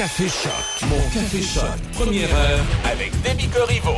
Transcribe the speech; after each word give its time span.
Café 0.00 0.28
Choc. 0.28 0.88
Mon 0.88 0.96
Café 1.10 1.42
Choc. 1.42 1.62
Première 1.92 2.34
heure 2.34 2.64
avec 2.90 3.12
Demi 3.20 3.46
Corriveau. 3.48 3.94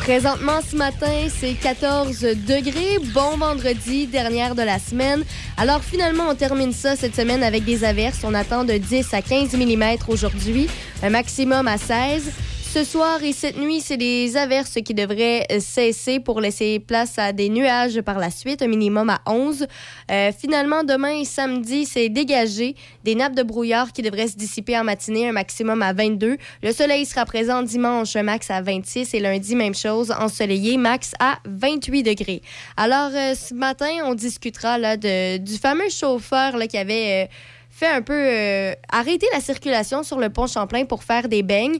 Présentement, 0.00 0.60
ce 0.70 0.76
matin, 0.76 1.06
c'est 1.34 1.54
14 1.54 2.20
degrés. 2.46 2.98
Bon 3.14 3.38
vendredi, 3.38 4.06
dernière 4.06 4.54
de 4.54 4.60
la 4.60 4.78
semaine. 4.78 5.24
Alors, 5.56 5.82
finalement, 5.82 6.24
on 6.28 6.34
termine 6.34 6.74
ça 6.74 6.96
cette 6.96 7.16
semaine 7.16 7.42
avec 7.42 7.64
des 7.64 7.84
averses. 7.84 8.18
On 8.22 8.34
attend 8.34 8.64
de 8.64 8.74
10 8.74 9.14
à 9.14 9.22
15 9.22 9.54
mm 9.54 9.96
aujourd'hui, 10.08 10.68
un 11.02 11.08
maximum 11.08 11.66
à 11.66 11.78
16. 11.78 12.30
Ce 12.72 12.84
soir 12.84 13.22
et 13.22 13.34
cette 13.34 13.58
nuit, 13.58 13.82
c'est 13.82 13.98
des 13.98 14.34
averses 14.34 14.78
qui 14.82 14.94
devraient 14.94 15.46
euh, 15.52 15.60
cesser 15.60 16.20
pour 16.20 16.40
laisser 16.40 16.78
place 16.78 17.18
à 17.18 17.34
des 17.34 17.50
nuages 17.50 18.00
par 18.00 18.18
la 18.18 18.30
suite, 18.30 18.62
un 18.62 18.66
minimum 18.66 19.10
à 19.10 19.20
11. 19.26 19.66
Euh, 20.10 20.32
finalement, 20.32 20.82
demain 20.82 21.20
et 21.20 21.26
samedi, 21.26 21.84
c'est 21.84 22.08
dégagé. 22.08 22.74
Des 23.04 23.14
nappes 23.14 23.34
de 23.34 23.42
brouillard 23.42 23.92
qui 23.92 24.00
devraient 24.00 24.28
se 24.28 24.36
dissiper 24.36 24.78
en 24.78 24.84
matinée, 24.84 25.28
un 25.28 25.32
maximum 25.32 25.82
à 25.82 25.92
22. 25.92 26.38
Le 26.62 26.72
soleil 26.72 27.04
sera 27.04 27.26
présent 27.26 27.62
dimanche, 27.62 28.16
max 28.16 28.50
à 28.50 28.62
26. 28.62 29.12
Et 29.12 29.20
lundi, 29.20 29.54
même 29.54 29.74
chose, 29.74 30.10
ensoleillé, 30.10 30.78
max 30.78 31.12
à 31.20 31.40
28 31.44 32.02
degrés. 32.02 32.40
Alors, 32.78 33.10
euh, 33.12 33.34
ce 33.34 33.52
matin, 33.52 33.90
on 34.06 34.14
discutera 34.14 34.78
là, 34.78 34.96
du 34.96 35.58
fameux 35.58 35.90
chauffeur 35.90 36.54
qui 36.70 36.78
avait... 36.78 37.28
fait 37.70 37.88
un 37.88 38.02
peu 38.02 38.74
arrêter 38.90 39.26
la 39.32 39.40
circulation 39.40 40.02
sur 40.02 40.18
le 40.18 40.28
pont 40.30 40.46
Champlain 40.46 40.84
pour 40.84 41.04
faire 41.04 41.28
des 41.28 41.42
beignes. 41.42 41.78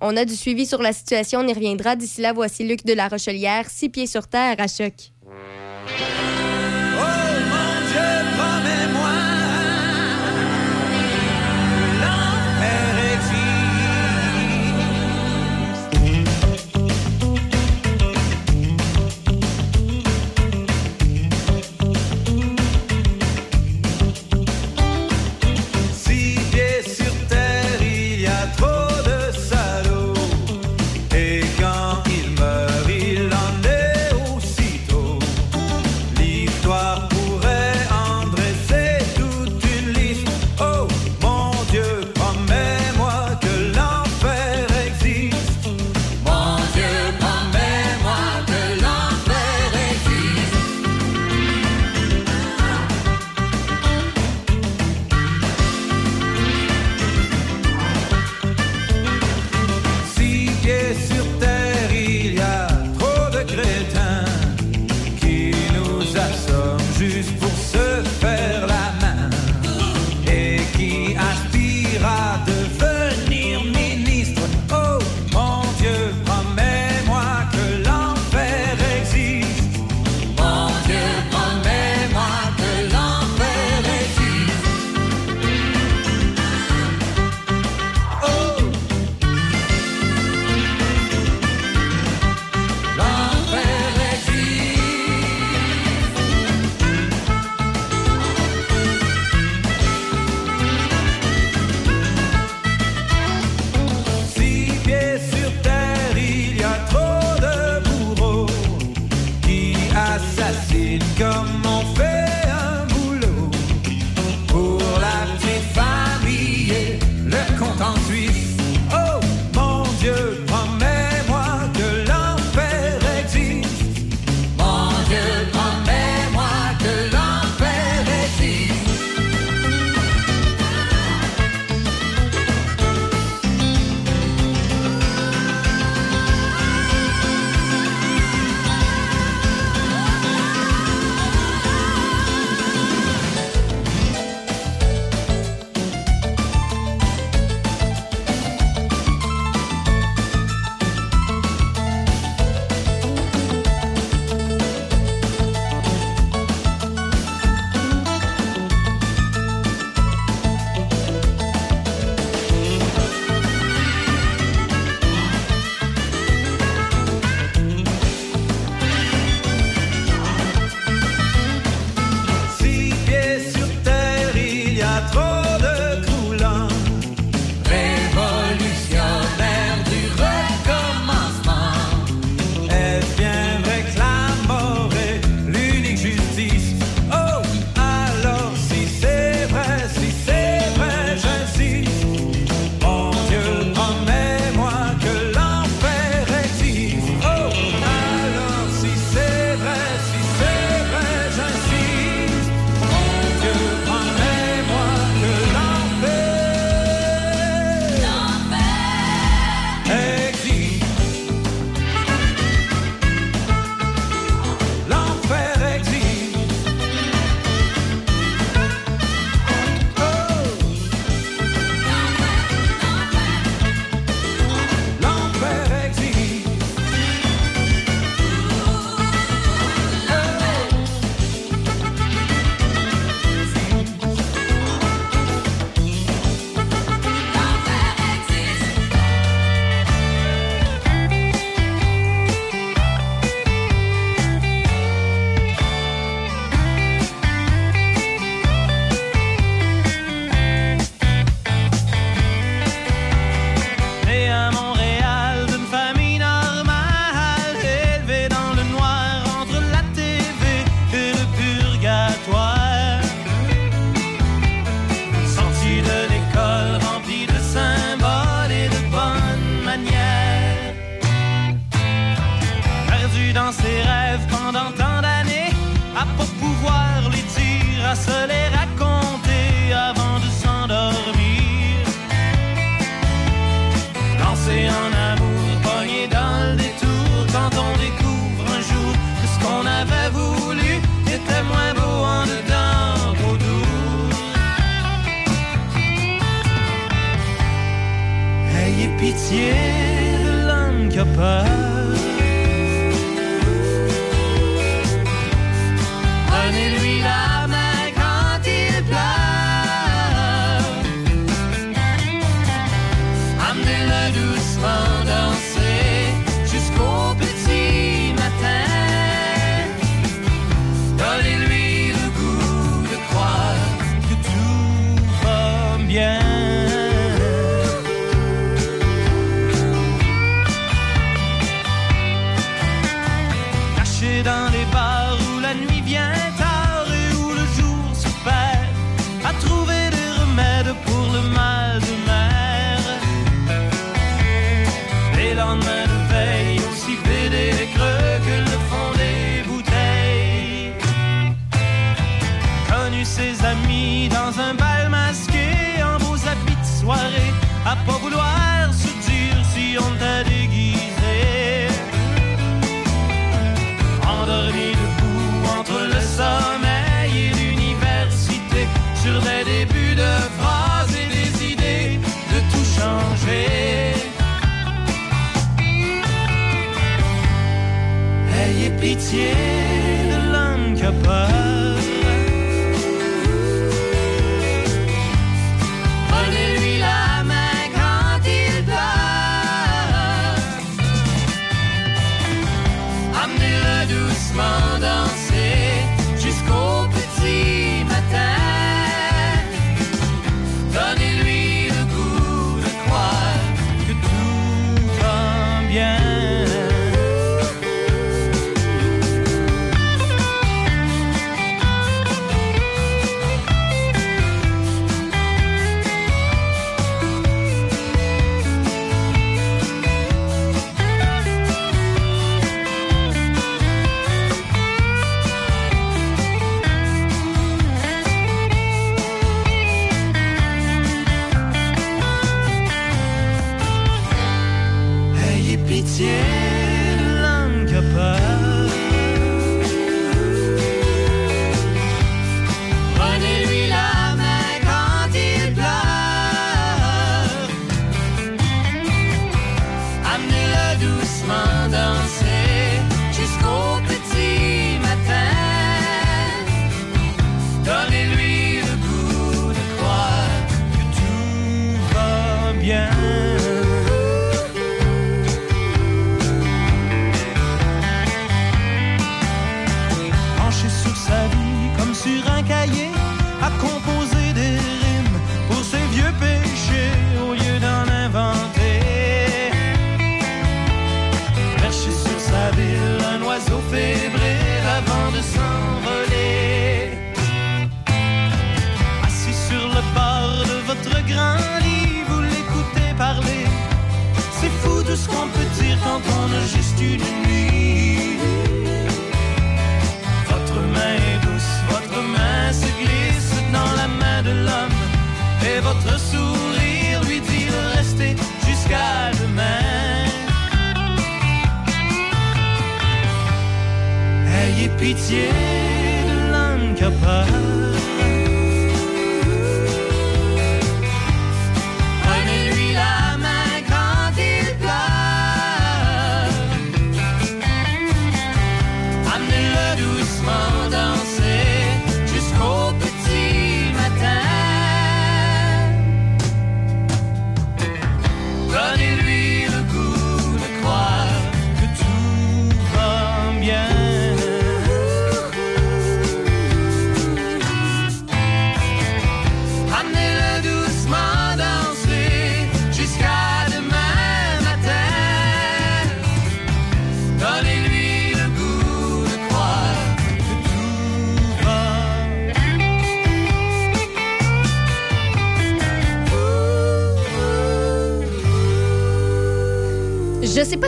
On 0.00 0.16
a 0.16 0.24
du 0.24 0.34
suivi 0.34 0.66
sur 0.66 0.82
la 0.82 0.92
situation, 0.92 1.40
on 1.40 1.48
y 1.48 1.52
reviendra. 1.52 1.96
D'ici 1.96 2.20
là, 2.20 2.32
voici 2.32 2.64
Luc 2.64 2.84
de 2.84 2.92
la 2.92 3.08
Rochelière, 3.08 3.70
six 3.70 3.88
pieds 3.88 4.06
sur 4.06 4.26
terre 4.26 4.56
à 4.58 4.66
choc. 4.66 5.12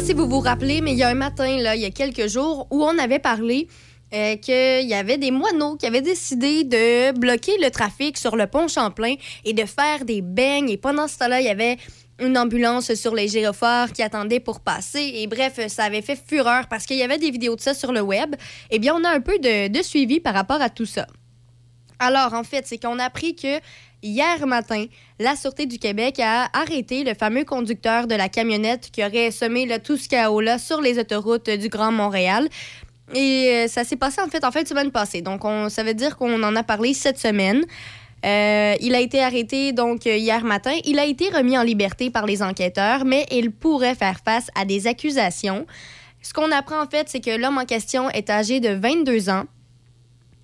Si 0.07 0.13
vous 0.13 0.29
vous 0.29 0.39
rappelez, 0.39 0.83
mais 0.83 0.93
il 0.93 0.99
y 0.99 1.03
a 1.03 1.09
un 1.09 1.15
matin, 1.15 1.49
il 1.49 1.81
y 1.81 1.85
a 1.85 1.91
quelques 1.91 2.29
jours, 2.29 2.69
où 2.71 2.85
on 2.85 2.97
avait 2.97 3.19
parlé 3.19 3.67
euh, 4.15 4.37
qu'il 4.37 4.89
y 4.89 4.95
avait 4.95 5.19
des 5.19 5.33
moineaux 5.33 5.75
qui 5.75 5.85
avaient 5.85 6.01
décidé 6.01 6.63
de 6.63 7.11
bloquer 7.19 7.59
le 7.61 7.71
trafic 7.71 8.17
sur 8.17 8.37
le 8.37 8.47
pont 8.47 8.69
Champlain 8.69 9.17
et 9.45 9.53
de 9.53 9.65
faire 9.65 10.05
des 10.05 10.23
beignes. 10.23 10.69
Et 10.69 10.77
pendant 10.77 11.09
ce 11.09 11.19
temps-là, 11.19 11.41
il 11.41 11.47
y 11.47 11.51
avait 11.51 11.79
une 12.21 12.39
ambulance 12.39 12.95
sur 12.95 13.17
les 13.17 13.27
gyrophares 13.27 13.93
qui 13.93 14.01
attendait 14.01 14.39
pour 14.39 14.61
passer. 14.61 15.11
Et 15.17 15.27
bref, 15.27 15.59
ça 15.67 15.83
avait 15.83 16.03
fait 16.03 16.19
fureur 16.25 16.69
parce 16.69 16.87
qu'il 16.87 16.99
y 16.99 17.03
avait 17.03 17.19
des 17.19 17.33
vidéos 17.33 17.57
de 17.57 17.61
ça 17.61 17.75
sur 17.75 17.91
le 17.91 18.01
web. 18.01 18.37
Eh 18.71 18.79
bien, 18.79 18.95
on 18.95 19.03
a 19.03 19.11
un 19.11 19.21
peu 19.21 19.41
de, 19.41 19.83
suivi 19.83 20.21
par 20.21 20.35
rapport 20.35 20.63
à 20.63 20.71
tout 20.71 20.87
ça. 20.87 21.09
Alors, 21.99 22.33
en 22.33 22.45
fait, 22.45 22.65
c'est 22.69 22.79
qu'on 22.79 23.01
a 23.01 23.05
appris 23.05 23.35
qu'il 23.35 23.61
hier 24.07 24.47
matin, 24.47 24.87
la 25.19 25.37
Sûreté 25.37 25.67
du 25.67 25.79
Québec 25.79 26.21
a 26.21 26.49
arrêté 26.53 27.05
le 27.05 27.15
fameux 27.15 27.45
conducteur 27.45 28.07
de 28.07 28.15
la 28.15 28.29
camionnette 28.29 28.91
qui 28.91 29.05
aurait 29.05 29.31
semé 29.31 29.69
tout 29.81 29.97
ce 29.97 30.09
chaos-là 30.09 30.59
sur 30.59 30.81
les 30.81 30.99
autoroutes 30.99 31.51
du 31.51 31.69
Grand 31.69 31.93
Montréal. 31.93 32.49
Et 33.15 33.51
euh, 33.51 33.69
ça 33.69 33.85
s'est 33.85 33.97
passé 33.97 34.21
en 34.21 34.29
fait 34.29 34.45
en 34.45 34.51
fin 34.51 34.63
de 34.63 34.69
semaine 34.69 34.91
passée. 34.91 35.23
Donc, 35.23 35.45
on, 35.45 35.69
ça 35.69 35.83
veut 35.83 35.95
dire 35.95 36.17
qu'on 36.17 36.43
en 36.43 36.57
a 36.57 36.63
parlé 36.63 36.95
cette 36.95 37.19
semaine. 37.19 37.65
Euh, 38.25 38.75
il 38.81 38.95
a 38.95 39.01
été 39.01 39.23
arrêté 39.23 39.73
donc 39.73 40.07
euh, 40.07 40.17
hier 40.17 40.43
matin. 40.45 40.75
Il 40.85 40.99
a 40.99 41.05
été 41.05 41.29
remis 41.29 41.57
en 41.57 41.63
liberté 41.63 42.11
par 42.11 42.27
les 42.27 42.43
enquêteurs, 42.43 43.05
mais 43.05 43.27
il 43.31 43.53
pourrait 43.53 43.95
faire 43.95 44.21
face 44.25 44.49
à 44.55 44.65
des 44.65 44.87
accusations. 44.87 45.67
Ce 46.23 46.33
qu'on 46.33 46.51
apprend 46.51 46.83
en 46.83 46.89
fait, 46.89 47.09
c'est 47.09 47.21
que 47.21 47.31
l'homme 47.31 47.59
en 47.59 47.65
question 47.65 48.11
est 48.11 48.31
âgé 48.31 48.59
de 48.59 48.71
22 48.71 49.29
ans. 49.31 49.45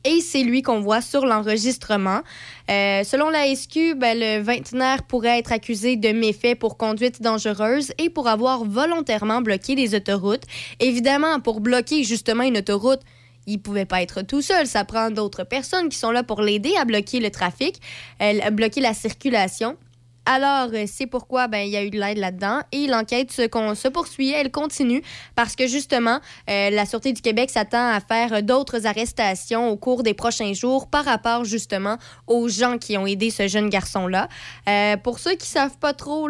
Et 0.04 0.20
c'est 0.20 0.42
lui 0.42 0.62
qu'on 0.62 0.80
voit 0.80 1.00
sur 1.00 1.26
l'enregistrement. 1.26 2.22
Euh, 2.70 3.04
selon 3.04 3.28
la 3.28 3.54
SQ, 3.54 3.94
ben, 3.96 4.18
le 4.18 4.42
vingtenaire 4.42 5.04
pourrait 5.04 5.38
être 5.38 5.52
accusé 5.52 5.96
de 5.96 6.08
méfaits 6.08 6.58
pour 6.58 6.76
conduite 6.76 7.22
dangereuse 7.22 7.92
et 7.98 8.10
pour 8.10 8.28
avoir 8.28 8.64
volontairement 8.64 9.40
bloqué 9.40 9.74
les 9.74 9.94
autoroutes. 9.94 10.44
Évidemment, 10.80 11.40
pour 11.40 11.60
bloquer 11.60 12.02
justement 12.02 12.42
une 12.42 12.58
autoroute, 12.58 13.00
il 13.46 13.60
pouvait 13.60 13.84
pas 13.84 14.02
être 14.02 14.22
tout 14.22 14.42
seul. 14.42 14.66
Ça 14.66 14.84
prend 14.84 15.10
d'autres 15.10 15.44
personnes 15.44 15.88
qui 15.88 15.98
sont 15.98 16.10
là 16.10 16.22
pour 16.22 16.42
l'aider 16.42 16.74
à 16.78 16.84
bloquer 16.84 17.20
le 17.20 17.30
trafic, 17.30 17.80
à 18.20 18.50
bloquer 18.50 18.80
la 18.80 18.94
circulation. 18.94 19.76
Alors, 20.24 20.68
euh, 20.72 20.84
c'est 20.86 21.06
pourquoi 21.06 21.48
ben, 21.48 21.66
il 21.66 21.70
y 21.70 21.76
a 21.76 21.82
eu 21.82 21.90
de 21.90 21.98
l'aide 21.98 22.18
là-dedans 22.18 22.60
et 22.70 22.86
l'enquête 22.86 23.32
se, 23.32 23.88
poursuit, 23.88 24.30
elle 24.30 24.52
continue 24.52 25.02
parce 25.34 25.56
que 25.56 25.66
justement, 25.66 26.20
euh, 26.48 26.70
la 26.70 26.86
Sûreté 26.86 27.12
du 27.12 27.20
Québec 27.20 27.50
s'attend 27.50 27.88
à 27.88 27.98
faire 28.00 28.42
d'autres 28.42 28.86
arrestations 28.86 29.68
au 29.70 29.76
cours 29.76 30.04
des 30.04 30.14
prochains 30.14 30.52
jours 30.52 30.88
par 30.88 31.04
rapport 31.04 31.44
justement 31.44 31.98
aux 32.28 32.48
gens 32.48 32.78
qui 32.78 32.96
ont 32.96 33.06
aidé 33.06 33.30
ce 33.30 33.48
jeune 33.48 33.68
garçon-là. 33.68 34.28
Euh, 34.68 34.96
pour 34.96 35.18
ceux 35.18 35.34
qui 35.34 35.48
savent 35.48 35.78
pas 35.78 35.92
trop 35.92 36.28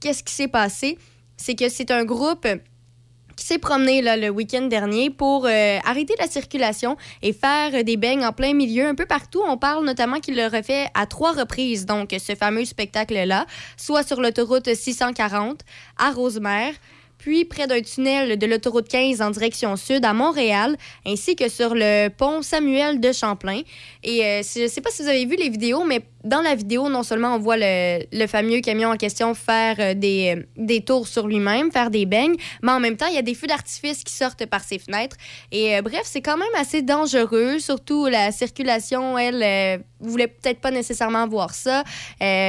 qu'est-ce 0.00 0.22
qui 0.22 0.34
s'est 0.34 0.48
passé, 0.48 0.98
c'est 1.38 1.54
que 1.54 1.70
c'est 1.70 1.90
un 1.90 2.04
groupe 2.04 2.46
qui 3.40 3.46
s'est 3.46 3.58
promené 3.58 4.02
le 4.02 4.28
week-end 4.28 4.66
dernier 4.66 5.08
pour 5.08 5.46
euh, 5.46 5.78
arrêter 5.86 6.14
la 6.18 6.26
circulation 6.26 6.98
et 7.22 7.32
faire 7.32 7.82
des 7.82 7.96
beignes 7.96 8.24
en 8.24 8.32
plein 8.32 8.52
milieu 8.52 8.86
un 8.86 8.94
peu 8.94 9.06
partout. 9.06 9.42
On 9.46 9.56
parle 9.56 9.84
notamment 9.86 10.20
qu'il 10.20 10.36
le 10.36 10.44
refait 10.44 10.88
à 10.92 11.06
trois 11.06 11.32
reprises, 11.32 11.86
donc 11.86 12.14
ce 12.16 12.34
fameux 12.34 12.66
spectacle-là, 12.66 13.46
soit 13.78 14.06
sur 14.06 14.20
l'autoroute 14.20 14.74
640 14.74 15.62
à 15.96 16.10
Rosemère, 16.10 16.74
puis 17.16 17.46
près 17.46 17.66
d'un 17.66 17.80
tunnel 17.80 18.38
de 18.38 18.46
l'autoroute 18.46 18.88
15 18.88 19.22
en 19.22 19.30
direction 19.30 19.76
sud 19.76 20.04
à 20.04 20.12
Montréal, 20.12 20.76
ainsi 21.06 21.34
que 21.34 21.48
sur 21.48 21.74
le 21.74 22.08
pont 22.08 22.42
Samuel 22.42 23.00
de 23.00 23.12
Champlain. 23.12 23.62
Et 24.02 24.24
euh, 24.24 24.42
je 24.42 24.64
ne 24.64 24.68
sais 24.68 24.82
pas 24.82 24.90
si 24.90 25.02
vous 25.02 25.08
avez 25.08 25.24
vu 25.24 25.36
les 25.36 25.48
vidéos, 25.48 25.84
mais 25.84 26.00
dans 26.24 26.42
la 26.42 26.54
vidéo, 26.54 26.88
non 26.88 27.02
seulement 27.02 27.34
on 27.34 27.38
voit 27.38 27.56
le, 27.58 28.26
fameux 28.26 28.60
camion 28.60 28.90
en 28.90 28.96
question 28.96 29.34
faire 29.34 29.76
euh, 29.78 29.94
des, 29.94 30.46
des 30.56 30.82
tours 30.82 31.08
sur 31.08 31.26
lui-même, 31.26 31.72
faire 31.72 31.90
des 31.90 32.06
beignes, 32.06 32.36
mais 32.62 32.72
en 32.72 32.80
même 32.80 32.96
temps, 32.96 33.06
il 33.06 33.14
y 33.14 33.18
a 33.18 33.22
des 33.22 33.34
feux 33.34 33.46
d'artifice 33.46 34.04
qui 34.04 34.12
sortent 34.12 34.44
par 34.46 34.62
ses 34.62 34.78
fenêtres. 34.78 35.16
Et 35.50 35.76
euh, 35.76 35.82
bref, 35.82 36.02
c'est 36.04 36.20
quand 36.20 36.36
même 36.36 36.48
assez 36.56 36.82
dangereux, 36.82 37.58
surtout 37.58 38.06
la 38.06 38.32
circulation, 38.32 39.16
elle, 39.18 39.42
euh, 39.42 39.82
voulait 40.00 40.28
peut-être 40.28 40.60
pas 40.60 40.70
nécessairement 40.70 41.26
voir 41.26 41.54
ça. 41.54 41.84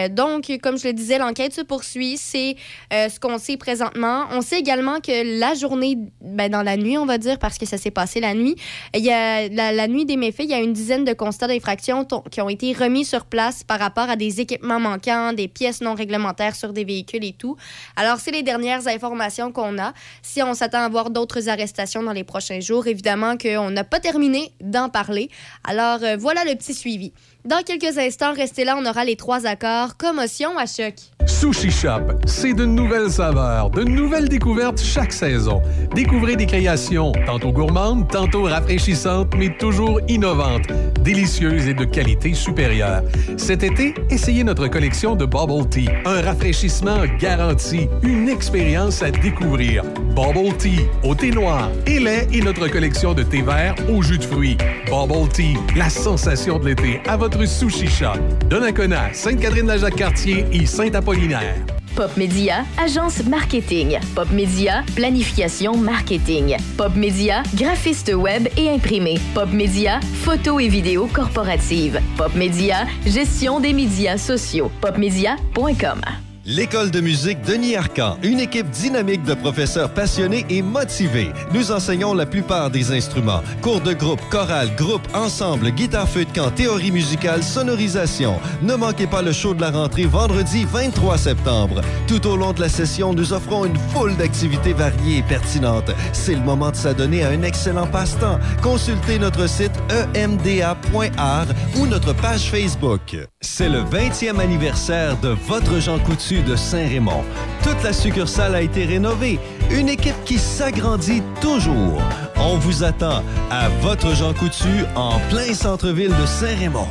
donc, 0.10 0.52
comme 0.62 0.78
je 0.78 0.88
le 0.88 0.94
disais, 0.94 1.18
l'enquête 1.18 1.54
se 1.54 1.62
poursuit. 1.62 2.18
C'est 2.18 2.56
ce 2.92 3.20
qu'on 3.20 3.38
sait 3.38 3.58
présentement. 3.58 4.26
On 4.32 4.40
sait 4.42 4.58
également 4.58 5.02
que 5.02 5.40
la 5.40 5.54
journée, 5.54 5.98
ben, 6.22 6.50
dans 6.50 6.64
la 6.64 6.78
nuit, 6.78 6.98
on 6.98 7.06
va 7.06 7.18
dire, 7.18 7.40
parce 7.40 7.58
que 7.58 7.66
ça 7.66 7.78
s'est 7.78 7.92
passé 7.92 8.22
la 8.22 8.34
nuit, 8.34 8.56
il 8.96 9.04
y 9.04 9.12
a 9.12 9.50
la, 9.50 9.74
la 9.74 9.88
nuit 9.90 10.06
des 10.06 10.16
méfaits, 10.16 10.44
il 10.46 10.52
y 10.52 10.54
a 10.54 10.60
une 10.60 10.72
dizaine 10.72 11.04
de 11.04 11.12
constats 11.12 11.48
d'infraction 11.48 12.08
qui 12.30 12.40
ont 12.40 12.48
été 12.48 12.72
remis 12.72 13.04
sur 13.04 13.26
place 13.26 13.61
par 13.64 13.80
rapport 13.80 14.10
à 14.10 14.16
des 14.16 14.42
équipements 14.42 14.80
manquants, 14.80 15.34
des 15.34 15.48
pièces 15.48 15.82
non 15.82 15.94
réglementaires 15.94 16.56
sur 16.56 16.74
des 16.74 16.84
véhicules 16.84 17.24
et 17.24 17.34
tout. 17.34 17.58
Alors, 17.96 18.20
c'est 18.20 18.32
les 18.32 18.44
dernières 18.44 18.88
informations 18.88 19.52
qu'on 19.52 19.78
a. 19.78 19.94
Si 20.22 20.42
on 20.42 20.54
s'attend 20.54 20.84
à 20.84 20.90
voir 20.90 21.10
d'autres 21.10 21.50
arrestations 21.50 22.04
dans 22.04 22.14
les 22.14 22.24
prochains 22.24 22.60
jours, 22.60 22.88
évidemment 22.88 23.38
qu'on 23.38 23.72
n'a 23.72 23.84
pas 23.84 24.00
terminé 24.00 24.52
d'en 24.62 24.90
parler. 24.90 25.30
Alors, 25.64 26.04
euh, 26.04 26.18
voilà 26.18 26.44
le 26.46 26.56
petit 26.56 26.74
suivi. 26.74 27.14
Dans 27.44 27.64
quelques 27.64 27.98
instants, 27.98 28.34
restez 28.34 28.66
là, 28.66 28.78
on 28.80 28.86
aura 28.86 29.04
les 29.04 29.16
trois 29.16 29.48
accords. 29.48 29.98
Commotion 29.98 30.56
à 30.60 30.68
choc. 30.68 30.94
Sushi 31.26 31.72
Shop, 31.72 32.14
c'est 32.26 32.54
de 32.54 32.66
nouvelles 32.66 33.10
saveurs, 33.10 33.72
de 33.72 33.84
nouvelles 33.84 34.30
découvertes 34.30 34.80
chaque 34.80 35.12
saison. 35.12 35.60
Découvrez 35.96 36.36
des 36.36 36.46
créations, 36.46 37.12
tantôt 37.26 37.52
gourmandes, 37.52 38.08
tantôt 38.12 38.44
rafraîchissantes, 38.44 39.34
mais 39.36 39.56
toujours 39.58 40.00
innovantes, 40.08 40.68
délicieuses 41.00 41.68
et 41.68 41.74
de 41.74 41.86
qualité 41.86 42.36
supérieure. 42.36 43.02
Cet 43.38 43.64
été, 43.64 43.96
essayez 44.12 44.44
notre 44.44 44.68
collection 44.68 45.16
de 45.16 45.26
Bubble 45.26 45.68
Tea, 45.68 45.90
un 46.06 46.22
rafraîchissement 46.22 47.06
garanti, 47.20 47.88
une 48.04 48.30
expérience 48.30 49.02
à 49.02 49.10
découvrir. 49.10 49.84
Bubble 50.16 50.56
Tea, 50.58 50.82
au 51.04 51.16
thé 51.16 51.32
noir 51.32 51.70
et 51.88 52.00
lait 52.00 52.28
et 52.32 52.42
notre 52.42 52.68
collection 52.68 53.14
de 53.14 53.24
thé 53.24 53.42
vert 53.42 53.74
au 53.90 54.04
jus 54.04 54.20
de 54.20 54.26
fruits. 54.26 54.58
Bubble 54.92 55.28
Tea, 55.30 55.56
la 55.76 55.90
sensation 55.90 56.60
de 56.60 56.68
l'été 56.68 57.02
à 57.08 57.18
votre 57.18 57.31
sushi 57.46 57.88
shop. 57.88 58.18
Donnacona, 58.50 59.14
Sainte-Catherine-la-Jacques-Cartier 59.14 60.46
et 60.52 60.66
Saint-Apollinaire. 60.66 61.56
Pop 61.96 62.16
Media, 62.16 62.64
agence 62.78 63.24
marketing. 63.26 64.00
Pop 64.16 64.30
Media, 64.32 64.84
planification 64.96 65.76
marketing. 65.78 66.56
Pop 66.78 66.96
Media, 66.96 67.44
graphiste 67.56 68.14
web 68.14 68.48
et 68.58 68.70
imprimé. 68.70 69.20
Pop 69.34 69.52
Media, 69.52 70.00
photo 70.24 70.60
et 70.60 70.70
vidéo 70.70 71.08
corporative. 71.14 72.00
Pop 72.18 72.34
Media, 72.36 72.86
gestion 73.06 73.60
des 73.60 73.74
médias 73.74 74.18
sociaux. 74.18 74.72
popmedia.com. 74.82 76.31
L'école 76.44 76.90
de 76.90 77.02
musique 77.02 77.40
Denis 77.44 77.76
Arcan, 77.76 78.18
une 78.24 78.40
équipe 78.40 78.68
dynamique 78.72 79.22
de 79.24 79.36
professeurs 79.36 79.94
passionnés 79.94 80.44
et 80.50 80.64
motivés. 80.64 81.30
Nous 81.54 81.72
enseignons 81.72 82.16
la 82.16 82.26
plupart 82.26 82.72
des 82.72 82.92
instruments. 82.92 83.44
Cours 83.62 83.80
de 83.80 83.94
groupe, 83.94 84.22
chorale, 84.32 84.76
groupe, 84.76 85.08
ensemble, 85.14 85.70
guitare 85.70 86.10
feu 86.10 86.26
de 86.26 86.32
camp, 86.32 86.50
théorie 86.50 86.92
musicale, 86.92 87.44
sonorisation. 87.44 88.40
Ne 88.64 88.74
manquez 88.74 89.06
pas 89.06 89.22
le 89.22 89.32
show 89.32 89.54
de 89.54 89.62
la 89.62 89.70
rentrée 89.70 90.06
vendredi 90.06 90.66
23 90.66 91.20
septembre. 91.20 91.82
Tout 92.08 92.26
au 92.26 92.36
long 92.36 92.54
de 92.54 92.62
la 92.62 92.70
session, 92.70 93.14
nous 93.14 93.34
offrons 93.34 93.66
une 93.66 93.78
foule 93.94 94.18
d'activités 94.18 94.74
variées 94.74 95.20
et 95.20 95.24
pertinentes. 95.24 95.92
C'est 96.12 96.34
le 96.34 96.42
moment 96.42 96.72
de 96.72 96.76
s'adonner 96.76 97.24
à 97.24 97.30
un 97.30 97.44
excellent 97.44 97.86
passe-temps. 97.86 98.40
Consultez 98.64 99.20
notre 99.20 99.48
site 99.48 99.74
emda.art 100.16 101.48
ou 101.78 101.86
notre 101.86 102.14
page 102.14 102.50
Facebook. 102.50 103.16
C'est 103.42 103.70
le 103.70 103.82
20e 103.82 104.40
anniversaire 104.40 105.20
de 105.20 105.36
votre 105.48 105.80
Jean 105.80 106.00
Coutu 106.00 106.31
de 106.40 106.56
Saint-Raymond. 106.56 107.24
Toute 107.64 107.84
la 107.84 107.92
succursale 107.92 108.56
a 108.56 108.62
été 108.62 108.86
rénovée. 108.86 109.40
Une 109.70 109.90
équipe 109.90 110.16
qui 110.24 110.38
s'agrandit 110.38 111.22
toujours. 111.42 112.02
On 112.38 112.58
vous 112.58 112.84
attend 112.84 113.24
à 113.50 113.68
votre 113.82 114.16
Jean 114.16 114.34
Coutu 114.34 114.86
en 114.96 115.20
plein 115.30 115.54
centre-ville 115.54 116.16
de 116.16 116.26
Saint-Raymond. 116.26 116.88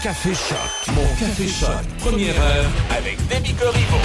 Café 0.00 0.30
Choc, 0.34 0.94
mon 0.96 1.06
Café 1.18 1.46
Choc, 1.46 1.70
première 2.00 2.34
heure 2.34 2.70
avec 2.90 3.16
Demi 3.28 3.54
Corriveau. 3.54 4.00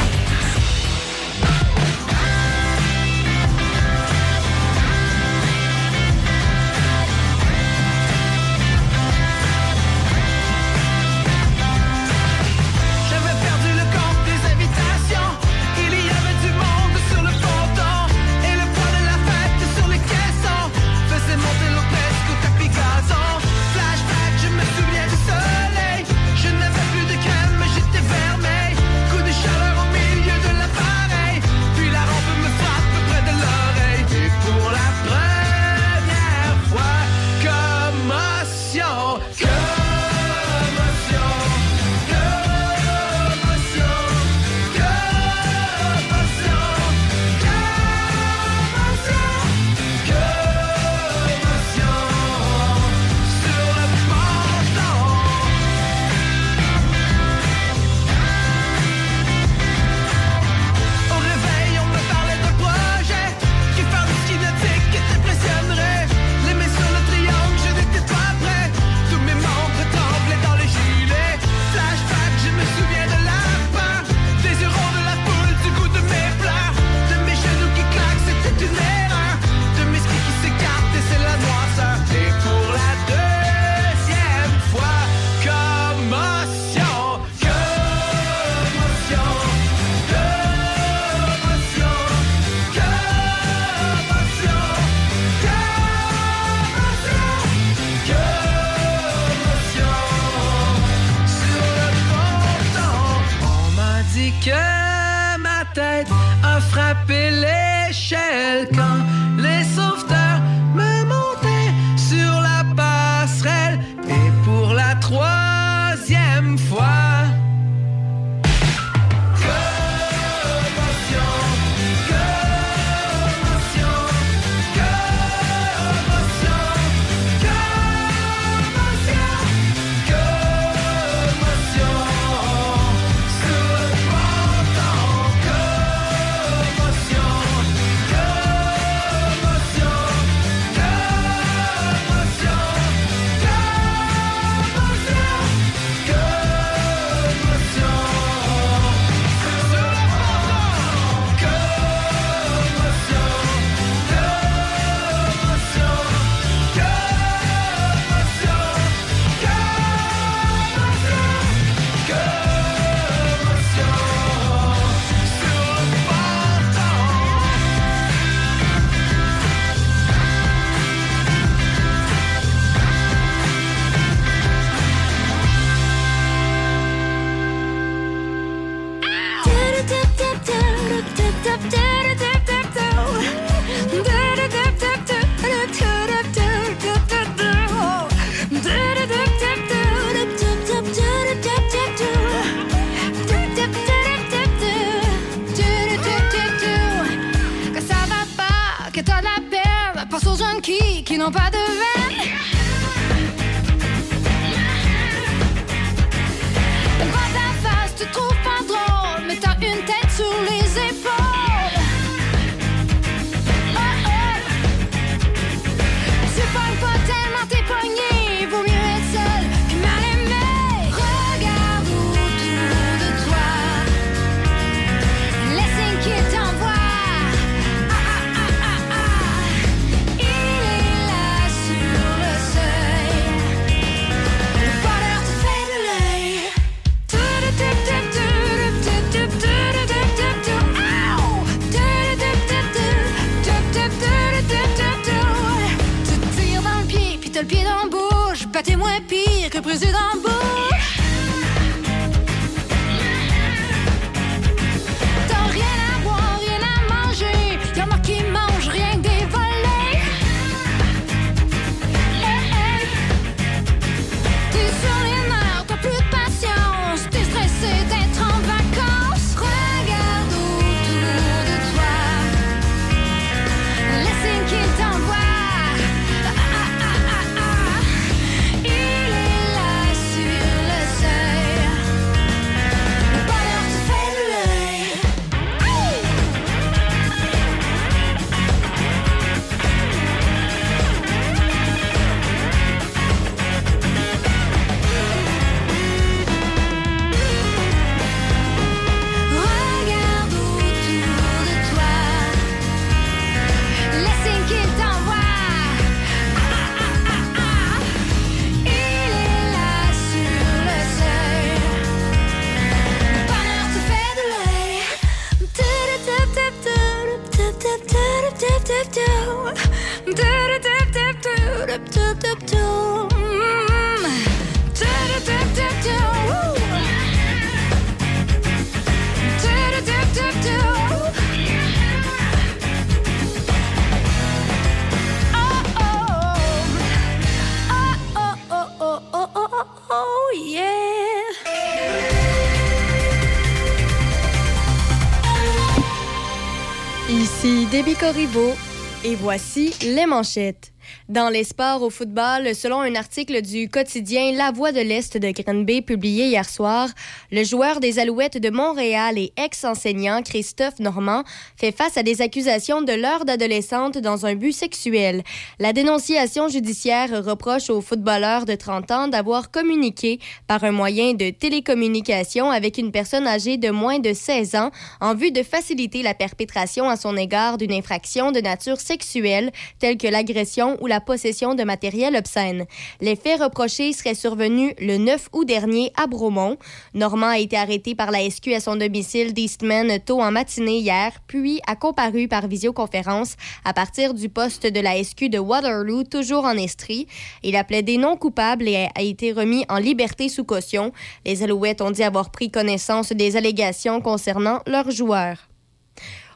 Et 349.07 349.15
voici 349.15 349.73
les 349.83 350.05
manchettes. 350.05 350.73
Dans 351.09 351.29
les 351.29 351.45
sports 351.45 351.83
au 351.83 351.89
football, 351.89 352.53
selon 352.53 352.81
un 352.81 352.93
article 352.95 353.41
du 353.41 353.69
quotidien 353.69 354.33
La 354.33 354.51
Voix 354.51 354.73
de 354.73 354.81
l'Est 354.81 355.15
de 355.15 355.31
Granby 355.31 355.81
publié 355.81 356.25
hier 356.25 356.49
soir, 356.49 356.89
le 357.31 357.45
joueur 357.45 357.79
des 357.79 357.97
Alouettes 357.97 358.37
de 358.37 358.49
Montréal 358.49 359.17
et 359.17 359.31
ex-enseignant 359.37 360.21
Christophe 360.21 360.79
Normand 360.79 361.23
fait 361.55 361.71
face 361.71 361.95
à 361.95 362.03
des 362.03 362.21
accusations 362.21 362.81
de 362.81 362.91
l'heure 362.91 363.23
d'adolescente 363.23 363.97
dans 363.99 364.25
un 364.25 364.35
but 364.35 364.51
sexuel. 364.51 365.23
La 365.59 365.71
dénonciation 365.71 366.49
judiciaire 366.49 367.23
reproche 367.23 367.69
au 367.69 367.79
footballeur 367.79 368.43
de 368.43 368.55
30 368.55 368.91
ans 368.91 369.07
d'avoir 369.07 369.49
communiqué 369.49 370.19
par 370.45 370.65
un 370.65 370.73
moyen 370.73 371.13
de 371.13 371.29
télécommunication 371.29 372.51
avec 372.51 372.77
une 372.77 372.91
personne 372.91 373.27
âgée 373.27 373.55
de 373.55 373.69
moins 373.69 373.99
de 373.99 374.11
16 374.11 374.55
ans 374.55 374.71
en 374.99 375.15
vue 375.15 375.31
de 375.31 375.43
faciliter 375.43 376.03
la 376.03 376.13
perpétration 376.13 376.89
à 376.89 376.97
son 376.97 377.15
égard 377.15 377.57
d'une 377.57 377.71
infraction 377.71 378.33
de 378.33 378.41
nature 378.41 378.81
sexuelle 378.81 379.53
telle 379.79 379.95
que 379.95 380.07
l'agression 380.07 380.75
ou 380.81 380.87
la 380.87 380.96
possession 380.99 381.55
de 381.55 381.63
matériel 381.63 382.15
obscène. 382.15 382.65
Les 383.01 383.15
faits 383.15 383.41
reprochés 383.41 383.93
seraient 383.93 384.15
survenus 384.15 384.73
le 384.79 384.97
9 384.97 385.29
août 385.33 385.45
dernier 385.45 385.91
à 385.95 386.07
Bromont. 386.07 386.57
Normand 386.93 387.27
a 387.27 387.39
été 387.39 387.57
arrêté 387.57 387.95
par 387.95 388.11
la 388.11 388.29
SQ 388.29 388.53
à 388.55 388.59
son 388.59 388.75
domicile 388.75 389.33
d'Eastman 389.33 389.99
tôt 390.05 390.21
en 390.21 390.31
matinée 390.31 390.79
hier, 390.79 391.11
puis 391.27 391.59
a 391.67 391.75
comparu 391.75 392.27
par 392.27 392.47
visioconférence 392.47 393.35
à 393.65 393.73
partir 393.73 394.13
du 394.13 394.29
poste 394.29 394.65
de 394.67 394.79
la 394.79 395.03
SQ 395.03 395.29
de 395.29 395.39
Waterloo, 395.39 396.03
toujours 396.03 396.45
en 396.45 396.57
Estrie. 396.57 397.07
Il 397.43 397.55
a 397.55 397.63
plaidé 397.63 397.97
non 397.97 398.17
coupable 398.17 398.67
et 398.67 398.87
a 398.95 399.01
été 399.01 399.31
remis 399.31 399.65
en 399.69 399.77
liberté 399.77 400.29
sous 400.29 400.43
caution. 400.43 400.91
Les 401.25 401.43
Alouettes 401.43 401.81
ont 401.81 401.91
dit 401.91 402.03
avoir 402.03 402.31
pris 402.31 402.51
connaissance 402.51 403.11
des 403.11 403.35
allégations 403.37 404.01
concernant 404.01 404.61
leurs 404.65 404.91
joueurs. 404.91 405.47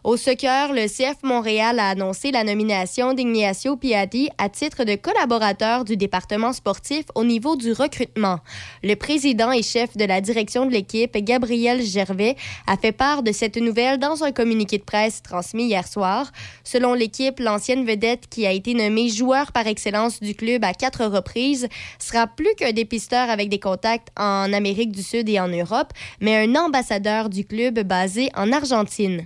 Au 0.03 0.17
soccer, 0.17 0.73
le 0.73 0.87
CF 0.87 1.21
Montréal 1.21 1.77
a 1.77 1.89
annoncé 1.89 2.31
la 2.31 2.43
nomination 2.43 3.13
d'Ignacio 3.13 3.77
Piatti 3.77 4.29
à 4.39 4.49
titre 4.49 4.83
de 4.83 4.95
collaborateur 4.95 5.85
du 5.85 5.95
département 5.95 6.53
sportif 6.53 7.05
au 7.13 7.23
niveau 7.23 7.55
du 7.55 7.71
recrutement. 7.71 8.39
Le 8.81 8.95
président 8.95 9.51
et 9.51 9.61
chef 9.61 9.95
de 9.95 10.05
la 10.05 10.19
direction 10.19 10.65
de 10.65 10.71
l'équipe, 10.71 11.15
Gabriel 11.17 11.83
Gervais, 11.83 12.35
a 12.65 12.77
fait 12.77 12.93
part 12.93 13.21
de 13.21 13.31
cette 13.31 13.57
nouvelle 13.57 13.99
dans 13.99 14.23
un 14.23 14.31
communiqué 14.31 14.79
de 14.79 14.83
presse 14.83 15.21
transmis 15.21 15.65
hier 15.65 15.87
soir. 15.87 16.31
Selon 16.63 16.95
l'équipe, 16.95 17.39
l'ancienne 17.39 17.85
vedette 17.85 18.27
qui 18.27 18.47
a 18.47 18.51
été 18.51 18.73
nommée 18.73 19.09
joueur 19.09 19.51
par 19.51 19.67
excellence 19.67 20.19
du 20.19 20.33
club 20.33 20.63
à 20.63 20.73
quatre 20.73 21.05
reprises 21.05 21.67
sera 21.99 22.25
plus 22.25 22.55
qu'un 22.57 22.71
dépisteur 22.71 23.29
avec 23.29 23.49
des 23.49 23.59
contacts 23.59 24.07
en 24.17 24.51
Amérique 24.51 24.93
du 24.93 25.03
Sud 25.03 25.29
et 25.29 25.39
en 25.39 25.47
Europe, 25.47 25.93
mais 26.19 26.37
un 26.37 26.55
ambassadeur 26.55 27.29
du 27.29 27.45
club 27.45 27.81
basé 27.81 28.31
en 28.35 28.51
Argentine. 28.51 29.25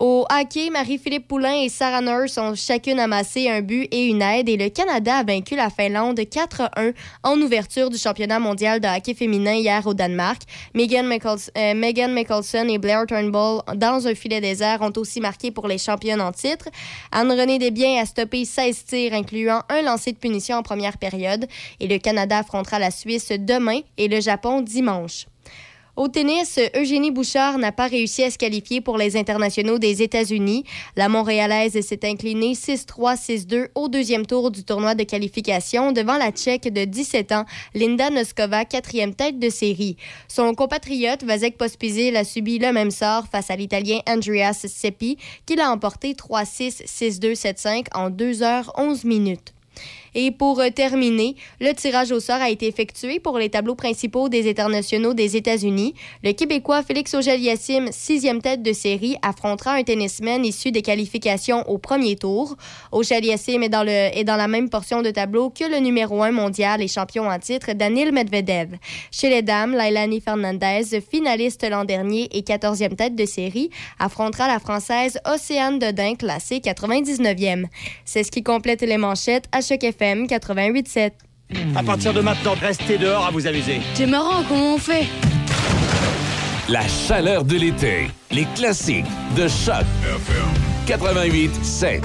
Au 0.00 0.24
hockey, 0.30 0.70
Marie-Philippe 0.70 1.26
Poulain 1.26 1.62
et 1.64 1.68
Sarah 1.68 2.00
Nurse 2.00 2.38
ont 2.38 2.54
chacune 2.54 3.00
amassé 3.00 3.50
un 3.50 3.62
but 3.62 3.88
et 3.90 4.06
une 4.06 4.22
aide 4.22 4.48
et 4.48 4.56
le 4.56 4.68
Canada 4.68 5.16
a 5.16 5.24
vaincu 5.24 5.56
la 5.56 5.70
Finlande 5.70 6.20
4-1 6.20 6.94
en 7.24 7.40
ouverture 7.40 7.90
du 7.90 7.98
championnat 7.98 8.38
mondial 8.38 8.78
de 8.78 8.86
hockey 8.86 9.14
féminin 9.14 9.54
hier 9.54 9.84
au 9.88 9.94
Danemark. 9.94 10.42
Megan, 10.72 11.04
Michaels- 11.04 11.50
euh, 11.58 11.74
Mickelson 11.74 12.68
et 12.68 12.78
Blair 12.78 13.06
Turnbull, 13.08 13.62
dans 13.74 14.06
un 14.06 14.14
filet 14.14 14.40
désert, 14.40 14.82
ont 14.82 14.92
aussi 14.96 15.20
marqué 15.20 15.50
pour 15.50 15.66
les 15.66 15.78
championnes 15.78 16.20
en 16.20 16.30
titre. 16.30 16.68
Anne-Renée 17.10 17.58
Desbiens 17.58 18.00
a 18.00 18.06
stoppé 18.06 18.44
16 18.44 18.84
tirs, 18.84 19.14
incluant 19.14 19.62
un 19.68 19.82
lancer 19.82 20.12
de 20.12 20.18
punition 20.18 20.58
en 20.58 20.62
première 20.62 20.98
période. 20.98 21.48
Et 21.80 21.88
le 21.88 21.98
Canada 21.98 22.38
affrontera 22.38 22.78
la 22.78 22.92
Suisse 22.92 23.32
demain 23.36 23.80
et 23.96 24.06
le 24.06 24.20
Japon 24.20 24.60
dimanche. 24.60 25.26
Au 25.98 26.06
tennis, 26.06 26.60
Eugénie 26.76 27.10
Bouchard 27.10 27.58
n'a 27.58 27.72
pas 27.72 27.88
réussi 27.88 28.22
à 28.22 28.30
se 28.30 28.38
qualifier 28.38 28.80
pour 28.80 28.96
les 28.98 29.16
internationaux 29.16 29.80
des 29.80 30.00
États-Unis. 30.00 30.62
La 30.94 31.08
Montréalaise 31.08 31.80
s'est 31.80 32.08
inclinée 32.08 32.52
6-3, 32.52 33.16
6-2 33.16 33.70
au 33.74 33.88
deuxième 33.88 34.24
tour 34.24 34.52
du 34.52 34.62
tournoi 34.62 34.94
de 34.94 35.02
qualification 35.02 35.90
devant 35.90 36.16
la 36.16 36.30
Tchèque 36.30 36.72
de 36.72 36.84
17 36.84 37.32
ans, 37.32 37.46
Linda 37.74 38.10
Noskova, 38.10 38.64
quatrième 38.64 39.12
tête 39.12 39.40
de 39.40 39.50
série. 39.50 39.96
Son 40.28 40.54
compatriote 40.54 41.24
Vasek 41.24 41.58
Pospisil 41.58 42.16
a 42.16 42.22
subi 42.22 42.60
le 42.60 42.72
même 42.72 42.92
sort 42.92 43.26
face 43.26 43.50
à 43.50 43.56
l'Italien 43.56 43.98
Andreas 44.08 44.66
Seppi, 44.68 45.18
qui 45.46 45.56
l'a 45.56 45.68
emporté 45.68 46.12
3-6, 46.12 46.84
6-2, 46.86 47.34
7-5 47.34 47.86
en 47.92 48.10
2 48.10 48.44
heures 48.44 48.70
11 48.76 49.02
minutes. 49.02 49.52
Et 50.14 50.30
pour 50.30 50.60
euh, 50.60 50.70
terminer, 50.70 51.36
le 51.60 51.72
tirage 51.72 52.12
au 52.12 52.20
sort 52.20 52.40
a 52.40 52.50
été 52.50 52.66
effectué 52.66 53.20
pour 53.20 53.38
les 53.38 53.48
tableaux 53.48 53.74
principaux 53.74 54.28
des 54.28 54.48
internationaux 54.48 55.14
des 55.14 55.36
États-Unis. 55.36 55.94
Le 56.22 56.32
Québécois 56.32 56.82
Félix 56.82 57.14
Auger-Aliassime, 57.14 57.88
sixième 57.92 58.40
tête 58.42 58.62
de 58.62 58.72
série, 58.72 59.16
affrontera 59.22 59.72
un 59.72 59.82
tennisman 59.82 60.44
issu 60.44 60.70
des 60.70 60.82
qualifications 60.82 61.68
au 61.68 61.78
premier 61.78 62.16
tour. 62.16 62.56
Auger-Aliassime 62.92 63.62
est 63.62 63.68
dans, 63.68 63.86
est 63.86 64.24
dans 64.24 64.36
la 64.36 64.48
même 64.48 64.68
portion 64.68 65.02
de 65.02 65.10
tableau 65.10 65.50
que 65.50 65.64
le 65.64 65.78
numéro 65.78 66.22
un 66.22 66.32
mondial 66.32 66.82
et 66.82 66.88
champion 66.88 67.28
en 67.28 67.38
titre, 67.38 67.72
Danil 67.72 68.12
Medvedev. 68.12 68.76
Chez 69.10 69.28
les 69.28 69.42
dames, 69.42 69.74
Lailani 69.74 70.20
Fernandez, 70.20 71.00
finaliste 71.10 71.68
l'an 71.68 71.84
dernier 71.84 72.28
et 72.36 72.42
14e 72.42 72.96
tête 72.96 73.14
de 73.14 73.26
série, 73.26 73.70
affrontera 73.98 74.46
la 74.46 74.58
Française 74.58 75.18
Océane 75.26 75.78
Dodin, 75.78 76.14
classée 76.14 76.58
99e. 76.58 77.66
C'est 78.04 78.22
ce 78.22 78.30
qui 78.30 78.42
complète 78.42 78.82
les 78.82 78.98
manchettes 78.98 79.46
à 79.52 79.60
Choc 79.60 79.84
FM 79.98 80.26
88.7. 80.26 81.10
À 81.76 81.82
partir 81.82 82.12
de 82.12 82.20
maintenant, 82.20 82.54
restez 82.60 82.98
dehors 82.98 83.26
à 83.26 83.30
vous 83.30 83.46
amuser. 83.46 83.80
C'est 83.94 84.06
marrant, 84.06 84.44
comment 84.48 84.74
on 84.74 84.78
fait 84.78 85.06
La 86.68 86.86
chaleur 86.86 87.44
de 87.44 87.56
l'été. 87.56 88.08
Les 88.30 88.46
classiques 88.54 89.06
de 89.36 89.48
choc. 89.48 89.84
88 90.86 91.50
7. 91.64 92.02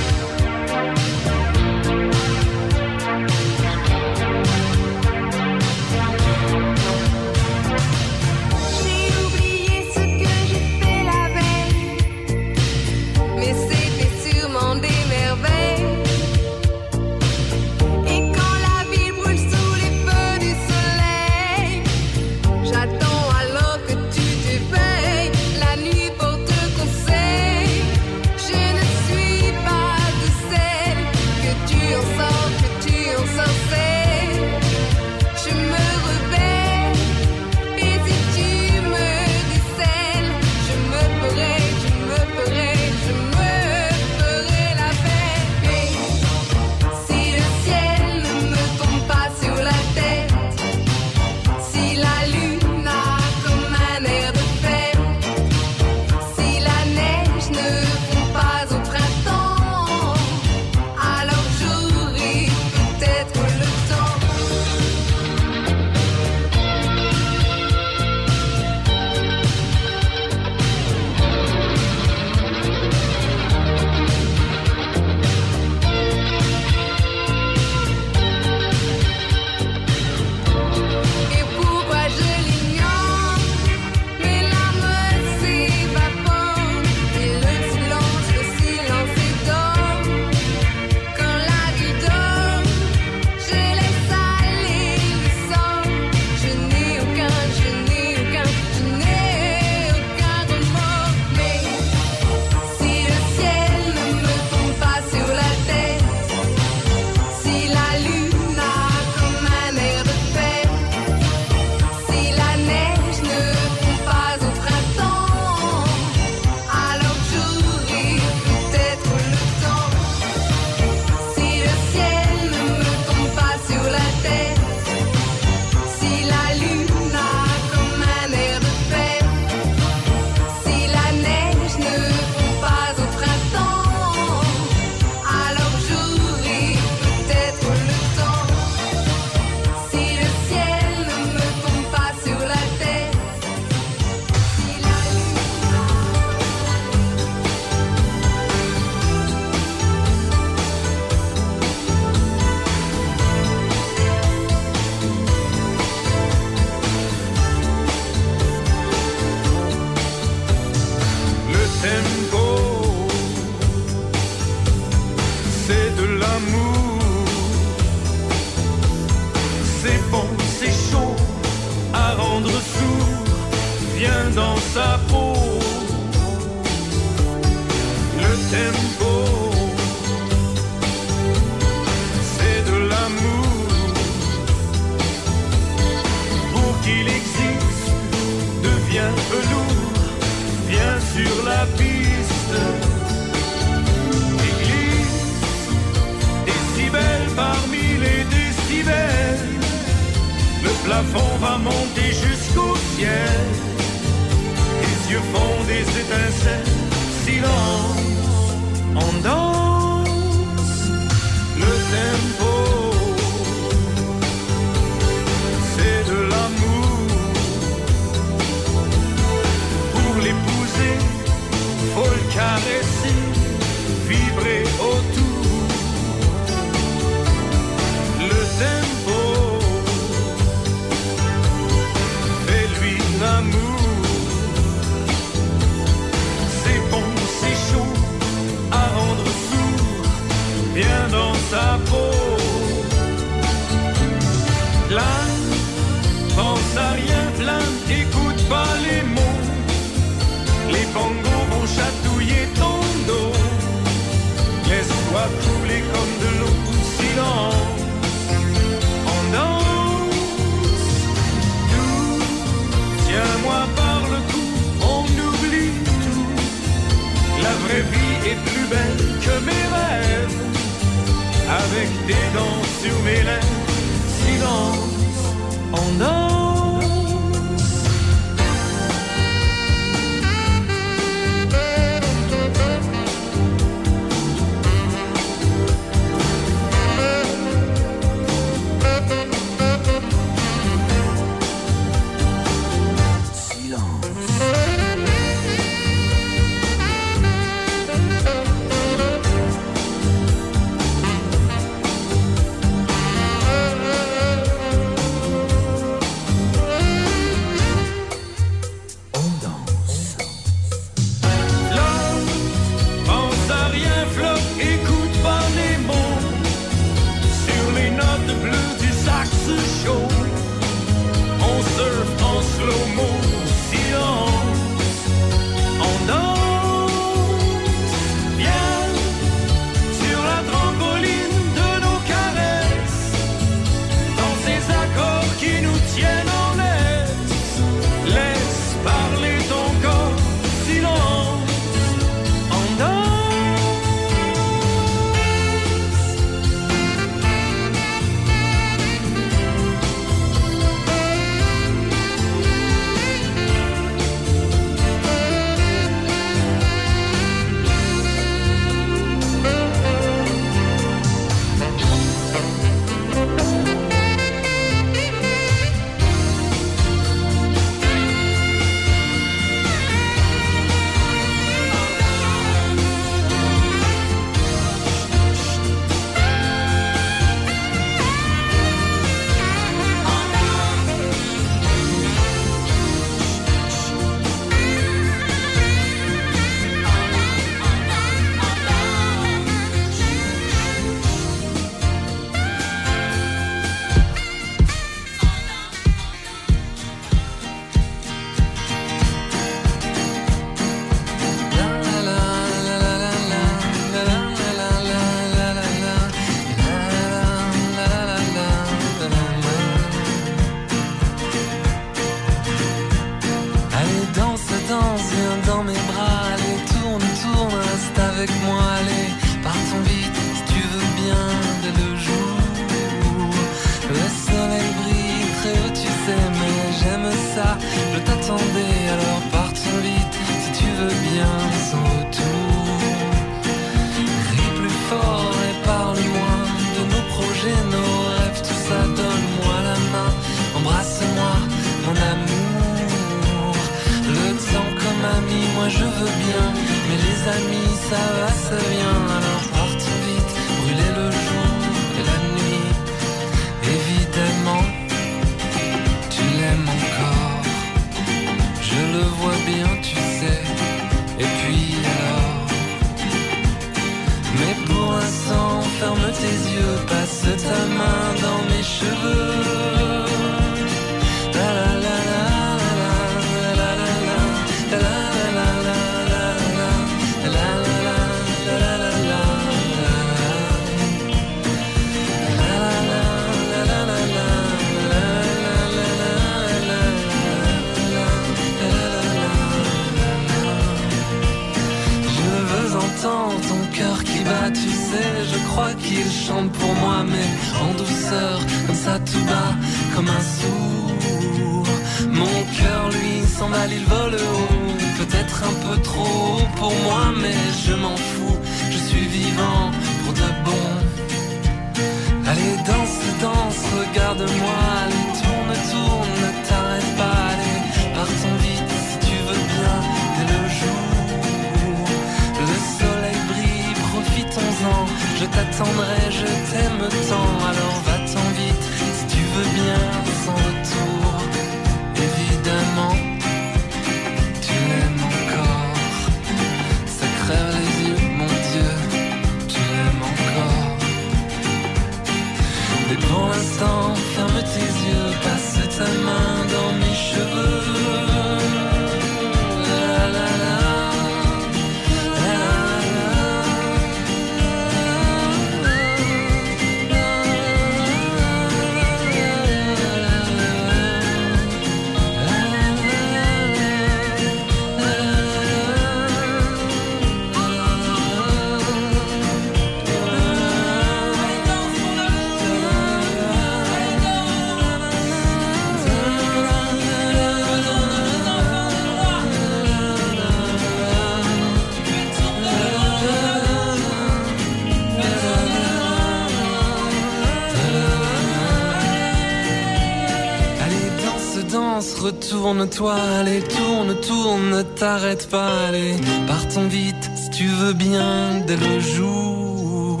Retourne-toi, 591.80 592.94
allez, 593.18 593.40
tourne, 593.40 593.94
tourne, 594.00 594.50
ne 594.50 594.62
t'arrête 594.62 595.28
pas, 595.28 595.66
allez, 595.68 595.94
partons 596.26 596.68
vite, 596.68 597.10
si 597.16 597.30
tu 597.30 597.46
veux 597.46 597.72
bien, 597.72 598.40
dès 598.46 598.56
le 598.56 598.80
jour. 598.80 600.00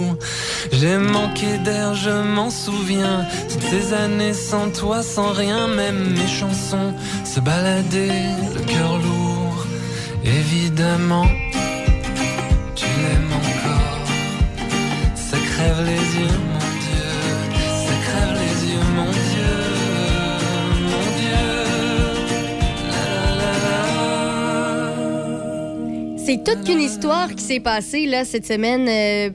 J'ai 0.72 0.98
manqué 0.98 1.58
d'air, 1.64 1.94
je 1.94 2.10
m'en 2.10 2.50
souviens, 2.50 3.26
toutes 3.50 3.62
ces 3.62 3.94
années 3.94 4.34
sans 4.34 4.70
toi, 4.70 5.02
sans 5.02 5.32
rien, 5.32 5.68
même 5.68 6.10
mes 6.10 6.28
chansons 6.28 6.94
se 7.24 7.40
baladaient, 7.40 8.34
le 8.54 8.60
cœur 8.60 8.98
lourd, 8.98 9.66
évidemment. 10.24 11.26
Tu 12.74 12.86
l'aimes 13.00 13.32
encore, 13.42 14.06
ça 15.14 15.36
crève 15.50 15.80
les 15.86 16.20
yeux, 16.20 16.38
C'est 26.30 26.44
toute 26.44 26.64
qu'une 26.64 26.80
histoire 26.80 27.34
qui 27.34 27.42
s'est 27.42 27.58
passée 27.58 28.06
là, 28.06 28.24
cette 28.24 28.46
semaine 28.46 28.86
euh, 28.88 29.30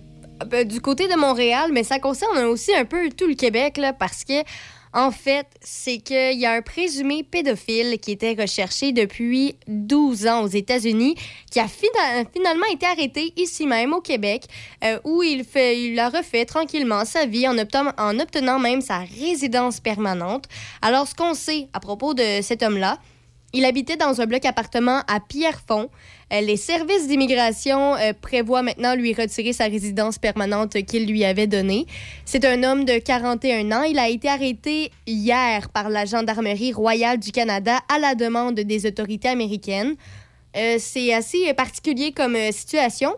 euh, 0.53 0.63
du 0.63 0.79
côté 0.79 1.09
de 1.09 1.15
Montréal, 1.15 1.71
mais 1.73 1.83
ça 1.83 1.99
concerne 1.99 2.37
aussi 2.45 2.73
un 2.73 2.85
peu 2.85 3.09
tout 3.09 3.27
le 3.27 3.35
Québec 3.35 3.75
là, 3.75 3.91
parce 3.91 4.23
que, 4.23 4.45
en 4.93 5.11
fait, 5.11 5.45
c'est 5.59 5.97
qu'il 5.97 6.39
y 6.39 6.45
a 6.45 6.53
un 6.53 6.61
présumé 6.61 7.23
pédophile 7.23 7.99
qui 7.99 8.13
était 8.13 8.33
recherché 8.39 8.93
depuis 8.93 9.57
12 9.67 10.25
ans 10.27 10.43
aux 10.43 10.47
États-Unis, 10.47 11.15
qui 11.51 11.59
a 11.59 11.67
fina- 11.67 12.23
finalement 12.33 12.65
été 12.71 12.85
arrêté 12.85 13.33
ici 13.35 13.67
même 13.67 13.91
au 13.91 13.99
Québec, 13.99 14.45
euh, 14.85 14.97
où 15.03 15.21
il, 15.21 15.43
fait, 15.43 15.77
il 15.77 15.99
a 15.99 16.07
refait 16.07 16.45
tranquillement 16.45 17.03
sa 17.03 17.25
vie 17.25 17.45
en 17.45 17.57
en 17.57 18.19
obtenant 18.21 18.57
même 18.57 18.79
sa 18.79 18.99
résidence 18.99 19.81
permanente. 19.81 20.45
Alors, 20.81 21.09
ce 21.09 21.13
qu'on 21.13 21.33
sait 21.33 21.67
à 21.73 21.81
propos 21.81 22.13
de 22.13 22.39
cet 22.41 22.63
homme-là, 22.63 22.99
il 23.51 23.63
habitait 23.65 23.97
dans 23.97 24.21
un 24.21 24.25
bloc 24.25 24.45
appartement 24.45 25.01
à 25.07 25.19
Pierrefonds. 25.19 25.89
Euh, 26.33 26.41
les 26.41 26.57
services 26.57 27.07
d'immigration 27.07 27.95
euh, 27.95 28.13
prévoient 28.19 28.63
maintenant 28.63 28.95
lui 28.95 29.13
retirer 29.13 29.53
sa 29.53 29.65
résidence 29.65 30.17
permanente 30.17 30.73
qu'il 30.85 31.05
lui 31.05 31.23
avait 31.23 31.47
donnée. 31.47 31.85
C'est 32.25 32.45
un 32.45 32.63
homme 32.63 32.83
de 32.83 32.97
41 32.97 33.71
ans. 33.71 33.83
Il 33.83 33.99
a 33.99 34.09
été 34.09 34.27
arrêté 34.27 34.91
hier 35.05 35.69
par 35.69 35.89
la 35.89 36.05
Gendarmerie 36.05 36.73
royale 36.73 37.19
du 37.19 37.31
Canada 37.31 37.79
à 37.93 37.99
la 37.99 38.15
demande 38.15 38.55
des 38.55 38.85
autorités 38.87 39.29
américaines. 39.29 39.95
Euh, 40.57 40.77
C'est 40.79 41.13
assez 41.13 41.53
particulier 41.53 42.11
comme 42.11 42.37
situation. 42.51 43.15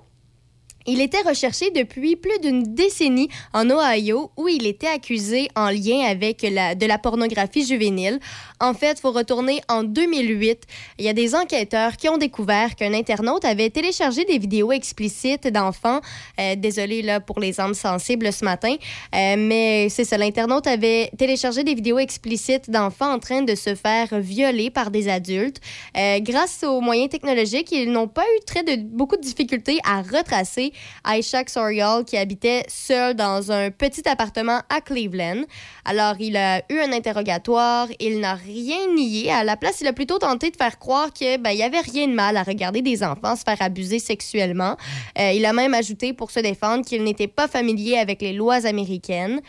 Il 0.89 1.01
était 1.01 1.21
recherché 1.21 1.69
depuis 1.71 2.15
plus 2.15 2.39
d'une 2.39 2.63
décennie 2.63 3.27
en 3.53 3.69
Ohio 3.69 4.31
où 4.37 4.47
il 4.47 4.65
était 4.65 4.87
accusé 4.87 5.49
en 5.53 5.69
lien 5.69 6.05
avec 6.07 6.47
la, 6.49 6.75
de 6.75 6.85
la 6.85 6.97
pornographie 6.97 7.65
juvénile. 7.65 8.21
En 8.61 8.73
fait, 8.73 8.97
faut 8.97 9.11
retourner 9.11 9.59
en 9.67 9.83
2008. 9.83 10.63
Il 10.97 11.03
y 11.03 11.09
a 11.09 11.13
des 11.13 11.35
enquêteurs 11.35 11.97
qui 11.97 12.07
ont 12.07 12.17
découvert 12.17 12.75
qu'un 12.77 12.93
internaute 12.93 13.43
avait 13.43 13.69
téléchargé 13.69 14.23
des 14.23 14.37
vidéos 14.37 14.71
explicites 14.71 15.49
d'enfants. 15.49 15.99
Euh, 16.39 16.55
désolé 16.55 17.01
là, 17.01 17.19
pour 17.19 17.41
les 17.41 17.59
âmes 17.59 17.73
sensibles 17.73 18.31
ce 18.31 18.45
matin, 18.45 18.73
euh, 19.13 19.35
mais 19.37 19.89
c'est 19.89 20.05
ça. 20.05 20.17
L'internaute 20.17 20.67
avait 20.67 21.11
téléchargé 21.17 21.65
des 21.65 21.75
vidéos 21.75 21.99
explicites 21.99 22.71
d'enfants 22.71 23.11
en 23.11 23.19
train 23.19 23.41
de 23.41 23.55
se 23.55 23.75
faire 23.75 24.07
violer 24.21 24.69
par 24.69 24.89
des 24.89 25.09
adultes. 25.09 25.59
Euh, 25.97 26.19
grâce 26.21 26.63
aux 26.63 26.79
moyens 26.79 27.09
technologiques, 27.09 27.73
ils 27.73 27.91
n'ont 27.91 28.07
pas 28.07 28.23
eu 28.23 28.45
très 28.45 28.63
de, 28.63 28.81
beaucoup 28.81 29.17
de 29.17 29.21
difficultés 29.21 29.79
à 29.83 30.01
retracer 30.01 30.71
Aishak 31.07 31.49
Sorial 31.49 32.03
qui 32.05 32.17
habitait 32.17 32.63
seul 32.67 33.13
dans 33.13 33.51
un 33.51 33.71
petit 33.71 34.07
appartement 34.07 34.61
à 34.69 34.81
Cleveland. 34.81 35.43
Alors, 35.85 36.15
il 36.19 36.37
a 36.37 36.59
eu 36.69 36.79
un 36.79 36.91
interrogatoire, 36.91 37.87
il 37.99 38.19
n'a 38.19 38.35
rien 38.35 38.93
nié. 38.95 39.31
À 39.31 39.43
la 39.43 39.57
place, 39.57 39.81
il 39.81 39.87
a 39.87 39.93
plutôt 39.93 40.17
tenté 40.17 40.51
de 40.51 40.57
faire 40.57 40.79
croire 40.79 41.13
que 41.13 41.37
ben, 41.37 41.51
il 41.51 41.57
y 41.57 41.63
avait 41.63 41.79
rien 41.79 42.07
de 42.07 42.13
mal 42.13 42.37
à 42.37 42.43
regarder 42.43 42.81
des 42.81 43.03
enfants 43.03 43.35
se 43.35 43.43
faire 43.43 43.61
abuser 43.61 43.99
sexuellement. 43.99 44.77
Euh, 45.19 45.31
il 45.31 45.45
a 45.45 45.53
même 45.53 45.73
ajouté 45.73 46.13
pour 46.13 46.31
se 46.31 46.39
défendre 46.39 46.85
qu'il 46.85 47.03
n'était 47.03 47.27
pas 47.27 47.47
familier 47.47 47.97
avec 47.97 48.21
les 48.21 48.33
lois 48.33 48.65
américaines. 48.65 49.41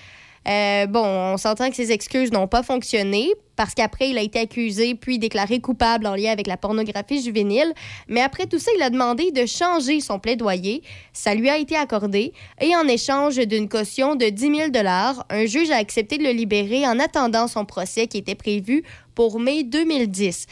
Euh, 0.46 0.86
bon, 0.86 1.04
on 1.04 1.36
s'entend 1.36 1.70
que 1.70 1.76
ses 1.76 1.92
excuses 1.92 2.32
n'ont 2.32 2.46
pas 2.46 2.62
fonctionné 2.62 3.32
parce 3.56 3.74
qu'après, 3.74 4.10
il 4.10 4.18
a 4.18 4.22
été 4.22 4.38
accusé 4.38 4.94
puis 4.94 5.18
déclaré 5.18 5.60
coupable 5.60 6.06
en 6.06 6.14
lien 6.14 6.30
avec 6.30 6.46
la 6.46 6.56
pornographie 6.56 7.20
juvénile. 7.20 7.72
Mais 8.06 8.20
après 8.20 8.46
tout 8.46 8.60
ça, 8.60 8.70
il 8.76 8.82
a 8.82 8.88
demandé 8.88 9.32
de 9.32 9.46
changer 9.46 10.00
son 10.00 10.20
plaidoyer. 10.20 10.82
Ça 11.12 11.34
lui 11.34 11.50
a 11.50 11.58
été 11.58 11.76
accordé. 11.76 12.32
Et 12.60 12.76
en 12.76 12.86
échange 12.86 13.36
d'une 13.36 13.68
caution 13.68 14.14
de 14.14 14.26
10 14.26 14.40
000 14.40 14.70
un 15.30 15.46
juge 15.46 15.70
a 15.70 15.76
accepté 15.76 16.18
de 16.18 16.22
le 16.22 16.30
libérer 16.30 16.86
en 16.86 17.00
attendant 17.00 17.48
son 17.48 17.64
procès 17.64 18.06
qui 18.06 18.18
était 18.18 18.36
prévu 18.36 18.84
pour 19.16 19.40
mai 19.40 19.64
2010. 19.64 20.46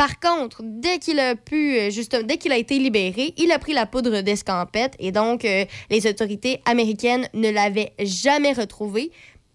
Par 0.00 0.18
contre, 0.18 0.62
dès 0.64 0.98
qu'il 0.98 1.20
a 1.20 1.36
pu, 1.36 1.76
euh, 1.76 1.90
justement, 1.90 2.22
dès 2.22 2.38
qu'il 2.38 2.52
a 2.52 2.56
été 2.56 2.78
libéré, 2.78 3.34
il 3.36 3.52
a 3.52 3.58
pris 3.58 3.74
la 3.74 3.84
poudre 3.84 4.22
d'escampette 4.22 4.94
et 4.98 5.12
donc 5.12 5.44
euh, 5.44 5.66
les 5.90 6.06
autorités 6.06 6.62
américaines 6.64 7.28
ne 7.34 7.50
l'avaient 7.50 7.92
jamais 7.98 8.54
retrouvé. 8.54 9.10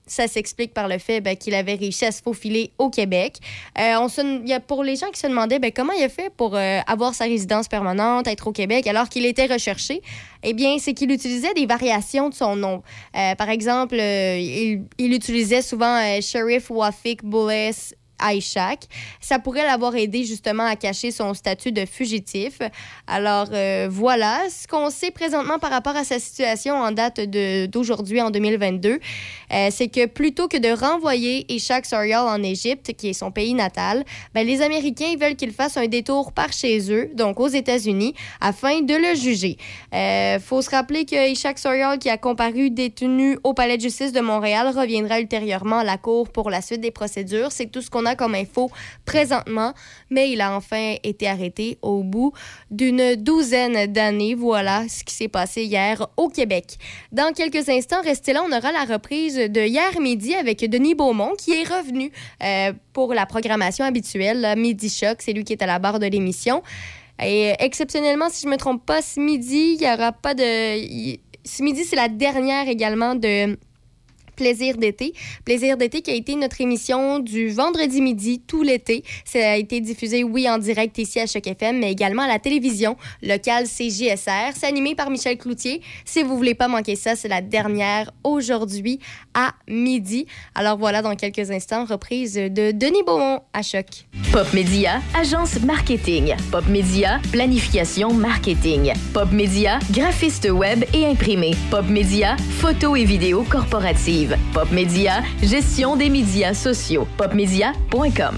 Ça 0.05 0.27
s'explique 0.27 0.71
par 0.71 0.87
le 0.87 0.99
fait 0.99 1.19
ben, 1.19 1.35
qu'il 1.35 1.55
avait 1.55 1.73
réussi 1.73 2.05
à 2.05 2.11
se 2.11 2.21
faufiler 2.21 2.69
au 2.77 2.91
Québec. 2.91 3.39
Euh, 3.79 4.07
y 4.45 4.53
a, 4.53 4.59
pour 4.59 4.83
les 4.83 4.97
gens 4.97 5.09
qui 5.09 5.19
se 5.19 5.25
demandaient 5.25 5.57
ben, 5.57 5.71
comment 5.75 5.93
il 5.93 6.03
a 6.03 6.09
fait 6.09 6.29
pour 6.29 6.55
avoir 6.55 7.15
sa 7.15 7.23
résidence 7.23 7.67
permanente, 7.67 8.27
être 8.27 8.45
au 8.45 8.51
Québec 8.51 8.85
alors 8.85 9.09
qu'il 9.09 9.25
était 9.25 9.47
recherché, 9.47 10.03
eh 10.43 10.53
bien, 10.53 10.77
c'est 10.77 10.93
qu'il 10.93 11.09
utilisait 11.09 11.55
des 11.55 11.65
variations 11.65 12.29
de 12.29 12.35
son 12.35 12.55
nom. 12.55 12.83
Par 13.13 13.49
exemple, 13.49 13.95
il, 13.95 14.83
il 14.99 15.11
utilisait 15.11 15.63
souvent 15.63 15.99
Sheriff 16.21 16.69
Wafik 16.69 17.25
Bullis 17.25 17.95
Aishak. 18.23 18.85
Ça 19.19 19.39
pourrait 19.39 19.63
l'avoir 19.63 19.95
aidé 19.95 20.23
justement 20.23 20.65
à 20.65 20.75
cacher 20.75 21.11
son 21.11 21.33
statut 21.33 21.71
de 21.71 21.85
fugitif. 21.85 22.59
Alors 23.07 23.47
euh, 23.51 23.87
voilà 23.89 24.41
ce 24.49 24.67
qu'on 24.67 24.89
sait 24.89 25.11
présentement 25.11 25.59
par 25.59 25.71
rapport 25.71 25.95
à 25.95 26.03
sa 26.03 26.19
situation 26.19 26.75
en 26.75 26.91
date 26.91 27.19
d'aujourd'hui 27.69 28.21
en 28.21 28.31
2022. 28.31 28.99
Euh, 29.51 29.67
c'est 29.71 29.87
que 29.87 30.05
plutôt 30.05 30.47
que 30.47 30.57
de 30.57 30.69
renvoyer 30.69 31.45
Ishak 31.53 31.85
Sorial 31.85 32.27
en 32.27 32.41
Égypte, 32.41 32.93
qui 32.97 33.09
est 33.09 33.13
son 33.13 33.31
pays 33.31 33.53
natal, 33.53 34.03
ben, 34.33 34.45
les 34.45 34.61
Américains 34.61 35.15
veulent 35.19 35.35
qu'il 35.35 35.51
fasse 35.51 35.77
un 35.77 35.87
détour 35.87 36.31
par 36.31 36.51
chez 36.51 36.91
eux, 36.91 37.09
donc 37.13 37.39
aux 37.39 37.47
États-Unis, 37.47 38.15
afin 38.41 38.81
de 38.81 38.93
le 38.93 39.15
juger. 39.15 39.57
Euh, 39.93 40.39
faut 40.39 40.61
se 40.61 40.69
rappeler 40.69 41.05
que 41.05 41.31
Ishak 41.31 41.59
Sorial, 41.59 41.99
qui 41.99 42.09
a 42.09 42.17
comparu 42.17 42.69
détenu 42.69 43.37
au 43.43 43.53
Palais 43.53 43.77
de 43.77 43.81
justice 43.81 44.11
de 44.11 44.21
Montréal, 44.21 44.71
reviendra 44.75 45.19
ultérieurement 45.19 45.79
à 45.79 45.83
la 45.83 45.97
Cour 45.97 46.29
pour 46.29 46.49
la 46.49 46.61
suite 46.61 46.81
des 46.81 46.91
procédures. 46.91 47.51
C'est 47.51 47.67
tout 47.67 47.81
ce 47.81 47.89
qu'on 47.89 48.04
a 48.05 48.15
comme 48.15 48.35
info 48.35 48.71
présentement, 49.05 49.73
mais 50.09 50.31
il 50.31 50.41
a 50.41 50.55
enfin 50.55 50.95
été 51.03 51.27
arrêté 51.27 51.77
au 51.81 52.03
bout 52.03 52.33
d'une 52.71 53.15
douzaine 53.15 53.91
d'années. 53.91 54.35
Voilà 54.35 54.87
ce 54.87 55.03
qui 55.03 55.13
s'est 55.13 55.27
passé 55.27 55.63
hier 55.63 56.07
au 56.17 56.29
Québec. 56.29 56.77
Dans 57.11 57.33
quelques 57.33 57.69
instants, 57.69 58.01
restez 58.03 58.33
là, 58.33 58.43
on 58.43 58.51
aura 58.51 58.71
la 58.71 58.85
reprise 58.85 59.35
de 59.35 59.61
hier 59.61 59.99
midi 59.99 60.35
avec 60.35 60.59
Denis 60.69 60.95
Beaumont 60.95 61.33
qui 61.37 61.51
est 61.51 61.63
revenu 61.63 62.11
euh, 62.43 62.73
pour 62.93 63.13
la 63.13 63.25
programmation 63.25 63.85
habituelle, 63.85 64.55
Midi 64.57 64.89
Choc, 64.89 65.17
c'est 65.19 65.33
lui 65.33 65.43
qui 65.43 65.53
est 65.53 65.61
à 65.61 65.65
la 65.65 65.79
barre 65.79 65.99
de 65.99 66.07
l'émission. 66.07 66.63
Et 67.23 67.53
exceptionnellement, 67.59 68.29
si 68.29 68.43
je 68.43 68.49
me 68.49 68.57
trompe 68.57 68.85
pas, 68.85 69.01
ce 69.01 69.19
midi, 69.19 69.77
il 69.79 69.81
y 69.81 69.91
aura 69.91 70.11
pas 70.11 70.33
de... 70.33 71.15
Ce 71.45 71.63
midi, 71.63 71.85
c'est 71.85 71.95
la 71.95 72.09
dernière 72.09 72.67
également 72.67 73.15
de 73.15 73.57
Plaisir 74.35 74.77
d'été. 74.77 75.13
Plaisir 75.45 75.77
d'été 75.77 76.01
qui 76.01 76.11
a 76.11 76.13
été 76.13 76.35
notre 76.35 76.59
émission 76.61 77.19
du 77.19 77.49
vendredi 77.49 78.01
midi 78.01 78.41
tout 78.45 78.63
l'été. 78.63 79.03
Ça 79.23 79.51
a 79.51 79.55
été 79.55 79.81
diffusé, 79.81 80.23
oui, 80.23 80.49
en 80.49 80.57
direct 80.57 80.97
ici 80.97 81.19
à 81.19 81.25
Choc 81.25 81.47
FM, 81.47 81.79
mais 81.79 81.91
également 81.91 82.23
à 82.23 82.27
la 82.27 82.39
télévision 82.39 82.97
locale 83.21 83.65
CJSR. 83.65 84.53
C'est 84.55 84.67
animé 84.67 84.95
par 84.95 85.09
Michel 85.09 85.37
Cloutier. 85.37 85.81
Si 86.03 86.23
vous 86.23 86.37
voulez 86.37 86.55
pas 86.55 86.67
manquer 86.67 86.95
ça, 86.95 87.15
c'est 87.15 87.27
la 87.27 87.41
dernière 87.41 88.11
aujourd'hui 88.23 88.99
à 89.33 89.53
midi. 89.67 90.25
Alors 90.53 90.77
voilà, 90.77 91.01
dans 91.01 91.15
quelques 91.15 91.51
instants, 91.51 91.85
reprise 91.85 92.35
de 92.35 92.71
Denis 92.71 93.03
Beaumont 93.03 93.41
à 93.53 93.61
Choc. 93.61 93.85
Pop 94.31 94.51
Média, 94.53 95.01
agence 95.17 95.59
marketing. 95.61 96.35
Pop 96.51 96.67
Média, 96.67 97.19
planification 97.31 98.13
marketing. 98.13 98.93
Pop 99.13 99.31
Média, 99.31 99.79
graphiste 99.91 100.47
web 100.49 100.83
et 100.93 101.05
imprimé. 101.05 101.51
Pop 101.71 101.87
Média, 101.87 102.35
photo 102.59 102.95
et 102.95 103.05
vidéo 103.05 103.45
corporative. 104.25 104.37
Pop 104.53 104.71
Média, 104.71 105.21
gestion 105.41 105.95
des 105.95 106.09
médias 106.09 106.53
sociaux. 106.53 107.07
Popmedia.com. 107.17 108.37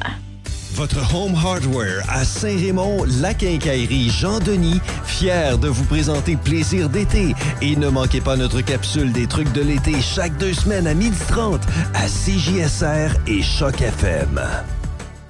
Votre 0.73 1.15
Home 1.15 1.33
Hardware 1.33 2.03
à 2.07 2.23
Saint-Raymond, 2.23 3.05
la 3.19 3.33
quincaillerie 3.33 4.11
Jean-Denis, 4.11 4.79
fier 5.05 5.57
de 5.57 5.67
vous 5.67 5.85
présenter 5.85 6.35
Plaisir 6.35 6.87
d'été. 6.87 7.33
Et 7.63 7.75
ne 7.75 7.89
manquez 7.89 8.21
pas 8.21 8.35
notre 8.35 8.61
capsule 8.61 9.11
des 9.11 9.25
trucs 9.25 9.51
de 9.53 9.61
l'été 9.61 9.99
chaque 10.01 10.37
deux 10.37 10.53
semaines 10.53 10.85
à 10.85 10.93
12h30 10.93 11.61
à 11.95 12.05
CJSR 12.05 13.17
et 13.25 13.41
Choc 13.41 13.81
FM. 13.81 14.39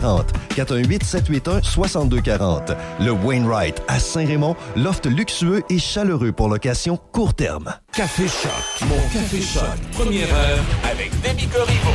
418 0.00 1.04
781 1.04 1.62
6240. 1.62 2.72
Le 3.00 3.10
Wainwright 3.10 3.82
à 3.86 3.98
Saint-Raymond, 3.98 4.56
loft 4.76 5.06
luxueux 5.06 5.62
et 5.70 5.78
chaleureux 5.78 6.32
pour 6.32 6.48
location 6.48 6.96
court 6.96 7.34
terme. 7.34 7.72
Café 7.92 8.26
Choc, 8.26 8.88
mon 8.88 8.96
Café 9.12 9.40
Choc. 9.40 9.64
Première 9.92 10.34
heure 10.34 10.64
avec 10.90 11.10
Demi 11.22 11.46
Corriveau. 11.46 11.92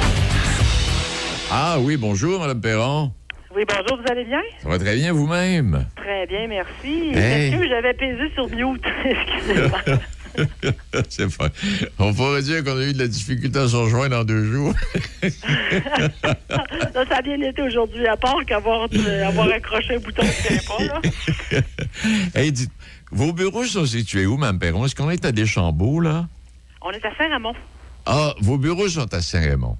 Ah 1.51 1.77
oui, 1.79 1.97
bonjour, 1.97 2.39
Mme 2.39 2.61
Perron. 2.61 3.11
Oui, 3.55 3.63
bonjour, 3.67 3.97
vous 3.97 4.11
allez 4.11 4.25
bien? 4.25 4.41
Ça 4.61 4.69
va 4.69 4.77
très 4.77 4.95
bien 4.95 5.11
vous-même? 5.11 5.85
Très 5.95 6.27
bien, 6.27 6.47
merci. 6.47 7.11
Hey. 7.13 7.51
J'avais 7.67 7.93
pesé 7.95 8.31
sur 8.35 8.47
mute? 8.47 8.83
Excusez-moi. 9.05 9.79
C'est 11.09 11.37
pas... 11.37 11.49
On 11.97 12.13
pourrait 12.13 12.41
dire 12.41 12.63
qu'on 12.63 12.77
a 12.77 12.83
eu 12.83 12.93
de 12.93 12.99
la 12.99 13.07
difficulté 13.07 13.59
à 13.59 13.67
se 13.67 13.75
rejoindre 13.75 14.17
en 14.17 14.23
deux 14.23 14.45
jours. 14.45 14.73
Ça 17.09 17.17
a 17.17 17.21
bien 17.21 17.41
été 17.41 17.61
aujourd'hui, 17.61 18.07
à 18.07 18.17
part 18.17 18.43
qu'avoir 18.45 18.87
euh, 18.93 19.27
avoir 19.27 19.47
accroché 19.49 19.95
un 19.95 19.99
bouton 19.99 20.23
de 20.23 20.67
pas. 20.67 20.83
Là. 20.83 21.01
hey, 22.35 22.51
dites, 22.51 22.71
vos 23.11 23.33
bureaux 23.33 23.65
sont 23.65 23.85
situés 23.85 24.25
où, 24.25 24.37
Mme 24.37 24.59
Perron? 24.59 24.85
Est-ce 24.85 24.95
qu'on 24.95 25.09
est 25.09 25.25
à 25.25 25.31
Deschambault, 25.31 26.01
là? 26.01 26.27
On 26.81 26.91
est 26.91 27.05
à 27.05 27.15
Saint-Ramon. 27.17 27.53
Ah, 28.05 28.33
vos 28.39 28.57
bureaux 28.57 28.87
sont 28.87 29.13
à 29.13 29.21
Saint-Raymond. 29.21 29.77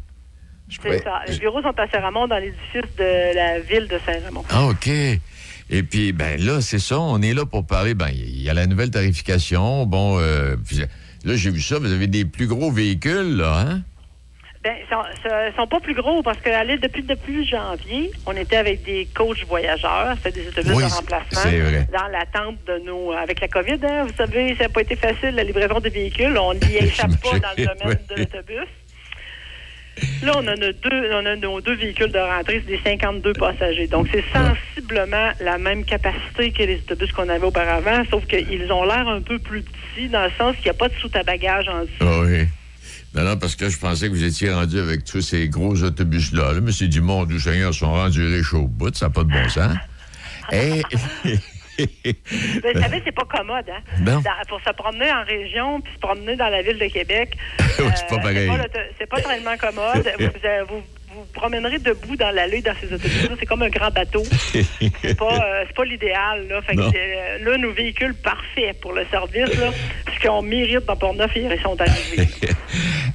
Je 0.70 0.78
C'est 0.82 1.04
ça. 1.04 1.22
Les 1.28 1.38
bureaux 1.38 1.62
sont 1.62 1.78
à 1.78 1.88
Saint-Ramon, 1.90 2.28
dans 2.28 2.38
l'édifice 2.38 2.96
de 2.98 3.36
la 3.36 3.60
ville 3.60 3.88
de 3.88 4.00
Saint-Ramon. 4.06 4.44
Ah, 4.50 4.68
OK. 4.68 4.90
Et 5.70 5.84
puis, 5.84 6.12
ben 6.14 6.40
là, 6.44 6.62
c'est 6.62 6.80
ça, 6.80 7.00
on 7.00 7.22
est 7.22 7.34
là 7.34 7.46
pour 7.46 7.66
parler. 7.66 7.94
Ben, 7.94 8.10
il 8.12 8.42
y 8.42 8.50
a 8.50 8.54
la 8.54 8.66
nouvelle 8.66 8.90
tarification. 8.92 9.86
Bon, 9.86 10.18
euh, 10.20 10.56
puis, 10.66 10.78
là, 10.80 11.36
j'ai 11.36 11.52
vu 11.52 11.62
ça, 11.62 11.78
vous 11.80 11.92
avez 11.92 12.08
des 12.08 12.26
plus 12.26 12.48
gros 12.48 12.72
véhicules, 12.72 13.38
là, 13.38 13.60
hein? 13.68 13.82
Ben, 14.62 14.74
ils 14.78 14.90
sont, 14.90 15.56
sont 15.56 15.68
pas 15.68 15.80
plus 15.80 15.94
gros 15.96 16.22
parce 16.22 16.38
que 16.40 16.50
allez, 16.50 16.78
depuis 16.80 17.02
depuis 17.04 17.48
janvier, 17.48 18.12
on 18.26 18.34
était 18.34 18.58
avec 18.58 18.84
des 18.84 19.08
coachs 19.16 19.46
voyageurs, 19.48 20.18
c'était 20.22 20.42
des 20.42 20.50
autobus 20.50 20.74
Oui, 20.76 20.84
de 20.84 20.90
c'est- 20.90 20.96
remplacement 20.96 21.40
c'est 21.44 21.60
vrai. 21.62 21.88
dans 21.94 22.08
l'attente 22.08 22.58
de 22.68 22.78
nos 22.86 23.14
avec 23.14 23.40
la 23.40 23.48
COVID, 23.48 23.78
hein, 23.84 24.04
vous 24.06 24.14
savez, 24.18 24.56
ça 24.58 24.64
n'a 24.64 24.70
pas 24.70 24.82
été 24.82 24.98
facile 24.98 25.30
la 25.36 25.46
livraison 25.46 25.80
des 25.80 25.90
véhicules, 25.90 26.38
on 26.38 26.54
n'y 26.56 26.76
échappe 26.82 27.12
pas 27.22 27.40
dans 27.40 27.50
le 27.58 27.66
domaine 27.68 28.00
de 28.10 28.16
l'autobus. 28.16 28.68
Là, 30.24 30.34
on 30.36 30.48
a, 30.48 30.56
nos 30.56 30.72
deux, 30.72 31.12
on 31.14 31.26
a 31.26 31.36
nos 31.36 31.62
deux 31.62 31.76
véhicules 31.76 32.12
de 32.12 32.20
rentrée, 32.20 32.64
c'est 32.66 32.78
des 32.78 32.82
52 32.84 33.34
passagers. 33.34 33.88
Donc, 33.88 34.08
c'est 34.12 34.24
sensiblement 34.34 35.32
la 35.40 35.58
même 35.58 35.86
capacité 35.86 36.52
que 36.52 36.64
les 36.64 36.78
autobus 36.78 37.12
qu'on 37.12 37.30
avait 37.30 37.46
auparavant, 37.46 38.04
sauf 38.10 38.26
qu'ils 38.26 38.72
ont 38.72 38.84
l'air 38.84 39.08
un 39.08 39.22
peu 39.22 39.40
plus 39.40 39.64
petits 39.64 40.10
dans 40.10 40.24
le 40.24 40.32
sens 40.38 40.56
qu'il 40.56 40.66
n'y 40.66 40.72
a 40.72 40.74
pas 40.76 40.90
de 40.90 40.96
soute 40.96 41.16
à 41.16 41.24
bagages 41.24 41.68
en 41.68 41.82
dessous. 41.82 41.92
Ah 42.02 42.20
oui. 42.26 42.48
Non, 43.16 43.24
non, 43.24 43.38
parce 43.38 43.56
que 43.56 43.70
je 43.70 43.78
pensais 43.80 44.08
que 44.08 44.12
vous 44.12 44.24
étiez 44.24 44.52
rendu 44.52 44.80
avec 44.80 45.04
tous 45.04 45.22
ces 45.22 45.50
gros 45.50 45.82
autobus-là. 45.84 46.54
Là, 46.54 46.62
mais 46.62 46.72
c'est 46.72 46.88
du 46.88 47.02
Seigneur 47.40 47.74
sont 47.74 47.92
rendus 47.92 48.26
riches 48.26 48.54
au 48.54 48.68
bout, 48.68 48.96
ça 48.96 49.08
n'a 49.08 49.10
pas 49.10 49.24
de 49.24 49.30
bon 49.30 49.50
sens. 49.50 49.76
Ben, 50.52 50.82
vous 52.06 52.82
savez, 52.82 53.02
c'est 53.06 53.12
pas 53.16 53.26
commode, 53.26 53.66
hein? 53.70 53.82
Non. 54.02 54.20
Dans- 54.22 54.32
pour 54.48 54.60
se 54.62 54.72
promener 54.74 55.12
en 55.12 55.24
région 55.24 55.82
puis 55.82 55.94
se 55.94 56.00
promener 56.00 56.36
dans 56.36 56.50
la 56.50 56.62
ville 56.62 56.78
de 56.80 56.88
Québec, 56.88 57.36
Ouais, 57.80 57.86
c'est 57.96 58.08
pas 58.08 58.18
pareil. 58.20 58.50
c'est 58.98 59.08
pas 59.10 59.22
tellement 59.22 59.56
commode. 59.58 60.10
vous, 60.20 60.26
euh, 60.46 60.64
vous 60.70 60.82
vous 61.16 61.26
promènerez 61.34 61.80
debout 61.80 62.16
dans 62.16 62.30
l'allée 62.30 62.62
dans 62.62 62.74
ces 62.80 62.86
autobus. 62.94 63.30
C'est 63.40 63.46
comme 63.48 63.64
un 63.64 63.70
grand 63.70 63.90
bateau. 63.90 64.24
C'est 65.02 65.18
pas, 65.18 65.34
euh, 65.44 65.66
pas 65.76 65.84
l'idéal. 65.84 66.48
Là. 66.48 66.62
Fait 66.62 66.76
que 66.76 66.82
euh, 66.82 67.38
là, 67.44 67.58
nos 67.58 67.72
véhicules 67.72 68.14
parfaits 68.14 68.80
pour 68.80 68.94
le 68.94 69.06
service, 69.10 69.58
là, 69.60 69.72
ce 70.16 70.28
qu'on 70.28 70.44
mérite 70.44 70.86
dans 70.86 70.96
Port-Neuf, 70.96 71.32
ils 71.36 71.60
sont 71.62 71.80
arrivés. 71.82 72.28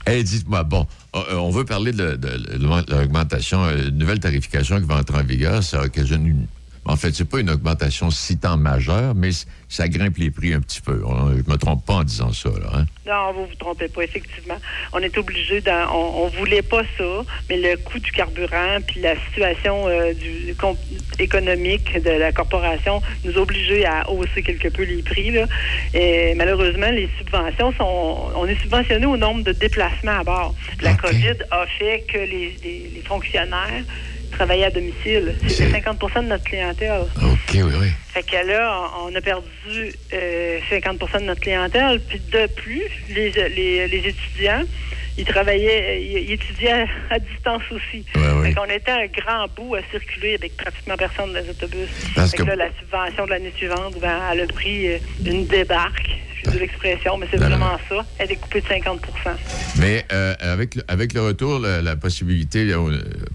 Hey, 0.07 0.23
dites-moi, 0.23 0.65
bon, 0.65 0.87
euh, 1.17 1.37
on 1.37 1.49
veut 1.51 1.65
parler 1.65 1.93
de, 1.93 2.11
de- 2.17 2.59
de 2.59 2.91
l'augmentation, 2.95 3.65
euh, 3.65 3.89
une 3.89 3.97
nouvelle 3.97 4.21
tarification 4.21 4.79
qui 4.79 4.87
va 4.87 4.97
entrer 4.97 5.17
en 5.17 5.25
vigueur. 5.25 5.63
Ça 5.63 5.81
occasionne 5.83 6.27
une. 6.27 6.47
En 6.87 6.97
fait, 6.97 7.15
c'est 7.15 7.25
pas 7.29 7.41
une 7.41 7.49
augmentation 7.51 8.11
si 8.11 8.37
tant 8.39 8.57
majeure, 8.59 9.15
mais 9.15 9.31
ça 9.69 9.89
grimpe 9.89 10.19
les 10.19 10.31
prix 10.31 10.53
un 10.53 10.61
petit 10.61 10.81
peu. 10.83 11.03
On- 11.07 11.31
je 11.31 11.51
me 11.51 11.57
trompe 11.57 11.85
pas 11.87 11.95
en 11.95 12.05
disant 12.05 12.33
ça, 12.33 12.51
là. 12.51 12.71
Hein? 12.75 12.85
Non, 13.07 13.33
vous 13.33 13.47
vous 13.47 13.55
trompez 13.59 13.89
pas, 13.89 14.03
effectivement. 14.03 14.57
On 14.93 14.99
est 14.99 15.17
obligé, 15.17 15.61
d'en- 15.63 15.91
on, 15.95 16.25
on 16.25 16.29
voulait 16.29 16.63
pas 16.63 16.83
ça, 16.99 17.05
mais 17.49 17.57
le 17.57 17.77
coût 17.79 17.99
du 17.99 18.13
carburant 18.13 18.79
puis 18.87 19.01
la 19.01 19.15
situation 19.27 19.89
euh, 19.89 20.13
du 20.13 20.55
com- 20.57 20.77
économique 21.19 22.03
de 22.03 22.11
la 22.11 22.33
corporation 22.33 23.01
nous 23.25 23.37
obligés 23.39 23.87
à 23.87 24.09
hausser 24.11 24.43
quelque 24.43 24.69
peu 24.69 24.83
les 24.85 25.03
prix. 25.03 25.31
Là. 25.31 25.47
Et 25.95 26.35
malheureusement, 26.37 26.91
les 26.91 27.09
subventions 27.19 27.73
sont, 27.79 28.31
on 28.37 28.47
est 28.47 28.61
subventionné 28.61 29.07
au 29.07 29.17
nombre 29.17 29.43
de 29.43 29.53
déplacements 29.53 30.19
à 30.21 30.25
bord. 30.25 30.55
La 30.83 30.95
COVID 30.95 31.39
a 31.51 31.67
fait 31.79 32.05
que 32.13 32.19
les, 32.19 32.57
les- 32.63 32.91
les 32.95 33.03
fonctionnaires 33.03 33.85
travaillaient 34.35 34.67
à 34.67 34.71
domicile. 34.71 35.35
C'était 35.47 35.79
50% 35.81 36.23
de 36.25 36.29
notre 36.29 36.45
clientèle. 36.45 37.03
OK, 37.17 37.51
oui, 37.55 37.61
oui. 37.63 37.89
Fait 38.13 38.23
que 38.23 38.47
là, 38.47 38.91
on 39.05 39.15
a 39.15 39.21
perdu 39.21 39.93
euh, 40.13 40.59
50% 40.71 41.21
de 41.21 41.25
notre 41.25 41.41
clientèle. 41.41 42.01
Puis 42.09 42.21
de 42.33 42.47
plus, 42.55 42.83
les, 43.11 43.31
les, 43.31 43.89
les 43.89 44.09
étudiants, 44.09 44.63
ils 45.19 45.25
travaillaient, 45.25 46.01
ils, 46.03 46.19
ils 46.29 46.33
étudiaient 46.33 46.85
à, 47.11 47.15
à 47.15 47.19
distance 47.19 47.63
aussi. 47.71 48.05
Fait 48.15 48.55
qu'on 48.55 48.65
était 48.67 48.91
un 48.93 49.07
grand 49.07 49.47
bout 49.57 49.75
à 49.77 49.81
circuler 49.91 50.35
avec 50.35 50.57
pratiquement 50.57 50.97
personne 50.97 51.33
dans 51.33 51.41
les 51.41 51.51
autobus. 51.51 51.89
Parce 52.15 52.31
fait 52.31 52.37
que, 52.39 52.43
que- 52.43 52.49
là, 52.49 52.57
la 52.57 52.69
subvention 52.81 53.25
de 53.25 53.31
l'année 53.31 53.53
suivante, 53.57 53.95
ben, 54.01 54.21
elle 54.33 54.41
a 54.43 54.47
pris 54.47 54.89
une 55.25 55.47
débarque. 55.47 56.11
De 56.53 56.59
l'expression, 56.59 57.17
mais 57.19 57.27
c'est 57.31 57.39
vraiment 57.39 57.79
ça. 57.89 58.05
Elle 58.19 58.33
est 58.33 58.37
coupée 58.37 58.61
de 58.61 58.67
50% 58.67 58.99
Mais 59.79 60.05
euh, 60.13 60.35
avec, 60.41 60.75
le- 60.75 60.83
avec 60.89 61.13
le 61.15 61.23
retour, 61.23 61.59
la, 61.59 61.81
la 61.83 61.97
possibilité, 61.97 62.73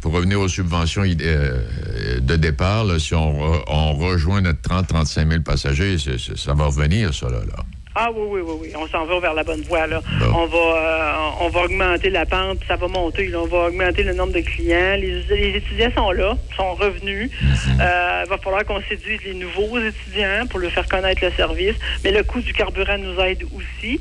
pour 0.01 0.13
revenir 0.13 0.39
aux 0.39 0.47
subventions 0.47 1.03
euh, 1.03 2.19
de 2.19 2.35
départ, 2.35 2.83
là, 2.85 2.99
si 2.99 3.13
on, 3.15 3.33
re- 3.33 3.63
on 3.67 3.93
rejoint 3.95 4.41
notre 4.41 4.61
30-35 4.61 5.29
000 5.29 5.41
passagers, 5.43 5.97
ça 6.35 6.53
va 6.53 6.65
revenir, 6.65 7.13
ça, 7.13 7.29
là. 7.29 7.39
là. 7.39 7.63
Ah 7.95 8.09
oui, 8.15 8.21
oui, 8.29 8.41
oui, 8.45 8.53
oui. 8.61 8.69
On 8.77 8.87
s'en 8.87 9.05
va 9.05 9.19
vers 9.19 9.33
la 9.33 9.43
bonne 9.43 9.61
voie, 9.61 9.87
là. 9.87 10.01
On 10.33 10.45
va 10.45 10.57
euh, 10.57 11.13
on 11.41 11.49
va 11.49 11.61
augmenter 11.63 12.09
la 12.09 12.25
pente, 12.25 12.59
ça 12.67 12.75
va 12.75 12.87
monter. 12.87 13.27
là. 13.27 13.39
On 13.39 13.47
va 13.47 13.67
augmenter 13.67 14.03
le 14.03 14.13
nombre 14.13 14.31
de 14.33 14.41
clients. 14.41 14.95
Les, 14.95 15.23
les 15.29 15.57
étudiants 15.57 15.91
sont 15.95 16.11
là, 16.11 16.37
sont 16.55 16.75
revenus. 16.75 17.29
Euh, 17.81 18.21
il 18.25 18.29
va 18.29 18.37
falloir 18.37 18.63
qu'on 18.65 18.81
séduise 18.87 19.19
les 19.25 19.33
nouveaux 19.33 19.79
étudiants 19.79 20.45
pour 20.49 20.59
leur 20.59 20.71
faire 20.71 20.87
connaître 20.87 21.23
le 21.25 21.31
service. 21.31 21.75
Mais 22.03 22.11
le 22.11 22.23
coût 22.23 22.41
du 22.41 22.53
carburant 22.53 22.97
nous 22.97 23.19
aide 23.21 23.43
aussi. 23.55 23.99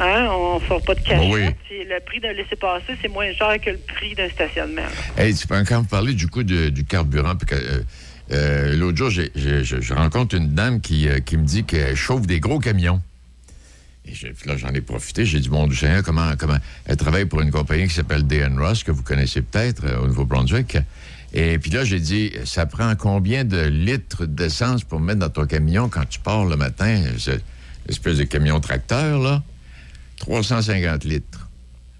Hein? 0.00 0.28
On 0.30 0.58
ne 0.60 0.64
sort 0.66 0.82
pas 0.82 0.94
de 0.94 1.00
cachette. 1.00 1.18
Bon, 1.28 1.34
oui. 1.34 1.42
Puis 1.68 1.84
Le 1.84 2.00
prix 2.04 2.20
d'un 2.20 2.32
laissez-passer, 2.32 2.94
c'est 3.02 3.08
moins 3.08 3.32
cher 3.34 3.56
que 3.60 3.70
le 3.70 3.78
prix 3.94 4.14
d'un 4.14 4.28
stationnement. 4.30 4.82
Hey, 5.16 5.34
tu 5.34 5.46
peux 5.46 5.62
quand 5.64 5.80
vous 5.80 5.88
parler 5.88 6.14
du 6.14 6.28
coût 6.28 6.44
de- 6.44 6.70
du 6.70 6.84
carburant, 6.84 7.34
puis 7.36 7.46
que, 7.46 7.54
euh, 7.56 7.82
euh, 8.32 8.76
l'autre 8.76 8.96
jour, 8.96 9.10
je, 9.10 9.22
je 9.34 9.94
rencontre 9.94 10.34
une 10.36 10.54
dame 10.54 10.80
qui, 10.80 11.08
euh, 11.08 11.18
qui 11.20 11.36
me 11.36 11.44
dit 11.44 11.64
qu'elle 11.64 11.94
chauffe 11.96 12.26
des 12.26 12.40
gros 12.40 12.58
camions. 12.58 13.00
Et 14.08 14.46
là, 14.46 14.56
j'en 14.56 14.70
ai 14.70 14.80
profité. 14.80 15.24
J'ai 15.26 15.40
dit, 15.40 15.50
mon 15.50 15.66
Dieu 15.66 15.76
Seigneur, 15.76 16.02
comment, 16.02 16.32
comment... 16.38 16.56
Elle 16.86 16.96
travaille 16.96 17.26
pour 17.26 17.40
une 17.40 17.50
compagnie 17.50 17.88
qui 17.88 17.94
s'appelle 17.94 18.26
DN 18.26 18.58
Ross, 18.58 18.82
que 18.82 18.90
vous 18.90 19.02
connaissez 19.02 19.42
peut-être, 19.42 19.84
euh, 19.84 20.00
au 20.00 20.06
Nouveau-Brunswick. 20.06 20.78
Et 21.34 21.58
puis 21.58 21.70
là, 21.70 21.84
j'ai 21.84 22.00
dit, 22.00 22.32
ça 22.44 22.64
prend 22.64 22.94
combien 22.96 23.44
de 23.44 23.60
litres 23.60 24.24
d'essence 24.24 24.82
pour 24.82 24.98
mettre 24.98 25.20
dans 25.20 25.28
ton 25.28 25.46
camion 25.46 25.88
quand 25.88 26.08
tu 26.08 26.20
pars 26.20 26.46
le 26.46 26.56
matin? 26.56 27.02
C'est 27.18 27.42
espèce 27.88 28.18
de 28.18 28.24
camion 28.24 28.60
tracteur, 28.60 29.18
là? 29.18 29.42
350 30.18 31.04
litres. 31.04 31.47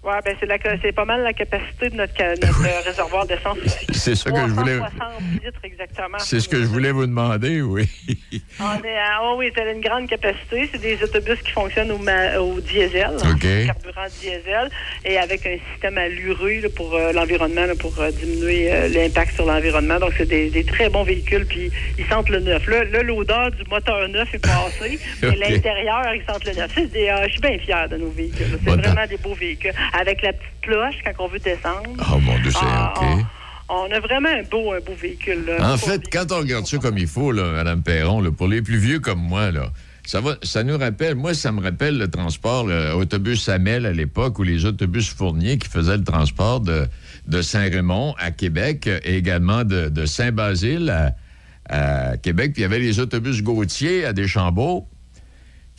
Ouais, 0.01 0.13
ben 0.23 0.33
c'est 0.39 0.45
la- 0.45 0.57
c'est 0.81 0.93
pas 0.93 1.03
mal 1.03 1.23
la 1.23 1.33
capacité 1.33 1.89
de 1.89 1.95
notre, 1.97 2.13
notre 2.41 2.65
euh, 2.65 2.81
réservoir 2.85 3.25
d'essence. 3.27 3.57
C'est 3.91 4.15
ça 4.15 4.31
que 4.31 4.37
je 4.37 4.53
voulais- 4.53 4.77
360 4.77 5.43
litres 5.43 5.59
exactement. 5.63 6.17
C'est 6.19 6.39
ce 6.39 6.47
que 6.47 6.55
je 6.57 6.67
voulais 6.67 6.91
vous 6.91 7.05
demander, 7.05 7.61
oui. 7.61 7.83
On 8.61 8.81
est 8.83 8.97
à- 8.97 9.19
oh 9.23 9.35
oui, 9.37 9.51
c'est 9.53 9.69
une 9.69 9.81
grande 9.81 10.07
capacité. 10.07 10.69
C'est 10.71 10.79
des 10.79 11.03
autobus 11.03 11.41
qui 11.41 11.51
fonctionnent 11.51 11.91
au, 11.91 11.97
ma- 11.97 12.37
au 12.39 12.61
diesel, 12.61 13.07
hein, 13.21 13.31
OK. 13.33 13.41
carburant 13.65 14.07
diesel, 14.21 14.69
et 15.03 15.17
avec 15.17 15.45
un 15.45 15.57
système 15.73 15.95
là, 15.95 16.69
pour 16.73 16.95
euh, 16.95 17.11
l'environnement, 17.11 17.65
là, 17.65 17.75
pour 17.77 17.99
euh, 17.99 18.09
diminuer 18.11 18.71
euh, 18.71 18.87
l'impact 18.87 19.35
sur 19.35 19.45
l'environnement. 19.45 19.99
Donc, 19.99 20.13
c'est 20.17 20.27
des, 20.29 20.49
des 20.49 20.63
très 20.63 20.87
bons 20.89 21.03
véhicules, 21.03 21.45
puis 21.45 21.71
ils 21.97 22.05
sentent 22.05 22.29
le 22.29 22.39
neuf. 22.39 22.65
Là, 22.67 22.85
là, 22.85 23.03
l'odeur 23.03 23.51
du 23.51 23.63
moteur 23.69 24.07
neuf 24.07 24.33
est 24.33 24.39
passée, 24.39 24.97
mais 25.21 25.35
l'intérieur, 25.35 26.13
ils 26.15 26.23
sentent 26.25 26.45
le 26.45 26.53
neuf. 26.53 26.71
C'est 26.73 26.89
des, 26.89 27.11
je 27.25 27.31
suis 27.31 27.41
bien 27.41 27.57
fier 27.59 27.89
de 27.89 27.97
nos 27.97 28.09
véhicules. 28.11 28.45
C'est 28.51 28.63
Bon, 28.63 28.77
vraiment 28.77 29.05
des 29.05 29.17
beaux 29.17 29.33
véhicules. 29.33 29.73
Avec 29.93 30.21
la 30.21 30.33
petite 30.33 30.61
cloche 30.61 30.95
quand 31.03 31.25
on 31.25 31.27
veut 31.27 31.39
descendre. 31.39 31.89
Oh 32.11 32.19
mon 32.19 32.37
Dieu, 32.39 32.51
c'est 32.51 32.59
Ah, 32.61 32.93
OK. 32.95 33.25
On 33.71 33.91
a 33.91 33.99
vraiment 33.99 34.29
un 34.29 34.43
beau, 34.43 34.73
un 34.73 34.79
beau 34.79 34.93
véhicule. 34.99 35.45
là. 35.45 35.73
En 35.73 35.77
fait, 35.77 36.01
quand 36.11 36.31
on 36.31 36.39
regarde 36.39 36.65
ça 36.65 36.77
comme 36.79 36.97
il 36.97 37.07
faut, 37.07 37.31
là, 37.31 37.51
Mme 37.53 37.83
Perron, 37.83 38.19
là, 38.19 38.31
pour 38.31 38.47
les 38.47 38.61
plus 38.63 38.77
vieux 38.77 38.99
comme 38.99 39.19
moi, 39.19 39.51
là, 39.51 39.71
ça, 40.07 40.21
va, 40.21 40.37
ça 40.41 40.63
nous 40.63 40.75
rappelle, 40.75 41.13
moi, 41.13 41.35
ça 41.35 41.51
me 41.51 41.61
rappelle 41.61 41.99
le 41.99 42.07
transport, 42.09 42.65
le 42.65 42.93
autobus 42.93 43.43
Samel 43.43 43.85
à 43.85 43.91
l'époque, 43.91 44.39
ou 44.39 44.43
les 44.43 44.65
autobus 44.65 45.13
Fournier 45.13 45.59
qui 45.59 45.69
faisaient 45.69 45.97
le 45.97 46.03
transport 46.03 46.61
de, 46.61 46.87
de 47.27 47.41
Saint-Raymond 47.43 48.15
à 48.17 48.31
Québec 48.31 48.87
et 49.03 49.17
également 49.17 49.63
de, 49.63 49.89
de 49.89 50.05
Saint-Basile 50.07 50.89
à, 50.89 52.11
à 52.11 52.17
Québec. 52.17 52.53
Puis 52.53 52.61
il 52.61 52.63
y 52.63 52.65
avait 52.65 52.79
les 52.79 52.99
autobus 52.99 53.43
Gautier 53.43 54.03
à 54.05 54.13
Deschambault 54.13 54.87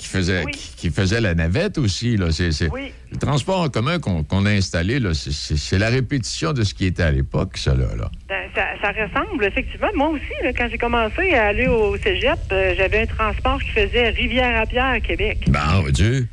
qui 0.00 0.06
faisaient, 0.08 0.44
qui, 0.50 0.70
qui 0.76 0.90
faisaient 0.90 1.20
la 1.20 1.34
navette 1.34 1.76
aussi. 1.78 2.16
Là. 2.16 2.30
C'est- 2.32 2.50
Le 3.12 3.18
transport 3.18 3.60
en 3.60 3.68
commun 3.68 3.98
qu'on, 3.98 4.46
a 4.46 4.50
installé, 4.50 4.98
c'est, 5.14 5.78
la 5.78 5.88
répétition 5.90 6.52
de 6.52 6.62
ce 6.64 6.72
qui 6.74 6.86
était 6.86 7.02
à 7.02 7.10
l'époque, 7.10 7.56
ça. 7.58 7.74
Là. 7.74 7.84
Ben, 8.28 8.48
ça, 8.54 8.64
ça 8.80 8.92
ressemble, 8.92 9.44
effectivement. 9.44 9.88
Moi 9.94 10.08
aussi, 10.10 10.42
là, 10.42 10.52
quand 10.52 10.68
j'ai 10.70 10.78
commencé 10.78 11.34
à 11.34 11.48
aller 11.48 11.66
au 11.68 11.96
cégep, 11.98 12.38
euh, 12.52 12.74
j'avais 12.76 13.02
un 13.02 13.06
transport 13.06 13.60
qui 13.62 13.70
faisait 13.70 14.08
Rivière-à-Pierre 14.10 14.84
à 14.86 15.00
Québec. 15.00 15.38
Ben, 15.48 15.82
mon 15.82 15.90
Dieu. 15.90 16.26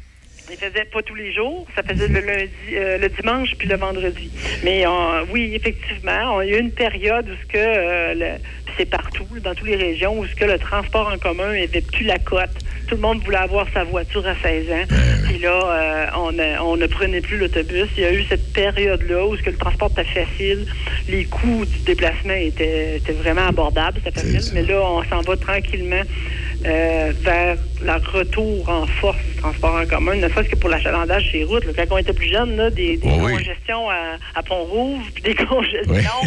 Il 0.50 0.56
faisait 0.56 0.86
pas 0.86 1.02
tous 1.02 1.16
les 1.16 1.34
jours, 1.34 1.68
ça 1.76 1.84
faisait 1.84 2.08
le 2.08 2.22
lundi, 2.22 2.50
euh, 2.74 2.98
le 3.00 3.10
dimanche 3.10 3.50
puis 3.58 3.68
le 3.68 3.76
vendredi. 3.76 4.32
Mais 4.64 4.88
euh, 4.88 5.26
oui, 5.34 5.52
effectivement, 5.54 6.36
on- 6.38 6.42
il 6.42 6.50
y 6.52 6.54
a 6.54 6.58
eu 6.58 6.62
une 6.62 6.72
période 6.72 7.26
où 7.28 7.34
ce 7.44 7.48
que 7.52 7.58
euh, 7.58 8.14
le- 8.14 8.42
c'est 8.78 8.86
partout, 8.86 9.26
dans 9.44 9.54
toutes 9.56 9.68
les 9.68 9.76
régions, 9.76 10.18
où 10.20 10.26
ce 10.26 10.36
que 10.36 10.46
le 10.46 10.58
transport 10.60 11.12
en 11.14 11.18
commun 11.18 11.54
n'avait 11.54 11.82
plus 11.82 12.06
la 12.06 12.18
cote. 12.20 12.50
Tout 12.88 12.96
le 12.96 13.02
monde 13.02 13.22
voulait 13.24 13.38
avoir 13.38 13.66
sa 13.74 13.84
voiture 13.84 14.26
à 14.26 14.34
16 14.42 14.72
ans. 14.72 14.96
Puis 15.26 15.40
là, 15.40 15.50
euh, 15.52 16.06
on, 16.16 16.32
ne- 16.32 16.60
on 16.62 16.78
ne 16.78 16.88
prenait 16.88 17.20
plus 17.22 17.38
l'autobus. 17.38 17.88
Il 17.98 18.04
y 18.04 18.06
a 18.06 18.14
eu 18.14 18.24
cette 18.30 18.54
période-là 18.54 19.26
où 19.28 19.36
ce 19.36 19.42
que 19.42 19.50
le 19.50 19.58
transport 19.58 19.92
était 19.92 20.06
facile, 20.06 20.66
les 21.10 21.26
coûts 21.26 21.66
du 21.66 21.80
déplacement 21.80 22.34
étaient, 22.34 22.98
étaient 22.98 23.12
vraiment 23.14 23.48
abordables, 23.48 24.00
c'était 24.04 24.22
facile. 24.22 24.52
Mais 24.54 24.62
là, 24.64 24.82
on 24.82 25.04
s'en 25.04 25.20
va 25.22 25.36
tranquillement 25.36 26.02
euh, 26.66 27.12
vers 27.22 27.58
le 27.84 28.18
retour 28.18 28.68
en 28.70 28.88
force 28.88 29.18
du 29.32 29.36
transport 29.42 29.76
en 29.76 29.86
commun, 29.86 30.16
ne 30.16 30.28
serait-ce 30.30 30.50
que 30.50 30.56
pour 30.56 30.70
l'achalandage 30.70 31.24
sur 31.30 31.38
les 31.38 31.44
routes. 31.44 31.66
là. 31.66 31.72
Quand 31.78 31.96
on 31.96 31.98
était 32.00 32.14
plus 32.14 32.32
jeune, 32.32 32.56
là, 32.56 32.70
des, 32.72 32.98
des 32.98 33.08
Oh 33.08 33.18
oui. 33.22 33.34
congestions 33.34 33.90
à, 33.90 34.16
à 34.34 34.42
Pont-Rouge, 34.44 35.04
puis 35.14 35.24
des 35.24 35.36
congestions, 35.46 36.22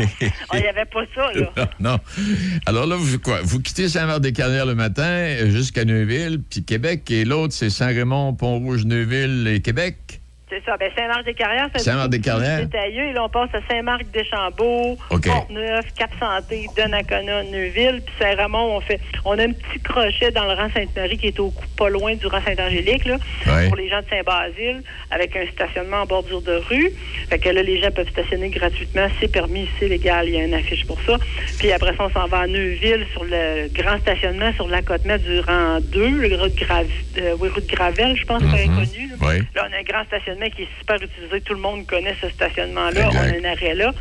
il 0.54 0.60
n'y 0.60 0.68
avait 0.68 0.84
pas 0.84 1.02
ça. 1.14 1.32
Là. 1.34 1.52
Non, 1.80 1.90
non. 1.92 1.98
Alors 2.66 2.86
là, 2.86 2.96
vous, 2.96 3.18
quoi, 3.18 3.40
vous 3.42 3.60
quittez 3.60 3.88
Saint-Marc-des-Carrières 3.88 4.66
le 4.66 4.74
matin 4.74 5.48
jusqu'à 5.48 5.84
Neuville, 5.84 6.40
puis 6.48 6.62
Québec, 6.64 7.10
et 7.10 7.24
l'autre, 7.24 7.54
c'est 7.54 7.70
Saint-Raymond, 7.70 8.34
Pont-Rouge, 8.34 8.84
Neuville 8.84 9.46
et 9.48 9.60
Québec. 9.60 10.19
C'est 10.50 10.62
ça. 10.64 10.76
Ben, 10.76 10.90
Saint-Marc-des-Carrières, 10.96 11.68
c'est 11.74 11.82
Saint-Marc-des-Carrières. 11.82 12.58
détaillé. 12.66 13.10
Et 13.10 13.12
là, 13.12 13.24
on 13.24 13.28
passe 13.28 13.50
à 13.54 13.60
Saint-Marc-des-Chambault, 13.70 14.98
OK. 15.10 15.24
Port-Neuf, 15.26 15.86
Cap-Santé, 15.96 16.66
Donnacona, 16.76 17.44
Neuville. 17.44 18.02
Puis 18.04 18.14
Saint-Ramon, 18.20 18.76
on 18.76 18.80
fait, 18.80 19.00
on 19.24 19.38
a 19.38 19.44
un 19.44 19.52
petit 19.52 19.80
crochet 19.82 20.30
dans 20.32 20.44
le 20.44 20.52
rang 20.54 20.68
Sainte-Marie 20.74 21.18
qui 21.18 21.28
est 21.28 21.38
au 21.40 21.50
coup 21.50 21.64
pas 21.76 21.88
loin 21.88 22.14
du 22.14 22.26
rang 22.26 22.40
Saint-Angélique, 22.44 23.04
là, 23.04 23.16
Ouais. 23.46 23.68
pour 23.68 23.76
les 23.76 23.88
gens 23.88 24.00
de 24.00 24.06
Saint-Basile, 24.10 24.82
avec 25.10 25.36
un 25.36 25.46
stationnement 25.52 25.98
en 26.02 26.06
bordure 26.06 26.42
de 26.42 26.56
rue. 26.68 26.90
Fait 27.28 27.38
que 27.38 27.48
là, 27.48 27.62
les 27.62 27.80
gens 27.80 27.90
peuvent 27.92 28.08
stationner 28.10 28.48
gratuitement. 28.50 29.06
C'est 29.20 29.28
permis, 29.30 29.68
c'est 29.78 29.88
légal. 29.88 30.28
Il 30.28 30.34
y 30.34 30.40
a 30.40 30.44
une 30.44 30.54
affiche 30.54 30.84
pour 30.86 31.00
ça. 31.02 31.16
Puis 31.58 31.70
après 31.72 31.94
ça, 31.96 32.04
on 32.06 32.10
s'en 32.10 32.26
va 32.26 32.40
à 32.40 32.46
Neuville 32.46 33.06
sur 33.12 33.24
le 33.24 33.68
grand 33.72 33.98
stationnement 34.00 34.52
sur 34.54 34.66
l'accotement 34.68 35.16
du 35.16 35.40
rang 35.40 35.78
2, 35.80 36.08
le 36.28 36.36
rue 36.36 36.50
de, 36.50 37.20
euh, 37.20 37.36
Gravel, 37.68 38.16
je 38.16 38.24
pense, 38.24 38.42
c'est 38.42 38.66
connu. 38.66 39.08
là. 39.08 39.14
Oui. 39.20 39.38
Là, 39.54 39.66
on 39.68 39.72
a 39.72 39.78
un 39.78 39.82
grand 39.82 40.04
stationnement 40.06 40.39
qui 40.48 40.62
est 40.62 40.68
super 40.78 40.96
utilisé. 40.96 41.40
Tout 41.42 41.54
le 41.54 41.60
monde 41.60 41.86
connaît 41.86 42.16
ce 42.20 42.28
stationnement-là. 42.30 43.10
On 43.12 43.16
a 43.16 43.20
un 43.22 43.52
arrêt 43.52 43.74
là. 43.74 43.92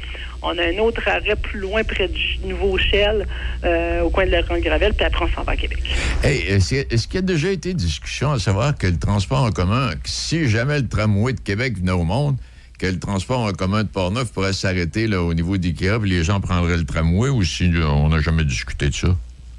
On 0.42 0.58
a 0.58 0.64
un 0.64 0.78
autre 0.78 1.06
arrêt 1.08 1.36
plus 1.36 1.60
loin, 1.60 1.84
près 1.84 2.08
du 2.08 2.40
Nouveau 2.46 2.78
Shell, 2.78 3.28
euh, 3.66 4.02
au 4.04 4.10
coin 4.10 4.26
de 4.26 4.32
la 4.32 4.42
Grande 4.42 4.62
Gravel, 4.62 4.94
puis 4.94 5.06
après, 5.06 5.26
on 5.26 5.36
s'en 5.36 5.44
va 5.44 5.52
à 5.52 5.58
Québec. 5.58 5.80
Hey, 6.24 6.40
est-ce 6.48 7.08
qu'il 7.08 7.16
y 7.16 7.18
a 7.18 7.22
déjà 7.22 7.50
été 7.52 7.74
discussion 7.74 8.32
à 8.32 8.40
savoir 8.40 8.78
que 8.78 8.88
le 8.88 8.98
transport 8.98 9.44
en 9.44 9.52
commun, 9.52 9.92
si 10.06 10.48
jamais 10.48 10.80
le 10.80 10.88
tramway 10.88 11.34
de 11.34 11.42
Québec 11.42 11.78
venait 11.78 11.92
au 11.92 12.04
monde, 12.06 12.38
que 12.78 12.86
le 12.88 12.98
transport 13.00 13.42
en 13.42 13.52
commun 13.52 13.84
de 13.84 13.90
Port-Neuf 13.90 14.32
pourrait 14.32 14.54
s'arrêter 14.54 15.08
là, 15.08 15.22
au 15.22 15.34
niveau 15.34 15.58
d'IKEA, 15.58 16.00
puis 16.00 16.10
les 16.10 16.24
gens 16.24 16.40
prendraient 16.40 16.78
le 16.78 16.86
tramway, 16.86 17.28
ou 17.28 17.44
si 17.44 17.70
euh, 17.76 17.86
on 17.88 18.08
n'a 18.08 18.22
jamais 18.22 18.46
discuté 18.46 18.88
de 18.88 18.94
ça? 18.96 19.08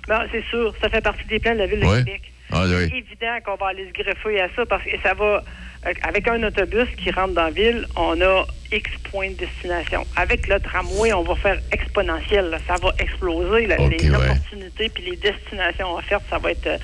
Non, 0.08 0.18
c'est 0.32 0.44
sûr. 0.48 0.74
Ça 0.80 0.88
fait 0.88 1.02
partie 1.02 1.26
des 1.28 1.38
plans 1.38 1.52
de 1.52 1.58
la 1.58 1.66
Ville 1.66 1.80
de 1.80 1.84
Ouais. 1.84 1.98
Québec. 1.98 2.29
Ah, 2.52 2.64
C'est 2.68 2.96
évident 2.96 3.36
qu'on 3.44 3.56
va 3.56 3.68
aller 3.68 3.86
se 3.88 3.92
greffer 4.02 4.40
à 4.40 4.48
ça 4.56 4.66
parce 4.66 4.84
que 4.84 4.90
ça 5.02 5.14
va. 5.14 5.42
euh, 5.86 5.92
Avec 6.02 6.26
un 6.28 6.42
autobus 6.42 6.88
qui 6.96 7.10
rentre 7.10 7.34
dans 7.34 7.44
la 7.44 7.50
ville, 7.50 7.86
on 7.96 8.20
a 8.20 8.44
X 8.72 8.90
points 9.10 9.30
de 9.30 9.34
destination. 9.34 10.04
Avec 10.16 10.46
le 10.48 10.58
tramway, 10.60 11.12
on 11.12 11.22
va 11.22 11.34
faire 11.36 11.58
exponentiel. 11.72 12.50
là. 12.50 12.58
Ça 12.66 12.74
va 12.82 12.92
exploser. 12.98 13.66
là. 13.66 13.76
Les 13.78 14.10
ouais. 14.10 14.16
opportunités 14.16 14.88
puis 14.88 15.04
les 15.10 15.16
destinations 15.16 15.94
offertes, 15.94 16.24
ça 16.30 16.38
va 16.38 16.50
être 16.52 16.66
euh, 16.66 16.78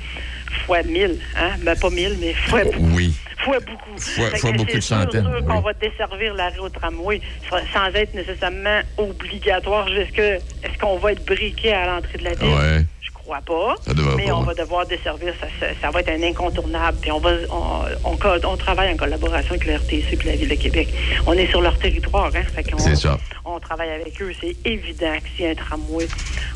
fois 0.66 0.82
1000. 0.82 1.18
Hein? 1.36 1.50
Ben, 1.62 1.76
pas 1.78 1.90
1000, 1.90 2.16
mais 2.20 2.32
fois, 2.34 2.60
Oui. 2.94 3.14
Fois 3.38 3.58
beaucoup. 3.60 3.98
Fois- 3.98 4.36
fois 4.36 4.52
beaucoup 4.52 4.64
de 4.66 4.80
sûr, 4.80 4.82
centaines, 4.82 5.24
sûr 5.24 5.44
qu'on 5.44 5.56
oui. 5.58 5.64
va 5.64 5.72
desservir 5.74 6.34
l'arrêt 6.34 6.58
au 6.58 6.68
tramway 6.68 7.20
sans- 7.50 7.86
être 7.94 8.14
nécessairement 8.14 8.80
obligatoire. 8.98 9.88
Est-ce 9.88 10.12
que 10.12 10.36
est-ce 10.66 10.78
qu'on 10.80 10.98
va 10.98 11.12
être 11.12 11.24
briqué 11.24 11.72
à 11.72 11.86
l'entrée 11.86 12.18
de 12.18 12.24
la 12.24 12.34
ville? 12.34 12.48
Ouais. 12.48 12.84
Je 13.00 13.10
crois 13.12 13.40
pas. 13.40 13.74
Ça 13.84 13.92
mais 14.16 14.26
pas, 14.26 14.34
on 14.34 14.42
va 14.42 14.54
devoir 14.54 14.86
desservir. 14.86 15.34
Ça, 15.40 15.46
ça, 15.58 15.66
ça 15.80 15.90
va 15.90 16.00
être 16.00 16.10
un 16.10 16.22
incontournable. 16.22 16.96
Puis 17.00 17.10
on 17.10 17.18
va 17.18 17.30
on, 17.50 18.10
on, 18.12 18.16
on 18.44 18.56
travaille 18.56 18.92
en 18.92 18.96
collaboration 18.96 19.50
avec 19.54 19.66
le 19.66 19.74
RTC 19.76 20.06
et 20.12 20.26
la 20.26 20.36
Ville 20.36 20.48
de 20.48 20.54
Québec. 20.54 20.88
On 21.26 21.32
est 21.32 21.48
sur 21.48 21.60
leur 21.60 21.76
territoire, 21.78 22.26
hein. 22.34 22.42
Fait 22.54 22.64
C'est 22.78 22.94
ça. 22.96 23.18
On 23.44 23.58
travaille 23.58 23.90
avec 23.90 24.20
eux. 24.22 24.32
C'est 24.40 24.54
évident 24.64 25.14
que 25.22 25.28
s'il 25.36 25.44
y 25.44 25.48
a 25.48 25.50
un 25.50 25.54
tramway, 25.54 26.06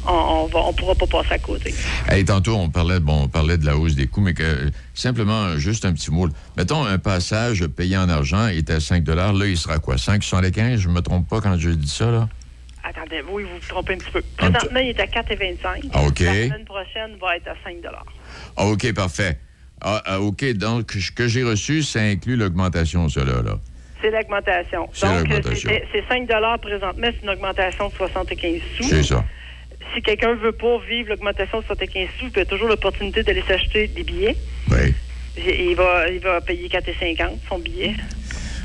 on, 0.07 0.49
on 0.53 0.73
pourra 0.73 0.95
pas 0.95 1.07
passer 1.07 1.33
à 1.35 1.39
côté. 1.39 1.75
Hey, 2.09 2.25
tantôt, 2.25 2.55
on 2.55 2.69
parlait, 2.69 3.01
bon, 3.01 3.25
on 3.25 3.29
parlait 3.29 3.57
de 3.59 3.67
la 3.67 3.77
hausse 3.77 3.95
des 3.95 4.07
coûts, 4.07 4.21
mais 4.21 4.35
que, 4.35 4.71
simplement, 5.01 5.57
juste 5.57 5.85
un 5.85 5.93
petit 5.93 6.11
mot. 6.11 6.29
Mettons, 6.57 6.85
un 6.85 6.99
passage 6.99 7.67
payé 7.67 7.97
en 7.97 8.09
argent 8.09 8.47
est 8.49 8.71
à 8.71 8.81
5 8.81 9.07
Là, 9.09 9.33
il 9.47 9.57
sera 9.57 9.79
quoi? 9.79 9.97
5,75? 9.97 10.77
Je 10.77 10.89
me 10.89 11.01
trompe 11.01 11.29
pas 11.29 11.41
quand 11.41 11.57
je 11.59 11.71
dis 11.71 11.89
ça, 11.89 12.11
là? 12.11 12.29
Attendez, 12.83 13.23
oui, 13.31 13.45
vous 13.45 13.51
vous 13.61 13.69
trompez 13.69 13.95
un 13.95 13.99
petit 13.99 14.11
peu. 14.11 14.23
Présentement, 14.37 14.81
il 14.81 14.89
est 14.89 15.01
à 15.01 15.07
4,25. 15.07 15.91
Ah, 15.93 16.03
OK. 16.05 16.21
La 16.21 16.33
semaine 16.33 16.65
prochaine 16.65 17.17
va 17.21 17.37
être 17.37 17.49
à 17.49 17.55
5 17.65 17.77
Ah, 18.57 18.67
OK, 18.67 18.93
parfait. 18.95 19.39
Ah, 19.83 20.03
ah, 20.05 20.21
OK, 20.21 20.45
donc, 20.55 20.93
ce 20.93 21.11
que 21.11 21.29
j'ai 21.29 21.43
reçu, 21.43 21.83
ça 21.83 22.01
inclut 22.01 22.37
l'augmentation, 22.37 23.09
ça, 23.09 23.25
là. 23.25 23.43
C'est 24.03 24.11
l'augmentation. 24.11 24.89
C'est 24.93 25.07
Donc, 25.07 25.19
l'augmentation. 25.29 25.71
c'est 25.71 25.85
c'est 25.93 26.05
5 26.09 26.29
présentement, 26.61 27.09
c'est 27.13 27.23
une 27.23 27.31
augmentation 27.31 27.89
de 27.89 27.95
75 27.95 28.61
sous. 28.77 28.83
C'est 28.85 29.03
ça. 29.03 29.25
Si 29.95 30.03
quelqu'un 30.03 30.35
veut 30.35 30.53
pas 30.53 30.79
vivre 30.89 31.11
l'augmentation 31.11 31.61
de 31.61 31.65
75 31.65 32.09
sous, 32.19 32.27
il 32.35 32.41
a 32.41 32.45
toujours 32.45 32.69
l'opportunité 32.69 33.23
d'aller 33.23 33.43
s'acheter 33.47 33.89
des 33.89 34.05
billets. 34.05 34.37
Oui. 34.71 34.95
Il 35.37 35.75
va, 35.75 36.09
il 36.09 36.21
va 36.21 36.41
payer 36.41 36.69
4,50 36.69 37.39
son 37.49 37.59
billet. 37.59 37.95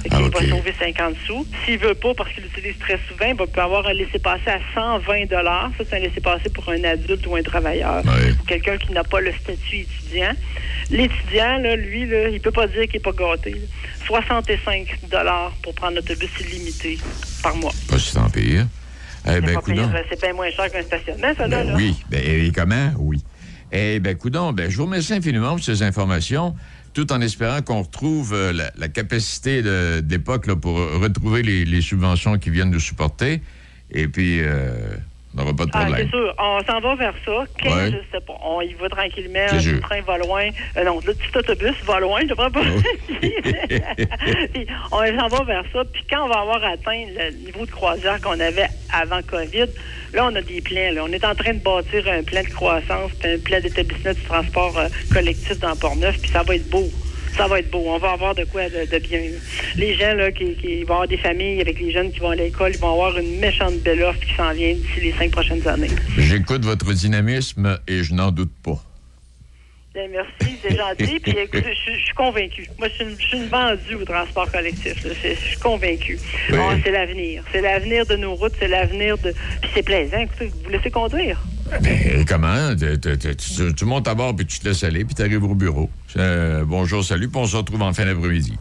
Fait 0.04 0.10
Ah, 0.12 0.22
va 0.22 0.40
sauver 0.48 0.74
50 0.78 1.16
sous. 1.26 1.48
S'il 1.64 1.80
veut 1.80 1.96
pas, 1.96 2.14
parce 2.14 2.32
qu'il 2.32 2.44
l'utilise 2.44 2.78
très 2.78 3.00
souvent, 3.08 3.26
il 3.28 3.36
va 3.36 3.48
peut 3.48 3.62
avoir 3.62 3.88
un 3.88 3.94
laissez-passer 3.94 4.50
à 4.50 4.60
120 4.76 5.28
Ça, 5.30 5.70
c'est 5.80 5.96
un 5.96 6.00
laissez-passer 6.00 6.50
pour 6.50 6.70
un 6.70 6.84
adulte 6.84 7.26
ou 7.26 7.36
un 7.36 7.42
travailleur. 7.42 8.04
Ou 8.06 8.44
quelqu'un 8.46 8.78
qui 8.78 8.92
n'a 8.92 9.04
pas 9.04 9.20
le 9.20 9.32
statut 9.32 9.78
étudiant. 9.78 10.34
L'étudiant, 10.92 11.58
là, 11.58 11.76
lui, 11.76 12.06
là, 12.06 12.30
il 12.30 12.40
peut 12.40 12.52
pas 12.52 12.68
dire 12.68 12.84
qu'il 12.84 12.96
n'est 12.96 13.00
pas 13.00 13.14
gâté. 13.14 13.52
là. 13.52 13.58
65 14.06 15.00
pour 15.64 15.74
prendre 15.74 15.96
l'autobus 15.96 16.30
illimité 16.42 17.00
par 17.42 17.56
mois. 17.56 17.74
Pas 17.90 17.98
si 17.98 18.14
tant 18.14 18.30
pire. 18.30 18.68
Eh 19.28 19.32
C'est 19.32 19.42
ben, 19.42 19.60
c'est 20.10 20.22
bien 20.22 20.34
moins 20.34 20.52
cher 20.52 20.72
qu'un 20.72 20.84
stationnement, 20.84 21.34
ça. 21.38 21.48
Ben 21.48 21.68
là. 21.68 21.74
oui. 21.76 21.96
Ben, 22.10 22.22
et 22.24 22.52
comment? 22.54 22.92
Oui. 22.98 23.24
Eh 23.72 24.00
bien, 24.00 24.14
coudon, 24.14 24.54
ben, 24.54 24.70
je 24.70 24.78
vous 24.78 24.86
remercie 24.86 25.14
infiniment 25.14 25.56
pour 25.56 25.64
ces 25.64 25.82
informations, 25.82 26.56
tout 26.94 27.12
en 27.12 27.20
espérant 27.22 27.62
qu'on 27.62 27.82
retrouve 27.82 28.34
euh, 28.34 28.54
la, 28.54 28.72
la 28.78 28.88
capacité 28.88 29.64
d'époque 30.02 30.52
pour 30.54 30.76
retrouver 30.78 31.42
les, 31.42 31.66
les 31.66 31.82
subventions 31.82 32.38
qui 32.38 32.52
viennent 32.52 32.70
nous 32.72 32.80
supporter. 32.80 33.42
Et 33.92 34.08
puis, 34.08 34.40
euh, 34.42 34.96
pas 35.36 35.66
de 35.66 35.72
Ah, 35.74 35.88
c'est 35.96 36.10
sûr. 36.10 36.34
On 36.38 36.60
s'en 36.66 36.80
va 36.80 36.96
vers 36.96 37.14
ça. 37.26 37.32
Ouais. 37.40 37.92
je 37.92 37.98
sais 38.12 38.24
pas? 38.26 38.38
On 38.44 38.62
y 38.62 38.74
va 38.74 38.90
tranquillement. 38.90 39.48
Le 39.52 39.60
sûr. 39.60 39.82
train 39.82 40.02
va 40.02 40.18
loin. 40.18 40.50
Euh, 40.78 40.84
non, 40.84 41.00
le 41.06 41.14
petit 41.14 41.38
autobus 41.38 41.74
va 41.86 42.00
loin. 42.00 42.22
Je 42.22 42.28
devrais 42.28 42.50
pas. 42.50 42.62
Puis 44.54 44.68
on 44.92 45.20
s'en 45.20 45.28
va 45.28 45.44
vers 45.44 45.64
ça. 45.74 45.84
Puis 45.92 46.04
quand 46.10 46.26
on 46.26 46.30
va 46.30 46.40
avoir 46.40 46.64
atteint 46.64 47.04
le 47.18 47.36
niveau 47.46 47.66
de 47.66 47.72
croisière 47.72 48.22
qu'on 48.22 48.40
avait 48.40 48.68
avant 48.94 49.22
COVID, 49.22 49.68
là, 50.14 50.28
on 50.32 50.36
a 50.36 50.42
des 50.42 50.62
plans. 50.62 50.92
là. 50.94 51.02
On 51.04 51.12
est 51.12 51.26
en 51.26 51.36
train 51.36 51.54
de 51.54 51.60
bâtir 51.60 52.08
un 52.08 52.24
plan 52.24 52.42
de 52.42 52.50
croissance, 52.50 53.12
puis 53.20 53.34
un 53.34 53.40
plan 53.40 53.60
d'établissement 53.60 54.14
du 54.14 54.22
transport 54.22 54.78
euh, 54.78 54.88
collectif 55.12 55.60
dans 55.60 55.76
Port-Neuf. 55.76 56.20
Puis 56.22 56.32
ça 56.32 56.44
va 56.44 56.56
être 56.56 56.70
beau. 56.70 56.90
Ça 57.36 57.48
va 57.48 57.60
être 57.60 57.70
beau. 57.70 57.84
On 57.88 57.98
va 57.98 58.12
avoir 58.12 58.34
de 58.34 58.46
quoi 58.46 58.70
de, 58.70 59.00
bien. 59.00 59.20
Les 59.76 59.96
gens, 59.96 60.14
là, 60.14 60.32
qui, 60.32 60.56
qui 60.56 60.84
vont 60.84 60.94
avoir 60.94 61.08
des 61.08 61.18
familles 61.18 61.62
avec 61.62 61.80
les 61.80 61.92
jeunes 61.92 62.12
qui 62.12 62.20
vont 62.20 62.30
à 62.30 62.36
l'école, 62.36 62.72
ils 62.74 62.80
vont 62.80 62.94
avoir 62.94 63.18
une 63.18 63.40
méchante 63.40 63.76
belle 63.80 64.04
offre 64.04 64.20
qui 64.20 64.34
s'en 64.36 64.54
vient 64.54 64.74
d'ici 64.74 65.02
les 65.02 65.14
cinq 65.14 65.32
prochaines 65.32 65.68
années. 65.68 65.90
J'écoute 66.18 66.64
votre 66.64 66.94
dynamisme 66.94 67.78
et 67.88 68.04
je 68.04 68.14
n'en 68.14 68.32
doute 68.32 68.54
pas. 68.64 68.82
Bien, 69.96 70.08
merci, 70.12 70.58
c'est 70.62 70.76
gentil. 70.76 71.20
Puis 71.24 71.32
écoute, 71.38 71.64
je, 71.66 71.74
suis- 71.74 72.00
je 72.00 72.06
suis 72.06 72.14
convaincue. 72.14 72.68
Moi, 72.78 72.90
je 72.90 72.94
suis 72.96 73.04
une, 73.06 73.16
je 73.20 73.26
suis 73.26 73.38
une 73.38 73.48
vendue 73.48 73.96
au 73.96 74.04
transport 74.06 74.52
collectif. 74.52 75.04
là. 75.06 75.12
Je 75.24 75.34
suis 75.36 75.58
convaincue. 75.58 76.20
Oui. 76.52 76.58
Oh, 76.60 76.72
c'est 76.84 76.92
l'avenir. 76.92 77.44
C'est 77.52 77.62
l'avenir 77.62 78.06
de 78.06 78.16
nos 78.18 78.36
routes, 78.36 78.54
c'est 78.60 78.68
l'avenir 78.68 79.18
de. 79.20 79.34
Puis 79.62 79.72
c'est 79.74 79.84
plaisant. 79.84 80.20
Écoutez, 80.20 80.52
vous 80.64 80.70
laissez 80.70 80.92
conduire. 80.92 81.42
Ben, 81.82 82.26
comment? 82.28 82.76
Tu, 82.76 83.00
tu- 83.00 83.18
tu- 83.18 83.36
tu- 83.36 83.74
tu 83.74 83.86
montes 83.86 84.08
à 84.08 84.14
bord, 84.14 84.36
puis 84.36 84.46
tu 84.46 84.60
te 84.60 84.68
laisses 84.68 84.84
aller, 84.84 85.06
puis 85.06 85.16
tu 85.16 85.22
arrives 85.24 85.44
au 85.44 85.56
bureau. 85.56 85.90
Euh, 86.18 86.64
bonjour, 86.66 87.04
salut, 87.04 87.28
puis 87.30 87.38
on 87.40 87.48
se 87.48 87.56
retrouve 87.58 87.82
en 87.82 87.94
fin 87.94 88.06
d'après-midi. 88.06 88.54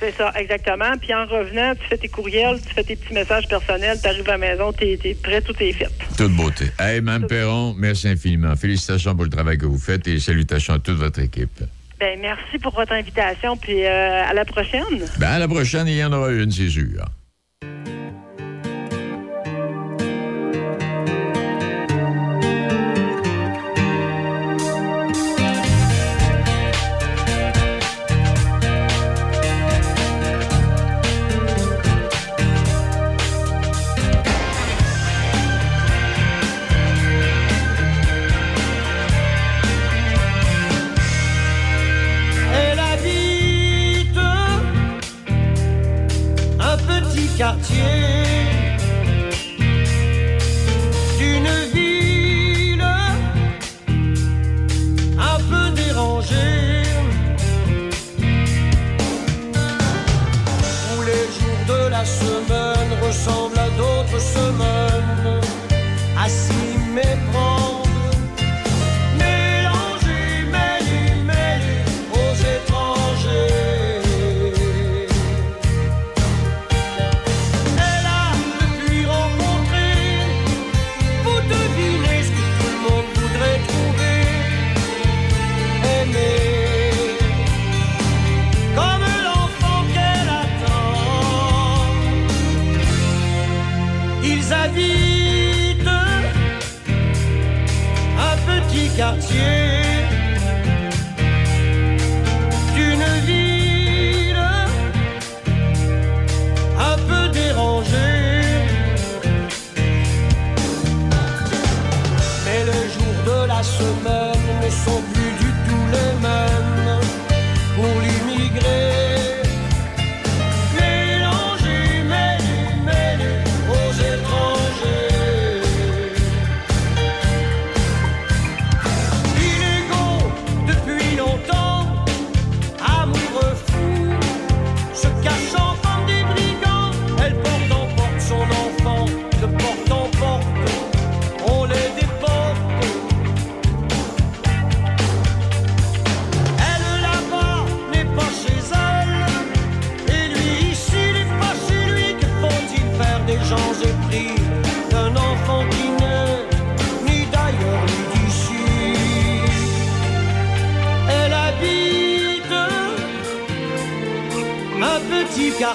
C'est 0.00 0.14
ça, 0.16 0.32
exactement. 0.36 0.96
Puis 1.00 1.12
en 1.12 1.26
revenant, 1.26 1.74
tu 1.74 1.88
fais 1.88 1.98
tes 1.98 2.08
courriels, 2.08 2.60
tu 2.66 2.72
fais 2.72 2.84
tes 2.84 2.96
petits 2.96 3.14
messages 3.14 3.48
personnels, 3.48 3.98
tu 4.00 4.08
arrives 4.08 4.28
à 4.28 4.32
la 4.32 4.38
maison, 4.38 4.72
tu 4.72 4.84
es, 4.84 5.14
prêt, 5.14 5.40
tout 5.40 5.54
est 5.60 5.72
fait. 5.72 5.88
Toute 6.16 6.32
beauté. 6.36 6.66
Hey, 6.78 7.00
Mme 7.00 7.26
Perron, 7.26 7.74
merci 7.76 8.08
infiniment. 8.08 8.54
Félicitations 8.54 9.14
pour 9.14 9.24
le 9.24 9.30
travail 9.30 9.58
que 9.58 9.66
vous 9.66 9.78
faites 9.78 10.06
et 10.06 10.20
salutations 10.20 10.74
à 10.74 10.78
toute 10.78 10.96
votre 10.98 11.20
équipe. 11.20 11.60
Ben, 11.98 12.18
merci 12.20 12.58
pour 12.62 12.74
votre 12.74 12.92
invitation, 12.92 13.56
puis 13.56 13.84
euh, 13.84 14.24
à 14.24 14.32
la 14.32 14.44
prochaine. 14.44 15.04
Ben, 15.18 15.30
à 15.30 15.38
la 15.40 15.48
prochaine, 15.48 15.88
il 15.88 15.96
y 15.96 16.04
en 16.04 16.12
aura 16.12 16.30
une, 16.30 16.52
c'est 16.52 16.68
sûr. 16.68 17.04
Petit 47.52 47.78
quartier 47.78 48.07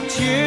天 0.07 0.42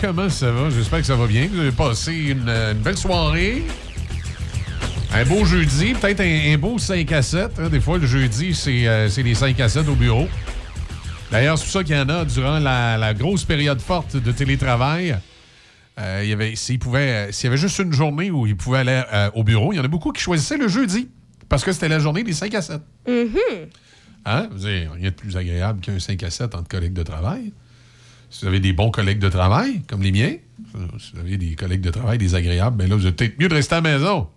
Comment 0.00 0.30
ça 0.30 0.50
va? 0.50 0.70
J'espère 0.70 1.00
que 1.00 1.06
ça 1.06 1.16
va 1.16 1.26
bien. 1.26 1.48
Vous 1.52 1.60
avez 1.60 1.72
passé 1.72 2.12
une, 2.14 2.74
belle 2.82 2.96
soirée. 2.96 3.62
Un 5.12 5.24
beau 5.24 5.44
jeudi, 5.44 5.92
peut-être 5.92 6.20
un, 6.20 6.56
beau 6.56 6.78
5 6.78 7.12
à 7.12 7.20
7. 7.20 7.58
Hein. 7.58 7.68
Des 7.68 7.80
fois, 7.80 7.98
le 7.98 8.06
jeudi, 8.06 8.54
c'est 8.54 8.86
euh, 8.86 9.08
les 9.18 9.34
5 9.34 9.58
à 9.60 9.68
7 9.68 9.88
au 9.88 9.94
bureau. 9.94 10.28
D'ailleurs, 11.30 11.58
c'est 11.58 11.64
pour 11.64 11.72
ça 11.72 11.84
qu'il 11.84 11.96
y 11.96 11.98
en 11.98 12.08
a 12.08 12.24
durant 12.24 12.58
la, 12.58 13.12
grosse 13.12 13.44
période 13.44 13.80
forte 13.80 14.16
de 14.16 14.32
télétravail. 14.32 15.16
Euh, 15.98 16.52
s'il 16.54 16.78
pouvait, 16.78 17.28
euh, 17.28 17.32
s'il 17.32 17.46
y 17.46 17.48
avait 17.48 17.58
juste 17.58 17.78
une 17.80 17.92
journée 17.92 18.30
où 18.30 18.46
il 18.46 18.56
pouvait 18.56 18.78
aller 18.78 19.02
au 19.34 19.44
bureau, 19.44 19.72
il 19.72 19.76
y 19.76 19.80
en 19.80 19.84
a 19.84 19.88
beaucoup 19.88 20.12
qui 20.12 20.22
choisissaient 20.22 20.56
le 20.56 20.68
jeudi 20.68 21.10
parce 21.48 21.64
que 21.64 21.72
c'était 21.72 21.88
la 21.88 21.98
journée 21.98 22.22
des 22.22 22.32
5 22.32 22.54
à 22.54 22.62
7. 22.62 22.80
Mm 23.06 23.12
-hmm. 23.12 23.68
hein? 24.24 24.48
Vous 24.52 24.64
rien 24.64 25.10
de 25.10 25.10
plus 25.10 25.36
agréable 25.36 25.80
qu'un 25.80 25.98
5 25.98 26.22
à 26.22 26.30
7 26.30 26.54
entre 26.54 26.68
collègues 26.68 26.94
de 26.94 27.02
travail. 27.02 27.52
Si 28.30 28.42
vous 28.42 28.48
avez 28.48 28.60
des 28.60 28.72
bons 28.72 28.90
collègues 28.90 29.18
de 29.18 29.28
travail, 29.28 29.82
comme 29.88 30.02
les 30.02 30.12
miens, 30.12 30.34
si 30.98 31.12
vous 31.14 31.20
avez 31.20 31.36
des 31.36 31.54
collègues 31.56 31.80
de 31.80 31.90
travail 31.90 32.16
désagréables, 32.18 32.76
ben 32.76 32.88
là, 32.88 32.96
vous 32.96 33.06
êtes 33.06 33.16
peut-être 33.16 33.38
mieux 33.40 33.48
de 33.48 33.54
rester 33.54 33.74
à 33.74 33.80
la 33.80 33.90
maison. 33.98 34.28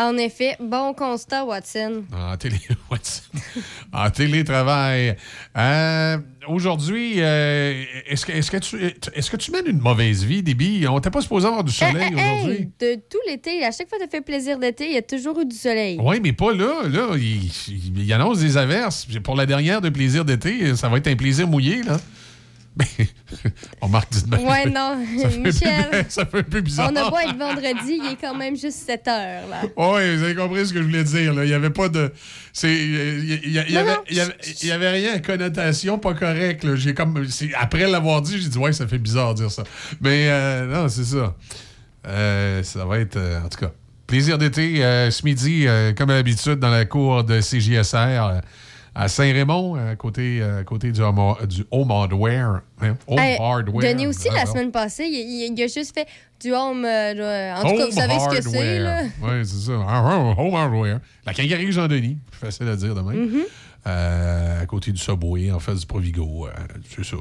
En 0.00 0.16
effet, 0.16 0.56
bon 0.60 0.94
constat, 0.94 1.44
Watson. 1.44 2.04
En, 2.16 2.36
télé... 2.36 2.56
Watson. 2.90 3.22
en 3.92 4.08
télétravail. 4.10 5.16
Euh, 5.56 6.18
Aujourd'hui, 6.46 7.14
euh, 7.18 7.84
est-ce 8.06 8.24
que, 8.24 8.32
est 8.32 8.48
que, 8.48 8.56
tu, 8.56 8.76
est 8.82 9.28
que 9.30 9.36
tu 9.36 9.50
mènes 9.50 9.66
une 9.66 9.80
mauvaise 9.80 10.24
vie, 10.24 10.42
Déby? 10.42 10.86
On 10.88 10.94
n'était 10.94 11.10
pas 11.10 11.20
supposé 11.20 11.46
avoir 11.46 11.62
du 11.64 11.72
soleil 11.72 11.96
Hey, 12.04 12.14
hey, 12.14 12.14
aujourd'hui. 12.14 12.56
hey, 12.56 12.70
de 12.96 13.00
tout 13.10 13.18
l'été, 13.28 13.62
à 13.66 13.70
chaque 13.72 13.88
fois 13.90 13.98
que 13.98 14.04
tu 14.04 14.10
fait 14.10 14.20
plaisir 14.22 14.58
d'été, 14.58 14.86
il 14.86 14.94
y 14.94 14.96
a 14.96 15.02
toujours 15.02 15.38
eu 15.40 15.44
du 15.44 15.56
soleil. 15.56 15.98
Oui, 16.00 16.20
mais 16.22 16.32
pas 16.32 16.54
là. 16.54 16.88
Là, 16.88 17.08
il, 17.16 17.44
il- 17.68 18.02
il 18.04 18.12
annonce 18.14 18.38
des 18.38 18.56
averses. 18.56 19.06
Pour 19.22 19.34
la 19.36 19.44
dernière 19.44 19.82
de 19.82 19.90
plaisir 19.90 20.24
d'été, 20.24 20.74
ça 20.76 20.88
va 20.88 20.96
être 20.98 21.08
un 21.08 21.16
plaisir 21.16 21.46
mouillé, 21.46 21.82
là. 21.82 22.00
Ben, 22.78 22.86
on 23.82 23.88
marque 23.88 24.12
du 24.12 24.18
Ouais, 24.36 24.66
non, 24.70 24.96
Ça 25.20 25.28
fait, 25.30 25.38
Michel, 25.38 26.06
ça 26.08 26.24
fait 26.26 26.38
un 26.38 26.42
peu 26.44 26.60
bizarre. 26.60 26.88
on 26.90 26.92
n'a 26.92 27.10
pas 27.10 27.24
être 27.24 27.36
vendredi, 27.36 27.98
il 28.02 28.12
est 28.12 28.16
quand 28.20 28.36
même 28.36 28.56
juste 28.56 28.78
7 28.86 29.08
heures, 29.08 29.48
là. 29.50 29.62
Oui, 29.76 30.16
vous 30.16 30.22
avez 30.22 30.34
compris 30.36 30.64
ce 30.66 30.72
que 30.72 30.78
je 30.80 30.84
voulais 30.84 31.02
dire. 31.02 31.34
Là. 31.34 31.44
Il 31.44 31.48
n'y 31.48 31.54
avait 31.54 31.70
pas 31.70 31.88
de. 31.88 32.12
C'est, 32.52 32.72
il 32.72 33.24
y, 33.30 33.34
il 33.34 33.50
y- 33.50 33.58
il 33.58 33.72
y 33.72 33.74
Non, 33.74 34.74
avait, 34.74 34.90
rien 34.90 35.14
à 35.14 35.18
connotation 35.18 35.98
pas 35.98 36.14
correcte. 36.14 36.76
J'ai 36.76 36.94
comme, 36.94 37.26
après 37.58 37.88
l'avoir 37.90 38.22
dit, 38.22 38.40
j'ai 38.40 38.48
dit, 38.48 38.58
ouais, 38.58 38.72
ça 38.72 38.86
fait 38.86 38.98
bizarre 38.98 39.34
de 39.34 39.40
dire 39.40 39.50
ça. 39.50 39.64
Mais 40.00 40.28
euh, 40.28 40.66
non, 40.66 40.88
c'est 40.88 41.04
ça. 41.04 41.34
Euh, 42.06 42.62
ça 42.62 42.84
va 42.84 43.00
être, 43.00 43.16
euh, 43.16 43.40
en 43.44 43.48
tout 43.48 43.58
cas, 43.58 43.72
plaisir 44.06 44.38
d'été 44.38 44.76
ce 45.10 45.24
midi, 45.24 45.66
comme 45.96 46.10
à 46.10 46.14
l'habitude, 46.14 46.60
dans 46.60 46.70
la 46.70 46.84
cour 46.84 47.24
de 47.24 47.40
CJSR 47.40 48.40
à 49.00 49.06
Saint-Raymond, 49.06 49.76
à 49.76 49.94
côté, 49.94 50.42
euh, 50.42 50.60
à 50.60 50.64
côté 50.64 50.90
du, 50.90 51.00
home, 51.00 51.36
du 51.46 51.64
home 51.70 51.90
hardware. 51.92 52.62
hein, 52.80 52.96
home 53.06 53.18
Hey, 53.20 53.38
hardware. 53.38 53.92
Denis 53.94 54.08
aussi, 54.08 54.28
la 54.34 54.44
semaine 54.44 54.72
passée, 54.72 55.04
il, 55.04 55.62
a 55.62 55.66
juste 55.68 55.94
fait 55.94 56.08
du 56.40 56.52
home. 56.52 56.84
euh, 56.84 57.14
euh, 57.14 57.54
en 57.54 57.62
tout 57.70 57.76
cas, 57.76 57.86
vous 57.86 57.92
savez 57.92 58.18
ce 58.18 58.28
que 58.28 58.42
c'est. 58.42 58.82
Oui, 59.22 59.44
c'est 59.46 59.66
ça. 59.66 59.72
Home 59.74 60.34
home 60.36 60.54
hardware. 60.54 61.00
La 61.24 61.32
Cangarie 61.32 61.70
Jean-Denis, 61.70 62.18
plus 62.28 62.38
facile 62.40 62.66
à 62.66 62.74
dire 62.74 62.94
de 62.96 63.00
même. 63.00 63.26
Mhm. 63.26 63.42
Euh, 63.86 64.62
à 64.62 64.66
côté 64.66 64.90
du 64.90 64.98
Subway, 64.98 65.52
en 65.52 65.60
face 65.60 65.78
du 65.80 65.86
Provigo. 65.86 66.48
euh, 66.48 66.50
c'est 66.88 67.04
ça. 67.04 67.16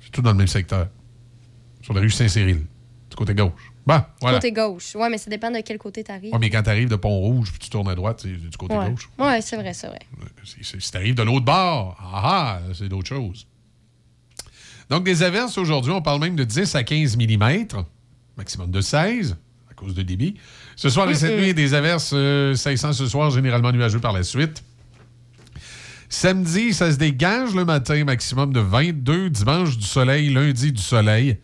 C'est 0.00 0.10
tout 0.10 0.20
dans 0.20 0.32
le 0.32 0.36
même 0.36 0.46
secteur. 0.46 0.88
Sur 1.80 1.94
la 1.94 2.02
rue 2.02 2.10
Saint-Cyril, 2.10 2.58
du 3.08 3.16
côté 3.16 3.34
gauche. 3.34 3.72
Bon, 3.86 4.00
voilà. 4.20 4.38
Côté 4.38 4.52
gauche. 4.52 4.94
Ouais, 4.94 5.10
mais 5.10 5.18
ça 5.18 5.28
dépend 5.28 5.50
de 5.50 5.60
quel 5.60 5.78
côté 5.78 6.04
t'arrives. 6.04 6.32
Ouais, 6.32 6.38
mais 6.38 6.48
quand 6.48 6.62
tu 6.62 6.70
arrives 6.70 6.88
de 6.88 6.96
Pont-Rouge 6.96 7.50
puis 7.50 7.58
tu 7.58 7.70
tournes 7.70 7.88
à 7.88 7.94
droite, 7.94 8.20
c'est 8.22 8.28
du 8.28 8.56
côté 8.56 8.74
ouais. 8.74 8.90
gauche. 8.90 9.10
Ouais, 9.18 9.40
c'est 9.42 9.56
vrai, 9.56 9.74
c'est 9.74 9.88
vrai. 9.88 10.00
Si, 10.44 10.90
tu 10.90 10.96
arrives 10.96 11.14
de 11.14 11.22
l'autre 11.22 11.44
bord, 11.44 11.96
ah, 12.00 12.22
ah, 12.24 12.60
c'est 12.72 12.88
d'autres 12.88 13.08
choses. 13.08 13.46
Donc, 14.88 15.04
des 15.04 15.22
averses 15.22 15.58
aujourd'hui, 15.58 15.92
on 15.92 16.02
parle 16.02 16.20
même 16.20 16.36
de 16.36 16.44
10 16.44 16.74
à 16.74 16.82
15 16.82 17.16
mm, 17.16 17.66
maximum 18.36 18.70
de 18.70 18.80
16 18.80 19.36
à 19.70 19.74
cause 19.74 19.94
de 19.94 20.02
débit. 20.02 20.34
Ce 20.76 20.88
soir 20.88 21.08
et 21.10 21.14
cette 21.14 21.38
nuit, 21.38 21.54
des 21.54 21.74
averses 21.74 22.12
euh, 22.14 22.54
500 22.54 22.92
ce 22.94 23.06
soir, 23.06 23.30
généralement 23.30 23.72
nuageux 23.72 24.00
par 24.00 24.12
la 24.12 24.22
suite. 24.22 24.62
Samedi, 26.08 26.72
ça 26.72 26.92
se 26.92 26.96
dégage 26.96 27.54
le 27.54 27.64
matin, 27.64 28.04
maximum 28.04 28.52
de 28.52 28.60
22. 28.60 29.30
Dimanche, 29.30 29.76
du 29.76 29.86
soleil. 29.86 30.30
Lundi, 30.32 30.72
du 30.72 30.82
soleil. 30.82 31.38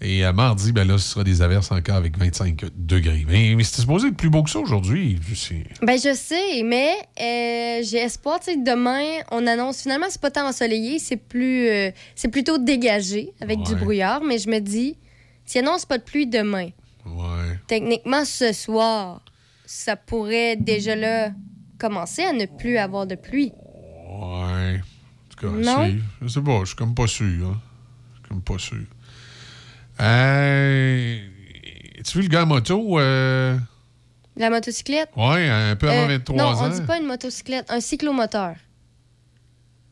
Et 0.00 0.24
euh, 0.24 0.32
mardi, 0.32 0.70
ben 0.72 0.86
là, 0.86 0.96
ce 0.96 1.08
sera 1.08 1.24
des 1.24 1.42
averses 1.42 1.72
encore 1.72 1.96
avec 1.96 2.16
25 2.16 2.66
degrés. 2.76 3.24
Mais, 3.28 3.54
mais 3.56 3.64
c'était 3.64 3.80
supposé 3.80 4.08
être 4.08 4.16
plus 4.16 4.30
beau 4.30 4.44
que 4.44 4.50
ça 4.50 4.60
aujourd'hui. 4.60 5.18
C'est- 5.34 5.64
Ben, 5.82 5.98
je 5.98 6.14
sais, 6.14 6.62
mais 6.62 6.92
euh, 7.20 7.82
j'ai 7.84 7.98
espoir, 7.98 8.38
tu 8.38 8.52
sais, 8.52 8.56
demain, 8.56 9.02
on 9.32 9.44
annonce 9.48 9.82
finalement, 9.82 10.06
c'est 10.08 10.20
pas 10.20 10.30
tant 10.30 10.46
ensoleillé, 10.48 11.00
c'est 11.00 11.16
plus. 11.16 11.68
euh, 11.68 11.90
c'est 12.14 12.28
plutôt 12.28 12.58
dégagé 12.58 13.32
avec 13.40 13.60
du 13.62 13.74
brouillard, 13.74 14.22
mais 14.22 14.38
je 14.38 14.48
me 14.48 14.60
dis, 14.60 14.96
s'il 15.44 15.62
annonce 15.66 15.84
pas 15.84 15.98
de 15.98 16.04
pluie 16.04 16.28
demain, 16.28 16.68
Ouais. 17.04 17.58
techniquement, 17.66 18.24
ce 18.24 18.52
soir, 18.52 19.22
ça 19.66 19.96
pourrait 19.96 20.54
déjà 20.56 20.94
là 20.94 21.32
commencer 21.78 22.22
à 22.22 22.32
ne 22.32 22.46
plus 22.46 22.76
avoir 22.76 23.06
de 23.08 23.16
pluie. 23.16 23.50
Ouais. 24.06 24.76
En 24.78 25.28
tout 25.30 25.40
cas, 25.40 25.52
Non? 25.52 25.86
c'est- 25.86 25.96
je 26.22 26.28
sais 26.28 26.40
pas, 26.40 26.60
je 26.60 26.66
suis 26.66 26.76
comme 26.76 26.94
pas 26.94 27.06
sûr. 27.08 27.24
hein. 27.48 27.60
Je 28.12 28.18
suis 28.20 28.28
comme 28.28 28.42
pas 28.42 28.58
sûr. 28.58 28.78
Euh, 30.00 31.18
tu 32.04 32.18
vu 32.18 32.22
le 32.24 32.28
gars 32.28 32.42
en 32.44 32.46
moto? 32.46 32.98
euh, 32.98 33.56
La 34.36 34.50
motocyclette? 34.50 35.08
Ouais, 35.16 35.48
un 35.48 35.76
peu 35.76 35.88
avant 35.90 36.04
Euh, 36.04 36.18
23 36.18 36.36
non, 36.36 36.44
ans. 36.44 36.64
on 36.64 36.68
dit 36.68 36.82
pas 36.82 36.98
une 36.98 37.06
motocyclette, 37.06 37.66
un 37.70 37.80
cyclomoteur. 37.80 38.54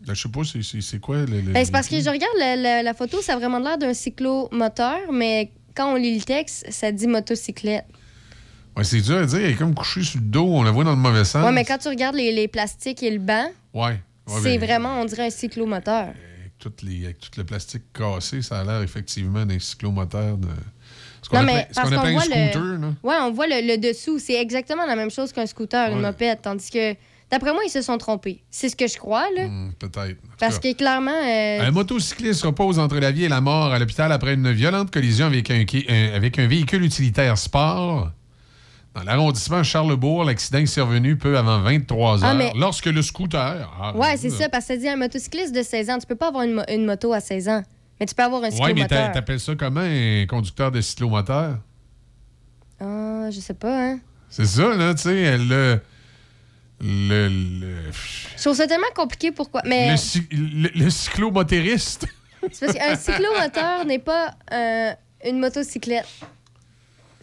Ben, 0.06 0.14
je 0.14 0.22
sais 0.22 0.28
pas, 0.28 0.40
c'est- 0.44 1.00
quoi 1.00 1.16
le. 1.18 1.26
le- 1.40 1.52
Ben, 1.52 1.64
c'est 1.64 1.72
parce 1.72 1.88
que 1.88 1.96
je 2.00 2.08
regarde 2.08 2.32
la, 2.38 2.54
la- 2.54 2.82
la 2.84 2.94
photo, 2.94 3.20
ça 3.20 3.32
a 3.32 3.36
vraiment 3.36 3.58
l'air 3.58 3.76
d'un 3.76 3.92
cyclomoteur, 3.94 4.98
mais 5.12 5.50
quand 5.74 5.92
on 5.92 5.96
lit 5.96 6.16
le 6.16 6.22
texte, 6.24 6.66
ça 6.70 6.92
dit 6.92 7.08
motocyclette. 7.08 7.86
Ouais, 8.76 8.84
c'est 8.84 9.00
dur 9.00 9.16
à 9.18 9.26
dire. 9.26 9.38
Elle 9.40 9.50
est 9.50 9.54
comme 9.54 9.74
couchée 9.74 10.02
sur 10.04 10.20
le 10.20 10.26
dos. 10.26 10.46
On 10.46 10.62
la 10.62 10.70
voit 10.70 10.84
dans 10.84 10.90
le 10.90 10.96
mauvais 10.96 11.24
sens. 11.24 11.44
Ouais, 11.44 11.50
mais 11.52 11.64
quand 11.64 11.78
tu 11.78 11.88
regardes 11.88 12.14
les, 12.14 12.30
les 12.30 12.46
plastiques 12.46 13.02
et 13.02 13.10
le 13.10 13.18
banc, 13.18 13.48
Ouais. 13.74 13.98
Ouais, 14.28 14.40
c'est 14.42 14.58
ben, 14.58 14.66
vraiment, 14.66 15.00
on 15.00 15.04
dirait 15.06 15.26
un 15.26 15.30
cyclomoteur. 15.30 16.08
Toutes 16.58 16.82
les, 16.82 17.04
avec 17.04 17.20
tout 17.20 17.30
le 17.36 17.44
plastique 17.44 17.82
cassé, 17.92 18.40
ça 18.42 18.60
a 18.60 18.64
l'air 18.64 18.82
effectivement 18.82 19.44
d'un 19.44 19.58
cyclomoteur 19.58 20.38
de. 20.38 20.48
Ce 21.22 21.28
qu'on 21.28 21.38
appelle, 21.38 21.66
un 21.76 22.20
scooter, 22.20 22.62
le... 22.62 22.76
là. 22.76 22.88
Ouais, 23.02 23.16
on 23.20 23.32
voit 23.32 23.46
le, 23.46 23.66
le 23.66 23.76
dessous. 23.78 24.18
C'est 24.18 24.40
exactement 24.40 24.86
la 24.86 24.96
même 24.96 25.10
chose 25.10 25.32
qu'un 25.32 25.46
scooter, 25.46 25.90
une 25.92 26.00
mopette. 26.00 26.40
Tandis 26.42 26.70
que, 26.70 26.94
d'après 27.30 27.52
moi, 27.52 27.62
ils 27.66 27.70
se 27.70 27.82
sont 27.82 27.98
trompés. 27.98 28.42
C'est 28.50 28.68
ce 28.68 28.76
que 28.76 28.86
je 28.86 28.96
crois, 28.96 29.26
là. 29.36 29.48
Hmm, 29.48 29.72
Peut-être. 29.78 30.20
Tout 30.20 30.28
Parce 30.38 30.58
cas. 30.60 30.72
que 30.72 30.76
clairement. 30.76 31.10
euh, 31.10 31.66
Un 31.66 31.70
motocycliste 31.72 32.42
repose 32.44 32.78
entre 32.78 32.98
la 33.00 33.10
vie 33.10 33.24
et 33.24 33.28
la 33.28 33.40
mort 33.40 33.72
à 33.72 33.78
l'hôpital 33.78 34.10
après 34.12 34.34
une 34.34 34.50
violente 34.52 34.90
collision 34.92 35.26
avec 35.26 35.50
un- 35.50 35.64
avec 36.14 36.38
un 36.38 36.46
véhicule 36.46 36.84
utilitaire 36.84 37.36
sport. 37.36 38.12
Dans 38.96 39.02
l'arrondissement 39.02 39.62
Charlebourg, 39.62 40.24
l'accident 40.24 40.58
est 40.58 40.66
survenu 40.66 41.16
peu 41.16 41.36
avant 41.36 41.60
23 41.60 42.24
heures 42.24 42.30
Ah, 42.30 42.34
mais- 42.34 42.52
lorsque 42.56 42.86
le 42.86 43.02
scooter. 43.02 43.70
Ah, 43.80 43.94
Ouais, 43.94 44.16
c'est 44.16 44.30
ça, 44.30 44.48
parce 44.48 44.64
que 44.66 44.74
ça 44.74 44.76
dit 44.78 44.88
un 44.88 44.96
motocycliste 44.96 45.54
de 45.54 45.62
16 45.62 45.90
ans. 45.90 45.98
Tu 45.98 46.06
peux 46.06 46.14
pas 46.16 46.28
avoir 46.28 46.44
une, 46.44 46.54
mo- 46.54 46.62
une 46.68 46.86
moto 46.86 47.12
à 47.12 47.20
16 47.20 47.48
ans. 47.48 47.62
Mais 48.00 48.06
tu 48.06 48.14
peux 48.14 48.22
avoir 48.22 48.42
un 48.42 48.48
Ouais, 48.48 48.50
mais 48.74 48.82
t'a- 48.86 48.88
cyclomoteur. 48.88 49.12
t'appelles 49.12 49.40
ça 49.40 49.54
comment 49.54 49.80
un 49.82 50.24
conducteur 50.26 50.70
de 50.70 50.80
cyclomoteur? 50.80 51.58
Ah, 52.80 53.28
je 53.30 53.40
sais 53.40 53.54
pas, 53.54 53.90
hein. 53.90 53.98
C'est 54.30 54.44
ça, 54.46 54.74
là, 54.74 54.94
tu 54.94 55.02
sais, 55.02 55.38
le, 55.38 55.80
le, 56.80 57.28
le, 57.28 57.76
Je 58.36 58.42
trouve 58.42 58.56
ça 58.56 58.66
tellement 58.66 58.86
compliqué 58.94 59.30
pourquoi. 59.32 59.62
Mais 59.66 59.90
le, 59.90 59.96
cy- 59.96 60.26
le- 60.30 60.70
le 60.74 60.90
cyclomotériste. 60.90 62.06
c'est 62.52 62.66
parce 62.66 62.78
qu'un 62.78 62.96
cyclomoteur 62.96 63.84
n'est 63.86 63.98
pas 63.98 64.34
euh, 64.52 64.92
une 65.24 65.38
motocyclette. 65.38 66.06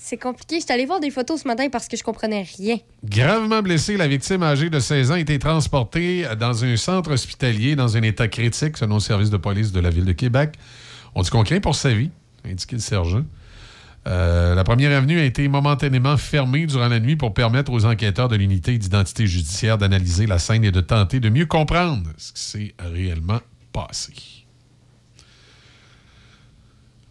C'est 0.05 0.17
compliqué. 0.17 0.57
Je 0.57 0.65
suis 0.65 0.73
allée 0.73 0.85
voir 0.85 0.99
des 0.99 1.11
photos 1.11 1.43
ce 1.43 1.47
matin 1.47 1.69
parce 1.71 1.87
que 1.87 1.95
je 1.95 2.03
comprenais 2.03 2.45
rien. 2.57 2.75
Gravement 3.05 3.61
blessé, 3.61 3.95
la 3.95 4.05
victime 4.05 4.43
âgée 4.43 4.69
de 4.69 4.77
16 4.77 5.11
ans 5.11 5.13
a 5.13 5.19
été 5.19 5.39
transportée 5.39 6.27
dans 6.37 6.65
un 6.65 6.75
centre 6.75 7.13
hospitalier 7.13 7.77
dans 7.77 7.95
un 7.95 8.01
état 8.01 8.27
critique, 8.27 8.75
selon 8.75 8.95
le 8.95 8.99
service 8.99 9.29
de 9.29 9.37
police 9.37 9.71
de 9.71 9.79
la 9.79 9.89
ville 9.89 10.03
de 10.03 10.11
Québec. 10.11 10.55
On 11.15 11.21
dit 11.21 11.29
qu'on 11.29 11.45
craint 11.45 11.61
pour 11.61 11.75
sa 11.75 11.93
vie, 11.93 12.09
a 12.43 12.49
indiqué 12.49 12.75
le 12.75 12.81
sergent. 12.81 13.23
Euh, 14.05 14.53
la 14.55 14.65
première 14.65 14.91
avenue 14.91 15.21
a 15.21 15.23
été 15.23 15.47
momentanément 15.47 16.17
fermée 16.17 16.65
durant 16.65 16.89
la 16.89 16.99
nuit 16.99 17.15
pour 17.15 17.33
permettre 17.33 17.71
aux 17.71 17.85
enquêteurs 17.85 18.27
de 18.27 18.35
l'unité 18.35 18.77
d'identité 18.77 19.25
judiciaire 19.25 19.77
d'analyser 19.77 20.27
la 20.27 20.37
scène 20.37 20.65
et 20.65 20.71
de 20.71 20.81
tenter 20.81 21.21
de 21.21 21.29
mieux 21.29 21.45
comprendre 21.45 22.09
ce 22.17 22.33
qui 22.33 22.41
s'est 22.41 22.75
réellement 22.77 23.39
passé. 23.71 24.42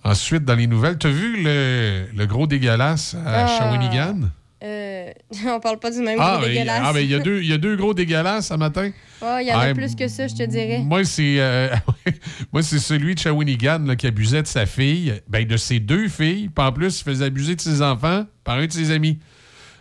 Ensuite, 0.04 0.44
dans 0.44 0.54
les 0.56 0.66
nouvelles, 0.66 0.98
tu 0.98 1.06
as 1.06 1.10
vu 1.10 1.42
le, 1.42 2.06
le 2.14 2.26
gros 2.26 2.46
dégueulasse 2.46 3.14
à 3.24 3.44
Ah. 3.44 3.46
Shawinigan? 3.46 4.30
Euh, 4.64 5.10
on 5.48 5.60
parle 5.60 5.78
pas 5.78 5.90
du 5.90 5.98
même 6.00 6.18
Ah, 6.20 6.34
gros 6.36 6.42
ben, 6.46 6.52
dégueulasse. 6.52 6.82
ah, 6.84 6.92
ben, 6.92 7.00
il 7.00 7.10
y, 7.10 7.14
a 7.14 7.18
deux- 7.20 7.40
il 7.42 7.48
y 7.48 7.52
a 7.52 7.58
deux 7.58 7.76
gros 7.76 7.94
dégueulasses 7.94 8.48
ce 8.48 8.54
matin. 8.54 8.90
Oh, 9.24 9.36
il 9.40 9.46
y 9.46 9.52
en 9.52 9.58
a 9.60 9.68
Ah, 9.68 9.72
plus 9.74 9.94
que 9.94 10.08
ça, 10.08 10.26
je 10.26 10.34
te 10.34 10.42
dirais. 10.42 10.80
Moi, 10.80 11.04
c'est 11.04 11.36
euh, 11.38 11.68
moi 12.52 12.60
c'est 12.64 12.80
celui 12.80 13.14
de 13.14 13.20
Shawinigan 13.20 13.78
là, 13.86 13.94
qui 13.94 14.08
abusait 14.08 14.42
de 14.42 14.48
sa 14.48 14.66
fille, 14.66 15.14
ben, 15.28 15.46
de 15.46 15.56
ses 15.56 15.78
deux 15.78 16.08
filles. 16.08 16.48
Puis 16.52 16.64
en 16.64 16.72
plus, 16.72 17.00
il 17.00 17.04
faisait 17.04 17.26
abuser 17.26 17.54
de 17.54 17.60
ses 17.60 17.82
enfants 17.82 18.24
par 18.42 18.56
un 18.58 18.66
de 18.66 18.72
ses 18.72 18.90
amis. 18.90 19.20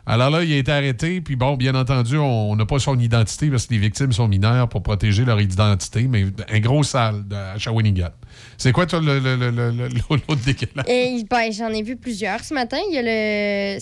Alors 0.06 0.30
là, 0.30 0.44
il 0.44 0.54
a 0.54 0.58
été 0.58 0.72
arrêté. 0.72 1.22
Puis 1.22 1.36
bon, 1.36 1.56
bien 1.56 1.74
entendu, 1.74 2.18
on 2.18 2.56
n'a 2.56 2.68
pas 2.68 2.78
son 2.78 3.00
identité 3.00 3.50
parce 3.50 3.66
que 3.66 3.74
les 3.74 3.80
victimes 3.80 4.12
sont 4.12 4.28
mineures 4.28 4.70
pour 4.70 4.84
protéger 4.84 5.26
leur 5.26 5.42
identité. 5.42 6.04
Mais 6.08 6.26
un 6.52 6.60
gros 6.60 6.84
sale 6.84 7.28
de, 7.28 7.36
à 7.36 7.58
Shawinigan. 7.58 8.10
C'est 8.58 8.72
quoi, 8.72 8.86
toi, 8.86 9.00
le- 9.02 9.20
le- 9.20 9.36
le- 9.36 9.52
le- 9.72 9.88
l'autre 10.10 10.36
dégueulasse? 10.46 10.86
Et 10.88 11.24
ben, 11.30 11.52
j'en 11.52 11.70
ai 11.70 11.82
vu 11.84 11.96
plusieurs 11.96 12.44
ce 12.44 12.54
matin. 12.54 12.78
Il 12.90 12.96
y 12.96 12.98
a 12.98 13.02
le. 13.04 13.80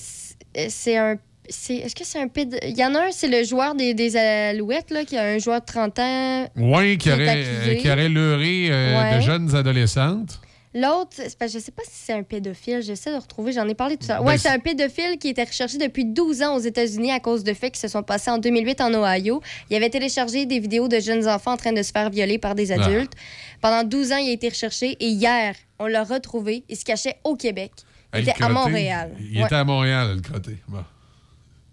C'est 0.70 0.98
un. 0.98 1.16
Est-ce 1.48 1.96
que 1.96 2.04
c'est 2.04 2.20
un 2.22 2.28
péd... 2.28 2.60
Il 2.64 2.78
y 2.78 2.86
en 2.86 2.94
a 2.94 3.08
un, 3.08 3.12
c'est 3.12 3.28
le 3.28 3.44
joueur 3.44 3.74
des, 3.74 3.96
des 3.96 4.16
Alouettes, 4.16 4.92
là, 4.92 5.04
qui 5.04 5.18
a 5.18 5.24
un 5.24 5.40
joueur 5.40 5.62
de 5.62 5.66
30 5.66 5.98
ans. 5.98 6.48
Oui, 6.56 7.00
qui 7.00 7.10
est 7.10 7.14
aurait, 7.14 7.78
qui 7.82 7.90
aurait 7.90 8.08
leurré 8.08 8.68
euh, 8.70 9.02
Ouais. 9.12 9.16
de 9.18 9.22
jeunes 9.22 9.56
adolescentes. 9.56 10.40
L'autre, 10.76 11.18
je 11.18 11.58
sais 11.60 11.72
pas 11.72 11.82
si 11.84 11.92
c'est 11.94 12.14
un 12.14 12.22
pédophile, 12.22 12.82
j'essaie 12.84 13.12
de 13.12 13.18
retrouver, 13.20 13.52
j'en 13.54 13.68
ai 13.68 13.74
parlé 13.74 13.98
tout 13.98 14.06
à 14.10 14.16
l'heure. 14.16 14.24
Ben, 14.24 14.28
Ouais, 14.30 14.38
c'est- 14.38 14.50
un 14.50 14.60
pédophile 14.60 15.18
qui 15.20 15.30
était 15.30 15.44
recherché 15.44 15.80
depuis 15.80 16.06
12 16.06 16.44
ans 16.44 16.56
aux 16.56 16.60
États-Unis 16.60 17.12
à 17.12 17.20
cause 17.20 17.44
de 17.44 17.56
faits 17.56 17.74
qui 17.74 17.80
se 17.80 17.88
sont 17.88 18.04
passés 18.04 18.30
en 18.30 18.38
2008 18.38 18.80
en 18.82 18.94
Ohio. 18.94 19.42
Il 19.72 19.76
avait 19.76 19.90
téléchargé 19.90 20.46
des 20.46 20.60
vidéos 20.60 20.88
de 20.88 21.00
jeunes 21.00 21.28
enfants 21.28 21.54
en 21.54 21.58
train 21.58 21.74
de 21.74 21.82
se 21.82 21.92
faire 21.92 22.12
violer 22.12 22.38
par 22.38 22.54
des 22.54 22.72
Ah. 22.72 22.76
adultes. 22.86 23.14
Pendant 23.62 23.84
12 23.84 24.12
ans, 24.12 24.18
il 24.18 24.30
a 24.30 24.32
été 24.32 24.48
recherché 24.50 24.96
et 25.00 25.08
hier, 25.08 25.56
on 25.80 25.88
l'a 25.88 26.04
retrouvé. 26.04 26.64
Il 26.70 26.78
se 26.78 26.86
cachait 26.86 27.18
au 27.24 27.36
Québec. 27.36 27.72
Il 28.14 28.20
était 28.30 28.44
à 28.44 28.50
Montréal. 28.50 29.12
Il 29.20 29.40
Ouais. 29.40 29.46
était 29.46 29.56
à 29.56 29.64
Montréal, 29.64 30.16
le 30.18 30.22
crotté. 30.22 30.58
Bon. 30.68 30.84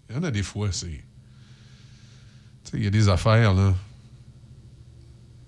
Il 0.09 0.15
y 0.15 0.19
en 0.19 0.23
a 0.23 0.31
des 0.31 0.43
fois, 0.43 0.69
c'est. 0.71 0.87
Tu 0.87 2.71
sais, 2.71 2.77
il 2.77 2.83
y 2.83 2.87
a 2.87 2.89
des 2.91 3.09
affaires, 3.09 3.53
là. 3.53 3.75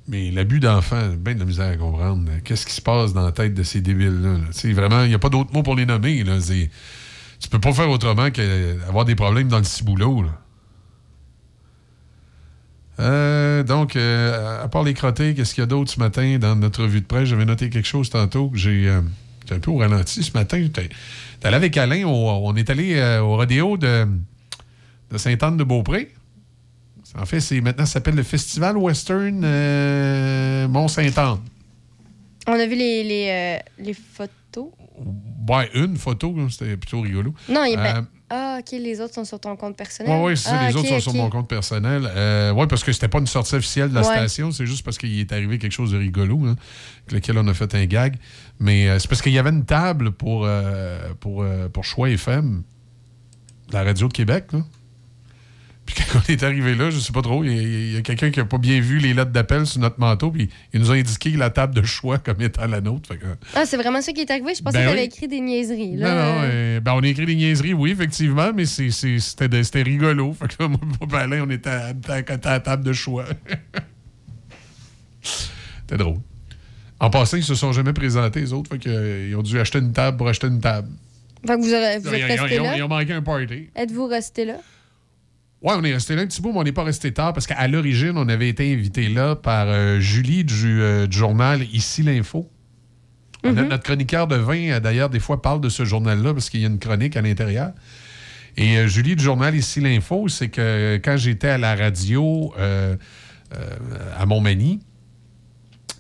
Mais 0.09 0.31
l'abus 0.31 0.59
d'enfants, 0.59 1.09
bien 1.17 1.35
de 1.35 1.39
la 1.39 1.45
misère 1.45 1.71
à 1.71 1.77
comprendre. 1.77 2.29
Qu'est-ce 2.43 2.65
qui 2.65 2.73
se 2.73 2.81
passe 2.81 3.13
dans 3.13 3.23
la 3.23 3.31
tête 3.31 3.53
de 3.53 3.63
ces 3.63 3.79
débiles-là? 3.79 4.39
là? 4.39 4.73
Vraiment, 4.73 5.03
il 5.03 5.09
n'y 5.09 5.13
a 5.15 5.19
pas 5.19 5.29
d'autre 5.29 5.53
mot 5.53 5.61
pour 5.61 5.75
les 5.75 5.85
nommer. 5.85 6.23
Là. 6.23 6.39
Tu 7.39 7.49
peux 7.49 7.59
pas 7.59 7.73
faire 7.73 7.89
autrement 7.89 8.31
qu'avoir 8.31 9.05
des 9.05 9.15
problèmes 9.15 9.47
dans 9.47 9.59
le 9.59 9.63
ciboulot. 9.63 10.23
Là. 10.23 10.29
Euh, 12.99 13.63
donc, 13.63 13.95
euh, 13.95 14.63
à 14.63 14.67
part 14.67 14.83
les 14.83 14.93
crottés, 14.93 15.35
qu'est-ce 15.35 15.53
qu'il 15.53 15.61
y 15.61 15.63
a 15.63 15.67
d'autre 15.67 15.91
ce 15.91 15.99
matin 15.99 16.37
dans 16.39 16.55
notre 16.55 16.83
revue 16.83 17.01
de 17.01 17.05
presse? 17.05 17.29
J'avais 17.29 17.45
noté 17.45 17.69
quelque 17.69 17.87
chose 17.87 18.09
tantôt 18.09 18.49
que 18.49 18.57
j'ai. 18.57 18.89
euh, 18.89 19.01
un 19.51 19.59
peu 19.59 19.71
au 19.71 19.77
ralenti 19.77 20.23
ce 20.23 20.31
matin. 20.33 20.59
J'étais 20.61 20.89
allé 21.43 21.55
avec 21.55 21.75
Alain, 21.77 22.03
on 22.05 22.55
est 22.55 22.69
allé 22.69 22.95
euh, 22.95 23.21
au 23.21 23.35
rodéo 23.35 23.77
de, 23.77 24.07
de 25.11 25.17
Sainte-Anne-de-Beaupré. 25.17 26.11
En 27.17 27.25
fait, 27.25 27.39
c'est 27.39 27.59
maintenant 27.61 27.85
ça 27.85 27.93
s'appelle 27.93 28.15
le 28.15 28.23
Festival 28.23 28.77
Western 28.77 29.41
euh, 29.43 30.67
Mont-Sainte-Anne. 30.67 31.39
On 32.47 32.53
a 32.53 32.65
vu 32.65 32.75
les, 32.75 33.03
les, 33.03 33.27
euh, 33.29 33.83
les 33.83 33.93
photos. 33.93 34.69
Ouais, 35.47 35.69
une 35.73 35.97
photo, 35.97 36.35
c'était 36.49 36.77
plutôt 36.77 37.01
rigolo. 37.01 37.33
Non, 37.47 37.63
il 37.65 37.77
Euh, 37.77 37.83
ben... 37.83 38.07
Ah, 38.31 38.57
OK, 38.59 38.71
les 38.73 39.01
autres 39.01 39.15
sont 39.15 39.25
sur 39.25 39.39
ton 39.39 39.55
compte 39.55 39.75
personnel. 39.75 40.13
Oui, 40.21 40.29
oui, 40.31 40.37
c'est 40.37 40.49
ça. 40.49 40.59
Ah, 40.59 40.67
Les 40.67 40.75
ok, 40.75 40.81
autres 40.81 40.89
sont 40.89 40.99
sur 40.99 41.13
mon 41.15 41.31
compte 41.31 41.47
personnel. 41.49 42.07
Euh, 42.15 42.51
oui, 42.53 42.67
parce 42.67 42.83
que 42.83 42.91
c'était 42.91 43.07
pas 43.07 43.17
une 43.17 43.25
sortie 43.25 43.55
officielle 43.55 43.89
de 43.89 43.95
la 43.95 44.01
Ouais. 44.01 44.15
station. 44.17 44.51
C'est 44.51 44.67
juste 44.67 44.85
parce 44.85 44.99
qu'il 44.99 45.19
est 45.19 45.31
arrivé 45.31 45.57
quelque 45.57 45.71
chose 45.71 45.91
de 45.91 45.97
rigolo, 45.97 46.39
hein, 46.45 46.55
avec 47.07 47.11
lequel 47.13 47.39
on 47.39 47.47
a 47.47 47.55
fait 47.55 47.73
un 47.73 47.85
gag. 47.85 48.17
Mais 48.59 48.87
euh, 48.87 48.99
c'est 48.99 49.07
parce 49.07 49.23
qu'il 49.23 49.31
y 49.31 49.39
avait 49.39 49.49
une 49.49 49.65
table 49.65 50.11
pour, 50.11 50.45
euh, 50.45 50.99
pour, 51.19 51.41
euh, 51.41 51.69
pour 51.69 51.85
Choix 51.85 52.11
FM, 52.11 52.61
la 53.71 53.81
radio 53.83 54.07
de 54.07 54.13
Québec. 54.13 54.45
Là. 54.53 54.59
Puis 55.89 56.03
quand 56.05 56.19
on 56.19 56.31
est 56.31 56.43
arrivé 56.43 56.75
là, 56.75 56.91
je 56.91 56.99
sais 56.99 57.11
pas 57.11 57.23
trop, 57.23 57.43
il 57.43 57.93
y 57.93 57.97
a, 57.97 58.01
quelqu'un 58.01 58.29
qui 58.29 58.39
a 58.39 58.45
pas 58.45 58.59
bien 58.59 58.79
vu 58.79 58.99
les 58.99 59.15
lettres 59.15 59.31
d'appel 59.31 59.65
sur 59.65 59.79
notre 59.81 59.99
manteau, 59.99 60.29
puis 60.29 60.47
il 60.71 60.79
nous 60.81 60.91
a 60.91 60.93
indiqué 60.95 61.31
la 61.31 61.49
table 61.49 61.73
de 61.73 61.81
choix 61.81 62.17
comme 62.23 62.39
étant 62.41 62.67
la 62.67 62.79
nôtre. 62.79 63.15
Que, 63.15 63.25
Ah, 63.55 63.65
c'est 63.65 63.77
vraiment 63.77 63.99
ça 64.01 64.11
qui 64.13 64.21
est 64.21 64.29
arrivé? 64.29 64.53
Je 64.55 64.61
pensais 64.61 64.77
Ben 64.77 64.85
que 64.85 64.91
tu 64.91 64.97
oui. 64.99 65.03
écrit 65.05 65.27
des 65.27 65.39
niaiseries. 65.41 65.93
non, 65.93 66.03
Là. 66.03 66.13
non, 66.15 66.41
euh, 66.43 66.79
ben, 66.79 66.93
on 66.93 66.99
a 67.01 67.07
écrit 67.07 67.25
des 67.25 67.35
niaiseries, 67.35 67.73
oui, 67.73 67.89
effectivement, 67.91 68.51
mais 68.53 68.65
c'était 68.65 69.81
rigolo. 69.81 70.31
Fait 70.39 70.47
que 70.47 70.61
là, 70.63 70.67
moi, 70.69 70.79
Alain, 71.19 71.43
on 71.47 71.49
était 71.49 71.69
à, 71.71 71.87
à- 72.07 72.13
à 72.17 72.51
la 72.51 72.59
table 72.59 72.83
de 72.83 72.93
choix. 72.93 73.25
C'était 75.21 75.97
drôle. 75.97 76.17
En 76.99 77.09
passant, 77.09 77.37
ils 77.37 77.43
se 77.43 77.55
sont 77.55 77.71
jamais 77.73 77.93
présentés, 77.93 78.41
les 78.41 78.53
autres. 78.53 78.69
Fait 78.69 78.77
que, 78.79 78.89
euh, 78.89 79.27
ils 79.29 79.35
ont 79.35 79.41
dû 79.41 79.59
acheter 79.59 79.79
une 79.79 79.91
table 79.93 80.17
pour 80.17 80.27
acheter 80.27 80.47
une 80.47 80.59
table. 80.61 80.89
Fait 81.47 81.55
que 81.55 81.61
vous, 81.61 81.73
aurez- 81.73 81.99
vous 81.99 82.13
êtes 82.13 82.39
resté 82.39 82.59
là? 82.59 82.77
ils 82.77 82.83
ont 82.83 82.87
manqué 82.89 83.13
un 83.13 83.21
party. 83.21 83.69
Êtes-vous 83.75 84.05
resté 84.07 84.45
là? 84.45 84.57
Ouais, 85.61 85.73
on 85.77 85.83
est 85.83 85.91
resté 85.93 86.15
là 86.15 86.21
un 86.21 86.27
petit 86.27 86.41
bout, 86.41 86.53
mais 86.53 86.59
on 86.59 86.63
n'est 86.63 86.71
pas 86.71 86.83
resté 86.85 87.11
tard 87.11 87.33
parce 87.33 87.45
qu'à 87.45 87.67
l'origine, 87.67 88.13
on 88.15 88.29
avait 88.29 88.47
été 88.47 88.71
invité 88.73 89.09
là 89.09 89.35
par 89.35 89.65
euh, 89.67 89.99
Julie 89.99 90.45
du, 90.45 90.81
euh, 90.81 91.05
du 91.05 91.17
journal 91.17 91.63
Ici 91.73 92.01
l'Info. 92.01 92.49
A- 93.43 93.51
Notre 93.51 93.83
chroniqueur 93.83 94.27
de 94.27 94.35
vin, 94.37 94.69
euh, 94.71 94.79
d'ailleurs, 94.79 95.09
des 95.09 95.19
fois 95.19 95.41
parle 95.41 95.59
de 95.59 95.67
ce 95.69 95.83
journal-là 95.83 96.33
parce 96.33 96.49
qu'il 96.49 96.61
y 96.61 96.65
a 96.65 96.67
une 96.69 96.79
chronique 96.79 97.17
à 97.17 97.21
l'intérieur. 97.21 97.71
Et 98.55 98.77
euh, 98.77 98.87
Julie 98.87 99.17
du 99.17 99.23
journal 99.23 99.53
Ici 99.53 99.81
l'Info, 99.81 100.29
c'est 100.29 100.47
que 100.49 100.95
quand 101.03 101.17
j'étais 101.17 101.49
à 101.49 101.57
la 101.57 101.75
radio 101.75 102.53
à 104.17 104.25
Montmagny, 104.25 104.79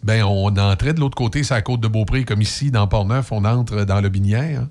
ben, 0.03 0.23
on 0.23 0.55
entrait 0.55 0.93
de 0.93 1.01
l'autre 1.01 1.17
côté, 1.17 1.43
c'est 1.43 1.53
la 1.53 1.61
côte 1.61 1.81
de 1.81 1.87
Beaupré, 1.89 2.23
comme 2.23 2.41
ici, 2.41 2.71
dans 2.71 2.87
Port-Neuf, 2.87 3.31
on 3.33 3.43
entre 3.43 3.83
dans 3.83 3.99
le 3.99 4.07
Binière. 4.07 4.67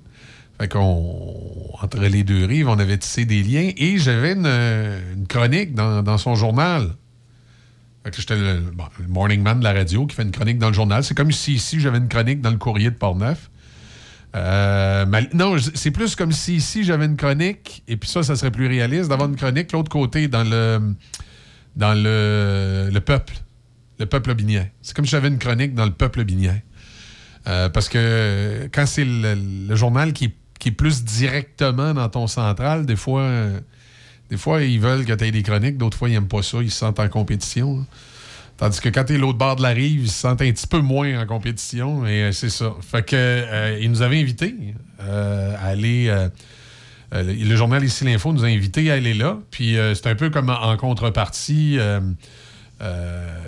Fait 0.59 0.67
qu'on, 0.67 1.71
entre 1.81 1.99
les 1.99 2.23
deux 2.23 2.45
rives, 2.45 2.67
on 2.67 2.77
avait 2.79 2.97
tissé 2.97 3.25
des 3.25 3.43
liens 3.43 3.71
et 3.77 3.97
j'avais 3.97 4.33
une, 4.33 5.25
chronique 5.27 5.73
dans, 5.73 6.03
dans 6.03 6.17
son 6.17 6.35
journal. 6.35 6.95
Fait 8.03 8.11
que 8.11 8.17
j'étais 8.19 8.35
le, 8.35 8.59
le 8.99 9.07
morning 9.07 9.41
man 9.41 9.59
de 9.59 9.63
la 9.63 9.73
radio 9.73 10.05
qui 10.05 10.15
fait 10.15 10.23
une 10.23 10.31
chronique 10.31 10.57
dans 10.57 10.67
le 10.67 10.73
journal. 10.73 11.03
C'est 11.03 11.15
comme 11.15 11.31
si 11.31 11.53
ici, 11.53 11.79
j'avais 11.79 11.97
une 11.99 12.09
chronique 12.09 12.41
dans 12.41 12.49
le 12.51 12.57
courrier 12.57 12.89
de 12.89 12.95
Port-Neuf. 12.95 13.49
Euh, 14.35 15.05
mal- 15.05 15.29
non, 15.33 15.55
c'est 15.73 15.91
plus 15.91 16.15
comme 16.15 16.31
si 16.31 16.55
ici 16.57 16.83
j'avais 16.83 17.05
une 17.05 17.17
chronique, 17.17 17.81
et 17.87 17.97
puis 17.97 18.07
ça, 18.07 18.21
ça 18.21 18.35
serait 18.35 18.51
plus 18.51 18.67
réaliste 18.67 19.09
d'avoir 19.09 19.27
une 19.27 19.35
chronique 19.35 19.71
l'autre 19.71 19.89
côté 19.89 20.27
dans 20.27 20.43
le 20.43 20.93
dans 21.75 21.93
le, 21.95 22.89
le 22.93 22.99
peuple, 23.01 23.33
le 23.97 24.05
peuple 24.05 24.35
binière. 24.35 24.67
C'est 24.81 24.95
comme 24.95 25.05
si 25.05 25.11
j'avais 25.11 25.29
une 25.29 25.39
chronique 25.39 25.73
dans 25.73 25.85
le 25.85 25.91
peuple 25.93 26.23
binière. 26.25 26.59
Euh, 27.47 27.69
parce 27.69 27.89
que 27.89 28.69
quand 28.71 28.85
c'est 28.85 29.05
le, 29.05 29.35
le 29.67 29.75
journal 29.75 30.13
qui, 30.13 30.25
est- 30.25 30.35
qui 30.59 30.69
est 30.69 30.73
plus 30.73 31.03
directement 31.03 31.93
dans 31.93 32.09
ton 32.09 32.27
central, 32.27 32.85
des 32.85 32.97
fois, 32.97 33.21
euh, 33.21 33.59
des 34.29 34.37
fois 34.37 34.61
ils 34.61 34.79
veulent 34.79 35.05
que 35.05 35.13
tu 35.13 35.23
aies 35.23 35.31
des 35.31 35.41
chroniques, 35.41 35.77
d'autres 35.77 35.97
fois 35.97 36.09
ils 36.09 36.13
n'aiment 36.13 36.27
pas 36.27 36.43
ça, 36.43 36.57
ils 36.61 36.69
se 36.69 36.77
sentent 36.77 36.99
en 36.99 37.07
compétition. 37.07 37.79
hein. 37.79 37.85
Tandis 38.57 38.81
que 38.81 38.89
quand 38.89 39.05
tu 39.05 39.13
es 39.15 39.17
l'autre 39.17 39.37
bord 39.37 39.55
de 39.55 39.61
la 39.61 39.69
rive, 39.69 40.01
ils 40.01 40.11
se 40.11 40.19
sentent 40.19 40.41
un 40.41 40.51
petit 40.51 40.67
peu 40.67 40.79
moins 40.79 41.21
en 41.21 41.25
compétition, 41.25 42.05
et 42.05 42.23
euh, 42.23 42.31
c'est 42.33 42.49
ça. 42.49 42.75
Fait 42.81 43.05
que 43.05 43.15
euh, 43.15 43.79
ils 43.81 43.89
nous 43.89 44.01
avaient 44.01 44.19
invités 44.19 44.53
à 44.99 45.65
aller. 45.65 46.13
le, 47.13 47.55
journal 47.55 47.81
Ici 47.81 48.03
l'Info 48.03 48.33
nous 48.33 48.43
a 48.43 48.47
invités 48.47 48.91
à 48.91 48.95
aller 48.95 49.13
là. 49.13 49.39
Puis 49.49 49.77
c'est 49.95 50.07
un 50.07 50.15
peu 50.15 50.29
comme 50.29 50.49
en, 50.49 50.75
contrepartie. 50.75 51.79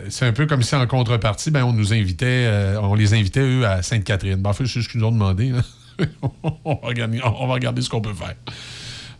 c'est 0.07 0.25
un 0.25 0.31
peu 0.31 0.45
comme 0.45 0.63
si 0.63 0.75
en 0.75 0.87
contrepartie, 0.87 1.51
ben, 1.51 1.65
on 1.65 1.73
nous 1.73 1.91
invitait, 1.91 2.49
on 2.81 2.95
les 2.95 3.13
invitait 3.13 3.41
eux 3.41 3.67
à 3.67 3.81
Sainte-Catherine. 3.81 4.37
Ben, 4.41 4.53
c'est 4.53 4.65
ce 4.65 4.87
qu'ils 4.87 5.01
nous 5.01 5.07
ont 5.07 5.11
demandé. 5.11 5.49
là. 5.49 5.61
on, 6.43 6.75
va 6.75 6.87
regarder, 6.87 7.21
on 7.23 7.47
va 7.47 7.53
regarder 7.53 7.81
ce 7.81 7.89
qu'on 7.89 8.01
peut 8.01 8.13
faire. 8.13 8.35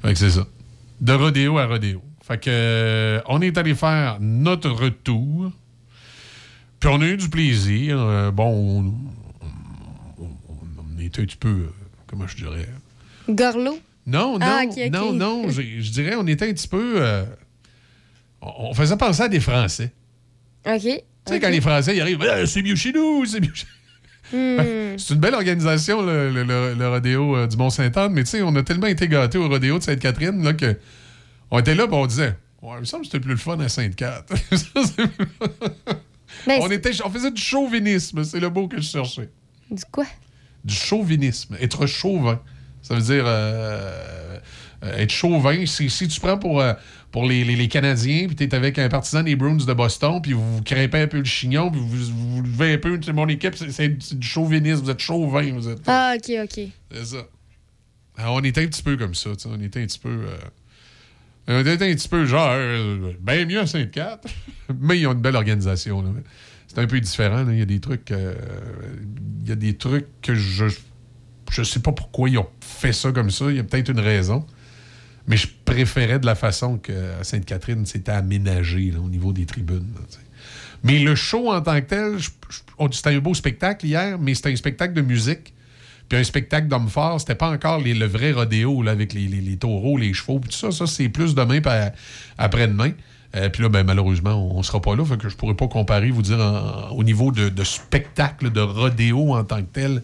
Fait 0.02 0.14
que 0.14 0.20
c'est 0.20 0.32
ça. 0.32 0.46
De 1.00 1.14
rodéo 1.14 1.58
à 1.58 1.66
rodéo. 1.66 2.02
Fait 2.22 2.38
que 2.40 2.50
euh, 2.50 3.22
on 3.28 3.42
est 3.42 3.58
allé 3.58 3.76
faire 3.76 4.18
notre 4.20 4.70
retour. 4.70 5.52
Puis 6.80 6.90
on 6.92 7.02
a 7.02 7.06
eu 7.06 7.18
du 7.18 7.30
plaisir. 7.30 7.98
Euh, 8.00 8.32
bon, 8.32 8.46
on, 9.42 9.44
on- 10.20 10.24
on- 10.50 10.96
on 10.98 11.00
était 11.02 11.22
un 11.22 11.26
petit 11.26 11.38
peu, 11.38 11.50
euh, 11.50 11.70
comment 12.08 12.28
je 12.28 12.36
dirais, 12.38 12.68
Gorlot? 13.30 13.80
non, 14.08 14.40
non, 14.40 14.46
Ah, 14.46 14.64
non, 14.92 15.14
non. 15.14 15.50
j'ai- 15.50 15.82
Je 15.82 15.92
dirais, 15.92 16.16
on 16.18 16.26
était 16.28 16.50
un 16.50 16.54
petit 16.54 16.68
peu. 16.68 16.96
euh, 16.98 17.26
on 18.42 18.74
faisait 18.74 18.98
penser 18.98 19.22
à 19.24 19.28
des 19.30 19.40
Français. 19.40 19.92
OK. 20.66 20.80
Tu 20.82 21.34
sais, 21.34 21.40
quand 21.40 21.50
les 21.50 21.62
Français 21.62 21.96
ils 21.96 22.02
arrivent, 22.02 22.24
Ah, 22.28 22.46
c'est 22.48 22.64
mieux 22.64 22.76
chez 22.76 22.92
nous, 22.92 23.26
c'est 23.26 23.40
mieux 23.40 23.54
chez 23.54 23.68
Hmm. 24.34 24.98
C'est 24.98 25.14
une 25.14 25.20
belle 25.20 25.34
organisation, 25.36 26.02
le, 26.02 26.30
le- 26.30 26.44
le- 26.44 26.74
le 26.74 26.90
rodéo 26.90 27.36
euh, 27.36 27.48
du 27.48 27.58
Mont-Saint-Anne, 27.58 28.14
mais 28.14 28.24
tu 28.24 28.30
sais, 28.32 28.42
on 28.42 28.56
a 28.56 28.64
tellement 28.64 28.88
été 28.88 29.08
gâtés 29.08 29.38
au 29.38 29.48
rodéo 29.50 29.78
de 29.80 29.84
Sainte-Catherine 29.84 30.44
là, 30.44 30.54
que 30.54 30.78
on 31.50 31.60
était 31.60 31.76
là 31.76 31.84
et 31.86 31.94
on 31.94 32.06
disait 32.06 32.36
Ouais, 32.62 32.76
il 32.78 32.80
me 32.82 32.86
semble 32.86 33.02
que 33.04 33.08
c'était 33.12 33.20
plus 33.20 33.32
le 33.32 33.38
fun 33.38 33.60
à 33.60 33.68
Sainte-Cat. 33.70 34.26
C'est- 34.52 35.02
on, 36.62 36.70
était, 36.72 36.92
on 37.04 37.10
faisait 37.10 37.32
du 37.32 37.42
chauvinisme, 37.42 38.24
c'est 38.24 38.40
le 38.40 38.50
mot 38.50 38.68
que 38.68 38.78
je 38.78 38.88
cherchais. 38.88 39.30
Du 39.70 39.84
quoi? 39.92 40.06
Du 40.64 40.74
chauvinisme. 40.74 41.56
Être 41.60 41.86
chauvin. 41.88 42.40
Ça 42.82 42.96
veut 42.96 43.02
dire 43.02 43.24
euh, 43.26 44.38
euh, 44.84 44.98
être 44.98 45.12
chauvin. 45.12 45.66
Si, 45.66 45.90
si 45.90 46.08
tu 46.08 46.20
prends 46.20 46.38
pour, 46.38 46.62
euh, 46.62 46.74
pour 47.12 47.26
les, 47.28 47.44
les- 47.44 47.56
les 47.58 47.68
Canadiens, 47.68 48.28
puis 48.28 48.36
tu 48.36 48.44
es 48.44 48.56
avec 48.56 48.80
un 48.80 48.88
partisan 48.90 49.24
des 49.24 49.36
Bruins 49.36 49.56
de 49.58 49.74
Boston, 49.74 50.22
puis 50.22 50.32
vous, 50.34 50.58
vous 50.58 50.62
crimpez 50.64 51.00
un 51.00 51.08
peu 51.08 51.18
le 51.20 51.26
chignon, 51.26 51.70
puis 51.70 51.82
vous, 51.84 52.42
levez 52.42 52.74
un 52.74 52.78
peu, 52.78 53.00
c'est 53.04 53.12
mon 53.14 53.28
équipe, 53.28 53.56
c'est- 53.56 54.16
du 54.16 54.26
chauvinisme. 54.28 54.84
Vous 54.84 54.90
êtes 54.90 55.00
chauvin. 55.00 55.52
Vous 55.54 55.68
êtes, 55.70 55.82
Ah, 55.88 56.14
OK, 56.16 56.32
OK. 56.44 56.68
c'est 56.92 57.06
ça. 57.06 57.28
Alors, 58.18 58.36
on 58.36 58.42
était 58.42 58.64
un 58.64 58.68
petit 58.68 58.84
peu 58.84 58.96
comme 58.98 59.16
ça. 59.16 59.32
tu 59.36 59.40
sais, 59.42 59.50
On 59.52 59.62
était 59.62 59.82
un 59.82 59.86
petit 59.86 60.00
peu. 60.00 60.10
euh, 60.10 60.38
on 61.48 61.60
était 61.62 61.72
un 61.92 61.96
petit 61.96 62.08
peu 62.10 62.26
genre. 62.26 62.52
euh, 62.54 63.14
bien 63.20 63.46
mieux 63.46 63.60
à 63.60 63.66
Sainte-Cat. 63.68 64.22
Mais 64.80 65.00
ils 65.00 65.08
ont 65.08 65.14
une 65.14 65.22
belle 65.22 65.36
organisation. 65.36 66.02
là. 66.02 66.10
C'est 66.68 66.80
un 66.80 66.88
peu 66.88 67.00
différent. 67.02 67.44
là. 67.44 67.52
Il 67.52 67.60
y 67.60 67.62
a 67.62 67.66
des 67.66 67.80
trucs. 67.80 68.12
euh, 68.12 68.34
il 69.44 69.50
y 69.50 69.52
a 69.52 69.56
des 69.56 69.76
trucs 69.76 70.08
que 70.22 70.36
je. 70.36 70.66
Je 71.52 71.64
sais 71.64 71.80
pas 71.82 71.92
pourquoi 71.92 72.30
ils 72.30 72.38
ont 72.38 72.48
fait 72.62 72.94
ça 72.94 73.12
comme 73.12 73.30
ça. 73.32 73.50
Il 73.50 73.58
y 73.58 73.60
a 73.60 73.64
peut-être 73.64 73.90
une 73.90 74.00
raison. 74.00 74.46
Mais 75.28 75.38
je 75.38 75.48
préférais 75.66 76.20
de 76.20 76.26
la 76.26 76.36
façon 76.36 76.78
qu'à 76.78 77.24
Sainte-Catherine, 77.24 77.86
c'était 77.86 78.12
aménagé 78.12 78.92
là, 78.92 79.00
au 79.00 79.10
niveau 79.10 79.34
des 79.34 79.46
tribunes. 79.46 79.88
mais 80.84 81.00
le 81.00 81.14
show 81.16 81.52
en 81.52 81.62
tant 81.62 81.80
que 81.80 81.86
tel, 81.86 82.18
on- 82.80 82.92
c'était 82.92 83.12
un 83.12 83.20
beau 83.20 83.34
spectacle 83.34 83.86
hier, 83.86 84.18
mais 84.20 84.34
c'était 84.34 84.52
un 84.52 84.56
spectacle 84.56 84.94
de 84.94 85.02
musique. 85.02 85.54
Puis 86.10 86.20
un 86.20 86.24
spectacle 86.24 86.68
d'hommes 86.68 86.90
forts, 86.90 87.22
c'était 87.22 87.36
pas 87.36 87.50
encore 87.50 87.80
le 87.80 88.06
vrai 88.06 88.32
rodéo 88.34 88.82
là, 88.84 88.92
avec 88.92 89.14
les, 89.14 89.56
taureaux, 89.58 89.98
les 89.98 90.14
chevaux, 90.14 90.40
puis 90.40 90.50
tout 90.50 90.58
ça. 90.58 90.72
Ça, 90.72 90.86
c'est 90.88 91.08
plus 91.08 91.36
demain 91.36 91.62
après-demain. 92.38 92.92
Euh, 93.36 93.48
puis 93.50 93.64
là, 93.64 93.70
ben, 93.70 93.84
malheureusement, 93.86 94.32
on, 94.34 94.58
on 94.58 94.64
sera 94.64 94.82
pas 94.82 94.96
là. 94.96 95.06
Fait 95.06 95.18
que 95.18 95.30
je 95.30 95.38
pourrais 95.38 95.56
pas 95.56 95.68
comparer, 95.70 96.12
vous 96.12 96.22
dire, 96.22 96.90
au 96.92 97.04
niveau 97.04 97.32
de, 97.32 97.64
spectacle, 97.64 98.52
de 98.52 98.60
rodéo 98.60 99.36
en 99.36 99.44
tant 99.46 99.62
que 99.62 99.70
tel, 99.72 100.02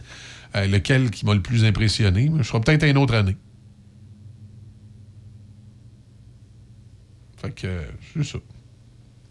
euh, 0.55 0.65
lequel 0.67 1.09
qui 1.11 1.25
m'a 1.25 1.33
le 1.33 1.41
plus 1.41 1.65
impressionné. 1.65 2.31
Je 2.37 2.43
serai 2.43 2.61
peut-être 2.61 2.83
une 2.85 2.97
autre 2.97 3.15
année. 3.15 3.35
Fait 7.47 7.53
que, 7.61 7.81
c'est 8.13 8.23
ça. 8.23 8.37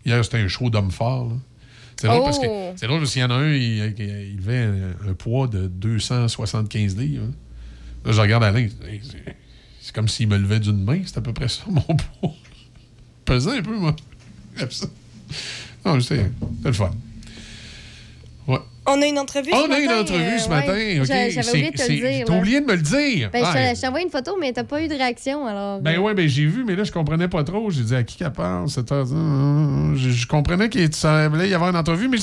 Hier, 0.05 0.25
c'était 0.25 0.39
un 0.39 0.49
show 0.49 0.71
d'hommes 0.71 0.91
forts. 0.91 1.33
C'est 1.97 2.07
drôle, 2.09 2.23
parce 2.25 2.39
que 2.39 2.47
Oh! 2.49 2.73
c'est 2.77 2.87
drôle 2.87 3.01
parce 3.01 3.13
qu'il 3.13 3.23
y 3.23 3.25
en 3.25 3.31
a 3.31 3.35
un, 3.35 3.53
il, 3.53 3.95
il- 3.99 4.37
levait 4.37 4.65
un, 4.65 5.11
un 5.11 5.15
poids 5.15 5.47
de 5.49 5.67
275 5.67 6.97
livres. 6.97 7.25
hein. 7.25 7.33
Là, 8.05 8.13
je 8.13 8.21
regarde 8.21 8.45
Alain. 8.45 8.69
c'est- 9.81 9.93
comme 9.95 10.09
s'il 10.09 10.29
me 10.29 10.37
levait 10.37 10.61
d'une 10.61 10.83
main. 10.85 11.01
C'est 11.07 11.17
à 11.17 11.21
peu 11.23 11.33
près 11.33 11.49
ça, 11.49 11.63
mon 11.69 11.81
poids. 12.21 12.35
Pesait 13.25 13.59
un 13.59 13.63
peu, 13.63 13.77
moi. 13.79 13.97
Non, 15.85 16.01
c'était 16.01 16.31
le 16.65 16.73
fun. 16.73 16.91
Ouais. 18.47 18.59
On 18.89 19.03
a 19.03 19.07
une 19.07 19.19
entrevue 19.19 19.51
On 19.53 19.67
ce 19.67 19.71
a 19.73 19.79
une 19.81 19.87
matin, 19.87 20.01
entrevue 20.01 20.23
euh, 20.23 20.39
ce 20.39 20.49
matin. 20.49 20.75
J'avais 21.05 21.49
oublié 21.51 21.71
de 21.71 21.77
te 21.77 21.83
le 21.93 21.97
dire. 21.99 22.25
T'as 22.27 22.33
là. 22.33 22.39
oublié 22.39 22.61
de 22.61 22.67
me 22.67 22.75
le 22.77 22.83
dire. 22.83 23.31
Ben, 23.33 23.41
je 23.45 23.59
Ah, 23.59 23.75
t'ai 23.75 23.87
envoyé 23.87 24.05
une 24.07 24.13
photo, 24.13 24.37
mais 24.41 24.53
t'as 24.53 24.65
pas 24.65 24.83
eu 24.83 24.89
de 24.89 24.95
réaction, 24.95 25.47
alors... 25.47 25.81
Ben 25.81 25.99
ouais, 25.99 26.15
ben 26.15 26.29
j'ai 26.29 26.47
vu, 26.47 26.65
mais 26.65 26.77
là, 26.77 26.85
je 26.85 26.93
comprenais 26.93 27.29
pas 27.29 27.43
trop. 27.45 27.71
J'ai 27.71 27.83
dit 27.83 27.95
à 27.95 28.03
qui 28.03 28.17
qu'elle 28.17 28.33
parle, 28.33 28.69
cette 28.69 28.91
heure 28.93 29.07
je, 29.07 30.11
je 30.11 30.27
comprenais 30.27 30.69
qu'il 30.69 30.93
semblait 30.95 31.49
y 31.49 31.55
avoir 31.55 31.71
une 31.71 31.77
entrevue, 31.77 32.09
mais 32.09 32.19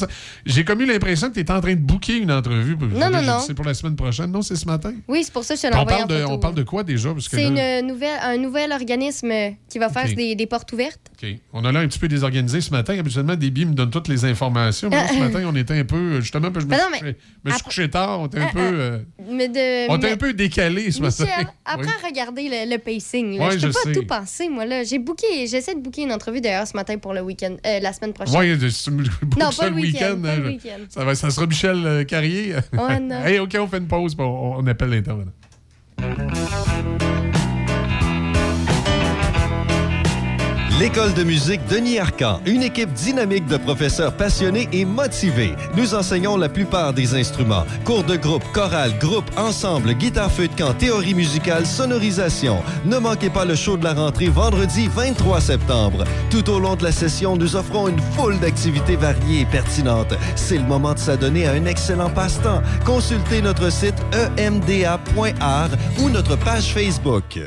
j'ai 0.45 0.64
comme 0.64 0.82
eu 0.82 0.86
l'impression 0.86 1.30
que 1.30 1.34
tu 1.34 1.39
étais 1.41 1.51
en 1.53 1.61
train 1.61 1.74
de 1.74 1.80
booker 1.82 2.18
une 2.18 2.32
entrevue. 2.32 2.76
Non, 2.80 2.99
là, 2.99 3.09
non, 3.09 3.22
non. 3.22 3.39
C'est 3.45 3.53
pour 3.53 3.66
la 3.66 3.74
semaine 3.74 3.95
prochaine. 3.95 4.32
Non, 4.32 4.41
c'est 4.41 4.55
ce 4.55 4.66
matin. 4.66 4.93
Oui, 5.07 5.22
c'est 5.24 5.34
pour 5.34 5.43
ça 5.43 5.55
que 5.55 5.61
je 5.61 5.68
te 5.68 5.74
l'ai 5.74 5.78
on, 5.78 5.82
envoyé 5.82 6.05
de, 6.05 6.26
on 6.26 6.39
parle 6.39 6.55
de 6.55 6.64
quoi 6.64 6.84
déjà? 6.84 7.11
Parce 7.14 7.28
que 7.30 7.38
C'est 7.38 7.49
là- 7.49 7.82
nouvelle, 7.82 8.20
un 8.24 8.38
nouvel 8.38 8.72
organisme 8.72 9.32
qui 9.70 9.80
va 9.80 9.89
faire 9.89 10.05
des, 10.16 10.36
des 10.36 10.45
portes 10.47 10.72
ouvertes. 10.72 10.99
OK. 11.22 11.30
On 11.53 11.66
a 11.66 11.72
l'air 11.72 11.82
un 11.82 11.88
petit 11.88 11.99
peu 11.99 12.07
désorganisé 12.07 12.61
ce 12.61 12.72
matin. 12.72 12.97
Habituellement, 12.97 13.36
Déby 13.36 13.66
me 13.66 13.74
donne 13.74 13.89
toutes 13.89 14.07
les 14.07 14.26
informations. 14.26 14.89
Mais 14.89 14.97
là, 14.97 15.07
ce 15.07 15.14
matin, 15.20 15.43
on 15.47 15.55
était 15.55 15.78
un 15.78 15.86
peu. 15.86 16.22
Justement, 16.22 16.51
puis 16.54 16.62
je 16.62 16.66
me, 16.66 16.72
Ben 16.72 16.78
suis 16.78 16.86
non, 16.86 16.89
mais 16.91 16.99
couché- 16.99 17.16
me 17.43 17.49
suis 17.51 17.60
après- 17.60 17.64
couché 17.64 17.89
tard. 17.89 18.20
On 18.22 18.28
était 18.28 18.39
un 18.39 18.45
Ah, 18.47 18.54
peu. 18.54 18.60
euh, 18.62 18.99
Mais 19.30 19.47
de, 19.49 19.89
on 19.89 19.97
était 19.97 20.08
mais- 20.08 20.14
un 20.14 20.18
peu 20.18 20.34
décalé 20.34 20.91
ce 20.91 21.01
Michel, 21.01 21.28
matin. 21.28 21.49
apprends 21.66 21.82
Oui. 21.88 21.93
à 22.04 22.08
regarder 22.08 22.43
le, 22.49 22.72
le 22.72 22.78
pacing. 22.78 23.38
là. 23.38 23.47
Ouais, 23.47 23.58
je 23.60 23.66
peux 23.66 23.72
je 23.72 23.74
pas 23.74 23.80
sais. 23.84 23.91
tout 23.91 24.06
penser, 24.06 24.49
moi. 24.49 24.66
là. 24.66 24.84
J'ai 24.84 24.99
booké, 24.99 25.47
j'essaie 25.47 25.76
de 25.76 25.80
booker 25.82 26.04
une 26.04 26.12
entrevue 26.14 26.39
d'ailleurs 26.41 26.68
ce 26.68 26.76
matin 26.78 26.97
pour 26.97 27.14
le 27.14 27.22
week-end, 27.22 27.56
euh, 27.66 27.80
la 27.80 27.91
semaine 27.93 28.14
prochaine. 28.14 28.36
Oui, 28.39 28.72
c'est 28.72 28.91
Non, 28.91 29.49
pas 29.58 29.70
le 29.70 29.76
week-end, 29.76 30.18
hein, 30.26 30.41
week-end. 30.45 30.80
Ça, 30.89 31.04
va, 31.04 31.16
ça 31.16 31.30
sera 31.30 31.45
Michel 31.47 31.86
euh, 31.86 32.04
Carrier. 32.04 32.54
Ouais, 32.74 32.99
non. 32.99 33.22
hey, 33.26 33.39
OK, 33.39 33.56
on 33.60 33.68
fait 33.68 33.78
une 33.80 33.88
pause, 33.88 34.16
on, 34.20 34.24
on 34.24 34.68
appelle 34.68 34.89
l'intervenant. 34.89 35.32
L'école 40.80 41.14
de 41.14 41.24
musique 41.24 41.62
Denis 41.70 42.00
Arcan, 42.00 42.42
une 42.48 42.64
équipe 42.64 42.92
dynamique 42.94 43.46
de 43.46 43.58
professeurs 43.58 44.12
passionnés 44.12 44.68
et 44.74 44.86
motivés. 44.86 45.54
Nous 45.78 45.94
enseignons 45.94 46.36
la 46.36 46.50
plupart 46.50 46.94
des 46.94 47.14
instruments. 47.14 47.64
Cours 47.86 48.04
de 48.04 48.16
groupe, 48.16 48.44
chorale, 48.54 48.98
groupe, 48.98 49.30
ensemble, 49.38 49.94
guitare 49.94 50.32
feu 50.32 50.48
de 50.48 50.56
camp, 50.56 50.74
théorie 50.74 51.14
musicale, 51.14 51.68
sonorisation. 51.68 52.64
Ne 52.86 52.98
manquez 52.98 53.30
pas 53.30 53.46
le 53.46 53.54
show 53.54 53.78
de 53.78 53.84
la 53.84 53.94
rentrée 53.94 54.30
vendredi 54.30 54.90
23 54.92 55.42
septembre. 55.42 56.06
Tout 56.32 56.50
au 56.50 56.60
long 56.60 56.76
de 56.76 56.84
la 56.84 56.92
session, 56.92 57.38
nous 57.38 57.56
offrons 57.56 57.88
une 57.88 58.02
foule 58.18 58.40
d'activités 58.40 58.96
variées 58.96 59.42
et 59.42 59.46
pertinentes. 59.46 60.16
C'est 60.36 60.58
le 60.58 60.66
moment 60.66 60.96
de 60.96 61.00
s'adonner 61.00 61.46
à 61.46 61.52
un 61.52 61.66
excellent 61.66 62.10
passe-temps. 62.10 62.64
Consultez 62.84 63.44
notre 63.44 63.72
site 63.72 64.02
emda.art 64.40 65.70
ou 66.00 66.10
notre 66.10 66.36
page 66.36 66.74
Facebook. 66.74 67.40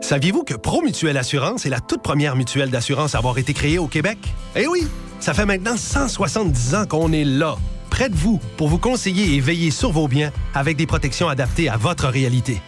Saviez-vous 0.00 0.44
que 0.44 0.54
Promutuelle 0.54 1.18
Assurance 1.18 1.66
est 1.66 1.70
la 1.70 1.80
toute 1.80 2.02
première 2.02 2.34
mutuelle 2.34 2.70
d'assurance 2.70 3.14
à 3.14 3.18
avoir 3.18 3.38
été 3.38 3.52
créée 3.52 3.78
au 3.78 3.86
Québec? 3.86 4.18
Eh 4.56 4.66
oui! 4.66 4.86
Ça 5.20 5.34
fait 5.34 5.44
maintenant 5.44 5.76
170 5.76 6.74
ans 6.74 6.86
qu'on 6.86 7.12
est 7.12 7.24
là, 7.24 7.56
près 7.90 8.08
de 8.08 8.16
vous, 8.16 8.40
pour 8.56 8.68
vous 8.68 8.78
conseiller 8.78 9.36
et 9.36 9.40
veiller 9.40 9.70
sur 9.70 9.92
vos 9.92 10.08
biens 10.08 10.32
avec 10.54 10.78
des 10.78 10.86
protections 10.86 11.28
adaptées 11.28 11.68
à 11.68 11.76
votre 11.76 12.08
réalité. 12.08 12.62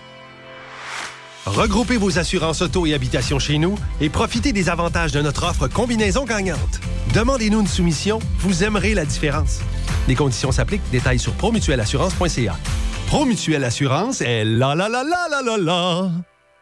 Regroupez 1.47 1.97
vos 1.97 2.19
assurances 2.19 2.63
auto 2.63 2.87
et 2.87 2.95
habitation 2.95 3.39
chez 3.39 3.59
nous 3.59 3.77
et 4.01 4.11
profitez 4.11 4.53
des 4.53 4.69
avantages 4.69 5.13
de 5.13 5.21
notre 5.23 5.45
offre 5.49 5.67
combinaison 5.67 6.25
gagnante. 6.25 6.81
Demandez-nous 7.15 7.61
une 7.61 7.67
soumission, 7.67 8.21
vous 8.39 8.63
aimerez 8.63 8.95
la 8.95 9.07
différence. 9.07 9.61
Les 10.07 10.15
conditions 10.15 10.53
s'appliquent, 10.53 10.89
détails 10.93 11.19
sur 11.19 11.33
promutuelleassurance.ca. 11.33 12.57
Promutuelle 13.07 13.65
Assurance 13.65 14.21
est 14.21 14.45
la 14.45 14.75
la 14.75 14.89
la 14.89 15.03
la 15.03 15.29
la 15.31 15.43
la 15.43 15.57
la. 15.57 16.11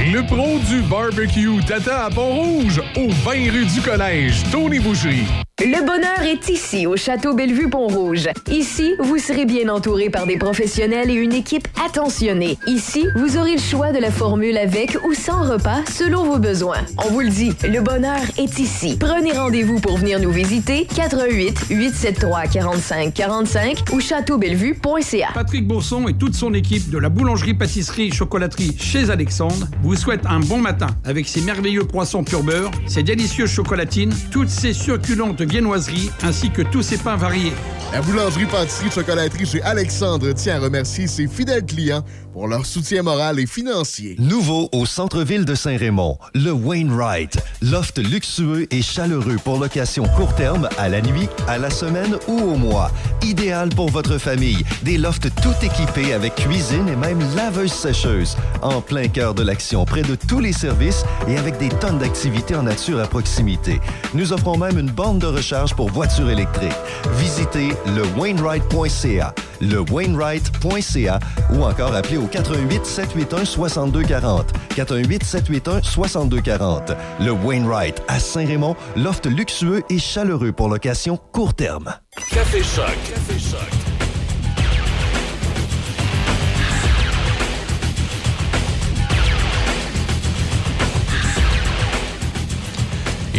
Le 0.00 0.24
pro 0.26 0.58
du 0.60 0.80
barbecue 0.80 1.62
Tata 1.66 2.06
à 2.06 2.10
Pont-Rouge, 2.10 2.80
au 2.96 3.08
20 3.10 3.32
rue 3.52 3.66
du 3.66 3.82
Collège, 3.82 4.42
Tony 4.50 4.78
Boucherie. 4.78 5.26
Le 5.62 5.84
bonheur 5.84 6.22
est 6.22 6.48
ici, 6.48 6.86
au 6.86 6.96
Château 6.96 7.34
Bellevue 7.34 7.68
Pont-Rouge. 7.68 8.30
Ici, 8.50 8.94
vous 8.98 9.18
serez 9.18 9.44
bien 9.44 9.68
entouré 9.68 10.08
par 10.08 10.26
des 10.26 10.38
professionnels 10.38 11.10
et 11.10 11.14
une 11.14 11.34
équipe 11.34 11.68
attentionnée. 11.84 12.56
Ici, 12.66 13.06
vous 13.14 13.36
aurez 13.36 13.56
le 13.56 13.60
choix 13.60 13.92
de 13.92 13.98
la 13.98 14.10
formule 14.10 14.56
avec 14.56 14.96
ou 15.06 15.12
sans 15.12 15.42
repas 15.42 15.82
selon 15.86 16.24
vos 16.24 16.38
besoins. 16.38 16.78
On 17.04 17.10
vous 17.10 17.20
le 17.20 17.28
dit, 17.28 17.52
le 17.62 17.82
bonheur 17.82 18.22
est 18.38 18.58
ici. 18.58 18.96
Prenez 18.98 19.32
rendez-vous 19.32 19.80
pour 19.80 19.98
venir 19.98 20.18
nous 20.18 20.30
visiter 20.30 20.86
88 20.96 21.66
873 21.68 22.48
45 22.50 23.12
45 23.12 23.84
ou 23.92 24.00
châteaubellevue.ca. 24.00 25.28
Patrick 25.34 25.68
Bourson 25.68 26.08
et 26.08 26.14
toute 26.14 26.34
son 26.34 26.54
équipe 26.54 26.88
de 26.88 26.96
la 26.96 27.10
boulangerie-pâtisserie-chocolaterie 27.10 28.78
chez 28.78 29.10
Alexandre 29.10 29.66
vous 29.82 29.94
souhaitent 29.94 30.24
un 30.24 30.40
bon 30.40 30.58
matin 30.58 30.88
avec 31.04 31.28
ses 31.28 31.42
merveilleux 31.42 31.84
croissants 31.84 32.24
pur 32.24 32.42
beurre, 32.42 32.70
ses 32.86 33.02
délicieuses 33.02 33.50
chocolatines, 33.50 34.14
toutes 34.30 34.48
ses 34.48 34.72
succulentes 34.72 35.49
viennoiseries 35.50 36.10
ainsi 36.22 36.50
que 36.50 36.62
tous 36.62 36.82
ses 36.82 36.96
pains 36.96 37.16
variés. 37.16 37.52
La 37.92 38.00
boulangerie 38.02 38.46
pâtisserie 38.46 38.88
chocolaterie 38.88 39.46
chez 39.46 39.62
Alexandre 39.62 40.30
tient 40.32 40.56
à 40.56 40.60
remercier 40.60 41.08
ses 41.08 41.26
fidèles 41.26 41.66
clients 41.66 42.04
pour 42.32 42.46
leur 42.46 42.64
soutien 42.64 43.02
moral 43.02 43.40
et 43.40 43.46
financier. 43.46 44.14
Nouveau 44.20 44.68
au 44.70 44.86
centre-ville 44.86 45.44
de 45.44 45.56
Saint-Raymond, 45.56 46.16
le 46.34 46.52
Wainwright. 46.52 47.36
Loft 47.60 47.98
luxueux 47.98 48.72
et 48.72 48.80
chaleureux 48.80 49.38
pour 49.42 49.58
location 49.58 50.04
court 50.16 50.32
terme, 50.36 50.68
à 50.78 50.88
la 50.88 51.00
nuit, 51.00 51.28
à 51.48 51.58
la 51.58 51.68
semaine 51.70 52.16
ou 52.28 52.38
au 52.38 52.54
mois. 52.54 52.92
Idéal 53.22 53.70
pour 53.70 53.90
votre 53.90 54.18
famille. 54.18 54.64
Des 54.84 54.96
lofts 54.96 55.28
tout 55.42 55.54
équipés 55.60 56.12
avec 56.12 56.36
cuisine 56.36 56.88
et 56.88 56.96
même 56.96 57.18
laveuse 57.34 57.72
sécheuse. 57.72 58.36
En 58.62 58.80
plein 58.80 59.08
cœur 59.08 59.34
de 59.34 59.42
l'action, 59.42 59.84
près 59.84 60.02
de 60.02 60.14
tous 60.14 60.38
les 60.38 60.52
services 60.52 61.04
et 61.26 61.36
avec 61.36 61.58
des 61.58 61.68
tonnes 61.68 61.98
d'activités 61.98 62.54
en 62.54 62.62
nature 62.62 63.00
à 63.00 63.08
proximité. 63.08 63.80
Nous 64.14 64.32
offrons 64.32 64.56
même 64.56 64.78
une 64.78 64.90
borne 64.90 65.18
de 65.18 65.26
recharge 65.26 65.74
pour 65.74 65.90
voitures 65.90 66.30
électriques. 66.30 66.70
Visitez 67.18 67.70
le 67.86 68.02
Wainwright.ca, 68.18 69.34
le 69.60 69.80
Wainwright.ca 69.90 71.18
ou 71.52 71.62
encore 71.62 71.94
appelez 71.94 72.16
au 72.16 72.26
88 72.26 72.84
781 72.84 73.44
6240. 73.44 74.52
418 74.74 75.24
781 75.24 75.82
6240. 75.82 76.92
Le 77.20 77.30
Wainwright 77.30 78.02
à 78.08 78.18
Saint-Raymond, 78.18 78.76
loft 78.96 79.26
luxueux 79.26 79.82
et 79.90 79.98
chaleureux 79.98 80.52
pour 80.52 80.68
location 80.68 81.18
court 81.32 81.54
terme. 81.54 81.94
Café 82.30 82.62
Choc. 82.62 82.96
Café 83.08 83.38
Choc. 83.38 83.99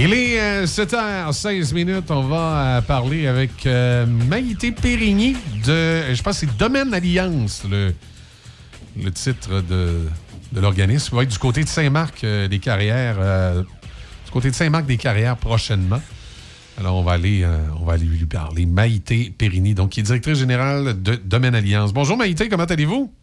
Il 0.03 0.13
est 0.15 0.39
euh, 0.39 0.65
7h16 0.65 1.75
minutes. 1.75 2.09
On 2.09 2.23
va 2.23 2.77
euh, 2.77 2.81
parler 2.81 3.27
avec 3.27 3.67
euh, 3.67 4.07
Maïté 4.07 4.71
Périgny 4.71 5.33
de, 5.63 6.11
je 6.11 6.21
pense 6.23 6.39
c'est 6.39 6.57
Domaine 6.57 6.91
Alliance, 6.91 7.65
le, 7.69 7.93
le 8.99 9.11
titre 9.11 9.61
de, 9.61 10.07
de 10.53 10.59
l'organisme. 10.59 11.15
Il 11.21 11.27
du 11.27 11.37
côté 11.37 11.63
de 11.63 11.69
Saint-Marc 11.69 12.23
euh, 12.23 12.47
des 12.47 12.57
Carrières, 12.57 13.17
euh, 13.19 13.61
du 13.61 14.31
côté 14.31 14.49
de 14.49 14.55
Saint-Marc 14.55 14.87
des 14.87 14.97
Carrières 14.97 15.37
prochainement. 15.37 16.01
Alors, 16.79 16.95
on 16.95 17.03
va 17.03 17.11
aller, 17.11 17.43
euh, 17.43 17.59
on 17.79 17.85
va 17.85 17.97
lui 17.97 18.25
parler. 18.25 18.65
Maïté 18.65 19.31
Périgny, 19.37 19.75
donc 19.75 19.91
qui 19.91 19.99
est 19.99 20.03
directrice 20.03 20.39
générale 20.39 20.99
de 20.99 21.13
Domaine 21.13 21.53
Alliance. 21.53 21.93
Bonjour 21.93 22.17
Maïté, 22.17 22.49
comment 22.49 22.63
allez-vous? 22.63 23.13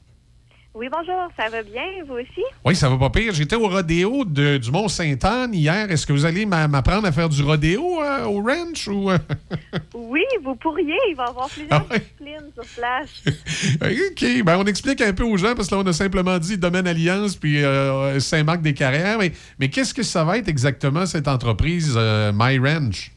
Oui, 0.78 0.86
bonjour, 0.92 1.28
ça 1.36 1.48
va 1.50 1.64
bien, 1.64 1.82
vous 2.06 2.14
aussi? 2.14 2.44
Oui, 2.64 2.76
ça 2.76 2.88
va 2.88 2.96
pas 2.96 3.10
pire. 3.10 3.32
J'étais 3.34 3.56
au 3.56 3.66
rodéo 3.66 4.24
de- 4.24 4.58
du 4.58 4.70
Mont-Sainte-Anne 4.70 5.52
hier. 5.52 5.90
Est-ce 5.90 6.06
que 6.06 6.12
vous 6.12 6.24
allez 6.24 6.46
m'a- 6.46 6.68
m'apprendre 6.68 7.04
à 7.08 7.10
faire 7.10 7.28
du 7.28 7.42
rodéo 7.42 8.00
euh, 8.00 8.26
au 8.26 8.40
ranch 8.42 8.86
ou... 8.86 9.10
euh? 9.10 9.18
Oui, 9.94 10.22
vous 10.44 10.54
pourriez, 10.54 10.94
il 11.10 11.16
va 11.16 11.24
y 11.24 11.28
avoir 11.30 11.48
plusieurs 11.48 11.84
disciplines 11.84 12.50
sur 12.54 12.64
place. 12.76 13.10
OK, 13.82 14.44
ben 14.44 14.56
on 14.56 14.66
explique 14.66 15.00
un 15.00 15.12
peu 15.12 15.24
aux 15.24 15.36
gens 15.36 15.56
parce 15.56 15.68
que 15.68 15.74
là, 15.74 15.80
on 15.84 15.86
a 15.88 15.92
simplement 15.92 16.38
dit 16.38 16.56
Domaine 16.56 16.86
Alliance 16.86 17.34
puis 17.34 17.64
euh, 17.64 18.20
Saint-Marc-des-Carrières. 18.20 19.18
Mais, 19.18 19.32
mais 19.58 19.70
qu'est-ce 19.70 19.92
que 19.92 20.04
ça 20.04 20.22
va 20.22 20.38
être 20.38 20.48
exactement, 20.48 21.06
cette 21.06 21.26
entreprise 21.26 21.94
euh, 21.96 22.30
My 22.32 22.56
Ranch? 22.58 23.10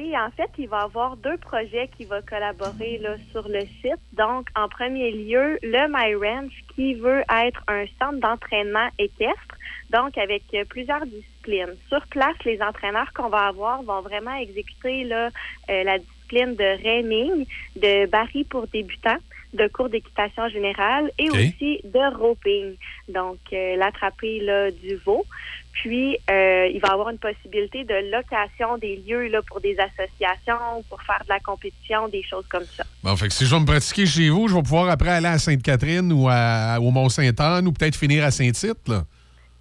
Oui, 0.00 0.16
en 0.16 0.30
fait, 0.30 0.50
il 0.56 0.66
va 0.66 0.80
y 0.80 0.84
avoir 0.84 1.16
deux 1.18 1.36
projets 1.36 1.90
qui 1.94 2.06
vont 2.06 2.22
collaborer 2.26 2.96
là, 3.02 3.16
sur 3.32 3.46
le 3.46 3.60
site. 3.82 4.00
Donc, 4.14 4.48
en 4.56 4.66
premier 4.66 5.10
lieu, 5.10 5.58
le 5.62 5.88
My 5.90 6.14
Ranch 6.14 6.52
qui 6.74 6.94
veut 6.94 7.22
être 7.30 7.62
un 7.68 7.84
centre 7.98 8.18
d'entraînement 8.18 8.88
équestre, 8.98 9.56
donc 9.90 10.16
avec 10.16 10.42
euh, 10.54 10.64
plusieurs 10.64 11.04
disciplines. 11.04 11.76
Sur 11.90 12.06
place, 12.06 12.36
les 12.46 12.62
entraîneurs 12.62 13.12
qu'on 13.12 13.28
va 13.28 13.48
avoir 13.48 13.82
vont 13.82 14.00
vraiment 14.00 14.34
exécuter 14.36 15.04
là, 15.04 15.28
euh, 15.68 15.84
la 15.84 15.98
discipline 15.98 16.54
de 16.54 16.82
reining, 16.82 17.46
de 17.76 18.06
baril 18.06 18.46
pour 18.46 18.68
débutants, 18.68 19.18
de 19.52 19.66
cours 19.68 19.90
d'équitation 19.90 20.48
générale 20.48 21.10
et 21.18 21.28
aussi 21.30 21.80
de 21.84 22.16
roping, 22.16 22.76
donc 23.08 23.38
euh, 23.52 24.70
du 24.70 24.94
veau. 25.04 25.26
Puis, 25.82 26.18
euh, 26.30 26.66
il 26.74 26.78
va 26.80 26.88
y 26.88 26.92
avoir 26.92 27.08
une 27.08 27.18
possibilité 27.18 27.84
de 27.84 28.10
location 28.14 28.76
des 28.78 28.96
lieux 28.96 29.28
là, 29.28 29.40
pour 29.48 29.60
des 29.60 29.76
associations, 29.78 30.82
pour 30.90 31.00
faire 31.02 31.20
de 31.24 31.28
la 31.30 31.40
compétition, 31.40 32.06
des 32.08 32.22
choses 32.22 32.44
comme 32.50 32.64
ça. 32.64 32.84
Bon, 33.02 33.16
fait 33.16 33.28
que 33.28 33.32
si 33.34 33.46
je 33.46 33.54
vais 33.54 33.60
me 33.60 33.66
pratiquer 33.66 34.04
chez 34.04 34.28
vous, 34.28 34.46
je 34.48 34.54
vais 34.54 34.62
pouvoir 34.62 34.90
après 34.90 35.08
aller 35.10 35.28
à 35.28 35.38
Sainte-Catherine 35.38 36.12
ou 36.12 36.28
à- 36.28 36.78
au 36.80 36.90
Mont-Sainte-Anne 36.90 37.66
ou 37.66 37.72
peut-être 37.72 37.96
finir 37.96 38.24
à 38.24 38.30
Saint-Tite, 38.30 38.88
là. 38.88 39.04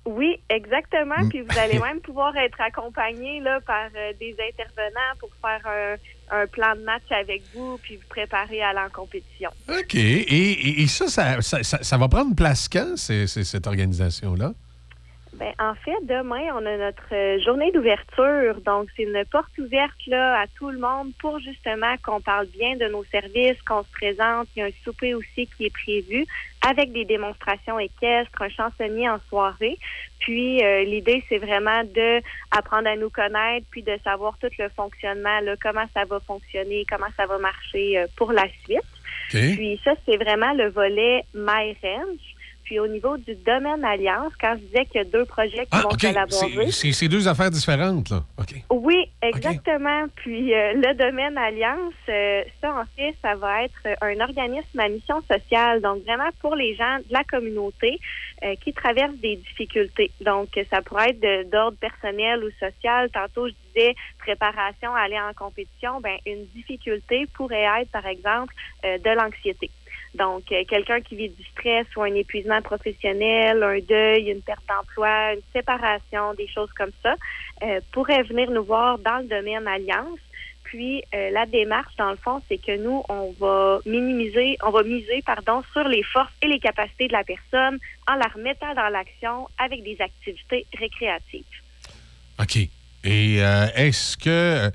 Oui, 0.06 0.40
exactement. 0.50 1.20
Mm. 1.24 1.30
Puis 1.30 1.42
vous 1.42 1.58
allez 1.60 1.78
même 1.88 2.00
pouvoir 2.02 2.36
être 2.38 2.60
accompagné 2.60 3.40
là, 3.42 3.60
par 3.62 3.86
euh, 3.96 4.12
des 4.20 4.36
intervenants 4.50 5.16
pour 5.20 5.30
faire 5.42 5.62
un, 6.32 6.42
un 6.42 6.48
plan 6.48 6.76
de 6.76 6.82
match 6.82 7.04
avec 7.12 7.44
vous, 7.54 7.78
puis 7.82 7.96
vous 7.98 8.08
préparer 8.10 8.62
à 8.62 8.70
aller 8.70 8.80
en 8.80 8.90
compétition. 8.90 9.52
OK. 9.70 9.96
Et, 9.96 10.00
et- 10.00 10.82
et 10.82 10.88
ça, 10.88 11.08
ça, 11.08 11.42
ça- 11.42 11.64
ça- 11.84 11.98
va 11.98 12.08
prendre 12.10 12.36
place 12.36 12.68
quand, 12.68 12.96
cette 12.98 13.68
organisation-là? 13.68 14.52
Ben, 15.40 15.54
en 15.58 15.74
fait, 15.74 15.96
demain, 16.04 16.52
on 16.54 16.66
a 16.66 16.76
notre 16.76 17.14
euh, 17.14 17.40
journée 17.42 17.72
d'ouverture. 17.72 18.60
Donc, 18.66 18.90
c'est 18.98 19.04
une 19.04 19.24
porte 19.32 19.58
ouverte 19.58 20.06
là, 20.08 20.42
à 20.42 20.48
tout 20.48 20.70
le 20.70 20.80
monde 20.80 21.14
pour 21.18 21.40
justement 21.40 21.96
qu'on 22.04 22.20
parle 22.20 22.48
bien 22.48 22.76
de 22.76 22.88
nos 22.90 23.06
services, 23.06 23.56
qu'on 23.66 23.84
se 23.84 23.92
présente. 23.94 24.50
Il 24.56 24.60
y 24.60 24.64
a 24.64 24.66
un 24.66 24.84
souper 24.84 25.14
aussi 25.14 25.48
qui 25.56 25.68
est 25.68 25.74
prévu 25.74 26.26
avec 26.70 26.92
des 26.92 27.06
démonstrations 27.06 27.80
équestres, 27.80 28.42
un 28.42 28.50
chansonnier 28.50 29.10
en 29.10 29.20
soirée. 29.30 29.78
Puis, 30.20 30.62
euh, 30.62 30.84
l'idée, 30.84 31.24
c'est 31.30 31.38
vraiment 31.38 31.86
de 31.86 32.22
apprendre 32.52 32.90
à 32.90 32.98
nous 32.98 33.10
connaître, 33.10 33.66
puis 33.72 33.82
de 33.82 33.98
savoir 34.04 34.38
tout 34.40 34.52
le 34.60 34.68
fonctionnement, 34.68 35.40
là, 35.40 35.56
comment 35.62 35.86
ça 35.94 36.04
va 36.04 36.20
fonctionner, 36.20 36.86
comment 36.90 37.08
ça 37.16 37.26
va 37.28 37.38
marcher 37.38 37.98
euh, 37.98 38.08
pour 38.18 38.34
la 38.34 38.46
suite. 38.66 38.82
Puis 39.30 39.80
ça, 39.86 39.94
c'est 40.06 40.18
vraiment 40.18 40.52
le 40.54 40.70
volet 40.70 41.24
My 41.34 41.78
Ranch. 41.82 42.36
Puis 42.70 42.78
au 42.80 42.86
niveau 42.86 43.18
du 43.18 43.34
domaine 43.34 43.84
Alliance, 43.84 44.32
quand 44.40 44.54
je 44.54 44.64
disais 44.68 44.86
qu'il 44.86 44.98
y 44.98 45.00
a 45.02 45.04
deux 45.06 45.26
projets 45.26 45.64
qui 45.64 45.70
Ah, 45.72 45.82
vont 45.82 45.90
OK. 45.90 46.02
collaborer. 46.02 46.70
C'est- 46.72 47.08
deux 47.08 47.28
affaires 47.28 47.50
différentes, 47.50 48.12
là. 48.12 48.22
OK. 48.38 48.54
Oui, 48.70 49.10
exactement. 49.24 50.06
Puis 50.18 50.54
euh, 50.54 50.74
le 50.74 50.94
domaine 50.94 51.36
Alliance, 51.36 51.96
euh, 52.10 52.44
ça 52.62 52.70
en 52.76 52.86
fait, 52.96 53.16
ça 53.24 53.34
va 53.34 53.64
être 53.64 53.74
un 54.02 54.20
organisme 54.20 54.80
à 54.80 54.88
mission 54.88 55.20
sociale, 55.32 55.82
donc 55.82 56.04
vraiment 56.04 56.30
pour 56.42 56.56
les 56.56 56.76
gens 56.76 56.98
de 57.00 57.12
la 57.12 57.24
communauté 57.24 57.98
euh, 58.44 58.54
qui 58.64 58.72
traversent 58.72 59.18
des 59.18 59.38
difficultés. 59.38 60.12
Donc 60.22 60.50
ça 60.72 60.84
pourrait 60.84 61.10
être 61.10 61.20
de- 61.20 61.50
d'ordre 61.50 61.78
personnel 61.80 62.44
ou 62.44 62.52
social. 62.60 63.10
Tantôt 63.10 63.48
je 63.48 63.54
disais 63.74 63.96
préparation 64.20 64.94
à 64.94 65.00
aller 65.02 65.20
en 65.20 65.34
compétition, 65.34 66.02
ben 66.02 66.18
une 66.28 66.46
difficulté 66.54 67.26
pourrait 67.34 67.66
être, 67.82 67.90
par 67.90 68.06
exemple, 68.06 68.54
de 68.84 69.10
l'anxiété. 69.20 69.72
Donc, 70.16 70.52
euh, 70.52 70.64
quelqu'un 70.68 71.02
qui 71.02 71.16
vit 71.16 71.30
du 71.30 71.44
stress 71.46 71.86
ou 71.96 72.02
un 72.02 72.14
épuisement 72.16 72.62
professionnel, 72.62 73.62
un 73.62 73.80
deuil, 73.80 74.30
une 74.30 74.42
perte 74.42 74.64
d'emploi, 74.68 75.34
une 75.34 75.42
séparation, 75.54 76.34
des 76.34 76.48
choses 76.48 76.72
comme 76.74 76.92
ça, 77.04 77.16
euh, 77.64 77.80
pourrait 77.92 78.24
venir 78.24 78.50
nous 78.50 78.64
voir 78.64 78.98
dans 79.00 79.20
le 79.20 79.28
domaine 79.28 79.68
alliance. 79.68 80.20
Puis 80.64 81.04
euh, 81.14 81.32
la 81.32 81.46
démarche, 81.46 81.96
dans 81.98 82.12
le 82.12 82.18
fond, 82.18 82.42
c'est 82.48 82.58
que 82.58 82.76
nous, 82.78 83.04
on 83.10 83.34
va 83.40 83.80
minimiser, 83.86 84.58
on 84.64 84.72
va 84.72 84.84
miser, 84.84 85.22
pardon, 85.26 85.64
sur 85.74 85.88
les 85.88 86.04
forces 86.04 86.34
et 86.42 86.48
les 86.48 86.60
capacités 86.60 87.08
de 87.08 87.14
la 87.14 87.24
personne 87.24 87.80
en 88.08 88.16
la 88.16 88.28
remettant 88.28 88.74
dans 88.76 88.90
l'action 88.90 89.48
avec 89.58 89.84
des 89.84 89.98
activités 90.00 90.66
récréatives. 90.78 91.44
OK. 92.40 92.58
Et 93.04 93.38
est-ce 93.38 94.18
que 94.18 94.70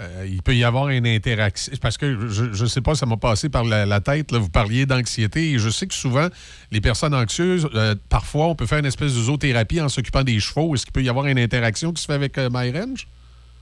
euh, 0.00 0.26
il 0.28 0.42
peut 0.42 0.54
y 0.54 0.64
avoir 0.64 0.88
une 0.88 1.06
interaction? 1.06 1.72
Parce 1.80 1.98
que 1.98 2.28
je 2.28 2.62
ne 2.62 2.68
sais 2.68 2.80
pas, 2.80 2.94
ça 2.94 3.06
m'a 3.06 3.16
passé 3.16 3.48
par 3.48 3.64
la, 3.64 4.00
tête. 4.00 4.30
là, 4.32 4.38
vous 4.38 4.48
parliez 4.48 4.86
d'anxiété 4.86 5.52
et 5.52 5.58
je 5.58 5.68
sais 5.68 5.86
que 5.86 5.94
souvent, 5.94 6.28
les 6.70 6.80
personnes 6.80 7.14
anxieuses, 7.14 7.68
euh, 7.74 7.94
parfois, 8.08 8.46
on 8.46 8.54
peut 8.54 8.66
faire 8.66 8.78
une 8.78 8.86
espèce 8.86 9.14
de 9.14 9.22
zoothérapie 9.22 9.80
en 9.80 9.88
s'occupant 9.88 10.22
des 10.22 10.38
chevaux. 10.38 10.74
Est-ce 10.74 10.84
qu'il 10.86 10.92
peut 10.92 11.02
y 11.02 11.08
avoir 11.08 11.26
une 11.26 11.38
interaction 11.38 11.92
qui 11.92 12.02
se 12.02 12.06
fait 12.06 12.14
avec 12.14 12.38
euh, 12.38 12.48
MyRange? 12.52 13.08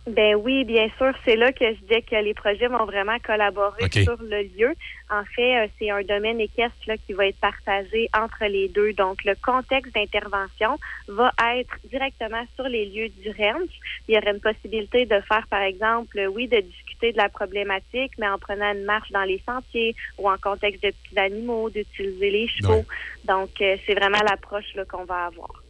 Ben 0.07 0.37
oui, 0.37 0.65
bien 0.65 0.89
sûr. 0.99 1.13
C'est 1.25 1.35
là 1.35 1.51
que 1.53 1.65
je 1.65 1.81
dis 1.93 2.03
que 2.05 2.15
les 2.15 2.33
projets 2.33 2.69
vont 2.69 2.85
vraiment 2.85 3.19
collaborer 3.25 3.91
sur 3.91 4.17
le 4.23 4.43
lieu. 4.43 4.73
En 5.11 5.25
fait, 5.25 5.65
euh, 5.65 5.69
c'est 5.79 5.91
un 5.91 6.03
domaine 6.03 6.41
équestre 6.41 6.77
là, 6.87 6.97
qui 6.97 7.13
va 7.13 7.27
être 7.27 7.41
partagé 7.41 8.09
entre 8.17 8.45
les 8.45 8.69
deux. 8.69 8.93
Donc, 8.93 9.25
le 9.25 9.35
contexte 9.35 9.93
d'intervention 9.95 10.79
va 11.09 11.33
être 11.57 11.77
directement 11.91 12.45
sur 12.55 12.69
les 12.69 12.87
lieux 12.87 13.09
du 13.09 13.31
ranch. 13.31 13.71
Il 14.07 14.15
y 14.15 14.19
aurait 14.19 14.31
une 14.31 14.41
possibilité 14.41 15.07
de 15.07 15.21
faire, 15.23 15.45
par 15.51 15.63
exemple, 15.63 16.21
oui, 16.33 16.47
de 16.47 16.61
discuter 16.61 17.11
de 17.11 17.17
la 17.17 17.29
problématique, 17.29 18.13
mais 18.19 18.29
en 18.29 18.39
prenant 18.39 18.73
une 18.73 18.85
marche 18.85 19.11
dans 19.11 19.25
les 19.25 19.43
sentiers 19.45 19.97
ou 20.19 20.31
en 20.31 20.37
contexte 20.39 20.85
de 20.85 20.91
petits 20.91 21.19
animaux, 21.19 21.69
d'utiliser 21.69 22.31
les 22.31 22.49
chevaux. 22.49 22.85
Donc, 23.25 23.61
euh, 23.61 23.77
c'est 23.85 23.95
vraiment 23.95 24.23
l'approche 24.23 24.73
là, 24.77 24.85
qu'on 24.85 25.05
va 25.05 25.27
avoir. 25.27 25.66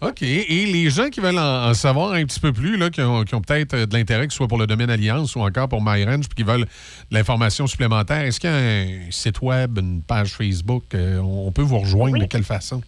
OK. 0.00 0.22
Et 0.22 0.66
les 0.66 0.90
gens 0.90 1.08
qui 1.08 1.20
veulent 1.20 1.38
en, 1.38 1.70
en 1.70 1.74
savoir 1.74 2.12
un 2.12 2.24
petit 2.24 2.40
peu 2.40 2.52
plus, 2.52 2.76
là, 2.76 2.90
qui 2.90 3.00
ont, 3.00 3.24
qui 3.24 3.34
ont 3.34 3.40
peut-être 3.40 3.74
euh, 3.74 3.86
de 3.86 3.94
l'intérêt, 3.94 4.26
que 4.26 4.32
ce 4.32 4.36
soit 4.36 4.48
pour 4.48 4.58
le 4.58 4.66
domaine 4.66 4.90
Alliance 4.90 5.34
ou 5.36 5.40
encore 5.40 5.68
pour 5.68 5.82
MyRange, 5.82 6.28
puis 6.28 6.36
qui 6.36 6.42
veulent 6.42 6.64
de 6.64 7.14
l'information 7.16 7.66
supplémentaire, 7.66 8.20
est-ce 8.20 8.38
qu'il 8.38 8.50
y 8.50 8.52
a 8.52 8.56
un 8.56 9.10
site 9.10 9.40
web, 9.40 9.78
une 9.78 10.02
page 10.02 10.34
Facebook? 10.34 10.84
euh, 10.94 11.18
on 11.18 11.50
peut 11.50 11.62
vous 11.62 11.78
rejoindre 11.78 12.18
de 12.18 12.26
quelle 12.26 12.44
façon? 12.44 12.82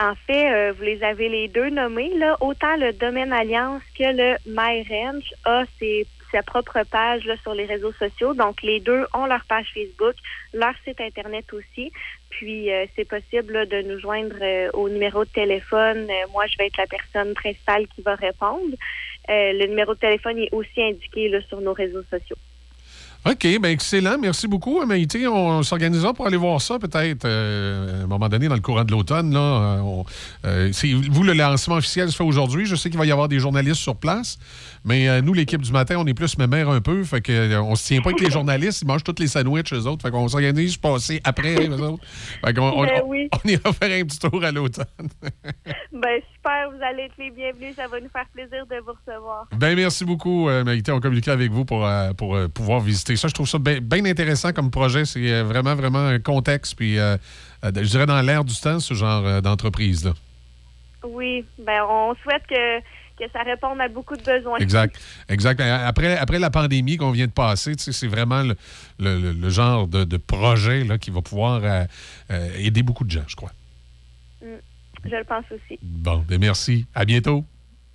En 0.00 0.14
fait, 0.26 0.52
euh, 0.52 0.72
vous 0.78 0.84
les 0.84 1.02
avez 1.02 1.28
les 1.28 1.48
deux 1.48 1.70
nommés. 1.70 2.16
Là. 2.18 2.36
Autant 2.40 2.76
le 2.76 2.92
domaine 2.92 3.32
Alliance 3.32 3.82
que 3.98 4.04
le 4.04 4.36
MyRange 4.46 5.24
a 5.44 5.64
ses, 5.80 6.06
sa 6.32 6.42
propre 6.42 6.78
page 6.90 7.22
sur 7.42 7.54
les 7.54 7.64
réseaux 7.66 7.92
sociaux. 7.98 8.34
Donc, 8.34 8.62
les 8.62 8.80
deux 8.80 9.04
ont 9.14 9.26
leur 9.26 9.44
page 9.46 9.66
Facebook, 9.74 10.14
leur 10.52 10.74
site 10.84 11.00
Internet 11.00 11.46
aussi. 11.52 11.90
Puis, 12.30 12.70
euh, 12.70 12.84
c'est 12.94 13.06
possible 13.06 13.66
de 13.68 13.82
nous 13.82 13.98
joindre 14.00 14.36
euh, 14.40 14.68
au 14.74 14.88
numéro 14.88 15.24
de 15.24 15.30
téléphone. 15.30 16.06
Euh, 16.10 16.26
moi, 16.32 16.44
je 16.46 16.56
vais 16.58 16.66
être 16.66 16.76
la 16.76 16.86
personne 16.86 17.34
principale 17.34 17.86
qui 17.94 18.02
va 18.02 18.14
répondre. 18.14 18.74
Le 19.30 19.66
numéro 19.66 19.94
de 19.94 19.98
téléphone 19.98 20.38
est 20.38 20.52
aussi 20.52 20.82
indiqué 20.82 21.30
sur 21.48 21.60
nos 21.60 21.74
réseaux 21.74 22.02
sociaux. 22.10 22.36
OK, 23.26 23.42
bien 23.42 23.64
excellent. 23.64 24.16
Merci 24.16 24.46
beaucoup, 24.46 24.82
Maïté. 24.86 25.26
On 25.26 25.62
s'organisera 25.62 26.14
pour 26.14 26.26
aller 26.26 26.36
voir 26.36 26.62
ça 26.62 26.78
peut-être 26.78 27.26
à 27.26 27.28
un 28.02 28.06
moment 28.06 28.28
donné 28.28 28.48
dans 28.48 28.54
le 28.54 28.60
courant 28.60 28.84
de 28.84 28.92
l'automne. 28.92 29.34
là. 29.34 29.80
On- 29.82 30.04
c'est- 30.72 30.92
vous, 30.92 31.24
le 31.24 31.32
lancement 31.34 31.74
officiel 31.74 32.08
se 32.10 32.16
fait 32.16 32.22
aujourd'hui. 32.24 32.64
Je 32.64 32.76
sais 32.76 32.88
qu'il 32.88 32.98
va 32.98 33.04
y 33.06 33.12
avoir 33.12 33.28
des 33.28 33.38
journalistes 33.40 33.80
sur 33.80 33.96
place, 33.96 34.38
mais 34.88 35.08
euh, 35.08 35.20
nous, 35.20 35.34
l'équipe 35.34 35.60
du 35.62 35.70
matin, 35.70 35.96
on 35.98 36.06
est 36.06 36.14
plus 36.14 36.36
mémère 36.38 36.68
un 36.70 36.80
peu. 36.80 37.04
Fait 37.04 37.20
que, 37.20 37.30
euh, 37.30 37.62
on 37.62 37.74
se 37.76 37.86
tient 37.86 38.00
pas 38.00 38.10
avec 38.10 38.20
les 38.22 38.30
journalistes. 38.32 38.82
Ils 38.82 38.88
mangent 38.88 39.04
tous 39.04 39.14
les 39.20 39.26
sandwichs, 39.28 39.72
eux 39.72 39.86
autres. 39.86 40.02
Fait 40.02 40.10
qu'on 40.10 40.26
s'organise 40.28 40.76
pour 40.76 40.94
passer 40.94 41.20
après, 41.24 41.54
eux 41.68 41.80
autres. 41.82 42.02
Fait 42.44 42.54
qu'on 42.54 42.62
on, 42.70 42.82
Ben 42.84 43.02
on- 43.04 43.08
oui. 43.08 43.28
on 43.44 43.48
ira 43.48 43.72
faire 43.72 44.00
un 44.02 44.04
petit 44.04 44.18
tour 44.18 44.42
à 44.42 44.50
l'automne. 44.50 44.86
Ben 45.92 46.20
super, 46.34 46.70
vous 46.70 46.82
allez 46.82 47.02
être 47.04 47.14
les 47.18 47.30
bienvenus. 47.30 47.74
Ça 47.76 47.88
va 47.88 48.00
nous 48.00 48.08
faire 48.08 48.26
plaisir 48.32 48.64
de 48.66 48.76
vous 48.84 48.92
recevoir. 49.04 49.46
Ben 49.56 49.74
merci 49.76 50.04
beaucoup, 50.04 50.48
euh, 50.48 50.62
Maïté. 50.64 50.92
On 50.92 51.00
communiquera 51.00 51.32
avec 51.32 51.50
vous 51.50 51.64
pour, 51.64 51.84
euh, 51.84 52.12
pour 52.12 52.36
pouvoir 52.54 52.80
visiter 52.80 53.16
ça. 53.16 53.26
Je 53.28 53.34
trouve 53.34 53.48
ça 53.48 53.58
bien 53.58 53.80
bien 53.80 54.04
intéressant 54.04 54.52
comme 54.52 54.70
projet. 54.70 55.04
C'est 55.04 55.42
vraiment, 55.42 55.74
vraiment 55.74 56.06
un 56.06 56.18
contexte. 56.20 56.76
Puis, 56.76 56.96
je 56.96 57.82
dirais 57.82 58.06
dans 58.06 58.20
l'air 58.22 58.44
du 58.44 58.54
temps, 58.54 58.78
ce 58.80 58.94
genre 58.94 59.42
d'entreprise-là. 59.42 60.12
Oui, 61.04 61.44
ben 61.58 61.82
on 61.88 62.14
souhaite 62.22 62.42
que, 62.48 62.78
que 63.18 63.24
ça 63.32 63.42
réponde 63.42 63.80
à 63.80 63.88
beaucoup 63.88 64.16
de 64.16 64.22
besoins. 64.22 64.58
Exact. 64.58 64.98
Exact. 65.28 65.60
Euh, 65.60 65.86
Après, 65.88 66.16
après 66.16 66.38
la 66.38 66.50
pandémie 66.50 66.96
qu'on 66.96 67.10
vient 67.10 67.26
de 67.26 67.32
passer, 67.32 67.72
c'est 67.76 68.06
vraiment 68.06 68.42
le, 68.42 68.54
le- 68.98 69.32
le- 69.32 69.50
genre 69.50 69.86
de, 69.88 70.04
de 70.04 70.16
projet 70.16 70.84
là, 70.84 70.98
qui 70.98 71.10
va 71.10 71.20
pouvoir 71.22 71.60
euh, 71.64 71.84
euh, 72.30 72.48
aider 72.58 72.82
beaucoup 72.82 73.04
de 73.04 73.10
gens, 73.10 73.24
je 73.26 73.36
crois. 73.36 73.52
Mm, 74.42 74.46
Je 75.04 75.16
le 75.16 75.24
pense 75.24 75.44
aussi. 75.50 75.78
Bon, 75.82 76.24
ben 76.28 76.38
merci. 76.40 76.86
À 76.94 77.04
bientôt. 77.04 77.44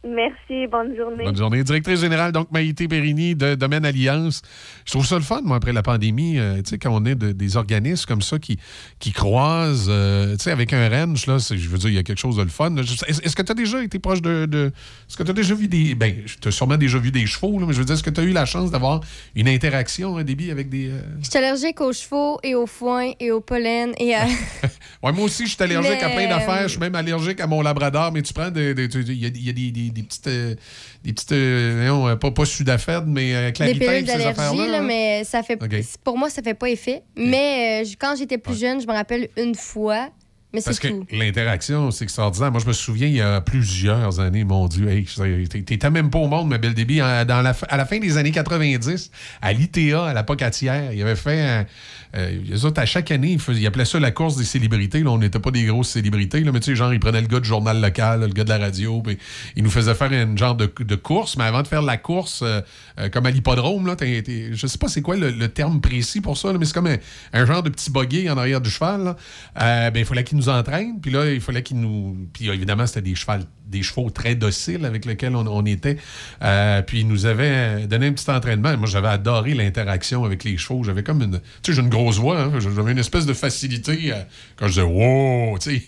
Merci, 0.06 0.68
bonne 0.70 0.96
journée. 0.98 1.24
Bonne 1.24 1.38
journée. 1.38 1.64
Directrice 1.64 2.02
générale, 2.02 2.34
donc 2.34 2.52
Maïté 2.52 2.90
Périni 2.90 3.36
de 3.36 3.56
Domaine 3.56 3.86
Alliance. 3.86 4.42
Je 4.86 4.92
trouve 4.92 5.06
ça 5.06 5.16
le 5.16 5.22
fun, 5.22 5.40
moi, 5.46 5.56
après 5.56 5.72
la 5.72 5.82
pandémie, 5.82 6.38
euh, 6.40 6.58
tu 6.58 6.72
sais, 6.72 6.78
quand 6.78 6.92
on 6.94 7.06
est 7.06 7.16
de- 7.16 7.32
des 7.32 7.56
organismes 7.56 8.06
comme 8.06 8.22
ça 8.22 8.38
qui, 8.38 8.60
qui 9.00 9.14
croisent, 9.14 9.88
euh, 9.90 10.36
tu 10.36 10.44
sais, 10.44 10.52
avec 10.52 10.74
un 10.74 10.90
range, 10.90 11.26
là, 11.28 11.40
c'est- 11.40 11.58
je 11.58 11.70
veux 11.70 11.78
dire, 11.78 11.90
il 11.90 11.96
y 11.96 11.98
a 11.98 12.04
quelque 12.04 12.20
chose 12.20 12.36
de 12.36 12.42
le 12.44 12.50
fun. 12.50 12.76
Est-ce 12.76 13.34
que 13.36 13.42
tu 13.42 13.52
as 13.52 13.56
déjà 13.56 13.82
été 13.82 13.98
proche 13.98 14.22
de. 14.22 14.46
de- 14.46 14.74
est-ce 15.10 15.16
que 15.16 15.24
tu 15.24 15.32
as 15.32 15.34
déjà 15.34 15.56
vu 15.56 15.70
des. 15.70 15.96
Ben, 15.96 16.14
tu 16.42 16.48
as 16.48 16.52
sûrement 16.52 16.76
déjà 16.78 16.98
vu 16.98 17.12
des 17.12 17.26
chevaux, 17.26 17.58
là, 17.60 17.66
mais 17.66 17.72
je 17.74 17.80
veux 17.80 17.86
dire, 17.86 17.96
est-ce 17.96 18.04
que 18.04 18.10
tu 18.10 18.20
as 18.20 18.24
eu 18.26 18.32
la 18.34 18.46
chance 18.46 18.72
d'avoir 18.72 19.00
une 19.36 19.48
interaction, 19.48 20.18
un 20.18 20.24
débit 20.26 20.52
avec 20.52 20.68
des. 20.68 20.90
euh, 20.90 21.00
Je 21.22 21.30
suis 21.30 21.38
allergique 21.40 21.80
aux 21.80 21.94
chevaux 21.94 22.40
et 22.44 22.56
au 22.56 22.68
foin 22.68 23.12
et 23.22 23.32
au 23.32 23.40
pollen 23.40 23.94
et 23.98 24.14
à... 24.16 24.26
Ouais, 25.04 25.12
moi 25.14 25.26
aussi, 25.26 25.46
je 25.48 25.54
suis 25.56 25.64
allergique 25.64 26.02
à 26.04 26.10
plein 26.10 26.28
d'affaires. 26.30 26.64
Je 26.64 26.68
suis 26.70 26.80
même 26.80 26.96
allergique 26.96 27.40
à 27.40 27.48
mon 27.48 27.62
labrador, 27.62 28.12
mais 28.12 28.22
tu 28.22 28.34
prends 28.34 28.50
des. 28.52 28.72
Il 28.74 29.14
y 29.14 29.26
a, 29.26 29.30
il 29.30 29.46
y 29.46 29.50
a 29.50 29.54
des, 29.54 29.72
des- 29.72 29.93
des 29.94 30.04
petites. 30.04 30.28
euh, 30.28 30.56
des 31.04 31.14
petites. 31.14 31.32
euh, 31.32 31.74
voyons, 31.78 32.08
euh, 32.10 32.16
pas, 32.16 32.32
pas 32.32 32.46
sudafed, 32.46 33.04
mais 33.08 33.34
euh, 33.36 33.48
des 33.48 33.54
claritin, 33.54 33.80
pilules 33.80 34.06
d'allergie, 34.06 34.68
là, 34.70 34.82
mais 34.82 35.24
ça 35.24 35.44
fait 35.44 35.58
pour 36.04 36.18
moi, 36.18 36.30
ça 36.30 36.42
fait 36.42 36.54
pas 36.54 36.70
effet. 36.70 37.04
Mais 37.16 37.84
euh, 37.84 37.90
quand 38.00 38.16
j'étais 38.18 38.38
plus 38.38 38.60
jeune, 38.60 38.82
je 38.82 38.88
me 38.88 38.94
rappelle 38.94 39.30
une 39.38 39.56
fois, 39.56 40.10
mais 40.54 40.62
Parce 40.62 40.78
c'est 40.78 40.84
que 40.90 40.94
tout. 40.94 41.06
l'interaction, 41.12 41.90
c'est 41.90 42.04
extraordinaire. 42.04 42.52
Moi, 42.52 42.62
je 42.62 42.68
me 42.68 42.74
souviens, 42.74 43.08
il 43.08 43.16
y 43.16 43.22
a 43.22 43.42
plusieurs 43.42 44.20
années, 44.20 44.44
mon 44.44 44.68
Dieu, 44.68 44.88
hey, 44.88 45.04
t'é- 45.48 45.64
t'étais 45.64 45.90
même 45.90 46.10
pas 46.12 46.20
au 46.20 46.28
monde, 46.28 46.48
ma 46.48 46.60
belle 46.60 46.76
débit. 46.76 47.00
Dans 47.00 47.42
la, 47.44 47.56
à 47.70 47.78
la 47.78 47.86
fin 47.86 47.98
des 47.98 48.18
années 48.18 48.30
90, 48.32 49.10
à 49.42 49.52
l'ITA, 49.54 50.06
à 50.06 50.14
la 50.14 50.22
Pocatière, 50.24 50.94
il 50.94 51.02
avait 51.02 51.16
fait 51.16 51.42
un. 51.42 51.66
Euh, 52.16 52.72
à 52.76 52.86
chaque 52.86 53.12
année, 53.12 53.32
ils, 53.32 53.40
faisaient- 53.40 53.62
ils 53.62 53.68
appelaient 53.68 53.86
ça 53.86 54.00
la 54.00 54.12
course 54.12 54.36
des 54.36 54.44
célébrités. 54.44 55.02
Là, 55.02 55.12
on 55.12 55.18
n'était 55.18 55.40
pas 55.40 55.52
des 55.52 55.64
grosses 55.64 55.90
célébrités, 55.90 56.42
là, 56.42 56.52
mais 56.52 56.60
tu 56.60 56.66
sais, 56.72 56.76
genre, 56.76 56.94
ils 56.94 57.00
prenaient 57.00 57.22
le 57.22 57.28
gars 57.28 57.40
du 57.40 57.48
journal 57.48 57.82
local, 57.82 58.22
le 58.22 58.28
gars 58.28 58.44
de 58.44 58.50
la 58.50 58.58
radio, 58.60 59.02
puis 59.02 59.18
ils 59.56 59.64
nous 59.64 59.70
faisaient 59.70 59.96
faire 59.96 60.12
une 60.12 60.38
genre 60.38 60.56
de, 60.56 60.96
course. 60.96 61.38
Mais 61.38 61.46
avant 61.46 61.64
de 61.64 61.68
faire 61.68 61.82
la 61.82 61.98
course, 61.98 62.42
euh, 62.44 62.62
euh, 63.00 63.10
comme 63.10 63.26
à 63.26 63.32
l'hippodrome, 63.32 63.88
là, 63.88 63.96
t'es- 63.96 64.52
je 64.54 64.68
sais 64.68 64.78
pas 64.78 64.88
c'est 64.88 65.02
quoi 65.02 65.16
le, 65.16 65.48
terme 65.48 65.82
précis 65.82 66.22
pour 66.22 66.38
ça, 66.38 66.54
mais 66.54 66.66
c'est 66.66 66.74
comme 66.74 66.90
un, 67.34 67.46
genre 67.46 67.64
de 67.64 67.70
petit 67.70 67.92
buggy 67.92 68.30
en 68.30 68.38
arrière 68.38 68.62
du 68.62 68.70
cheval. 68.70 69.16
ben, 69.56 69.92
il 69.96 70.06
fallait 70.06 70.24
qu'ils 70.24 70.38
nous 70.38 70.50
entraînent, 70.50 71.00
puis 71.02 71.12
là, 71.12 71.32
il 71.32 71.42
fallait 71.42 71.64
qu'ils 71.64 71.80
nous. 71.80 72.28
Puis 72.34 72.50
évidemment, 72.50 72.88
c'était 72.88 73.02
des, 73.02 73.16
chevals, 73.16 73.46
des 73.74 73.84
chevaux 73.84 74.10
très 74.10 74.36
dociles 74.36 74.86
avec 74.86 75.04
lesquels 75.06 75.36
on, 75.36 75.46
on 75.48 75.66
était. 75.66 75.98
Euh, 76.42 76.82
puis 76.82 77.02
ils 77.02 77.08
nous 77.08 77.26
avaient 77.26 77.86
donné 77.88 78.08
un 78.08 78.14
petit 78.14 78.30
entraînement. 78.30 78.78
Moi, 78.78 78.88
j'avais 78.88 79.10
adoré 79.10 79.54
l'interaction 79.54 80.24
avec 80.24 80.44
les 80.46 80.58
chevaux. 80.58 80.84
J'avais 80.84 81.04
comme 81.04 81.22
une. 81.22 81.40
Tu 81.62 81.72
sais, 81.72 81.74
j'ai 81.74 81.82
une 81.82 81.90
grosse 81.90 82.18
voix, 82.18 82.40
hein. 82.42 82.60
j'avais 82.60 82.92
une 82.92 83.00
espèce 83.00 83.26
de 83.26 83.34
facilité 83.34 84.14
euh, 84.14 84.22
quand 84.56 84.68
je 84.68 84.74
disais 84.74 84.86
wow, 84.86 85.58
tu 85.62 85.82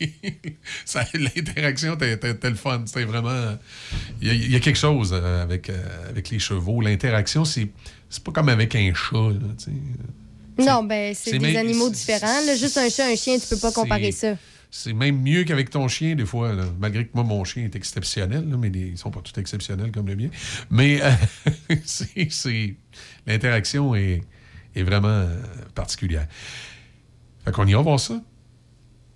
sais. 0.85 1.07
L'interaction 1.13 1.95
était, 1.95 2.49
le 2.49 2.55
fun. 2.55 2.81
C'était 2.85 3.05
vraiment. 3.05 3.55
Il 4.21 4.27
y, 4.27 4.31
a- 4.31 4.33
il 4.33 4.51
y 4.51 4.55
a 4.55 4.59
quelque 4.59 4.79
chose 4.79 5.11
euh, 5.13 5.43
avec, 5.43 5.69
euh, 5.69 6.09
avec 6.09 6.29
les 6.29 6.39
chevaux. 6.39 6.81
L'interaction, 6.81 7.45
c'est. 7.45 7.67
Pas 8.23 8.31
comme 8.31 8.49
avec 8.49 8.73
un 8.75 8.93
chat, 8.93 9.17
là. 9.17 9.73
Non, 10.57 10.83
ben 10.83 11.13
c'est 11.13 11.37
des 11.37 11.57
animaux 11.57 11.89
différents. 11.89 12.45
là. 12.45 12.55
Juste 12.55 12.77
un 12.77 12.89
chat, 12.89 13.07
un 13.11 13.15
chien, 13.15 13.37
tu 13.37 13.45
peux 13.49 13.57
pas 13.57 13.71
comparer 13.73 14.11
ça. 14.13 14.35
C'est 14.77 14.91
même 14.91 15.21
mieux 15.21 15.45
qu'avec 15.45 15.69
ton 15.69 15.87
chien, 15.87 16.15
des 16.15 16.25
fois. 16.25 16.51
là. 16.53 16.65
Malgré 16.79 17.05
que 17.05 17.11
moi, 17.13 17.23
mon 17.23 17.45
chien 17.45 17.63
est 17.63 17.77
exceptionnel, 17.77 18.49
là, 18.49 18.57
mais 18.57 18.67
les- 18.69 18.87
ils 18.89 18.97
sont 18.97 19.09
pas 19.09 19.21
tous 19.21 19.39
exceptionnels 19.39 19.89
comme 19.89 20.05
le 20.05 20.17
mien. 20.17 20.27
Mais 20.69 20.99
euh, 21.01 21.11
c'est- 21.85 22.75
l'interaction 23.25 23.95
est, 23.95 24.21
est 24.75 24.83
vraiment 24.83 25.07
euh, 25.07 25.41
particulière. 25.75 26.27
Fait 27.45 27.51
qu'on 27.53 27.65
ira 27.67 27.81
voir 27.81 28.01
ça. 28.01 28.21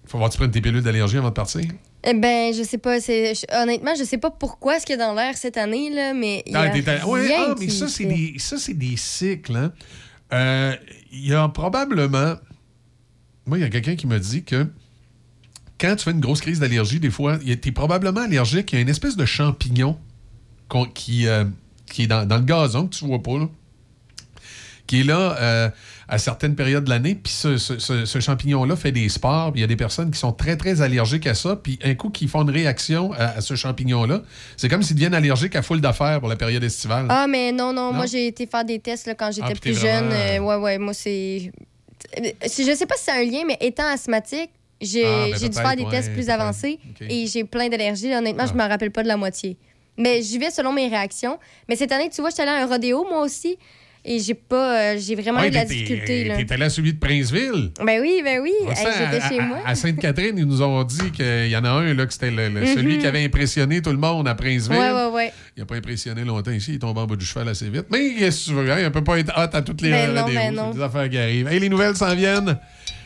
Faut 0.05 0.17
voir 0.17 0.29
que 0.29 0.35
tu 0.35 0.39
prennes 0.39 0.51
tes 0.51 0.61
pilules 0.61 0.81
d'allergie 0.81 1.17
avant 1.17 1.27
de 1.27 1.33
partir. 1.33 1.61
Eh 2.05 2.13
ben, 2.13 2.53
je 2.53 2.63
sais 2.63 2.77
pas. 2.77 3.01
c'est- 3.01 3.33
honnêtement, 3.53 3.95
je 3.99 4.05
sais 4.05 4.17
pas 4.17 4.31
pourquoi 4.31 4.79
ce 4.79 4.85
qu'il 4.85 4.97
y 4.97 5.01
a 5.01 5.05
dans 5.05 5.13
l'air 5.13 5.35
cette 5.35 5.57
année, 5.57 5.89
là, 5.89 6.13
mais. 6.13 6.41
il 6.45 6.53
y 6.53 6.55
a 6.55 6.61
Ah, 6.71 7.07
ouais, 7.07 7.35
ah, 7.37 7.55
mais 7.59 7.67
ça, 7.67 7.89
c'est 7.89 8.05
des, 8.05 8.35
ça, 8.39 8.57
c'est 8.57 8.73
des 8.75 8.95
cycles. 8.95 9.57
hein. 9.57 9.73
Euh, 10.31 10.73
Il 11.11 11.27
y 11.27 11.33
a 11.33 11.49
probablement. 11.49 12.35
Moi, 13.45 13.57
il 13.57 13.61
y 13.61 13.65
a 13.65 13.69
quelqu'un 13.69 13.97
qui 13.97 14.07
m'a 14.07 14.19
dit 14.19 14.45
que 14.45 14.65
quand 15.79 15.95
tu 15.95 16.03
fais 16.03 16.11
une 16.11 16.19
grosse 16.19 16.41
crise 16.41 16.59
d'allergie, 16.59 16.99
des 16.99 17.09
fois, 17.11 17.37
tu 17.39 17.51
es 17.51 17.71
probablement 17.71 18.21
allergique. 18.21 18.71
Il 18.73 18.75
y 18.75 18.79
a 18.79 18.81
une 18.81 18.89
espèce 18.89 19.15
de 19.15 19.25
champignon 19.25 19.97
qui, 20.93 21.27
euh, 21.27 21.45
qui 21.91 22.03
est 22.03 22.07
dans, 22.07 22.27
dans 22.27 22.37
le 22.37 22.43
gazon, 22.43 22.87
que 22.87 22.95
tu 22.95 23.05
vois 23.05 23.21
pas, 23.23 23.37
là, 23.37 23.47
qui 24.87 25.01
est 25.01 25.03
là 25.03 25.35
euh, 25.39 25.69
à 26.07 26.17
certaines 26.17 26.55
périodes 26.55 26.83
de 26.85 26.89
l'année. 26.89 27.13
Puis 27.15 27.31
ce, 27.31 27.57
ce- 27.57 27.77
ce- 27.77 28.05
ce 28.05 28.19
champignon-là 28.19 28.75
fait 28.75 28.91
des 28.91 29.07
spores. 29.09 29.51
Il 29.55 29.61
y 29.61 29.63
a 29.63 29.67
des 29.67 29.75
personnes 29.75 30.09
qui 30.09 30.17
sont 30.19 30.31
très, 30.31 30.57
très 30.57 30.81
allergiques 30.81 31.27
à 31.27 31.35
ça. 31.35 31.55
Puis 31.55 31.77
un 31.83 31.93
coup, 31.93 32.09
qui 32.09 32.27
font 32.27 32.41
une 32.41 32.49
réaction 32.49 33.13
à, 33.13 33.25
à 33.37 33.41
ce 33.41 33.55
champignon-là, 33.55 34.23
c'est 34.57 34.67
comme 34.67 34.81
s'ils 34.81 34.95
deviennent 34.95 35.13
allergiques 35.13 35.55
à 35.55 35.61
foule 35.61 35.79
d'affaires 35.81 36.19
pour 36.19 36.27
la 36.29 36.35
période 36.35 36.63
estivale. 36.63 37.05
Ah, 37.09 37.27
mais 37.29 37.51
non, 37.51 37.71
non, 37.71 37.91
Non? 37.91 37.93
moi, 37.93 38.05
j'ai 38.07 38.25
été 38.27 38.47
faire 38.47 38.65
des 38.65 38.79
tests 38.79 39.05
là, 39.07 39.13
quand 39.15 39.31
j'étais 39.31 39.53
Ah, 39.55 39.59
plus 39.59 39.79
jeune. 39.79 40.07
vraiment- 40.09 40.55
Euh, 40.55 40.57
ouais, 40.57 40.63
ouais, 40.63 40.77
moi, 40.79 40.93
c'est. 40.95 41.51
Je 42.43 42.75
sais 42.75 42.85
pas 42.87 42.95
si 42.95 43.03
c'est 43.05 43.11
un 43.11 43.23
lien, 43.23 43.43
mais 43.45 43.57
étant 43.61 43.85
asthmatique, 43.87 44.49
j'ai 44.81 45.05
Ah, 45.05 45.25
ben 45.31 45.49
dû 45.49 45.53
faire 45.55 45.75
des 45.75 45.85
tests 45.89 46.09
ouais, 46.09 46.13
plus 46.15 46.29
avancés 46.29 46.79
et 47.01 47.27
j'ai 47.27 47.43
plein 47.43 47.67
d'allergies. 47.69 48.13
Honnêtement, 48.13 48.45
je 48.47 48.53
me 48.53 48.67
rappelle 48.67 48.91
pas 48.91 49.03
de 49.03 49.07
la 49.07 49.17
moitié. 49.17 49.57
Mais 49.97 50.21
j'y 50.21 50.37
vais 50.37 50.49
selon 50.49 50.71
mes 50.71 50.87
réactions. 50.87 51.37
Mais 51.67 51.75
cette 51.75 51.91
année, 51.91 52.09
tu 52.09 52.21
vois, 52.21 52.29
j'étais 52.29 52.43
allée 52.43 52.51
à 52.51 52.63
un 52.63 52.67
rodéo, 52.67 53.05
moi 53.09 53.21
aussi. 53.23 53.57
Et 54.05 54.17
j'ai 54.19 54.33
pas. 54.33 54.93
euh, 54.93 54.97
j'ai 54.97 55.13
vraiment 55.15 55.41
Ouais, 55.41 55.47
eu 55.47 55.49
de 55.49 55.55
la 55.55 55.65
difficulté. 55.65 56.31
T'es 56.47 56.53
allé 56.53 56.63
à 56.63 56.69
celui 56.69 56.93
de 56.93 56.99
Princeville. 56.99 57.71
Ben 57.85 57.99
oui, 57.99 58.21
ben 58.23 58.39
oui. 58.41 58.53
Hey, 58.69 58.75
J'étais 58.77 58.87
à, 59.21 59.29
chez 59.29 59.39
à- 59.39 59.43
moi. 59.43 59.57
à 59.65 59.75
Sainte-Catherine, 59.75 60.37
ils 60.37 60.45
nous 60.45 60.61
ont 60.61 60.81
dit 60.85 61.11
qu'il 61.11 61.49
y 61.49 61.57
en 61.57 61.65
a 61.65 61.69
un, 61.69 61.93
là, 61.93 62.05
que 62.05 62.13
c'était 62.13 62.31
Mhm. 62.31 62.65
celui 62.65 62.97
qui 62.99 63.05
avait 63.05 63.25
impressionné 63.25 63.81
tout 63.81 63.89
le 63.91 63.97
monde 63.97 64.25
à 64.29 64.35
Princeville. 64.35 64.77
Ouais, 64.79 64.91
ouais, 64.93 65.07
ouais. 65.07 65.33
Il 65.57 65.59
n'a 65.59 65.65
pas 65.65 65.75
impressionné 65.75 66.23
longtemps 66.23 66.51
ici, 66.51 66.71
il 66.71 66.75
est 66.75 66.79
tombé 66.79 67.01
en 67.01 67.07
bas 67.07 67.17
du 67.17 67.25
cheval 67.25 67.49
assez 67.49 67.69
vite. 67.69 67.87
Mais 67.91 68.13
qu'est-ce 68.17 68.45
que 68.45 68.49
tu 68.51 68.55
veux, 68.55 68.71
hein? 68.71 68.77
il 68.81 68.89
peut 68.89 69.03
pas 69.03 69.19
être 69.19 69.33
hot 69.37 69.53
à 69.53 69.61
toutes 69.61 69.81
les 69.81 69.89
Ben 69.91 70.13
non, 70.13 70.25
ben 70.25 70.55
non. 70.55 70.71
des 70.71 70.81
affaires 70.81 71.09
qui 71.09 71.17
arrivent. 71.17 71.49
Hey, 71.49 71.59
les 71.59 71.67
nouvelles 71.67 71.97
s'en 71.97 72.15
viennent. 72.15 72.57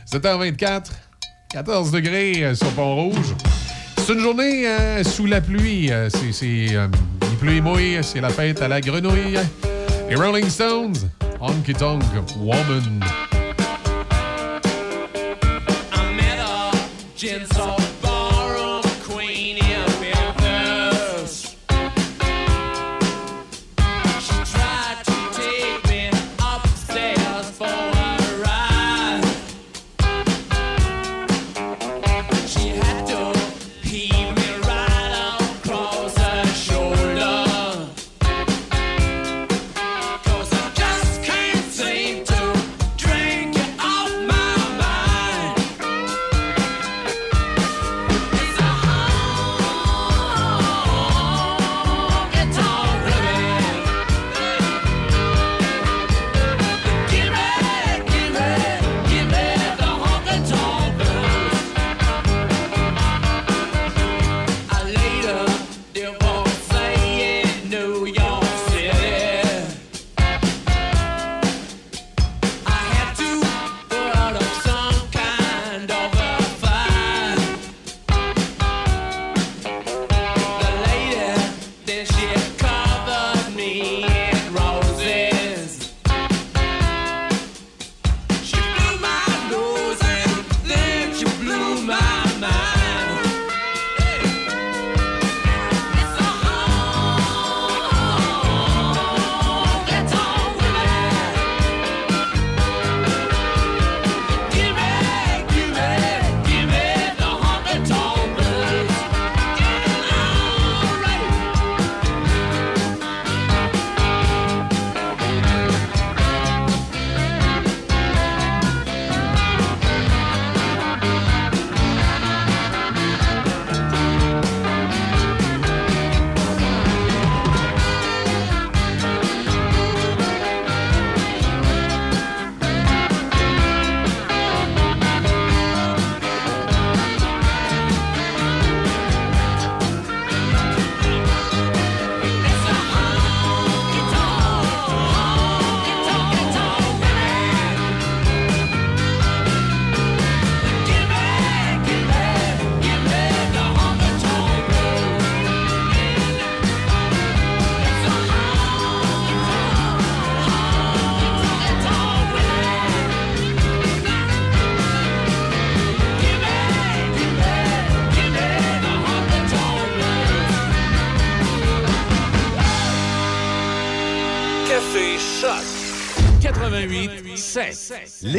7h24, 0.05 0.91
14 1.53 1.91
degrés 1.91 2.43
euh, 2.43 2.55
sur 2.55 2.67
Pont-Rouge. 2.71 3.35
C'est 3.97 4.13
une 4.13 4.19
journée 4.19 4.67
euh, 4.67 5.03
sous 5.03 5.27
la 5.27 5.39
pluie. 5.39 5.91
Euh, 5.91 6.09
c'est, 6.09 6.75
euh, 6.75 6.87
il 7.21 7.37
pleut 7.37 7.53
et 7.53 7.61
mouille, 7.61 7.99
c'est 8.01 8.21
la 8.21 8.29
fête 8.29 8.59
à 8.63 8.67
la 8.67 8.81
grenouille. 8.81 9.37
Les 10.09 10.15
Rolling 10.15 10.49
Stones, 10.49 10.95
Honky 11.39 11.73
Tonk 11.73 12.01
Woman. 12.39 13.03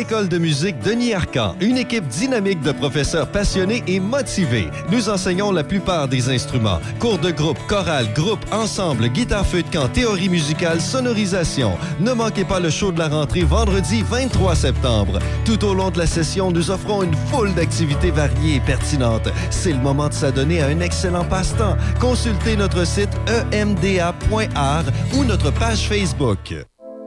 L'école 0.05 0.29
de 0.29 0.37
musique 0.37 0.79
Denis 0.81 1.15
Arcan, 1.15 1.57
une 1.63 1.79
équipe 1.79 2.07
dynamique 2.09 2.61
de 2.61 2.73
professeurs 2.73 3.27
passionnés 3.27 3.83
et 3.87 4.01
motivés. 4.01 4.69
Nous 4.93 5.09
enseignons 5.09 5.51
la 5.51 5.65
plupart 5.65 6.09
des 6.09 6.29
instruments. 6.29 6.79
Cours 6.99 7.19
de 7.19 7.31
groupe, 7.31 7.57
chorale, 7.69 8.13
groupe, 8.13 8.45
ensemble, 8.53 9.09
guitare 9.09 9.47
feu 9.47 9.63
de 9.63 9.71
camp, 9.71 9.89
théorie 9.89 10.29
musicale, 10.29 10.83
sonorisation. 10.83 11.79
Ne 12.01 12.13
manquez 12.13 12.45
pas 12.45 12.61
le 12.61 12.69
show 12.69 12.93
de 12.93 12.99
la 12.99 13.09
rentrée 13.09 13.45
vendredi 13.45 14.03
23 14.03 14.55
septembre. 14.55 15.21
Tout 15.47 15.65
au 15.65 15.73
long 15.73 15.91
de 15.91 15.97
la 15.97 16.07
session, 16.07 16.51
nous 16.51 16.71
offrons 16.71 17.03
une 17.03 17.17
foule 17.31 17.55
d'activités 17.55 18.11
variées 18.11 18.57
et 18.57 18.61
pertinentes. 18.61 19.31
C'est 19.49 19.73
le 19.73 19.81
moment 19.81 20.11
de 20.11 20.15
s'adonner 20.15 20.61
à 20.61 20.67
un 20.67 20.81
excellent 20.81 21.25
passe-temps. 21.25 21.79
Consultez 21.99 22.59
notre 22.59 22.87
site 22.87 23.17
emda.art 23.55 24.85
ou 25.15 25.25
notre 25.25 25.51
page 25.51 25.89
Facebook. 25.89 26.53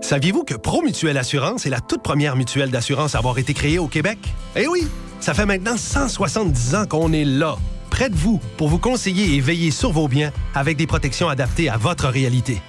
Saviez-vous 0.08 0.46
que 0.46 0.54
Promutuelle 0.54 1.18
Assurance 1.18 1.66
est 1.66 1.70
la 1.70 1.82
toute 1.82 2.02
première 2.02 2.38
mutuelle 2.38 2.72
d'assurance 2.72 3.14
à 3.14 3.18
avoir 3.18 3.40
été 3.40 3.54
créée 3.54 3.78
au 3.78 3.90
Québec? 3.90 4.18
Eh 4.56 4.66
oui! 4.66 4.88
Ça 5.20 5.34
fait 5.34 5.46
maintenant 5.46 5.76
170 5.76 6.76
ans 6.76 6.86
qu'on 6.86 7.12
est 7.12 7.26
là, 7.26 7.58
près 7.90 8.10
de 8.10 8.16
vous, 8.16 8.40
pour 8.56 8.70
vous 8.70 8.78
conseiller 8.78 9.36
et 9.36 9.42
veiller 9.42 9.70
sur 9.70 9.92
vos 9.92 10.08
biens 10.08 10.32
avec 10.56 10.78
des 10.78 10.88
protections 10.88 11.28
adaptées 11.28 11.68
à 11.68 11.76
votre 11.76 12.08
réalité. 12.08 12.62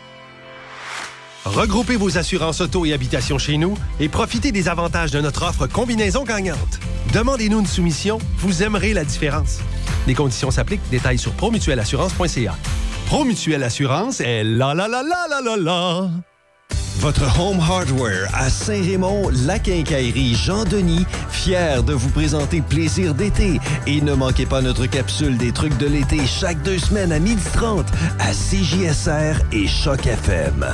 Regroupez 1.45 1.95
vos 1.95 2.19
assurances 2.19 2.61
auto 2.61 2.85
et 2.85 2.93
habitation 2.93 3.39
chez 3.39 3.57
nous 3.57 3.79
et 4.01 4.09
profitez 4.09 4.51
des 4.51 4.69
avantages 4.69 5.13
de 5.13 5.21
notre 5.21 5.45
offre 5.49 5.69
combinaison 5.69 6.25
gagnante. 6.25 6.81
Demandez-nous 7.15 7.61
une 7.61 7.67
soumission, 7.67 8.19
vous 8.39 8.65
aimerez 8.65 8.95
la 8.95 9.05
différence. 9.05 9.61
Les 10.09 10.15
conditions 10.15 10.51
s'appliquent, 10.51 10.91
détails 10.91 11.19
sur 11.19 11.31
promutuelleassurance.ca. 11.35 12.57
Promutuelle 13.07 13.63
Assurance 13.63 14.21
est 14.21 14.43
la 14.43 14.75
la 14.75 14.89
la 14.89 15.05
la 15.05 15.29
la 15.31 15.41
la 15.41 15.57
la. 15.57 16.11
Votre 17.09 17.41
Home 17.41 17.59
Hardware 17.59 18.29
à 18.35 18.51
Saint-Raymond, 18.51 19.31
la 19.47 19.59
quincaillerie 19.59 20.35
Jean-Denis, 20.35 21.07
fier 21.31 21.83
de 21.83 21.95
vous 21.95 22.11
présenter 22.11 22.61
Plaisir 22.61 23.15
d'été. 23.15 23.61
Et 23.87 24.03
ne 24.03 24.13
manquez 24.13 24.45
pas 24.45 24.61
notre 24.61 24.85
capsule 24.85 25.39
des 25.39 25.53
trucs 25.53 25.79
de 25.79 25.87
l'été 25.87 26.27
chaque 26.27 26.63
deux 26.63 26.79
semaines 26.79 27.13
à 27.13 27.19
12h30 27.19 27.87
à 28.19 28.33
CJSR 28.33 29.43
et 29.53 29.67
Choc 29.67 30.07
FM. 30.07 30.67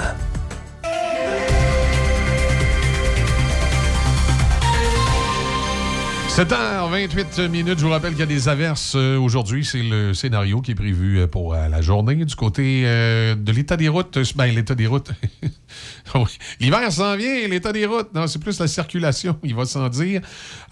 7h28 6.35 7.47
minutes. 7.47 7.79
Je 7.79 7.85
vous 7.85 7.93
rappelle 7.93 8.11
qu'il 8.11 8.19
y 8.19 8.25
a 8.25 8.27
des 8.27 8.49
averses 8.49 8.95
euh, 8.97 9.17
aujourd'hui. 9.17 9.65
C'est 9.65 9.85
le 9.85 10.15
scénario 10.15 10.63
qui 10.63 10.73
est 10.73 10.75
prévu 10.75 11.21
euh, 11.21 11.29
pour 11.29 11.55
euh, 11.55 11.69
la 11.69 11.81
journée. 11.81 12.17
Du 12.25 12.35
côté 12.35 12.83
de 12.83 13.53
l'état 13.53 13.77
des 13.77 13.89
routes, 13.89 14.19
ben, 14.35 14.47
l'état 14.47 14.75
des 14.75 14.89
routes. 14.89 15.13
L'hiver 16.61 16.93
s'en 16.93 17.17
vient, 17.17 17.49
l'état 17.49 17.73
des 17.73 17.87
routes. 17.87 18.15
Non, 18.15 18.27
c'est 18.27 18.39
plus 18.39 18.59
la 18.61 18.67
circulation, 18.67 19.37
il 19.43 19.55
va 19.55 19.65
s'en 19.65 19.89
dire. 19.89 20.21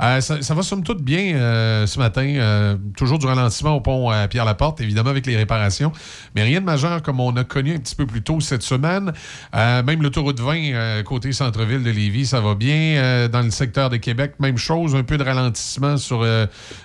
Euh, 0.01 0.21
ça, 0.21 0.55
va 0.55 0.63
somme 0.63 0.83
toute 0.83 1.03
bien 1.03 1.35
euh, 1.35 1.87
ce 1.87 1.99
matin. 1.99 2.27
Euh, 2.27 2.77
toujours 2.97 3.19
du 3.19 3.27
ralentissement 3.27 3.75
au 3.75 3.81
pont 3.81 4.11
à 4.11 4.29
Pierre-Laporte, 4.29 4.81
évidemment 4.81 5.11
avec 5.11 5.27
les 5.27 5.37
réparations. 5.37 5.93
Mais 6.35 6.43
rien 6.43 6.61
de 6.61 6.67
majeur 6.67 7.03
comme 7.03 7.21
on 7.21 7.35
a 7.37 7.45
connu 7.45 7.75
un 7.75 7.79
petit 7.79 7.95
peu 7.95 8.07
plus 8.07 8.23
tôt 8.23 8.41
cette 8.41 8.63
semaine. 8.63 9.13
Même 9.53 10.03
l'autoroute 10.03 10.41
20, 10.41 10.57
euh, 10.57 11.03
côté 11.03 11.33
centre-ville 11.33 11.83
de 11.83 11.91
Lévis, 11.91 12.27
ça 12.27 12.41
va 12.41 12.55
bien. 12.55 13.29
Dans 13.29 13.43
le 13.43 13.51
secteur 13.51 13.91
de 13.91 13.97
Québec, 13.97 14.35
même 14.39 14.59
chose. 14.59 14.95
Un 14.95 15.03
peu 15.03 15.17
de 15.17 15.25
ralentissement 15.25 15.97
sur 15.97 16.25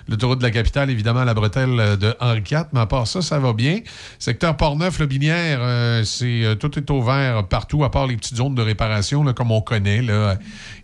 l'autoroute 0.08 0.38
de 0.38 0.44
la 0.44 0.50
capitale, 0.50 0.90
évidemment, 0.90 1.24
la 1.24 1.34
bretelle 1.34 1.98
de 1.98 2.14
Henri 2.20 2.42
IV. 2.50 2.64
Mais 2.72 2.80
à 2.80 2.86
part 2.86 3.06
ça, 3.06 3.22
ça 3.22 3.38
va 3.38 3.52
bien. 3.52 3.80
Secteur 4.18 4.56
Port-Neuf, 4.56 4.98
le 4.98 5.06
Binière, 5.06 6.04
c'est, 6.04 6.56
tout 6.58 6.76
est 6.78 6.90
ouvert 6.90 7.46
partout, 7.46 7.84
à 7.84 7.90
part 7.90 8.06
les 8.08 8.16
petites 8.16 8.36
zones 8.36 8.54
de 8.54 8.62
réparation, 8.62 9.22
là, 9.22 9.32
comme 9.32 9.52
on 9.52 9.60
connaît, 9.60 10.02
là, 10.02 10.36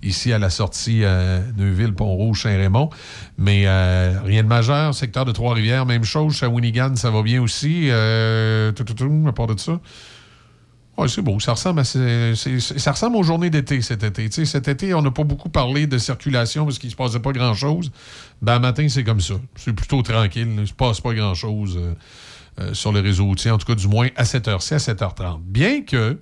ici 0.03 0.33
à 0.33 0.39
la 0.39 0.51
sortie 0.51 1.01
euh, 1.03 1.41
Neuville, 1.57 1.95
Pont-Rouge, 1.95 2.43
Saint-Raymond. 2.43 2.91
Mais 3.39 3.65
euh, 3.67 4.21
rien 4.25 4.43
de 4.43 4.49
majeur. 4.49 4.95
Secteur 4.95 5.25
de 5.25 5.33
Trois-Rivières, 5.33 5.87
même 5.87 6.05
chose. 6.05 6.35
Shawinigan, 6.35 6.97
ça 6.97 7.11
va 7.11 7.23
bien 7.23 7.43
aussi. 7.43 7.89
Euh, 7.91 8.73
tout, 8.73 8.85
tout, 8.85 8.95
tout, 8.95 9.25
à 9.27 9.33
part 9.33 9.47
de 9.47 9.59
ça. 9.59 9.81
Oui, 10.97 11.09
c'est 11.09 11.23
beau. 11.23 11.41
Ça 11.41 11.53
ressemble, 11.53 11.85
ça 11.85 12.93
ressemble 12.93 13.17
aux 13.17 13.25
journées 13.25 13.51
d'été 13.51 13.83
cet 13.83 14.05
été. 14.05 14.31
Cet 14.31 14.69
été, 14.69 14.95
on 14.95 15.03
n'a 15.03 15.11
pas 15.11 15.25
beaucoup 15.25 15.49
parlé 15.49 15.89
de 15.89 15.99
circulation 15.99 16.65
parce 16.65 16.79
qu'il 16.79 16.87
ne 16.87 16.93
se 16.93 16.97
passait 16.97 17.19
pas 17.19 17.33
grand-chose. 17.33 17.91
Ben, 18.41 18.61
matin, 18.61 18.87
c'est 18.89 19.03
comme 19.03 19.21
ça. 19.21 19.35
C'est 19.57 19.73
plutôt 19.73 20.03
tranquille. 20.03 20.47
Il 20.49 20.55
ne 20.55 20.67
se 20.67 20.73
passe 20.73 21.01
pas 21.01 21.13
grand-chose 21.13 21.81
sur 22.73 22.93
le 22.93 23.01
réseau 23.01 23.25
routier, 23.25 23.51
en 23.51 23.59
tout 23.59 23.67
cas, 23.67 23.75
du 23.75 23.89
moins 23.89 24.07
à 24.15 24.23
7h 24.23 24.61
ci, 24.61 24.75
à 24.75 24.77
7h30. 24.77 25.41
Bien 25.43 25.83
que, 25.83 26.21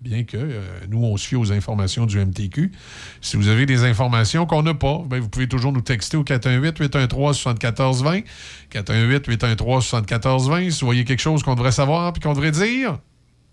bien 0.00 0.24
que 0.24 0.36
euh, 0.36 0.80
nous, 0.88 1.02
on 1.02 1.16
se 1.16 1.26
fie 1.26 1.36
aux 1.36 1.52
informations 1.52 2.06
du 2.06 2.18
MTQ. 2.18 2.72
Si 3.20 3.36
vous 3.36 3.48
avez 3.48 3.66
des 3.66 3.84
informations 3.84 4.46
qu'on 4.46 4.62
n'a 4.62 4.74
pas, 4.74 5.02
ben, 5.06 5.20
vous 5.20 5.28
pouvez 5.28 5.48
toujours 5.48 5.72
nous 5.72 5.80
texter 5.80 6.16
au 6.16 6.24
418-813-7420. 6.24 8.24
418-813-7420. 8.72 10.70
Si 10.70 10.80
vous 10.80 10.86
voyez 10.86 11.04
quelque 11.04 11.20
chose 11.20 11.42
qu'on 11.42 11.54
devrait 11.54 11.72
savoir 11.72 12.12
puis 12.12 12.22
qu'on 12.22 12.32
devrait 12.32 12.52
dire, 12.52 12.98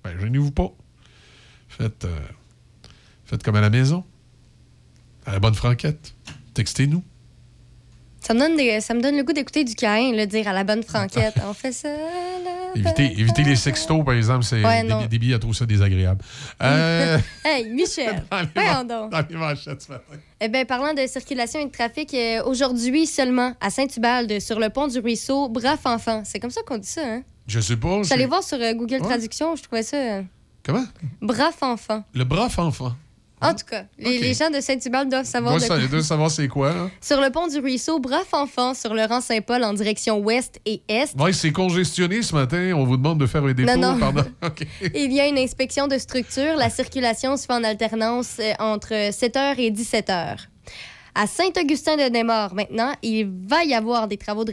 ben, 0.03 0.17
gênez-vous 0.19 0.51
pas. 0.51 0.71
Faites, 1.67 2.05
euh, 2.05 2.19
faites 3.25 3.43
comme 3.43 3.55
à 3.55 3.61
la 3.61 3.69
maison. 3.69 4.03
À 5.25 5.33
la 5.33 5.39
bonne 5.39 5.55
franquette. 5.55 6.15
Textez-nous. 6.53 7.03
Ça 8.25 8.33
me 8.33 8.39
donne, 8.39 8.55
des- 8.57 8.81
ça 8.81 8.93
me 8.95 9.01
donne 9.01 9.15
le 9.17 9.23
goût 9.23 9.33
d'écouter 9.33 9.63
du 9.63 9.75
Caïn, 9.75 10.15
le 10.15 10.25
dire 10.25 10.47
à 10.47 10.53
la 10.53 10.63
bonne 10.63 10.81
franquette. 10.83 11.35
On 11.47 11.53
fait 11.53 11.71
ça. 11.71 11.89
là. 11.89 12.81
Évitez 12.97 13.43
les 13.43 13.55
sextos, 13.55 14.03
par 14.03 14.15
exemple. 14.15 14.43
C'est 14.43 14.63
Ouais, 14.65 14.83
des, 14.83 15.07
des 15.07 15.19
billets 15.19 15.35
à 15.35 15.39
trouver 15.39 15.55
ça 15.55 15.65
désagréable. 15.67 16.21
Euh, 16.63 17.17
hey, 17.45 17.69
Michel, 17.69 18.23
voyons 18.55 18.83
donc. 18.83 19.11
dans 19.11 19.23
les 19.29 19.35
manchettes 19.35 19.81
ce 19.83 19.91
matin. 19.91 20.15
Eh 20.41 20.47
bien, 20.49 20.65
parlant 20.65 20.93
de 20.93 21.05
circulation 21.07 21.59
et 21.59 21.65
de 21.65 21.71
trafic, 21.71 22.13
euh, 22.15 22.43
aujourd'hui 22.45 23.05
seulement, 23.05 23.53
à 23.61 23.69
Saint-Ubalde, 23.69 24.39
sur 24.39 24.59
le 24.59 24.69
pont 24.69 24.87
du 24.87 24.99
ruisseau, 24.99 25.47
Braf 25.47 25.85
Enfant. 25.85 26.23
C'est 26.25 26.39
comme 26.39 26.49
ça 26.51 26.61
qu'on 26.65 26.77
dit 26.79 26.87
ça, 26.89 27.01
hein? 27.05 27.21
Je 27.47 27.59
sais 27.59 27.77
pas. 27.77 28.01
J'allais 28.03 28.25
voir 28.25 28.41
sur 28.43 28.57
euh, 28.59 28.73
Google 28.73 28.95
Ouais. 28.95 29.01
Traduction, 29.01 29.55
je 29.55 29.61
trouvais 29.63 29.83
ça. 29.83 30.21
Comment? 30.63 30.83
Braf 31.21 31.61
Enfant. 31.61 32.03
Le 32.15 32.23
braf 32.23 32.57
enfant. 32.57 32.93
En 33.41 33.53
tout 33.53 33.65
cas, 33.69 33.83
les, 33.99 34.33
gens 34.33 34.49
de 34.49 34.59
Saint-Ubalde 34.59 35.09
doivent 35.09 35.25
savoir 35.25 35.51
Moi, 35.53 35.59
ça, 35.59 35.77
doivent 35.77 36.01
savoir 36.01 36.31
c'est 36.31 36.47
quoi. 36.47 36.71
hein. 36.71 36.91
Sur 37.01 37.21
le 37.21 37.29
pont 37.29 37.47
du 37.47 37.59
ruisseau, 37.59 37.99
Braf 37.99 38.33
Enfant, 38.33 38.73
sur 38.73 38.93
le 38.93 39.03
rang 39.03 39.21
Saint-Paul 39.21 39.63
en 39.63 39.73
direction 39.73 40.19
ouest 40.19 40.59
et 40.65 40.81
est, 40.87 41.13
Ouais, 41.19 41.33
c'est 41.33 41.51
congestionné 41.51 42.21
ce 42.21 42.33
matin. 42.33 42.71
On 42.75 42.85
vous 42.85 42.97
demande 42.97 43.19
de 43.19 43.25
faire 43.25 43.43
un 43.43 43.53
détour 43.53 43.77
Non, 43.77 43.95
non. 43.97 44.13
OK. 44.45 44.65
il 44.93 45.11
y 45.11 45.19
a 45.19 45.27
une 45.27 45.37
inspection 45.37 45.87
de 45.87 45.97
structure. 45.97 46.55
La 46.55 46.69
circulation 46.69 47.35
se 47.37 47.45
fait 47.45 47.53
en 47.53 47.63
alternance 47.63 48.37
euh, 48.39 48.53
entre 48.59 48.93
7h 48.93 49.55
et 49.59 49.71
17h. 49.71 50.37
À 51.17 51.27
Saint-Augustin-de-Desmaures, 51.27 52.53
maintenant, 52.53 52.91
il 53.01 53.31
va 53.47 53.63
y 53.63 53.73
avoir 53.73 54.09
des 54.09 54.17
travaux 54.17 54.43
de, 54.43 54.51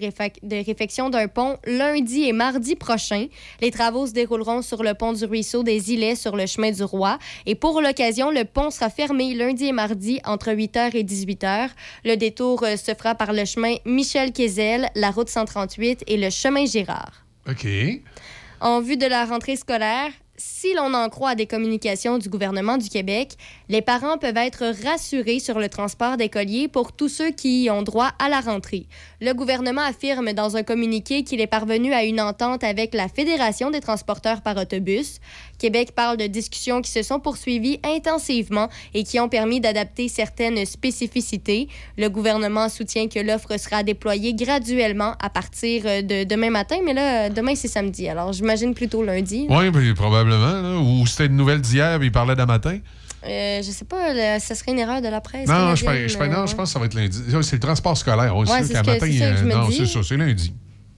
réfection 0.64 1.10
d'un 1.10 1.26
pont 1.26 1.58
lundi 1.66 2.22
et 2.22 2.32
mardi 2.32 2.76
prochain. 2.76 3.26
Les 3.60 3.72
travaux 3.72 4.06
se 4.06 4.12
dérouleront 4.12 4.62
sur 4.62 4.84
le 4.84 4.94
pont 4.94 5.12
du 5.12 5.24
ruisseau 5.24 5.64
des 5.64 5.92
Îlets 5.92 6.14
sur 6.14 6.36
le 6.36 6.46
chemin 6.46 6.70
du 6.70 6.84
Roi. 6.84 7.18
Et 7.46 7.56
pour 7.56 7.80
l'occasion, 7.80 8.30
le 8.30 8.44
pont 8.44 8.70
sera 8.70 8.90
fermé 8.90 9.34
lundi 9.34 9.66
et 9.66 9.72
mardi 9.72 10.20
entre 10.24 10.52
8h 10.52 10.96
et 10.96 11.02
18h. 11.02 11.70
Le 12.04 12.14
détour 12.14 12.62
euh, 12.62 12.76
se 12.76 12.94
fera 12.94 13.16
par 13.16 13.32
le 13.32 13.44
chemin 13.44 13.74
Michel-Quézel, 13.84 14.88
la 14.94 15.10
route 15.10 15.30
138 15.30 16.04
et 16.06 16.16
le 16.16 16.30
chemin 16.30 16.64
Girard. 16.64 17.24
OK. 17.50 17.66
En 18.60 18.80
vue 18.80 18.96
de 18.96 19.06
la 19.06 19.24
rentrée 19.24 19.56
scolaire, 19.56 20.12
si 20.36 20.74
l'on 20.74 20.94
en 20.94 21.08
croit 21.08 21.30
à 21.30 21.34
des 21.34 21.46
communications 21.46 22.18
du 22.18 22.28
gouvernement 22.28 22.76
du 22.76 22.88
Québec, 22.88 23.36
les 23.72 23.80
parents 23.80 24.18
peuvent 24.18 24.36
être 24.36 24.70
rassurés 24.84 25.38
sur 25.38 25.58
le 25.58 25.70
transport 25.70 26.18
d'écoliers 26.18 26.68
pour 26.68 26.92
tous 26.92 27.08
ceux 27.08 27.30
qui 27.30 27.62
y 27.62 27.70
ont 27.70 27.80
droit 27.80 28.10
à 28.18 28.28
la 28.28 28.40
rentrée. 28.40 28.84
Le 29.22 29.32
gouvernement 29.32 29.80
affirme 29.80 30.34
dans 30.34 30.58
un 30.58 30.62
communiqué 30.62 31.24
qu'il 31.24 31.40
est 31.40 31.46
parvenu 31.46 31.94
à 31.94 32.04
une 32.04 32.20
entente 32.20 32.64
avec 32.64 32.92
la 32.92 33.08
Fédération 33.08 33.70
des 33.70 33.80
transporteurs 33.80 34.42
par 34.42 34.58
autobus. 34.58 35.20
Québec 35.58 35.92
parle 35.96 36.18
de 36.18 36.26
discussions 36.26 36.82
qui 36.82 36.90
se 36.90 37.02
sont 37.02 37.18
poursuivies 37.18 37.80
intensivement 37.82 38.68
et 38.92 39.04
qui 39.04 39.18
ont 39.20 39.30
permis 39.30 39.58
d'adapter 39.58 40.08
certaines 40.08 40.66
spécificités. 40.66 41.68
Le 41.96 42.08
gouvernement 42.08 42.68
soutient 42.68 43.08
que 43.08 43.20
l'offre 43.20 43.58
sera 43.58 43.82
déployée 43.82 44.34
graduellement 44.34 45.14
à 45.18 45.30
partir 45.30 45.84
de 45.84 46.24
demain 46.24 46.50
matin, 46.50 46.76
mais 46.84 46.92
là, 46.92 47.30
demain 47.30 47.54
c'est 47.54 47.68
samedi, 47.68 48.06
alors 48.06 48.34
j'imagine 48.34 48.74
plutôt 48.74 49.02
lundi. 49.02 49.46
Oui, 49.48 49.94
probablement. 49.94 50.78
Ou 50.82 51.06
c'était 51.06 51.24
une 51.24 51.36
nouvelle 51.36 51.62
d'hier, 51.62 52.02
il 52.02 52.12
parlait 52.12 52.36
d'un 52.36 52.44
matin. 52.44 52.78
Euh, 53.24 53.62
je 53.62 53.70
sais 53.70 53.84
pas, 53.84 54.12
là, 54.12 54.40
ça 54.40 54.54
serait 54.54 54.72
une 54.72 54.78
erreur 54.78 55.00
de 55.00 55.08
la 55.08 55.20
presse. 55.20 55.48
Non, 55.48 55.74
je, 55.74 55.84
pense- 55.84 55.94
euh, 55.94 56.26
non, 56.28 56.46
je 56.46 56.54
pense 56.56 56.68
que 56.68 56.72
ça 56.72 56.78
va 56.78 56.86
être 56.86 56.94
lundi. 56.94 57.18
C'est 57.42 57.52
le 57.56 57.60
transport 57.60 57.96
scolaire. 57.96 58.34
On 58.36 58.44
Ouais, 58.44 58.62
c'est 58.62 58.68
ce 58.68 58.72
matin, 58.74 58.98
que 58.98 59.44
non, 59.44 59.70
c'est 59.70 59.86
ça, 59.86 60.00
c'est 60.02 60.16
lundi. 60.16 60.52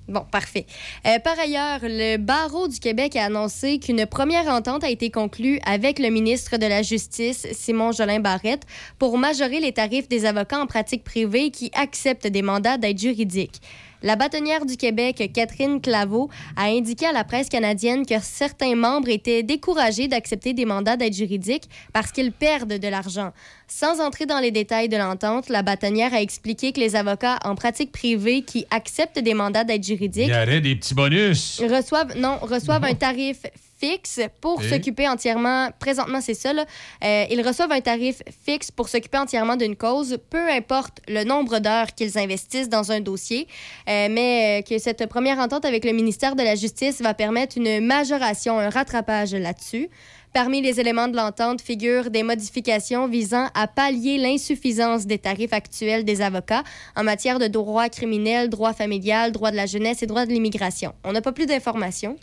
Bon, 0.07 0.21
parfait. 0.31 0.67
Euh, 1.07 1.19
par 1.19 1.39
ailleurs, 1.39 1.81
le 1.83 2.19
barreau 2.19 2.69
du 2.69 2.79
Québec 2.79 3.17
a 3.17 3.25
annoncé 3.25 3.79
qu'une 3.79 4.05
première 4.05 4.49
entente 4.49 4.85
a 4.85 4.91
été 4.91 5.11
conclue 5.11 5.59
avec 5.65 5.99
le 5.99 6.11
ministre 6.11 6.59
de 6.59 6.67
la 6.67 6.83
Justice, 6.83 7.47
Simon 7.53 7.91
Jolin 7.91 8.21
Barrette, 8.21 8.65
pour 8.99 9.17
majorer 9.17 9.61
les 9.61 9.73
tarifs 9.73 10.09
des 10.09 10.27
avocats 10.27 10.61
en 10.61 10.67
pratique 10.67 11.05
privée 11.05 11.51
qui 11.51 11.71
acceptent 11.75 12.27
des 12.27 12.43
mandats 12.43 12.77
d'aide 12.77 12.99
juridique. 12.99 13.63
La 14.05 14.17
bâtonnière 14.17 14.67
du 14.67 14.77
Québec, 14.77 15.31
Catherine 15.33 15.81
Claveau, 15.81 16.29
a 16.57 16.65
indiqué 16.65 17.07
à 17.07 17.13
la 17.13 17.25
presse 17.25 17.49
canadienne 17.49 18.05
que 18.05 18.17
certains 18.21 18.75
membres 18.77 19.09
étaient 19.09 19.43
découragés 19.43 20.09
d'accepter 20.09 20.53
des 20.53 20.67
mandats 20.67 20.99
d'aide 20.99 21.15
juridique 21.15 21.71
parce 21.95 22.13
qu'ils 22.13 22.31
perdent 22.31 22.75
de 22.75 22.89
l'argent. 22.89 23.33
Sans 23.67 24.03
entrer 24.03 24.27
dans 24.27 24.41
les 24.41 24.51
détails 24.51 24.91
de 24.91 24.99
l'entente, 24.99 25.49
la 25.49 25.63
bâtonnière 25.63 26.13
a 26.13 26.21
expliqué 26.21 26.73
que 26.73 26.81
les 26.81 26.97
avocats 26.97 27.39
en 27.47 27.55
pratique 27.55 27.93
privée 27.93 28.43
qui 28.43 28.67
acceptent 28.71 29.21
des 29.21 29.33
mandats 29.33 29.65
d'aide 29.65 29.83
juridique 29.83 30.29
Il 30.29 30.35
y 30.35 30.43
aurait 30.43 30.61
des 30.61 30.77
petits 30.77 30.95
bonus. 30.95 31.63
reçoivent, 31.63 32.15
non, 32.15 32.37
reçoivent 32.43 32.85
un 32.85 32.95
tarif 32.95 33.39
fixe 33.85 34.21
pour 34.41 34.63
Et? 34.63 34.69
s'occuper 34.69 35.09
entièrement. 35.09 35.69
Présentement, 35.79 36.21
c'est 36.21 36.35
ça. 36.35 36.53
Là, 36.53 36.65
Euh, 37.05 37.25
ils 37.31 37.43
reçoivent 37.47 37.73
un 37.73 37.81
tarif 37.81 38.23
fixe 38.47 38.71
pour 38.71 38.89
s'occuper 38.89 39.19
entièrement 39.19 39.57
d'une 39.57 39.77
cause, 39.77 40.19
peu 40.31 40.49
importe 40.51 41.01
le 41.09 41.25
nombre 41.25 41.59
d'heures 41.59 41.93
qu'ils 41.97 42.17
investissent 42.19 42.69
dans 42.69 42.93
un 42.93 43.01
dossier. 43.01 43.47
Euh, 43.89 44.09
mais 44.11 44.61
euh, 44.61 44.63
que 44.63 44.79
cette 44.79 45.07
première 45.07 45.39
entente 45.39 45.65
avec 45.65 45.85
le 45.85 45.93
ministère 45.93 46.35
de 46.37 46.43
la 46.43 46.55
Justice 46.55 47.03
va 47.03 47.15
permettre 47.15 47.59
une 47.59 47.85
majoration, 47.85 48.59
un 48.59 48.71
rattrapage 48.71 49.35
là-dessus. 49.35 49.89
Parmi 50.33 50.61
les 50.61 50.81
éléments 50.81 51.07
de 51.09 51.17
l'entente 51.17 51.61
figurent 51.61 52.11
des 52.11 52.23
modifications 52.25 53.07
visant 53.07 53.49
à 53.55 53.69
pallier 53.69 54.19
l'insuffisance 54.19 55.07
des 55.07 55.19
tarifs 55.19 55.53
actuels 55.53 56.05
des 56.05 56.21
avocats 56.23 56.65
en 56.97 57.05
matière 57.05 57.39
de 57.39 57.47
droit 57.47 57.89
criminel, 57.89 58.49
droit 58.49 58.73
familial, 58.73 59.31
droit 59.31 59.51
de 59.53 59.57
la 59.57 59.67
jeunesse 59.67 60.03
et 60.03 60.07
droit 60.07 60.27
de 60.27 60.33
l'immigration. 60.33 60.93
On 61.05 61.13
n'a 61.13 61.21
pas 61.21 61.33
plus 61.33 61.47
d'informations. 61.47 62.17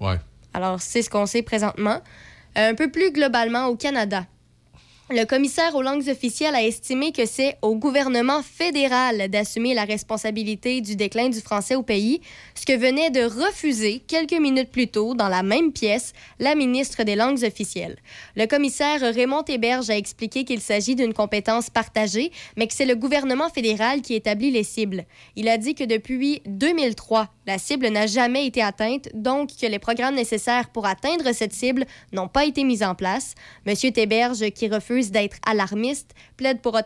Ouais. 0.00 0.16
Alors, 0.54 0.80
c'est 0.80 1.02
ce 1.02 1.10
qu'on 1.10 1.26
sait 1.26 1.42
présentement. 1.42 2.00
Un 2.54 2.74
peu 2.74 2.90
plus 2.90 3.12
globalement, 3.12 3.66
au 3.66 3.76
Canada, 3.76 4.26
Le 5.10 5.24
commissaire 5.24 5.74
aux 5.74 5.82
langues 5.82 6.08
officielles 6.08 6.54
a 6.54 6.62
estimé 6.62 7.10
que 7.10 7.26
c'est 7.26 7.56
au 7.60 7.74
gouvernement 7.74 8.40
fédéral 8.40 9.28
d'assumer 9.28 9.74
la 9.74 9.84
responsabilité 9.84 10.80
du 10.80 10.94
déclin 10.94 11.28
du 11.28 11.40
français 11.40 11.74
au 11.74 11.82
pays, 11.82 12.20
ce 12.54 12.64
que 12.64 12.78
venait 12.78 13.10
de 13.10 13.22
refuser 13.22 13.98
quelques 14.06 14.40
minutes 14.40 14.70
plus 14.70 14.86
tôt, 14.86 15.14
dans 15.14 15.28
la 15.28 15.42
même 15.42 15.72
pièce, 15.72 16.12
la 16.38 16.54
ministre 16.54 17.02
des 17.02 17.16
langues 17.16 17.42
officielles. 17.42 17.96
Le 18.36 18.46
commissaire 18.46 19.00
Raymond 19.00 19.44
Héberge 19.48 19.90
a 19.90 19.96
expliqué 19.96 20.44
qu'il 20.44 20.60
s'agit 20.60 20.94
d'une 20.94 21.12
compétence 21.12 21.68
partagée, 21.68 22.30
mais 22.56 22.68
que 22.68 22.72
c'est 22.72 22.86
le 22.86 22.96
gouvernement 22.96 23.50
fédéral 23.50 24.02
qui 24.02 24.14
établit 24.14 24.52
les 24.52 24.64
cibles. 24.64 25.04
Il 25.34 25.48
a 25.48 25.58
dit 25.58 25.74
que 25.74 25.84
depuis 25.84 26.42
2003, 26.46 27.28
la 27.46 27.58
cible 27.58 27.88
n'a 27.88 28.06
jamais 28.06 28.46
été 28.46 28.62
atteinte, 28.62 29.08
donc 29.14 29.50
que 29.60 29.66
les 29.66 29.80
programmes 29.80 30.14
nécessaires 30.14 30.70
pour 30.70 30.86
atteindre 30.86 31.32
cette 31.34 31.52
cible 31.52 31.86
n'ont 32.12 32.28
pas 32.28 32.44
été 32.44 32.62
mis 32.62 32.84
en 32.84 32.94
place. 32.94 33.34
Monsieur 33.66 33.90
Théberge, 33.90 34.48
qui 34.50 34.68
refuse 34.68 35.01
d'être 35.10 35.38
alarmiste, 35.46 36.14
plaide 36.36 36.60
pour, 36.60 36.78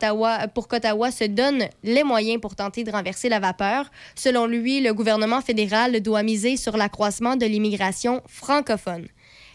pour 0.55 0.69
qu'Ottawa 0.69 1.11
se 1.11 1.25
donne 1.25 1.69
les 1.83 2.05
moyens 2.05 2.41
pour 2.41 2.57
tenter 2.57 2.85
de 2.85 2.91
renverser 2.91 3.29
la 3.29 3.41
vapeur. 3.41 3.91
Selon 4.15 4.47
lui, 4.47 4.81
le 4.81 4.95
gouvernement 4.95 5.41
fédéral 5.41 6.01
doit 6.01 6.23
miser 6.23 6.57
sur 6.57 6.77
l'accroissement 6.77 7.37
de 7.37 7.47
l'immigration 7.47 8.23
francophone. 8.27 9.07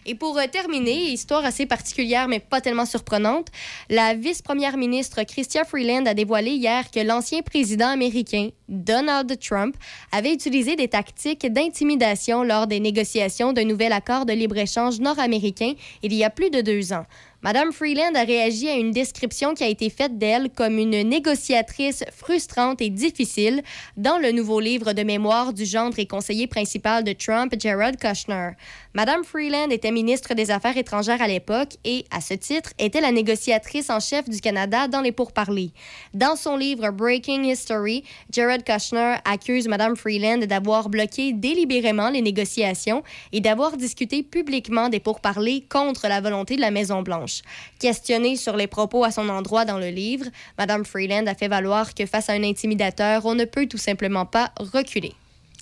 Et 0.04 0.16
pour 0.16 0.36
euh, 0.36 0.46
terminer, 0.50 1.12
histoire 1.12 1.44
assez 1.44 1.64
particulière 1.66 2.26
mais 2.26 2.40
pas 2.40 2.60
tellement 2.60 2.86
surprenante, 2.86 3.48
la 3.88 4.14
vice-première 4.14 4.76
ministre 4.76 5.22
Chrystia 5.22 5.64
Freeland 5.64 6.06
a 6.06 6.14
dévoilé 6.14 6.50
hier 6.50 6.90
que 6.90 7.00
l'ancien 7.00 7.42
président 7.42 7.88
américain 7.88 8.48
Donald 8.68 9.38
Trump 9.38 9.76
avait 10.10 10.32
utilisé 10.32 10.74
des 10.74 10.88
tactiques 10.88 11.46
d'intimidation 11.46 12.42
lors 12.42 12.66
des 12.66 12.80
négociations 12.80 13.52
d'un 13.52 13.64
nouvel 13.64 13.92
accord 13.92 14.26
de 14.26 14.32
libre-échange 14.32 14.98
nord-américain 14.98 15.74
il 16.02 16.12
y 16.14 16.24
a 16.24 16.30
plus 16.30 16.50
de 16.50 16.62
deux 16.62 16.92
ans. 16.92 17.06
Madame 17.44 17.72
Freeland 17.72 18.14
a 18.14 18.22
réagi 18.22 18.68
à 18.68 18.76
une 18.76 18.92
description 18.92 19.52
qui 19.54 19.64
a 19.64 19.66
été 19.66 19.90
faite 19.90 20.16
d'elle 20.16 20.48
comme 20.48 20.78
une 20.78 21.02
négociatrice 21.02 22.04
frustrante 22.16 22.80
et 22.80 22.88
difficile 22.88 23.62
dans 23.96 24.18
le 24.18 24.30
nouveau 24.30 24.60
livre 24.60 24.92
de 24.92 25.02
mémoire 25.02 25.52
du 25.52 25.64
gendre 25.64 25.98
et 25.98 26.06
conseiller 26.06 26.46
principal 26.46 27.02
de 27.02 27.12
Trump, 27.12 27.52
Jared 27.58 27.96
Kushner. 27.96 28.50
Madame 28.94 29.24
Freeland 29.24 29.70
était 29.70 29.90
ministre 29.90 30.34
des 30.34 30.52
Affaires 30.52 30.76
étrangères 30.76 31.20
à 31.20 31.26
l'époque 31.26 31.70
et, 31.84 32.04
à 32.12 32.20
ce 32.20 32.34
titre, 32.34 32.70
était 32.78 33.00
la 33.00 33.10
négociatrice 33.10 33.90
en 33.90 33.98
chef 33.98 34.28
du 34.28 34.40
Canada 34.40 34.86
dans 34.86 35.00
les 35.00 35.10
pourparlers. 35.10 35.72
Dans 36.14 36.36
son 36.36 36.56
livre 36.56 36.92
Breaking 36.92 37.42
History, 37.42 38.04
Jared 38.30 38.62
Kushner 38.62 39.16
accuse 39.24 39.66
Madame 39.66 39.96
Freeland 39.96 40.46
d'avoir 40.46 40.88
bloqué 40.88 41.32
délibérément 41.32 42.10
les 42.10 42.22
négociations 42.22 43.02
et 43.32 43.40
d'avoir 43.40 43.76
discuté 43.76 44.22
publiquement 44.22 44.88
des 44.88 45.00
pourparlers 45.00 45.64
contre 45.68 46.06
la 46.06 46.20
volonté 46.20 46.54
de 46.54 46.60
la 46.60 46.70
Maison-Blanche. 46.70 47.31
Questionnée 47.78 48.36
sur 48.36 48.56
les 48.56 48.66
propos 48.66 49.04
à 49.04 49.10
son 49.10 49.28
endroit 49.28 49.64
dans 49.64 49.78
le 49.78 49.88
livre, 49.88 50.26
Madame 50.58 50.84
Freeland 50.84 51.26
a 51.26 51.34
fait 51.34 51.48
valoir 51.48 51.94
que 51.94 52.06
face 52.06 52.28
à 52.28 52.34
un 52.34 52.44
intimidateur, 52.44 53.24
on 53.26 53.34
ne 53.34 53.44
peut 53.44 53.66
tout 53.66 53.78
simplement 53.78 54.26
pas 54.26 54.52
reculer. 54.58 55.14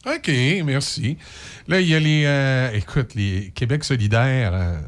OK, 0.06 0.30
merci. 0.64 1.16
Là, 1.68 1.80
il 1.80 1.88
y 1.88 1.94
a 1.94 2.00
les. 2.00 2.24
euh, 2.24 2.72
écoute, 2.72 3.14
les 3.14 3.52
Québec 3.54 3.84
solidaire, 3.84 4.52
euh, 4.54 4.78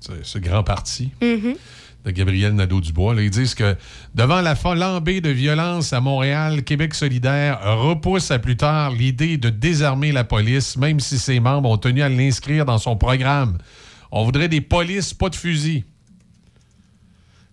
ce, 0.00 0.12
ce 0.22 0.38
grand 0.38 0.62
parti 0.64 1.10
de 2.04 2.10
Gabriel 2.10 2.54
Nadeau-Dubois, 2.54 3.14
ils 3.22 3.30
disent 3.30 3.54
que 3.54 3.76
devant 4.14 4.40
la 4.40 4.56
flambée 4.56 5.20
de 5.20 5.28
violence 5.28 5.92
à 5.92 6.00
Montréal, 6.00 6.64
Québec 6.64 6.94
solidaire 6.94 7.60
repousse 7.78 8.30
à 8.30 8.38
plus 8.38 8.56
tard 8.56 8.90
l'idée 8.92 9.36
de 9.36 9.50
désarmer 9.50 10.10
la 10.12 10.24
police, 10.24 10.76
même 10.76 10.98
si 10.98 11.18
ses 11.18 11.38
membres 11.38 11.68
ont 11.70 11.78
tenu 11.78 12.02
à 12.02 12.08
l'inscrire 12.08 12.64
dans 12.64 12.78
son 12.78 12.96
programme. 12.96 13.58
On 14.10 14.24
voudrait 14.24 14.48
des 14.48 14.60
polices, 14.60 15.14
pas 15.14 15.28
de 15.28 15.36
fusils. 15.36 15.84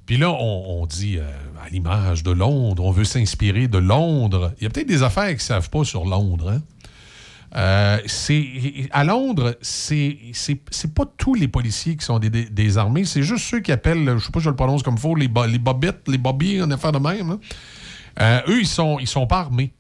Puis 0.09 0.17
là, 0.17 0.31
on, 0.31 0.87
dit, 0.87 1.19
euh, 1.19 1.29
à 1.63 1.69
l'image 1.69 2.23
de 2.23 2.31
Londres, 2.31 2.83
on 2.83 2.89
veut 2.89 3.03
s'inspirer 3.03 3.67
de 3.67 3.77
Londres. 3.77 4.53
Il 4.57 4.63
y 4.63 4.65
a 4.65 4.71
peut-être 4.71 4.87
des 4.87 5.03
affaires 5.03 5.27
qu'ils 5.27 5.35
ne 5.35 5.39
savent 5.41 5.69
pas 5.69 5.83
sur 5.83 6.03
Londres. 6.03 6.49
hein. 6.49 6.61
Euh, 7.55 7.99
à 8.89 9.03
Londres, 9.03 9.55
c'est, 9.61 10.17
pas 10.95 11.05
tous 11.15 11.35
les 11.35 11.47
policiers 11.47 11.95
qui 11.95 12.03
sont 12.03 12.17
des, 12.17 12.31
des- 12.31 12.71
c'est 13.05 13.21
juste 13.21 13.45
ceux 13.45 13.59
qui 13.59 13.71
appellent, 13.71 14.15
je 14.17 14.25
sais 14.25 14.31
pas 14.31 14.39
si 14.39 14.45
je 14.45 14.49
le 14.49 14.55
prononce 14.55 14.81
comme 14.81 14.95
il 14.95 14.99
faut, 14.99 15.13
les, 15.13 15.27
bo- 15.27 15.45
les 15.45 15.59
bobettes, 15.59 16.07
les 16.07 16.17
bobbies, 16.17 16.59
en 16.59 16.71
affaire 16.71 16.91
de 16.91 16.97
même. 16.97 17.29
hein. 17.29 17.39
Euh, 18.19 18.41
eux, 18.47 18.61
ils 18.61 18.67
sont, 18.67 18.97
ils 18.97 19.05
sont 19.07 19.27
pas 19.27 19.41
armés, 19.41 19.73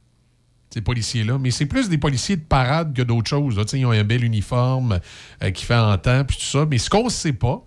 ces 0.71 0.81
policiers-là, 0.81 1.39
mais 1.39 1.49
c'est 1.49 1.65
plus 1.65 1.89
des 1.89 1.97
policiers 1.97 2.35
de 2.37 2.43
parade 2.43 2.93
que 2.93 3.01
d'autres 3.01 3.29
choses. 3.29 3.57
là. 3.57 3.63
Ils 3.73 3.83
ont 3.83 3.89
un 3.89 4.03
bel 4.03 4.23
uniforme 4.23 4.99
qui 5.55 5.65
fait 5.65 5.73
en 5.75 5.97
temps, 5.97 6.23
puis 6.23 6.37
tout 6.37 6.43
ça. 6.45 6.67
Mais 6.69 6.77
ce 6.77 6.87
qu'on 6.91 7.09
sait 7.09 7.33
pas, 7.33 7.65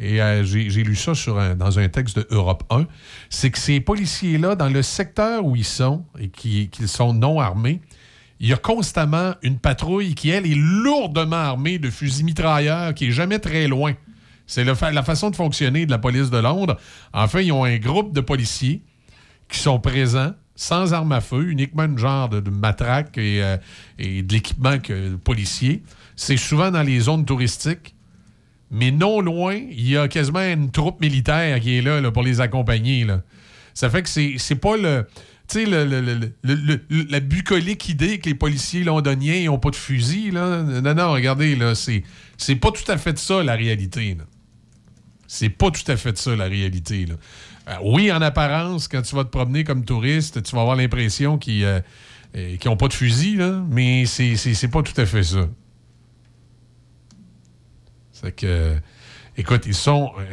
et 0.00 0.20
euh, 0.22 0.42
j'ai 0.44 0.82
lu 0.82 0.96
ça 0.96 1.12
dans 1.54 1.78
un 1.78 1.88
texte 1.88 2.16
de 2.18 2.26
Europe 2.30 2.64
1, 2.70 2.86
c'est 3.28 3.50
que 3.50 3.58
ces 3.58 3.80
policiers-là, 3.80 4.56
dans 4.56 4.70
le 4.70 4.82
secteur 4.82 5.44
où 5.44 5.54
ils 5.56 5.64
sont 5.64 6.04
et 6.18 6.28
qui- 6.28 6.68
qu'ils 6.70 6.88
sont 6.88 7.12
non 7.12 7.38
armés, 7.38 7.80
il 8.40 8.48
y 8.48 8.52
a 8.54 8.56
constamment 8.56 9.34
une 9.42 9.58
patrouille 9.58 10.14
qui, 10.14 10.30
elle, 10.30 10.46
est 10.46 10.54
lourdement 10.56 11.36
armée 11.36 11.78
de 11.78 11.90
fusils 11.90 12.24
mitrailleurs, 12.24 12.94
qui 12.94 13.08
est 13.08 13.12
jamais 13.12 13.38
très 13.38 13.68
loin. 13.68 13.92
C'est 14.46 14.64
la 14.64 15.02
façon 15.04 15.28
de 15.30 15.36
fonctionner 15.36 15.84
de 15.84 15.90
la 15.90 15.98
police 15.98 16.30
de 16.30 16.38
Londres. 16.38 16.76
Enfin, 17.12 17.40
ils 17.40 17.52
ont 17.52 17.64
un 17.64 17.76
groupe 17.76 18.12
de 18.14 18.20
policiers 18.22 18.82
qui 19.48 19.58
sont 19.58 19.78
présents 19.78 20.32
sans 20.56 20.92
armes 20.94 21.12
à 21.12 21.20
feu, 21.20 21.48
uniquement 21.50 21.84
une 21.84 21.98
genre 21.98 22.28
de, 22.28 22.48
matraque 22.50 23.16
et, 23.18 23.42
euh, 23.42 23.56
et 23.98 24.22
de 24.22 24.32
l'équipement 24.32 24.76
policier. 25.22 25.82
C'est 26.16 26.36
souvent 26.36 26.70
dans 26.70 26.82
les 26.82 27.00
zones 27.00 27.24
touristiques. 27.24 27.94
Mais 28.70 28.90
non 28.92 29.20
loin, 29.20 29.54
il 29.54 29.88
y 29.88 29.96
a 29.96 30.06
quasiment 30.08 30.40
une 30.40 30.70
troupe 30.70 31.00
militaire 31.00 31.58
qui 31.60 31.78
est 31.78 31.82
là, 31.82 32.10
pour 32.12 32.22
les 32.22 32.40
accompagner. 32.40 33.06
Ça 33.74 33.90
fait 33.90 34.02
que 34.02 34.08
c'est 34.08 34.54
pas 34.56 34.76
le. 34.76 35.06
Tu 35.48 35.64
sais, 35.64 35.66
le, 35.66 35.84
le- 35.84 36.30
le- 36.44 37.06
la 37.10 37.18
bucolique 37.18 37.88
idée 37.88 38.18
que 38.20 38.28
les 38.28 38.36
policiers 38.36 38.84
londoniens 38.84 39.46
n'ont 39.46 39.58
pas 39.58 39.70
de 39.70 39.76
fusil. 39.76 40.30
Non, 40.30 40.62
non, 40.62 41.12
regardez, 41.12 41.56
là, 41.56 41.74
c'est 41.74 42.04
pas 42.56 42.70
tout 42.70 42.88
à 42.88 42.96
fait 42.96 43.18
ça, 43.18 43.42
la 43.42 43.56
réalité. 43.56 44.16
C'est 45.26 45.48
pas 45.48 45.70
tout 45.72 45.90
à 45.90 45.96
fait 45.96 46.16
ça, 46.16 46.36
la 46.36 46.44
réalité. 46.44 47.06
Euh, 47.68 47.72
oui, 47.82 48.10
en 48.12 48.20
apparence, 48.22 48.86
quand 48.86 49.02
tu 49.02 49.14
vas 49.16 49.24
te 49.24 49.30
promener 49.30 49.64
comme 49.64 49.84
touriste, 49.84 50.42
tu 50.42 50.54
vas 50.54 50.62
avoir 50.62 50.76
l'impression 50.76 51.36
qu'ils 51.38 51.82
n'ont 52.64 52.76
pas 52.76 52.86
de 52.88 52.92
fusil, 52.92 53.34
là, 53.36 53.64
mais 53.68 54.06
c'est 54.06 54.68
pas 54.70 54.82
tout 54.82 54.98
à 55.00 55.06
fait 55.06 55.24
ça. 55.24 55.48
C'est 58.20 58.32
que, 58.32 58.76
écoute, 59.36 59.62
ils 59.66 59.74
sont, 59.74 60.12
euh, 60.18 60.24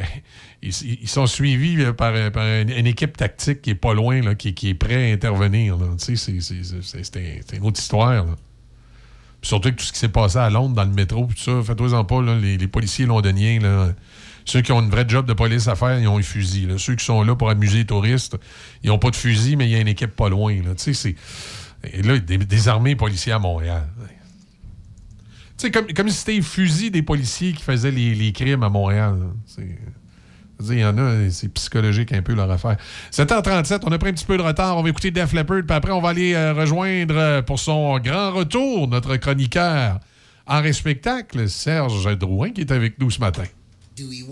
ils, 0.62 1.08
sont 1.08 1.26
suivis 1.26 1.82
euh, 1.82 1.92
par, 1.92 2.12
euh, 2.14 2.30
par 2.30 2.44
une, 2.46 2.86
équipe 2.86 3.16
tactique 3.16 3.62
qui 3.62 3.70
est 3.70 3.74
pas 3.74 3.94
loin, 3.94 4.20
là, 4.20 4.34
qui, 4.34 4.54
qui 4.54 4.70
est 4.70 4.74
prêt 4.74 5.10
à 5.10 5.14
intervenir. 5.14 5.76
c'est- 5.98 6.16
c'est- 6.16 6.40
c'est- 6.40 6.62
c'est 6.64 7.04
c'est 7.04 7.16
un- 7.16 7.40
c'est 7.46 7.56
une 7.56 7.64
autre 7.64 7.80
histoire. 7.80 8.24
là. 8.26 8.34
Surtout 9.40 9.70
que 9.70 9.76
tout 9.76 9.84
ce 9.84 9.92
qui 9.92 10.00
s'est 10.00 10.08
passé 10.08 10.36
à 10.38 10.50
Londres, 10.50 10.74
dans 10.74 10.84
le 10.84 10.90
métro, 10.90 11.26
tout 11.26 11.36
ça, 11.36 11.62
faites-toi-en 11.64 12.04
pas, 12.04 12.20
les, 12.22 12.58
les 12.58 12.66
policiers 12.68 13.06
londoniens, 13.06 13.60
là, 13.60 13.92
ceux 14.44 14.62
qui 14.62 14.72
ont 14.72 14.80
une 14.82 14.90
vraie 14.90 15.04
job 15.06 15.26
de 15.26 15.32
police 15.32 15.68
à 15.68 15.76
faire, 15.76 15.98
ils 16.00 16.08
ont 16.08 16.18
un 16.18 16.22
fusil. 16.22 16.66
Ceux 16.78 16.96
qui 16.96 17.04
sont 17.04 17.22
là 17.22 17.36
pour 17.36 17.48
amuser 17.48 17.78
les 17.78 17.84
touristes, 17.86 18.36
ils 18.82 18.88
n'ont 18.88 18.98
pas 18.98 19.10
de 19.10 19.16
fusil, 19.16 19.56
mais 19.56 19.66
il 19.66 19.70
y 19.70 19.74
a 19.76 19.78
une 19.80 19.88
équipe 19.88 20.16
pas 20.16 20.28
loin. 20.28 20.54
Là. 20.54 20.70
Et 21.92 22.02
là, 22.02 22.18
des, 22.18 22.38
des 22.38 22.68
armées 22.68 22.96
policiers 22.96 23.32
à 23.32 23.38
Montréal. 23.38 23.86
Sais, 25.58 25.70
comme, 25.70 25.92
comme 25.92 26.08
si 26.08 26.16
c'était 26.16 26.32
les 26.32 26.42
fusils 26.42 26.90
des 26.90 27.02
policiers 27.02 27.52
qui 27.52 27.62
faisaient 27.62 27.90
les, 27.90 28.14
les 28.14 28.32
crimes 28.32 28.62
à 28.62 28.68
Montréal. 28.68 29.18
Il 30.60 30.78
y 30.78 30.84
en 30.84 30.96
a, 30.98 31.30
c'est 31.30 31.48
psychologique 31.48 32.12
un 32.12 32.22
peu 32.22 32.34
leur 32.34 32.50
affaire. 32.50 32.76
7h37, 33.12 33.80
on 33.84 33.92
a 33.92 33.98
pris 33.98 34.10
un 34.10 34.12
petit 34.12 34.24
peu 34.24 34.36
de 34.36 34.42
retard. 34.42 34.76
On 34.76 34.82
va 34.82 34.88
écouter 34.88 35.10
Def 35.10 35.32
Leppard, 35.32 35.62
puis 35.66 35.76
après, 35.76 35.92
on 35.92 36.00
va 36.00 36.10
aller 36.10 36.34
euh, 36.34 36.52
rejoindre 36.52 37.16
euh, 37.16 37.42
pour 37.42 37.58
son 37.58 37.98
grand 37.98 38.32
retour 38.32 38.88
notre 38.88 39.16
chroniqueur 39.16 40.00
en 40.46 40.72
spectacle, 40.72 41.48
Serge 41.48 42.16
Drouin, 42.18 42.50
qui 42.50 42.62
est 42.62 42.72
avec 42.72 42.98
nous 42.98 43.10
ce 43.10 43.20
matin. 43.20 43.44
Do 43.96 44.08
we 44.08 44.22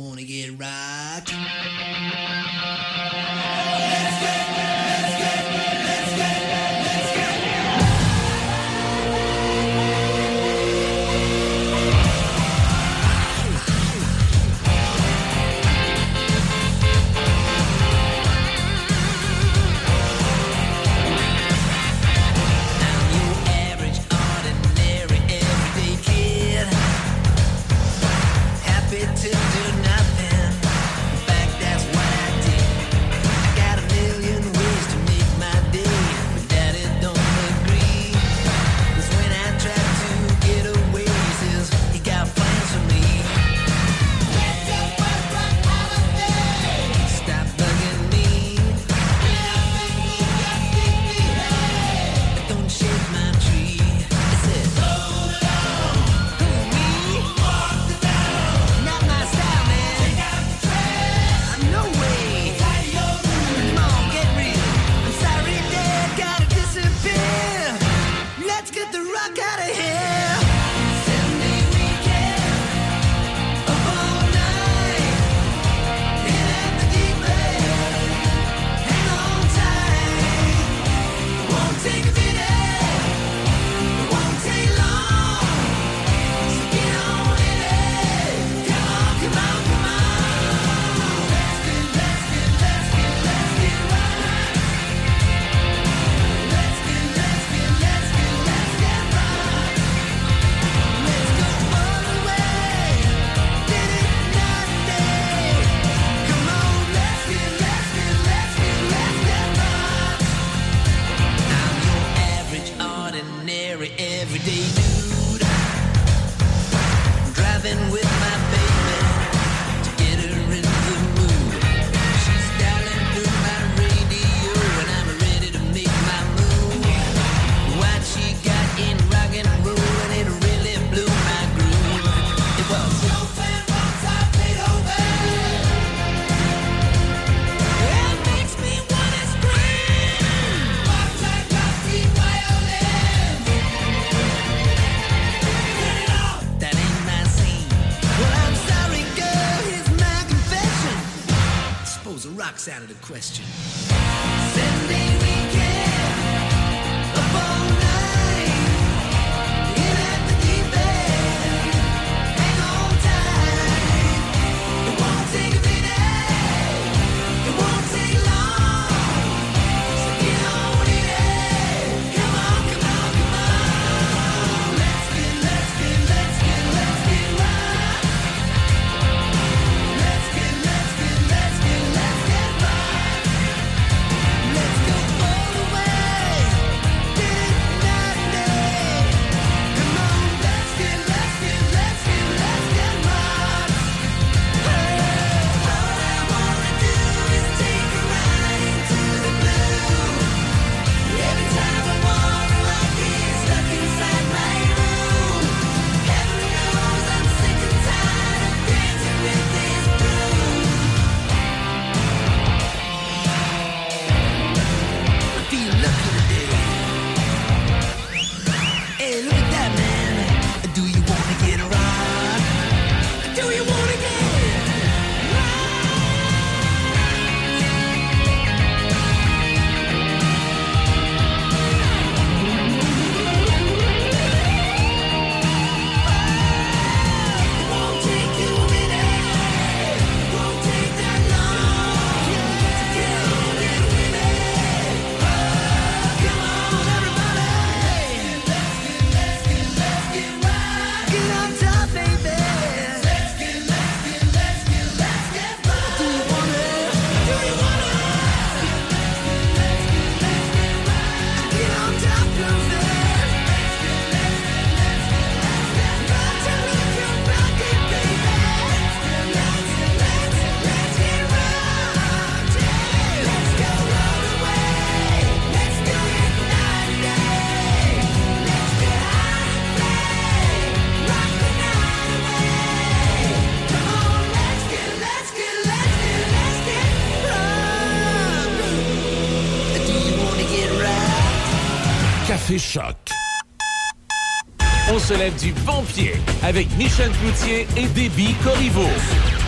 On 294.91 294.99
se 294.99 295.13
lève 295.13 295.35
du 295.39 295.53
bon 295.67 295.83
pied 295.83 296.13
avec 296.43 296.69
Michel 296.79 297.11
Cloutier 297.21 297.67
et 297.77 297.87
Déby 297.89 298.35
Corriveau. 298.43 298.89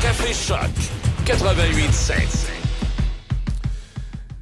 Café 0.02 0.34
Choc 0.34 0.68
88.7. 1.24 2.48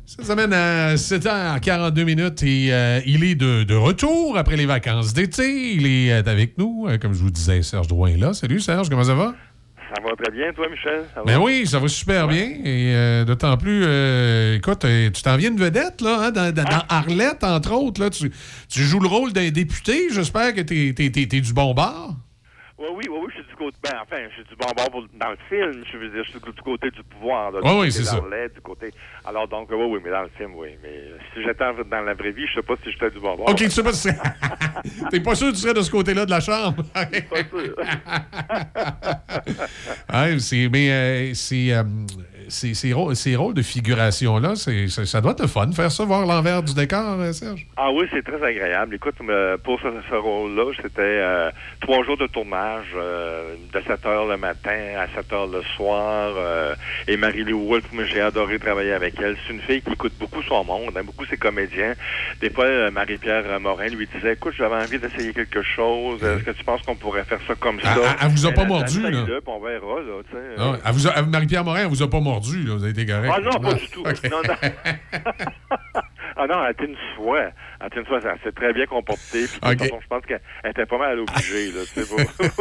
Cette 0.06 0.24
semaine 0.24 0.52
à 0.52 0.94
7h42 0.94 2.04
minutes 2.04 2.42
et 2.42 2.72
euh, 2.72 3.00
il 3.06 3.22
est 3.22 3.34
de, 3.34 3.62
de 3.62 3.74
retour 3.74 4.36
après 4.36 4.56
les 4.56 4.66
vacances 4.66 5.12
d'été. 5.12 5.74
Il 5.74 5.86
est 5.86 6.10
euh, 6.12 6.22
avec 6.26 6.58
nous, 6.58 6.86
euh, 6.88 6.98
comme 6.98 7.12
je 7.12 7.20
vous 7.20 7.30
disais, 7.30 7.62
Serge 7.62 7.86
Drouin 7.86 8.08
est 8.08 8.16
là. 8.16 8.32
Salut 8.32 8.58
Serge, 8.58 8.88
comment 8.88 9.04
ça 9.04 9.14
va? 9.14 9.34
Bien, 10.36 10.52
toi, 10.52 10.68
Michel? 10.68 11.04
Ça 11.14 11.20
va? 11.22 11.24
Ben 11.26 11.38
oui, 11.38 11.66
ça 11.66 11.78
va 11.78 11.88
super 11.88 12.28
bien. 12.28 12.42
Et 12.62 12.94
euh, 12.94 13.24
d'autant 13.24 13.56
plus, 13.56 13.82
euh, 13.86 14.56
écoute, 14.56 14.84
euh, 14.84 15.08
tu 15.10 15.22
t'en 15.22 15.36
viens 15.38 15.50
de 15.50 15.58
vedette, 15.58 16.02
là, 16.02 16.24
hein, 16.26 16.30
dans, 16.30 16.52
dans- 16.52 16.62
dans 16.64 16.82
Arlette, 16.90 17.42
entre 17.42 17.72
autres. 17.72 18.02
Là, 18.02 18.10
tu, 18.10 18.30
tu 18.68 18.82
joues 18.82 19.00
le 19.00 19.08
rôle 19.08 19.32
d'un 19.32 19.48
député. 19.48 20.08
J'espère 20.12 20.54
que 20.54 20.60
t'es 20.60 20.92
es, 20.98 21.40
du 21.40 21.52
bon 21.54 21.72
bord. 21.72 22.14
Oui, 22.78 22.88
oui, 22.92 23.04
oui, 23.08 23.18
oui, 23.22 23.26
je 23.30 23.40
suis 23.40 23.48
du 23.50 23.56
côté. 23.56 23.76
Ben, 23.82 23.94
enfin, 24.02 24.16
je 24.28 24.34
suis 24.34 24.44
du 24.44 24.56
bon 24.56 24.66
bord 24.76 25.02
dans 25.14 25.30
le 25.30 25.36
film. 25.48 25.82
Je 25.90 25.96
veux 25.96 26.10
dire, 26.10 26.22
je 26.24 26.30
suis 26.30 26.40
du 26.40 26.62
côté 26.62 26.90
du 26.90 27.02
pouvoir. 27.04 27.50
là, 27.50 27.62
du 27.62 27.66
Oui, 27.68 27.74
oui, 27.80 27.92
c'est 27.92 28.04
ça. 28.04 28.20
Du 28.20 28.60
côté. 28.60 28.92
Alors, 29.24 29.48
donc, 29.48 29.68
oui, 29.70 29.82
oui, 29.88 29.98
mais 30.04 30.10
dans 30.10 30.22
le 30.22 30.30
film, 30.36 30.52
oui. 30.56 30.76
Mais 30.82 30.88
euh, 30.90 31.16
si 31.32 31.42
j'étais 31.42 31.64
dans 31.90 32.02
la 32.02 32.12
vraie 32.12 32.32
vie, 32.32 32.46
je 32.46 32.54
sais 32.60 32.62
pas 32.66 32.74
si 32.84 32.92
j'étais 32.92 33.10
du 33.10 33.18
bon 33.18 33.34
bord. 33.34 33.48
OK, 33.48 33.56
tu 33.56 33.70
sais 33.70 33.82
pas 33.82 33.92
si 33.94 34.10
T'es 35.10 35.20
pas 35.20 35.34
sûr 35.34 35.48
que 35.48 35.52
tu 35.52 35.60
serais 35.60 35.72
de 35.72 35.80
ce 35.80 35.90
côté-là 35.90 36.26
de 36.26 36.30
la 36.30 36.40
chambre? 36.40 36.82
Ouais, 40.12 40.38
c'est, 40.38 40.68
mais 40.70 40.90
euh, 40.90 41.34
c'est, 41.34 41.72
euh, 41.72 41.82
ces 42.48 42.92
rôles, 42.92 43.16
ces 43.16 43.36
rôles 43.36 43.54
de 43.54 43.62
figuration-là, 43.62 44.54
ça 44.56 45.20
doit 45.20 45.32
être 45.32 45.46
fun, 45.46 45.70
faire 45.72 45.90
ça, 45.90 46.04
voir 46.04 46.26
l'envers 46.26 46.62
du 46.62 46.74
décor, 46.74 47.20
euh, 47.20 47.32
Serge. 47.32 47.66
Ah 47.76 47.90
oui, 47.92 48.06
c'est 48.12 48.22
très 48.24 48.42
agréable. 48.42 48.94
Écoute, 48.94 49.14
pour 49.64 49.80
ce, 49.80 49.88
ce 50.10 50.14
rôle-là, 50.14 50.72
c'était 50.82 51.00
euh, 51.00 51.50
trois 51.80 52.04
jours 52.04 52.16
de 52.16 52.26
tournage, 52.26 52.86
euh, 52.96 53.54
de 53.72 53.80
7 53.86 54.06
heures 54.06 54.26
le 54.26 54.36
matin 54.36 54.76
à 54.98 55.06
7 55.16 55.32
heures 55.32 55.46
le 55.46 55.62
soir. 55.76 56.32
euh, 56.36 56.74
et 57.08 57.16
Marie-Lou 57.16 57.68
Wolfe, 57.68 57.92
moi, 57.92 58.04
j'ai 58.04 58.20
adoré 58.20 58.58
travailler 58.58 58.92
avec 58.92 59.14
elle. 59.20 59.36
C'est 59.46 59.52
une 59.54 59.60
fille 59.60 59.82
qui 59.82 59.92
écoute 59.92 60.12
beaucoup 60.18 60.42
son 60.42 60.64
monde, 60.64 60.92
hein, 60.96 61.02
beaucoup 61.04 61.24
ses 61.26 61.36
comédiens. 61.36 61.94
Des 62.40 62.50
fois, 62.50 62.90
Marie-Pierre 62.90 63.60
Morin 63.60 63.88
lui 63.88 64.08
disait, 64.14 64.34
écoute, 64.34 64.54
j'avais 64.56 64.76
envie 64.76 64.98
d'essayer 64.98 65.32
quelque 65.32 65.62
chose. 65.62 66.22
Est-ce 66.22 66.44
que 66.44 66.50
tu 66.50 66.64
penses 66.64 66.82
qu'on 66.82 66.96
pourrait 66.96 67.24
faire 67.24 67.40
ça 67.46 67.54
comme 67.54 67.80
ça? 67.80 67.94
Elle- 67.94 68.02
elle- 68.22 68.30
vous 68.30 68.46
a 68.46 68.52
pas 68.52 68.64
mordu, 68.64 69.00
là? 69.02 69.08
on 69.46 69.60
verra, 69.60 70.00
là. 70.00 70.78
Ah 70.84 71.22
Marie-Pierre 71.22 71.64
Morin, 71.64 71.80
elle 71.82 71.86
vous 71.88 72.02
a 72.02 72.10
pas 72.10 72.20
mordu, 72.20 72.35
là, 72.40 72.74
vous 72.74 72.82
avez 72.82 72.90
été 72.92 73.06
correct. 73.06 73.32
Ah 73.34 73.40
non, 73.40 73.60
pas 73.60 73.74
du 73.74 73.88
tout. 73.88 74.00
OK. 74.00 74.30
Non, 74.30 74.40
non. 74.46 74.54
ah 76.36 76.46
non, 76.46 76.64
elle 76.64 76.72
était 76.72 76.84
une 76.86 76.96
soie. 77.14 77.44
Elle 77.80 77.86
était 77.86 78.00
une 78.00 78.06
soie. 78.06 78.20
Elle 78.22 78.38
s'est 78.44 78.52
très 78.52 78.72
bien 78.72 78.86
comportée. 78.86 79.46
Puis, 79.46 79.60
façon, 79.60 79.98
je 80.02 80.06
pense 80.08 80.24
qu'elle 80.26 80.40
était 80.68 80.86
pas 80.86 80.98
mal 80.98 81.18
obligée. 81.20 81.72
Là, 81.72 81.80
tu 81.92 82.02
sais, 82.02 82.06
pour... 82.06 82.16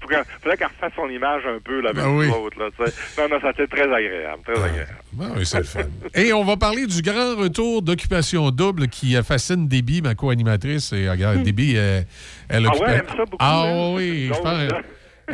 pour 0.00 0.10
qu'elle- 0.10 0.24
fallait 0.42 0.56
qu'elle 0.56 0.66
refasse 0.68 0.92
son 0.96 1.08
image 1.08 1.42
un 1.46 1.58
peu 1.62 1.80
là, 1.80 1.90
avec 1.90 2.02
Ah 2.04 2.10
oui. 2.10 2.28
Là, 2.58 2.68
tu 2.76 2.84
sais. 2.84 3.20
non, 3.22 3.28
non, 3.28 3.40
ça 3.40 3.48
a 3.48 3.50
été 3.50 3.66
très 3.68 3.82
agréable. 3.92 4.42
Très 4.44 4.62
agréable. 4.62 4.90
Ah 5.20 5.24
oui, 5.36 5.46
c'est 5.46 5.58
le 5.58 5.64
fun. 5.64 5.80
Et 6.14 6.32
on 6.32 6.44
va 6.44 6.56
parler 6.56 6.86
du 6.86 7.02
grand 7.02 7.36
retour 7.36 7.82
d'Occupation 7.82 8.50
Double 8.50 8.88
qui 8.88 9.14
fascine 9.22 9.68
Déby, 9.68 10.02
ma 10.02 10.14
co-animatrice. 10.14 10.92
Et 10.92 11.08
regarde, 11.08 11.42
Déby, 11.42 11.74
euh, 11.76 12.00
elle 12.48 12.66
Ah 12.66 12.70
occupe- 12.70 12.80
ouais, 12.82 12.86
elle 12.92 12.98
aime 13.00 13.06
ça 13.08 13.24
beaucoup, 13.24 13.36
Ah 13.38 13.62
hein? 13.66 13.94
oui, 13.94 14.30
je 14.32 14.40
pense. 14.40 14.82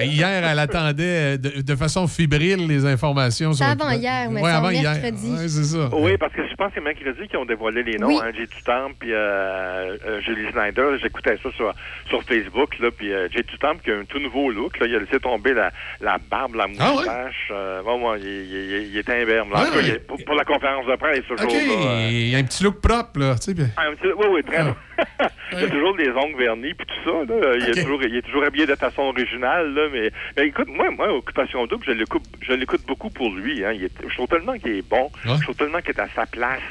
Hier, 0.01 0.45
elle 0.45 0.59
attendait 0.59 1.03
euh, 1.35 1.37
de, 1.37 1.61
de 1.63 1.77
façon 1.77 2.07
fébrile 2.09 2.67
les 2.67 2.85
informations. 2.87 3.53
C'est 3.53 3.63
sur 3.65 3.73
avant 3.73 3.91
hier, 3.91 4.31
mais 4.31 4.41
Ouais, 4.41 4.51
c'est 4.51 4.57
avant 4.57 4.71
hier. 4.71 4.93
mercredi. 4.93 5.31
Ouais, 5.31 5.49
c'est 5.49 5.65
ça. 5.65 5.89
Oui, 5.93 6.17
parce 6.19 6.33
que 6.33 6.43
je 6.49 6.55
pense 6.55 6.69
que 6.69 6.75
c'est 6.77 6.81
mercredi 6.81 7.29
qu'ils 7.29 7.39
ont 7.39 7.45
dévoilé 7.45 7.83
les 7.83 7.99
noms. 7.99 8.09
Oui. 8.09 8.19
Hein, 8.23 8.31
Jay 8.37 8.47
Tutamp 8.47 8.91
puis 8.99 9.13
euh, 9.13 9.97
euh, 10.07 10.21
Julie 10.23 10.51
Snyder. 10.53 10.97
J'écoutais 11.03 11.37
ça 11.43 11.51
sur, 11.57 11.73
sur 12.09 12.23
Facebook. 12.25 12.79
Là, 12.81 12.91
puis 12.97 13.13
euh, 13.13 13.29
Jay 13.31 13.43
Tutamp 13.45 13.77
qui 13.85 13.91
a 13.91 13.99
un 13.99 14.05
tout 14.05 14.19
nouveau 14.19 14.51
look. 14.51 14.79
Là, 14.81 14.87
il 14.87 14.95
a 14.97 14.99
laissé 14.99 15.19
tomber 15.21 15.55
la, 15.55 15.71
la 16.01 16.19
barbe, 16.31 16.55
la 16.57 16.67
Ah 16.79 16.91
ouais? 16.91 16.97
moustache. 16.97 17.49
Euh, 17.53 17.83
bon, 17.83 17.99
moi, 17.99 18.17
il, 18.19 18.27
il, 18.27 18.55
il- 18.55 18.89
il 18.93 18.99
était 18.99 19.23
imberbe. 19.23 19.49
Ah 19.55 19.65
tout 19.67 19.73
cas, 19.73 19.77
ouais. 19.79 19.83
il 19.85 19.91
est- 19.95 19.99
pour, 20.07 20.19
pour 20.25 20.35
la 20.35 20.45
conférence 20.45 20.87
de 20.87 20.97
presse, 20.97 21.23
ce 21.29 21.35
OK, 21.35 21.41
jour-là. 21.41 21.91
euh, 21.91 22.09
il 22.11 22.29
y 22.31 22.35
a 22.35 22.39
un 22.39 22.45
petit 22.45 22.63
look 22.65 22.81
propre, 22.81 23.19
là. 23.21 23.35
Tu 23.37 23.43
sais, 23.43 23.55
puis- 23.55 23.65
ah, 23.77 23.83
un 23.91 23.95
petit- 23.95 24.13
oui, 24.17 24.27
oui, 24.33 24.43
très 24.43 24.59
Il 25.53 25.61
y 25.61 25.65
a 25.65 25.69
toujours 25.69 25.97
des 25.97 26.11
ongles 26.11 26.39
vernis 26.39 26.75
puis 26.75 26.87
tout 26.87 27.11
ça. 27.11 27.33
Là. 27.33 27.57
Il, 27.57 27.69
est 27.69 27.83
toujours, 27.83 28.03
il 28.03 28.17
est 28.17 28.23
toujours 28.23 28.45
habillé 28.45 28.67
de 28.67 28.75
façon 28.75 29.03
originale. 29.03 29.73
Là, 29.75 29.89
mais, 29.93 30.11
mais 30.37 30.47
écoute, 30.49 30.69
moi, 30.69 30.91
moi, 30.91 31.13
Occupation 31.13 31.67
Double, 31.67 31.85
je 31.87 31.93
l'écoute, 31.93 32.25
je 32.41 32.53
l'écoute 32.53 32.83
beaucoup 32.87 33.11
pour 33.11 33.31
lui. 33.35 33.65
Hein. 33.65 33.73
Il 33.73 33.85
est, 33.85 33.93
je 34.09 34.15
trouve 34.15 34.29
tellement 34.29 34.59
qu'il 34.59 34.73
est 34.73 34.89
bon. 34.89 35.11
Je 35.25 35.43
trouve 35.43 35.57
tellement 35.57 35.81
qu'il 35.81 35.91
est 35.91 36.01
à 36.01 36.09
sa 36.15 36.27
place. 36.27 36.63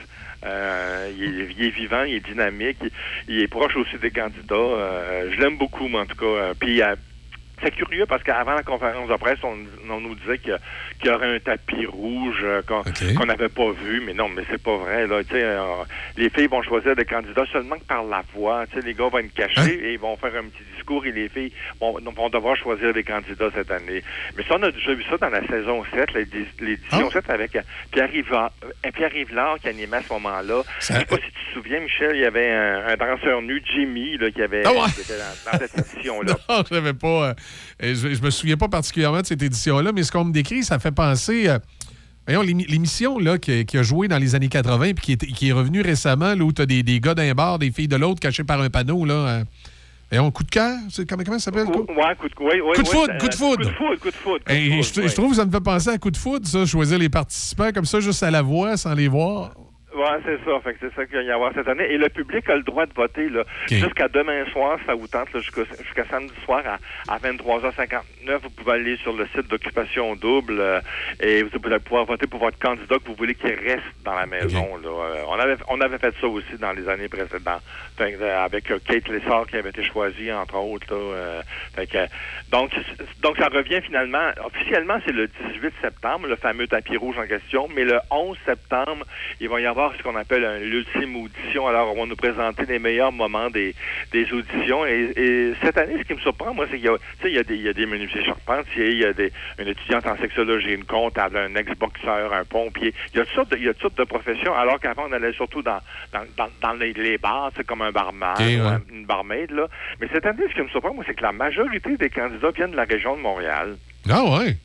Euh, 0.46 1.12
il, 1.18 1.42
est, 1.42 1.48
il 1.58 1.66
est 1.66 1.70
vivant, 1.70 2.04
il 2.04 2.16
est 2.16 2.28
dynamique, 2.28 2.78
il, 2.82 2.92
il 3.30 3.42
est 3.42 3.48
proche 3.48 3.76
aussi 3.78 3.98
des 3.98 4.12
candidats. 4.12 4.56
Euh, 4.56 5.32
je 5.32 5.40
l'aime 5.40 5.58
beaucoup, 5.58 5.88
moi, 5.88 6.02
en 6.02 6.06
tout 6.06 6.18
cas. 6.18 6.26
Euh, 6.26 6.54
Puis, 6.60 6.82
c'est 7.64 7.72
curieux 7.72 8.06
parce 8.06 8.24
qu'avant 8.24 8.54
la 8.54 8.64
conférence 8.64 9.10
de 9.10 9.16
presse, 9.16 9.40
on, 9.44 9.56
on 9.90 10.00
nous 10.02 10.16
disait 10.16 10.38
qu'il 10.40 10.58
y, 11.06 11.10
aurait 11.10 11.36
un 11.36 11.40
tapis 11.40 11.86
rouge 11.86 12.42
euh, 12.44 12.62
qu'on 12.64 13.26
n'avait 13.26 13.50
pas 13.50 13.72
vu, 13.72 14.02
mais 14.06 14.14
non, 14.14 14.30
mais 14.30 14.44
c'est 14.50 14.62
pas 14.62 14.76
vrai. 14.78 15.08
Là. 15.08 15.22
Euh, 15.34 15.84
les 16.18 16.30
filles 16.30 16.48
vont 16.48 16.62
choisir 16.62 16.96
des 16.96 17.06
candidats 17.06 17.46
seulement 17.52 17.76
que 17.78 17.86
par 17.86 18.04
la 18.04 18.24
voix. 18.34 18.66
Les 18.84 18.94
gars 18.94 19.08
vont 19.08 19.20
être 19.20 19.34
cachés 19.34 19.54
Hein? 19.62 19.68
et 19.84 19.94
ils 19.94 20.00
vont 20.00 20.16
faire 20.18 20.36
un 20.36 20.44
petit 20.44 20.64
discours 20.76 21.06
et 21.06 21.12
les 21.12 21.30
filles 21.30 21.52
vont, 21.80 21.98
vont 22.00 22.30
devoir 22.30 22.56
choisir 22.58 22.94
des 22.94 23.04
candidats 23.04 23.50
cette 23.54 23.72
année. 23.72 24.04
Mais 24.36 24.44
ça, 24.44 24.56
on 24.60 24.64
a 24.64 24.72
déjà 24.72 24.94
vu 24.94 25.04
ça 25.10 25.18
dans 25.18 25.30
la 25.30 25.46
saison 25.48 25.84
7, 25.94 26.14
l'édi- 26.14 26.46
l'édition 26.60 27.08
Ah. 27.10 27.14
7 27.14 27.30
avec 27.30 27.52
Pierre 27.92 28.10
euh, 28.14 28.92
Pierre 28.94 29.16
Yvelard 29.16 29.60
qui 29.60 29.70
animait 29.70 29.98
à 29.98 30.02
ce 30.02 30.12
moment-là. 30.14 30.62
Je 30.80 30.86
sais 30.88 31.06
pas 31.06 31.16
si 31.18 31.22
tu 31.24 31.32
te 31.32 31.54
souviens, 31.54 31.80
Michel, 31.80 32.12
il 32.16 32.22
y 32.22 32.26
avait 32.26 32.52
un, 32.52 32.88
un 32.88 32.96
danseur 32.98 33.42
nu, 33.42 33.62
Jimmy, 33.74 34.18
là, 34.18 34.32
qui, 34.32 34.42
avait, 34.42 34.64
Ah 34.66 34.72
ouais. 34.72 34.80
qui 34.96 35.02
était 35.02 35.18
dans, 35.18 35.52
dans 35.52 35.58
cette 35.68 35.78
édition-là. 35.78 36.34
Non, 36.50 36.64
je 36.70 36.74
n'avais 36.76 36.94
pas. 36.94 37.30
euh, 37.30 37.34
je, 37.82 37.94
je 37.96 38.22
me 38.22 38.30
souviens 38.30 38.58
pas 38.58 38.68
particulièrement 38.70 39.22
de 39.22 39.26
cette 39.26 39.42
édition-là, 39.42 39.92
mais 39.94 40.04
ce 40.04 40.12
qu'on 40.12 40.26
me 40.26 40.32
décrit, 40.34 40.64
ça 40.64 40.80
fait 40.80 40.92
penser. 40.92 41.48
euh, 41.50 41.60
voyons, 42.28 42.42
l'émi- 42.42 42.66
l'émission 42.68 43.20
là, 43.20 43.38
qui, 43.38 43.66
qui 43.66 43.78
a 43.78 43.84
joué 43.84 44.08
dans 44.08 44.18
les 44.18 44.36
années 44.36 44.50
80 44.50 44.94
puis 44.94 45.04
qui, 45.06 45.12
est- 45.14 45.32
qui 45.34 45.50
est 45.50 45.52
revenue 45.54 45.82
récemment, 45.82 46.34
là, 46.36 46.44
où 46.44 46.52
tu 46.54 46.62
as 46.62 46.66
des, 46.66 46.84
des 46.84 47.00
gars 47.00 47.14
d'un 47.16 47.34
bar, 47.34 47.60
des 47.60 47.72
filles 47.72 47.88
de 47.88 47.96
l'autre 47.96 48.20
cachées 48.20 48.44
par 48.44 48.62
un 48.62 48.70
panneau. 48.70 49.04
Là, 49.06 49.44
euh, 50.14 50.30
coup 50.32 50.44
de 50.44 50.50
cœur? 50.50 50.78
Comment, 51.10 51.24
comment 51.24 51.40
ça 51.40 51.46
s'appelle? 51.46 51.66
Coup, 51.66 51.80
Ouais, 51.90 52.16
coup 52.20 52.28
de, 52.30 52.34
oui, 52.40 52.62
oui, 52.64 52.76
Coup 52.76 52.84
de 52.84 52.88
foudre, 52.88 53.18
coup 53.20 53.28
de 53.28 53.34
foudre. 53.36 53.64
Coup 53.64 53.70
de 53.70 53.76
foudre, 53.76 54.00
coup 54.00 54.10
de 54.12 54.16
foudre. 54.16 54.44
coup 54.46 54.50
de 54.52 54.54
Et 54.56 54.70
foudre, 54.70 54.84
je, 54.96 55.02
ouais. 55.02 55.08
je 55.10 55.14
trouve 55.16 55.30
que 55.32 55.36
ça 55.38 55.46
me 55.46 55.52
fait 55.52 55.60
penser 55.62 55.90
à 55.90 55.98
coup 55.98 56.12
de 56.12 56.18
foudre, 56.18 56.48
ça, 56.48 56.66
choisir 56.66 56.98
les 57.00 57.10
participants 57.10 57.72
comme 57.74 57.86
ça, 57.86 58.00
juste 58.00 58.22
à 58.24 58.30
la 58.32 58.42
voix, 58.44 58.78
sans 58.78 58.94
les 58.94 59.08
voir. 59.08 59.54
Ouais, 59.96 60.20
c'est 60.26 60.44
ça. 60.44 60.60
Fait 60.62 60.74
que 60.74 60.80
c'est 60.82 60.96
ça 60.96 61.06
qu'il 61.06 61.18
va 61.18 61.24
y 61.24 61.32
avoir 61.32 61.54
cette 61.54 61.68
année. 61.68 61.86
Et 61.92 61.98
le 61.98 62.10
public 62.10 62.50
a 62.50 62.56
le 62.56 62.64
droit 62.64 62.86
de 62.86 62.94
voter 62.94 63.30
là, 63.30 63.44
jusqu'à 63.68 64.08
demain 64.08 64.46
soir, 64.52 64.80
ça 64.86 64.96
vous 64.96 65.08
tente, 65.08 65.32
là, 65.34 65.42
jusqu'à, 65.42 65.62
jusqu'à 65.84 66.06
samedi 66.10 66.34
soir 66.46 66.64
à, 66.66 67.14
à 67.14 67.20
23h59. 67.20 68.42
Vous 68.42 68.50
pouvez 68.50 68.72
aller 68.74 68.98
sur 68.98 69.14
le 69.14 69.28
site 69.28 69.48
d'Occupation 69.48 70.16
Double 70.16 70.60
euh, 70.60 70.82
et 71.20 71.44
vous 71.44 71.50
allez 71.66 71.80
pouvoir 71.80 72.06
voter 72.06 72.28
pour 72.28 72.40
votre 72.40 72.58
candidat 72.60 72.96
que 72.98 73.08
vous 73.08 73.16
voulez 73.16 73.36
qu'il 73.36 73.54
reste 73.54 73.84
dans 74.04 74.16
la 74.16 74.26
maison. 74.26 74.78
Là. 74.78 74.90
Euh, 74.90 75.24
on, 75.28 75.40
avait, 75.40 75.58
on 75.68 75.80
avait 75.82 76.00
fait 76.00 76.14
ça 76.20 76.28
aussi 76.28 76.58
dans 76.60 76.72
les 76.72 76.88
années 76.88 77.10
précédentes. 77.10 77.62
Fait 77.98 78.18
euh, 78.20 78.44
avec 78.44 78.72
euh, 78.72 78.80
Kate 78.84 79.08
Lessard 79.10 79.48
qui 79.48 79.58
avait 79.58 79.70
été 79.70 79.84
choisie, 79.84 80.32
entre 80.32 80.56
autres. 80.56 80.88
Là, 80.94 80.98
euh, 80.98 81.42
fait 81.76 81.88
que, 81.88 82.08
donc, 82.52 82.72
donc, 83.22 83.38
ça 83.38 83.48
revient 83.50 83.82
finalement, 83.82 84.32
officiellement, 84.44 85.00
c'est 85.06 85.12
le 85.12 85.28
18 85.28 85.74
septembre, 85.82 86.28
le 86.28 86.36
fameux 86.36 86.68
tapis 86.68 86.98
rouge 86.98 87.18
en 87.18 87.28
question, 87.28 87.68
mais 87.74 87.84
le 87.84 88.00
11 88.12 88.38
septembre, 88.46 89.06
il 89.40 89.50
va 89.50 89.62
y 89.62 89.66
avoir 89.66 89.83
ce 89.98 90.04
qu'on 90.04 90.16
appelle 90.16 90.46
un- 90.46 90.60
l'ultime 90.60 91.16
audition. 91.18 91.68
Alors, 91.68 91.92
on 91.96 92.00
va 92.02 92.06
nous 92.06 92.16
présenter 92.16 92.66
les 92.66 92.80
meilleurs 92.80 93.12
moments 93.12 93.50
des, 93.50 93.76
des 94.12 94.32
auditions. 94.32 94.86
Et, 94.86 95.12
et 95.16 95.54
cette 95.62 95.78
année, 95.78 95.96
ce 96.00 96.04
qui 96.04 96.14
me 96.14 96.20
surprend, 96.20 96.54
moi, 96.54 96.66
c'est 96.70 96.78
qu'il 96.78 96.86
y 96.86 96.90
a, 96.90 96.98
tu 96.98 97.04
sais, 97.24 97.30
il 97.30 97.36
y 97.36 97.40
a 97.40 97.44
des, 97.44 97.56
il 97.56 97.62
y 97.64 97.70
a 97.70 97.74
des 97.74 97.86
menuisiers 97.86 98.24
charpentiers, 98.24 98.92
il 98.92 99.00
y 99.00 99.06
a 99.06 99.14
des, 99.14 99.32
une 99.60 99.68
étudiante 99.68 100.08
en 100.08 100.18
sexologie, 100.18 100.74
une 100.74 100.86
comptable, 100.86 101.38
un 101.38 101.54
ex-boxeur, 101.56 102.34
un 102.34 102.46
pompier. 102.46 102.94
Il 103.14 103.18
y 103.18 103.22
a 103.22 103.26
toutes 103.26 103.36
sortes 103.36 103.52
de, 103.52 103.58
il 103.58 103.64
y 103.66 103.70
a 103.70 103.74
toutes 103.74 103.82
sortes 103.82 103.98
de 103.98 104.04
professions, 104.04 104.54
alors 104.56 104.80
qu'avant, 104.80 105.06
on 105.10 105.12
allait 105.12 105.34
surtout 105.34 105.62
dans, 105.62 105.80
dans, 106.14 106.24
dans, 106.38 106.50
dans 106.62 106.74
les, 106.74 106.94
les 106.94 107.18
bars, 107.18 107.52
c'est 107.56 107.66
comme 107.66 107.82
un 107.82 107.92
barman, 107.92 108.36
ou 108.40 108.42
ouais. 108.42 108.78
une 108.92 109.06
barmaid, 109.06 109.52
là. 109.52 109.68
Mais 110.00 110.08
cette 110.14 110.26
année, 110.26 110.44
ce 110.50 110.54
qui 110.56 110.62
me 110.62 110.70
surprend, 110.70 110.94
moi, 110.94 111.04
c'est 111.08 111.16
que 111.16 111.24
la 111.24 111.32
majorité 111.32 111.98
des 111.98 112.10
candidats 112.10 112.52
viennent 112.52 112.72
de 112.72 112.78
la 112.78 112.86
région 112.86 113.16
de 113.16 113.22
Montréal. 113.22 113.78
Ah 114.10 114.22
ouais? 114.24 114.58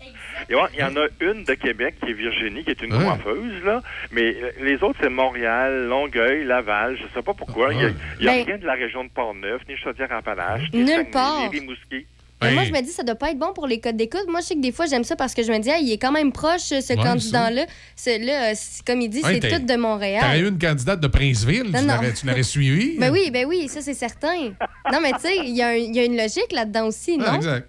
Ouais, 0.51 0.69
il 0.75 0.81
y 0.81 0.83
en 0.83 0.97
a 0.97 1.07
une 1.21 1.45
de 1.45 1.55
Québec 1.55 1.97
qui 2.03 2.11
est 2.11 2.15
Virginie, 2.15 2.65
qui 2.65 2.71
est 2.71 2.83
une 2.83 2.95
Ouais. 2.95 3.05
coiffeuse, 3.05 3.63
là. 3.65 3.83
Mais 4.13 4.35
euh, 4.35 4.51
les 4.63 4.75
autres, 4.83 4.99
c'est 5.03 5.09
Montréal, 5.11 5.87
Longueuil, 5.87 6.45
Laval, 6.45 6.97
je 6.97 7.03
sais 7.15 7.23
pas 7.23 7.35
pourquoi. 7.35 7.73
Il 7.75 7.81
y 7.81 7.85
a, 7.85 7.89
y 7.89 8.29
a 8.29 8.33
Ben- 8.39 8.45
rien 8.47 8.59
de 8.59 8.67
la 8.67 8.75
région 8.75 9.05
de 9.05 9.11
Portneuf, 9.11 9.61
ni 9.69 9.77
Chaudière-Appalaches, 9.77 10.69
ni 10.73 10.85
Nulle 10.85 11.07
part. 11.11 11.41
ni 11.51 11.59
Rimouski. 11.59 12.07
Mais 12.41 12.53
moi, 12.53 12.63
je 12.63 12.71
me 12.71 12.81
dis, 12.81 12.91
ça 12.91 13.03
doit 13.03 13.17
pas 13.17 13.33
être 13.33 13.39
bon 13.39 13.53
pour 13.53 13.67
les 13.67 13.81
codes 13.81 13.97
d'écoute. 13.97 14.23
Moi, 14.29 14.39
je 14.41 14.47
sais 14.47 14.55
que 14.55 14.61
des 14.61 14.71
fois, 14.71 14.87
j'aime 14.87 15.03
ça 15.03 15.17
parce 15.17 15.35
que 15.35 15.43
je 15.43 15.51
me 15.51 15.59
dis, 15.59 15.73
ah, 15.73 15.79
il 15.83 15.91
est 15.91 15.99
quand 15.99 16.13
même 16.13 16.31
proche, 16.31 16.61
ce 16.69 16.93
Ouais, 16.95 17.03
candidat-là. 17.03 17.67
Ce- 17.97 18.25
Là, 18.25 18.53
euh, 18.53 18.55
comme 18.87 19.01
il 19.01 19.09
dit, 19.09 19.23
Ouais, 19.25 19.41
c'est 19.43 19.59
tout 19.59 19.67
de 19.67 19.77
Montréal. 19.77 20.21
T'aurais 20.23 20.39
eu 20.39 20.49
une 20.49 20.59
candidate 20.59 21.01
de 21.01 21.09
Princeville, 21.09 21.65
Non, 21.73 21.81
tu 22.15 22.27
l'aurais- 22.29 22.43
suivi. 22.45 22.97
Ben 23.01 23.11
oui, 23.11 23.33
ben 23.33 23.45
oui, 23.45 23.67
ça, 23.67 23.81
c'est 23.83 23.93
certain. 23.95 24.55
Non, 24.93 25.01
mais 25.03 25.11
tu 25.15 25.19
sais, 25.23 25.37
il 25.39 25.57
y, 25.57 25.63
a 25.63 25.77
y 25.77 25.99
une 26.07 26.17
logique 26.17 26.53
là-dedans 26.53 26.87
aussi, 26.87 27.19
non? 27.19 27.35
Exact. 27.35 27.67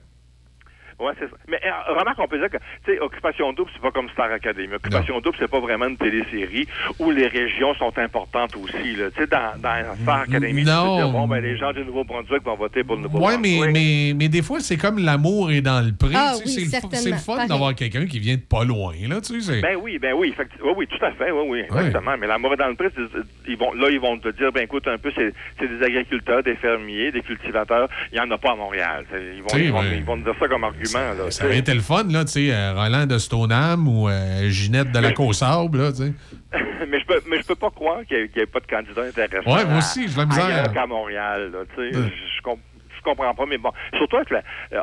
Ouais, 1.00 1.14
c'est 1.18 1.30
ça. 1.30 1.36
Mais 1.48 1.60
euh, 1.66 1.94
remarque, 1.98 2.20
on 2.20 2.28
peut 2.28 2.38
dire 2.40 2.50
que, 2.50 2.58
tu 2.86 2.92
sais, 2.94 3.00
Occupation 3.00 3.54
Double, 3.54 3.70
c'est 3.74 3.82
pas 3.82 3.92
comme 3.92 4.10
Star 4.10 4.32
Academy. 4.32 4.74
Occupation 4.74 5.20
Double, 5.22 5.38
c'est 5.40 5.50
pas 5.50 5.60
vraiment 5.62 5.88
une 5.88 5.96
télésérie 5.98 6.68
où 7.00 7.10
les 7.12 7.28
régions 7.28 7.74
sont 7.76 7.98
importantes 7.98 8.56
aussi, 8.58 8.96
là. 8.96 9.10
Tu 9.12 9.22
sais, 9.22 9.28
dans, 9.28 9.58
dans 9.62 9.96
Star 10.04 10.22
Academy, 10.22 10.64
tu 10.64 10.70
Non. 10.70 10.98
peux 10.98 11.04
dire, 11.04 11.12
bon, 11.12 11.28
ben, 11.28 11.40
les 11.42 11.58
gens 11.58 11.72
du 11.72 11.86
Nouveau-Brunswick 11.86 12.44
vont 12.44 12.56
voter 12.56 12.84
pour 12.84 12.96
le 12.98 13.04
Oui, 13.04 13.08
Nouveau-Brunswick. 13.08 13.42
mais, 13.62 13.72
mais, 13.72 14.14
mais 14.16 14.28
des 14.28 14.42
fois, 14.42 14.60
c'est 14.60 14.76
comme 14.78 15.00
l'amour 15.00 15.52
est 15.52 15.62
dans 15.62 15.86
le 15.86 15.94
prix. 15.94 16.14
Ah 16.16 16.34
oui, 16.38 16.52
c'est, 16.52 16.62
le, 16.62 17.12
le 17.12 17.18
fun 17.18 17.46
d'avoir 17.48 17.74
quelqu'un 17.76 18.06
qui 18.06 18.20
vient 18.20 18.36
de 18.36 18.42
pas 18.42 18.66
loin. 18.66 18.94
Là, 19.08 19.22
tu 19.22 19.40
sais, 19.42 19.62
Ben 19.62 19.78
oui, 19.82 20.00
ben 20.00 20.14
oui, 20.18 20.34
oui, 20.38 20.72
oui, 20.76 20.88
tout 20.88 21.06
à 21.06 21.12
fait, 21.12 21.32
oui, 21.32 21.44
oui, 21.48 21.60
exactement. 21.62 22.16
Mais 22.20 22.28
l'amour 22.28 22.54
est 22.54 22.58
dans 22.58 22.68
le 22.68 22.76
prix, 22.76 22.88
c'est- 22.96 23.20
ils 23.48 23.58
vont, 23.58 23.72
là, 23.74 23.90
ils 23.90 24.00
vont 24.00 24.18
te 24.20 24.30
dire, 24.30 24.52
ben 24.52 24.64
écoute, 24.64 24.88
un 24.88 24.98
peu, 24.98 25.12
c'est, 25.16 25.34
c'est 25.60 25.68
des 25.68 25.84
agriculteurs, 25.86 26.44
des 26.44 26.56
fermiers, 26.56 27.12
des 27.12 27.22
cultivateurs. 27.22 27.88
Il 28.12 28.16
n'y 28.16 28.20
en 28.22 28.30
a 28.32 28.38
pas 28.38 28.52
à 28.52 28.56
Montréal. 28.56 29.06
Ils 29.14 29.42
vont, 29.42 29.48
ils, 29.58 29.72
vont, 29.72 29.82
ils 29.84 30.04
vont 30.04 30.18
te 30.18 30.24
dire 30.24 30.36
ça 30.40 30.48
comme 30.48 30.64
argument. 30.66 30.89
Là, 30.94 31.32
ça 31.32 31.46
aurait 31.46 31.58
été 31.60 31.74
le 31.74 31.82
fun, 31.82 32.04
là, 32.10 32.26
tu 32.26 32.32
sais, 32.32 32.52
euh, 32.54 32.74
Roland 32.74 33.06
de 33.06 33.18
Stoneham 33.18 33.88
ou 33.88 34.10
euh, 34.10 34.50
Ginette 34.50 34.92
de 34.92 35.00
la 35.00 35.12
Côte-Sable, 35.14 35.78
là, 35.78 35.92
tu 35.92 35.98
sais. 35.98 36.14
mais 36.90 37.00
je 37.00 37.06
peux, 37.06 37.22
mais 37.30 37.38
je 37.38 37.46
peux 37.46 37.56
pas 37.56 37.70
croire 37.70 38.00
qu'il 38.08 38.18
n'y 38.36 38.42
ait, 38.42 38.46
pas 38.46 38.60
de 38.60 38.68
candidat 38.68 39.04
intéressant. 39.04 39.56
Ouais, 39.56 39.66
moi 39.66 39.76
à- 39.76 39.78
aussi, 39.78 40.06
de 40.08 40.18
la 40.18 40.26
misère. 40.26 40.46
ailleurs 40.46 40.74
qu'à 40.74 40.88
Montréal, 40.88 41.52
là, 41.54 41.60
tu 41.76 41.76
sais. 41.92 41.96
Ouais. 41.98 42.04
Je, 42.08 42.38
je 42.38 42.42
com- 42.42 42.58
je 42.98 43.04
comprends 43.04 43.34
pas, 43.34 43.46
mais 43.48 43.58
bon. 43.58 43.72
Surtout 43.96 44.18
la, 44.30 44.40
euh, 44.74 44.82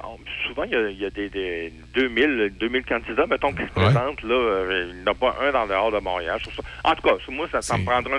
souvent, 0.48 0.62
il 0.64 0.72
y 0.72 0.74
a, 0.76 0.88
il 0.90 0.98
y 0.98 1.04
a 1.04 1.10
des, 1.10 1.28
des 1.28 1.70
2000, 1.94 2.54
2000 2.58 2.84
candidats, 2.84 3.26
mettons, 3.26 3.52
qui 3.52 3.62
se 3.62 3.68
présentent, 3.72 4.22
là. 4.22 4.64
il 4.88 4.94
n'y 4.96 5.02
en 5.06 5.10
a 5.10 5.14
pas 5.14 5.36
un 5.46 5.52
dans 5.52 5.62
le 5.64 5.68
dehors 5.68 5.92
de 5.92 5.98
Montréal. 5.98 6.38
Je 6.42 6.48
En 6.84 6.94
tout 6.94 7.02
cas, 7.02 7.14
moi, 7.28 7.46
ça, 7.52 7.60
ça 7.60 7.76
me 7.76 7.84
prendrait 7.84 8.14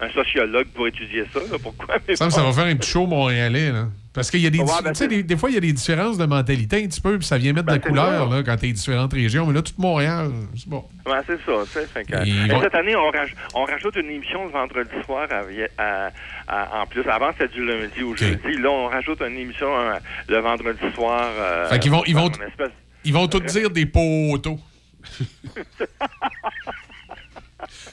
un, 0.00 0.06
un 0.06 0.10
sociologue 0.10 0.68
pour 0.68 0.86
étudier 0.86 1.24
ça, 1.32 1.40
là. 1.40 1.58
Pourquoi? 1.60 1.96
Mais 2.06 2.14
Ça, 2.14 2.26
bon. 2.26 2.30
ça 2.30 2.42
va 2.44 2.52
faire 2.52 2.66
un 2.66 2.76
petit 2.76 2.90
show 2.90 3.06
montréalais, 3.06 3.72
là. 3.72 3.86
Parce 4.12 4.28
qu'il 4.28 4.40
y 4.40 4.46
a 4.46 4.50
des, 4.50 4.58
Ouais, 4.58 4.64
dif- 4.64 4.98
ben, 4.98 5.06
des, 5.08 5.22
des 5.22 5.36
fois, 5.36 5.50
il 5.50 5.54
y 5.54 5.56
a 5.56 5.60
des 5.60 5.72
différences 5.72 6.18
de 6.18 6.26
mentalité 6.26 6.82
un 6.82 6.88
petit 6.88 7.00
peu, 7.00 7.16
puis 7.16 7.26
ça 7.26 7.38
vient 7.38 7.52
mettre 7.52 7.66
de 7.68 7.72
la 7.72 7.78
Ben, 7.78 7.88
couleur, 7.88 8.28
là, 8.28 8.42
quand 8.42 8.56
t'es 8.56 8.72
différentes 8.72 9.12
régions. 9.12 9.46
Mais 9.46 9.52
là, 9.54 9.62
tout 9.62 9.72
Montréal, 9.78 10.30
c'est 10.56 10.68
bon. 10.68 10.84
Ouais, 11.06 11.18
c'est 11.28 11.38
ça, 11.46 12.02
que- 12.02 12.26
Et 12.26 12.60
cette 12.60 12.74
année, 12.74 12.96
on, 12.96 13.08
raj- 13.12 13.34
on 13.54 13.64
rajoute 13.64 13.94
une 13.94 14.10
émission 14.10 14.44
le 14.46 14.50
vendredi 14.50 14.90
soir 15.06 15.28
à 15.30 15.42
vie- 15.44 15.62
à- 15.78 16.10
à- 16.48 16.82
en 16.82 16.86
plus. 16.86 17.08
Avant, 17.08 17.30
c'était 17.38 17.54
du 17.54 17.64
lundi 17.64 18.02
au 18.02 18.16
jeudi. 18.16 18.56
Là, 18.58 18.70
on 18.70 18.88
rajoute 18.88 19.20
une 19.22 19.36
émission 19.38 19.68
euh, 19.78 19.94
le 20.28 20.38
vendredi 20.38 20.92
soir. 20.94 21.28
euh, 21.38 21.68
Fait 21.68 21.78
qu'ils 21.78 21.92
vont- 21.92 22.04
ils 22.04 22.14
vont- 22.16 22.30
espèce- 22.30 22.70
Ils 23.04 23.12
vont 23.12 23.28
tous 23.28 23.40
dire 23.40 23.70
des 23.70 23.86
poteaux. 23.86 24.58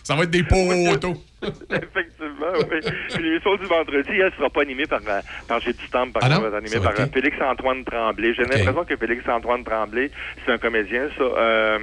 ça 0.04 0.16
va 0.16 0.24
être 0.24 0.30
des 0.32 0.44
poteaux. 0.44 1.14
Effectivement, 1.44 2.52
oui. 2.72 2.80
Puis 3.14 3.24
l'émission 3.24 3.56
du 3.58 3.66
vendredi, 3.66 4.10
elle 4.10 4.26
ne 4.26 4.32
sera 4.32 4.50
pas 4.50 4.62
animée 4.62 4.86
par, 4.86 5.02
euh, 5.08 5.22
par 5.48 5.60
J'ai 5.62 5.74
du 5.74 5.88
temps, 5.90 6.10
par 6.10 6.24
Ah 6.26 6.30
contre, 6.30 6.46
elle 6.46 6.52
va 6.52 6.58
être 6.58 6.66
animée 6.66 6.84
par 6.84 7.00
euh, 7.00 7.06
Félix-Antoine 7.14 7.86
Tremblay. 7.86 8.34
J'ai 8.34 8.44
l'impression 8.44 8.86
que 8.86 8.96
Félix-Antoine 8.98 9.64
Tremblay, 9.64 10.10
c'est 10.46 10.52
un 10.54 10.58
comédien, 10.58 11.08
ça. 11.18 11.24
Euh, 11.24 11.78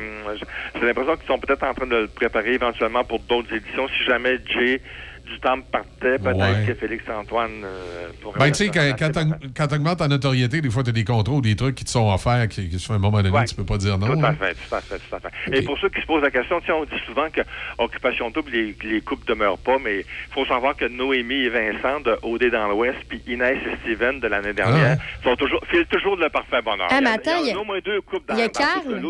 J'ai 0.81 0.87
l'impression 0.87 1.17
qu'ils 1.17 1.27
sont 1.29 1.39
peut-être 1.39 1.63
en 1.63 1.73
train 1.75 1.87
de 1.87 1.97
le 1.97 2.09
préparer 2.09 2.55
éventuellement 2.55 3.05
pour 3.05 3.21
d'autres 3.21 3.55
éditions. 3.55 3.87
Si 3.89 4.05
jamais 4.05 4.39
Jay 4.47 4.81
du 5.25 5.39
temps 5.41 5.59
partait, 5.73 6.19
peut-être 6.19 6.37
Ouais. 6.37 6.67
que 6.67 6.75
Félix-Antoine 6.75 7.51
euh, 7.65 8.09
pourrait... 8.21 8.39
Ben, 8.39 8.47
tu 8.53 8.65
sais, 8.65 8.69
quand, 8.69 8.93
quand 8.99 9.25
quand 9.57 9.67
t'augmentes 9.67 9.99
ta 9.99 10.09
notoriété, 10.09 10.61
des 10.61 10.71
fois, 10.71 10.83
t'as 10.83 10.93
des 10.93 11.05
contrôles, 11.05 11.43
des 11.43 11.57
trucs 11.57 11.75
qui 11.77 11.85
te 11.85 11.91
sont 11.91 12.13
offerts, 12.13 12.49
qui, 12.49 12.69
qui, 12.69 12.77
à 12.93 12.95
un 12.95 12.99
moment 12.99 13.23
donné, 13.23 13.31
Ouais. 13.31 13.45
tu 13.47 13.55
peux 13.55 13.65
pas 13.65 13.79
dire 13.79 13.97
non. 13.99 14.07
Tout 14.19 14.25
à 14.25 14.29
hein. 14.29 14.37
fait, 14.39 14.55
tout 14.55 14.75
à 14.75 14.81
fait, 14.81 14.99
tout 14.99 15.17
à 15.17 15.21
fait. 15.21 15.57
Et 15.59 15.63
pour 15.63 15.79
ceux 15.79 15.89
qui 15.89 16.01
se 16.01 16.07
posent 16.07 16.23
la 16.23 16.31
question, 16.31 16.61
tu 16.61 16.67
sais, 16.67 16.73
on 16.73 16.85
dit 16.85 17.01
souvent 17.07 17.29
que 17.31 17.41
Occupation 17.79 18.31
Double, 18.31 18.51
les, 18.53 18.77
les 18.85 19.01
couples 19.01 19.27
demeurent 19.27 19.59
pas, 19.59 19.79
mais 19.83 20.01
il 20.01 20.33
faut 20.35 20.45
savoir 20.47 20.77
que 20.77 20.85
Noémie 20.87 21.45
et 21.45 21.49
Vincent 21.49 22.01
de 22.01 22.17
OD 22.23 22.51
dans 22.51 22.69
l'Ouest, 22.69 22.99
puis 23.09 23.23
Inès 23.27 23.59
et 23.67 23.77
Steven 23.83 24.21
de 24.21 24.29
l'année 24.29 24.53
dernière, 24.53 24.99
sont 25.23 25.37
toujours, 25.37 25.61
filent 25.71 25.87
toujours 25.87 26.17
le 26.17 26.29
parfait 26.29 26.63
bonheur. 26.63 26.89
Ah, 26.91 27.01
mais 27.01 27.01
Il 27.01 27.05
y 27.05 27.09
a- 27.09 27.13
attends, 27.15 27.45
il 27.45 27.49
y 27.49 27.53
a 27.53 27.59
au 27.59 27.65
moins 27.65 27.79
deux 27.85 28.01
couples 28.03 28.27
dans, 28.29 28.37
y 28.37 28.43
a 28.43 28.47
dans 28.49 28.53
tout 28.53 28.59
Carl. 28.61 29.01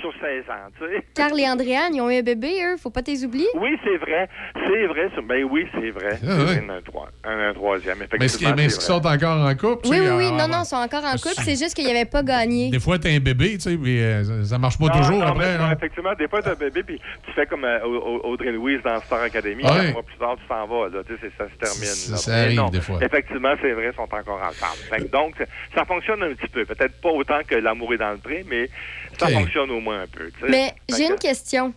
Sur, 0.00 0.12
sur 0.12 0.20
16 0.20 0.44
ans, 0.50 0.68
tu 0.78 0.84
sais. 0.86 1.02
Carl 1.14 1.38
et 1.38 1.48
Andréane, 1.48 1.94
ils 1.94 2.00
ont 2.00 2.10
eu 2.10 2.18
un 2.18 2.22
bébé, 2.22 2.52
eux. 2.64 2.76
Faut 2.76 2.90
pas 2.90 3.02
t'es 3.02 3.22
oublier. 3.24 3.46
Oui, 3.54 3.70
c'est 3.84 3.96
vrai. 3.98 4.28
C'est 4.54 4.86
vrai. 4.86 5.08
c'est- 5.14 5.22
Ben 5.22 5.44
oui, 5.50 5.66
c'est 5.74 5.90
vrai. 5.90 6.18
Ah, 6.22 6.36
ouais. 6.36 6.44
C'est 6.54 6.70
un, 6.70 6.80
troi- 6.80 7.08
un, 7.24 7.50
un 7.50 7.54
troisième, 7.54 7.98
Mais 7.98 8.04
est-ce 8.04 8.38
qu'ils 8.38 8.46
effectivement. 8.48 8.54
mais 8.56 8.64
est-ce 8.64 8.80
c'est 8.80 8.86
qu'ils 8.92 9.02
vrai. 9.02 9.18
sont 9.18 9.26
encore 9.26 9.46
en 9.46 9.54
couple? 9.54 9.82
tu 9.84 9.90
Oui, 9.90 9.96
sais, 9.98 10.10
oui, 10.10 10.16
oui. 10.18 10.26
ah, 10.28 10.32
Non, 10.32 10.44
ah, 10.44 10.48
non, 10.48 10.62
ils 10.62 10.66
sont 10.66 10.76
encore 10.76 11.04
en 11.04 11.12
couple. 11.12 11.34
C'est 11.44 11.56
juste 11.56 11.74
qu'ils 11.74 11.86
n'avaient 11.86 12.04
pas 12.04 12.22
gagné. 12.22 12.70
Des 12.70 12.80
fois, 12.80 12.98
t'as 12.98 13.10
un 13.10 13.18
bébé, 13.20 13.54
tu 13.54 13.60
sais, 13.60 13.76
puis 13.76 14.00
euh, 14.00 14.24
ça, 14.24 14.44
ça 14.44 14.58
marche 14.58 14.78
pas 14.78 14.86
Non, 14.86 14.98
toujours 15.00 15.18
non, 15.18 15.26
après. 15.26 15.52
mais, 15.52 15.58
là. 15.58 15.66
non, 15.68 15.72
effectivement, 15.76 16.12
des 16.18 16.28
fois, 16.28 16.42
t'as 16.42 16.52
un 16.52 16.54
bébé, 16.54 16.82
puis 16.82 17.00
tu 17.26 17.32
fais 17.32 17.46
comme 17.46 17.64
euh, 17.64 17.78
Au- 17.84 18.20
Au- 18.20 18.32
Audrey 18.32 18.52
Louise 18.52 18.80
dans 18.84 18.98
Star 19.00 19.22
Academy. 19.22 19.62
Ah 19.64 19.68
Quatre 19.70 19.80
ouais. 19.84 19.92
mois 19.92 20.02
plus 20.02 20.16
tard, 20.18 20.36
tu 20.40 20.46
t'en 20.48 20.66
vas. 20.66 20.88
Là, 20.88 21.02
tu 21.06 21.14
sais, 21.14 21.20
c'est- 21.22 21.32
ça 21.38 21.48
se 21.50 21.56
termine. 21.56 21.84
Ça- 21.94 22.12
là. 22.12 22.16
ça 22.18 22.30
Mais 22.32 22.38
arrive 22.38 22.56
non, 22.58 22.68
des 22.68 22.80
fois. 22.80 22.98
Effectivement, 23.02 23.54
c'est 23.60 23.72
vrai, 23.72 23.90
ils 23.92 23.96
sont 23.96 24.02
encore 24.02 24.40
ensemble. 24.42 24.78
Fait 24.90 24.98
que 25.04 25.10
donc, 25.10 25.34
c'est- 25.38 25.48
ça 25.74 25.84
fonctionne 25.84 26.22
un 26.22 26.34
petit 26.34 26.48
peu. 26.48 26.64
Peut-être 26.64 27.00
pas 27.00 27.10
autant 27.10 27.40
que 27.46 27.54
l'amour 27.54 27.92
est 27.94 27.98
dans 27.98 28.10
le 28.12 28.18
pré, 28.18 28.44
mais 28.48 28.68
ça 29.18 29.26
Ok. 29.26 29.32
fonctionne 29.32 29.70
au 29.70 29.80
un 29.92 30.06
peu. 30.06 30.30
tu 30.30 30.40
sais. 30.40 30.46
Mais 30.48 30.74
j'ai 30.88 31.06
une 31.08 31.16
question. 31.18 31.72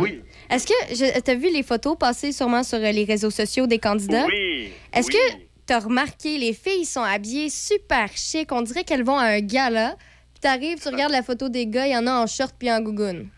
Oui. 0.00 0.22
Est-ce 0.50 0.66
que 0.66 1.20
tu 1.20 1.30
as 1.30 1.34
vu 1.34 1.52
les 1.52 1.62
photos 1.62 1.96
passer 1.98 2.32
sûrement 2.32 2.62
sur 2.62 2.78
euh, 2.78 2.90
les 2.90 3.04
réseaux 3.04 3.30
sociaux 3.30 3.66
des 3.66 3.78
candidats? 3.78 4.26
Oui. 4.26 4.70
Est-ce 4.92 5.08
oui. 5.08 5.14
que 5.14 5.42
t'as 5.66 5.80
remarqué, 5.80 6.38
les 6.38 6.52
filles 6.54 6.84
sont 6.86 7.02
habillées 7.02 7.50
super 7.50 8.08
chic? 8.14 8.50
On 8.52 8.62
dirait 8.62 8.84
qu'elles 8.84 9.04
vont 9.04 9.18
à 9.18 9.24
un 9.26 9.40
gala. 9.40 9.96
Puis 10.32 10.40
t'arrives, 10.40 10.80
tu 10.80 10.88
regardes 10.88 11.12
la 11.12 11.22
photo 11.22 11.48
des 11.48 11.66
gars, 11.66 11.86
il 11.86 11.92
y 11.92 11.96
en 11.96 12.06
a 12.06 12.12
en 12.12 12.26
short 12.26 12.54
puis 12.58 12.70
en 12.72 12.80
gougoune. 12.80 13.28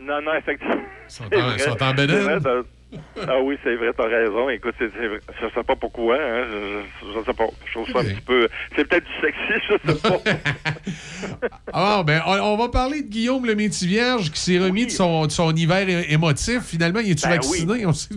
Non, 0.00 0.20
non, 0.22 0.34
effectivement. 0.34 0.76
sont 1.08 1.24
C'est 1.30 1.40
en- 1.42 1.48
vrai. 1.48 1.58
sont 1.58 1.82
en 1.82 1.94
Ah 3.28 3.40
oui, 3.42 3.56
c'est 3.62 3.76
vrai, 3.76 3.90
t'as 3.96 4.08
raison. 4.08 4.48
Écoute, 4.50 4.74
c'est, 4.78 4.90
c'est 4.98 5.06
vrai. 5.08 5.20
je 5.40 5.46
sais 5.54 5.62
pas 5.64 5.76
pourquoi, 5.76 6.16
hein. 6.16 6.44
Je, 6.50 6.82
je- 7.06 7.12
je 7.20 7.24
sais 7.24 7.32
pas. 7.32 7.46
Je 7.66 7.72
trouve 7.72 7.88
ça 7.90 7.98
un 8.00 8.04
petit 8.04 8.20
peu. 8.20 8.48
C'est 8.76 8.84
peut-être 8.88 9.04
du 9.06 9.20
sexy, 9.20 9.66
je 9.68 9.92
sais 9.92 10.00
pas. 10.08 10.18
Ah, 11.72 12.02
ben, 12.06 12.20
on, 12.26 12.32
on 12.32 12.56
va 12.56 12.68
parler 12.68 13.02
de 13.02 13.08
Guillaume 13.08 13.46
le 13.46 13.54
Métis-Vierge 13.54 14.30
qui 14.30 14.40
s'est 14.40 14.58
remis 14.58 14.86
de, 14.86 14.90
son, 14.90 15.26
de 15.26 15.30
son 15.32 15.54
hiver 15.54 15.88
é- 15.88 16.12
émotif. 16.12 16.60
Finalement, 16.62 17.00
il 17.00 17.12
est-tu 17.12 17.26
Ben 17.26 17.34
vacciné? 17.36 17.86
On 17.86 17.92
sait 17.92 18.14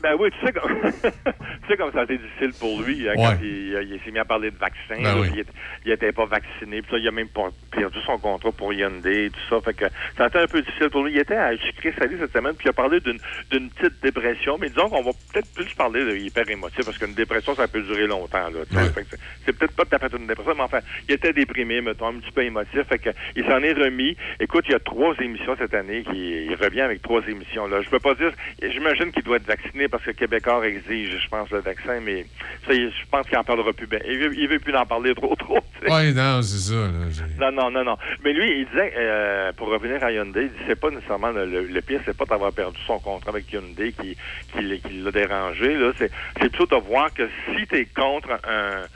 Ben 0.00 0.14
oui, 0.18 0.30
tu 0.38 0.46
sais, 0.46 0.52
comme, 0.52 0.70
tu 1.02 1.68
sais 1.68 1.76
comme 1.76 1.92
ça 1.92 2.00
a 2.00 2.04
été 2.04 2.18
difficile 2.18 2.52
pour 2.60 2.80
lui 2.82 3.08
hein, 3.08 3.14
quand 3.16 3.30
Ouais. 3.30 3.36
il, 3.42 3.88
il 3.94 4.00
s'est 4.04 4.10
mis 4.12 4.18
à 4.20 4.24
parler 4.24 4.50
de 4.52 4.56
vaccin. 4.56 4.94
Ben 4.94 5.02
là, 5.02 5.16
oui. 5.20 5.28
il, 5.34 5.40
était- 5.40 5.52
il 5.86 5.92
était 5.92 6.12
pas 6.12 6.24
vacciné. 6.26 6.82
Puis 6.82 6.90
ça, 6.92 6.98
il 6.98 7.08
a 7.08 7.10
même 7.10 7.28
pas 7.28 7.48
perdu 7.72 7.98
son 8.06 8.16
contrat 8.18 8.52
pour 8.52 8.72
Hyundai 8.72 9.24
et 9.26 9.30
tout 9.30 9.40
ça. 9.50 9.60
Fait 9.60 9.74
que 9.74 9.86
ça 10.16 10.24
a 10.24 10.28
été 10.28 10.38
un 10.38 10.46
peu 10.46 10.62
difficile 10.62 10.90
pour 10.90 11.02
lui. 11.04 11.12
Il 11.14 11.18
était 11.18 11.34
à 11.36 11.56
sucré 11.56 11.92
salé 11.98 12.16
cette 12.18 12.32
semaine, 12.32 12.54
puis 12.54 12.66
il 12.66 12.70
a 12.70 12.72
parlé 12.72 13.00
d'une 13.00 13.70
petite 13.70 14.00
dépression. 14.02 14.56
Mais 14.60 14.68
disons 14.68 14.88
qu'on 14.88 15.02
va 15.02 15.10
peut-être 15.32 15.52
plus 15.52 15.74
parler 15.74 16.04
de 16.04 16.16
hyper 16.16 16.48
émotif, 16.48 16.84
parce 16.84 16.96
qu'une 16.98 17.14
dépression, 17.14 17.54
ça 17.56 17.66
peut 17.66 17.82
durer 17.82 18.06
longtemps. 18.06 18.48
Là, 18.50 18.60
que 18.70 19.02
c'est- 19.10 19.18
c'est 19.46 19.52
peut-être 19.58 19.74
pas 19.74 19.84
tout 19.84 19.96
à 19.96 19.98
fait 19.98 20.16
une 20.16 20.26
dépression, 20.28 20.54
mais 20.54 20.62
enfin, 20.62 20.80
il 21.08 21.14
était 21.14 21.32
déprimé, 21.32 21.80
mettons, 21.80 22.06
un 22.08 22.20
petit 22.20 22.30
peu 22.30 22.42
émotif. 22.44 22.82
Fait 22.88 22.98
que 22.98 23.10
il 23.34 23.44
s'en 23.46 23.62
est 23.64 23.72
remis. 23.72 24.16
Écoute, 24.38 24.64
il 24.68 24.72
y 24.72 24.76
a 24.76 24.80
trois 24.80 25.14
émissions 25.20 25.56
cette 25.58 25.74
année 25.74 26.04
qui 26.04 26.44
il 26.46 26.54
revient 26.54 26.82
avec 26.82 27.02
trois 27.02 27.22
émissions. 27.26 27.66
Là. 27.66 27.80
Je 27.82 27.88
peux 27.90 27.98
pas 27.98 28.14
dire. 28.14 28.30
J'imagine 28.62 29.10
qu'il 29.10 29.24
doit 29.24 29.36
être 29.38 29.46
vacciné 29.46 29.87
parce 29.88 30.04
que 30.04 30.10
Québécois 30.12 30.66
exige, 30.66 31.18
je 31.22 31.28
pense, 31.28 31.50
le 31.50 31.60
vaccin, 31.60 32.00
mais 32.00 32.26
ça, 32.66 32.72
je 32.74 32.88
pense 33.10 33.26
qu'il 33.28 33.38
en 33.38 33.44
parlera 33.44 33.72
plus 33.72 33.86
bien. 33.86 33.98
Il 34.06 34.18
veut, 34.18 34.34
il 34.36 34.48
veut 34.48 34.58
plus 34.58 34.74
en 34.76 34.86
parler 34.86 35.14
trop 35.14 35.34
trop. 35.36 35.58
Oui, 35.88 36.12
non, 36.14 36.42
c'est 36.42 36.72
ça. 36.72 36.74
là. 36.74 37.06
Non, 37.38 37.52
non, 37.52 37.70
non, 37.70 37.84
non. 37.84 37.96
Mais 38.24 38.32
lui, 38.32 38.60
il 38.60 38.66
disait, 38.66 38.92
euh, 38.96 39.52
pour 39.52 39.68
revenir 39.68 40.02
à 40.02 40.10
Hyundai, 40.12 40.42
il 40.44 40.48
dit, 40.50 40.56
c'est 40.66 40.78
pas 40.80 40.90
nécessairement 40.90 41.30
le, 41.30 41.46
le- 41.46 41.66
le 41.66 41.82
pire, 41.82 42.00
c'est 42.04 42.16
pas 42.16 42.24
d'avoir 42.24 42.52
perdu 42.52 42.78
son 42.86 42.98
contrat 42.98 43.30
avec 43.30 43.52
Hyundai 43.52 43.92
qui, 43.92 44.16
qui, 44.52 44.62
l'a- 44.62 44.78
qui 44.78 44.94
l'a 44.94 45.10
dérangé. 45.12 45.74
Là, 45.76 45.92
c'est, 45.98 46.10
c'est 46.40 46.48
plutôt 46.50 46.66
de 46.66 46.82
voir 46.84 47.12
que 47.14 47.28
si 47.54 47.66
tu 47.66 47.76
es 47.76 47.86
contre 47.86 48.30
un 48.44 48.86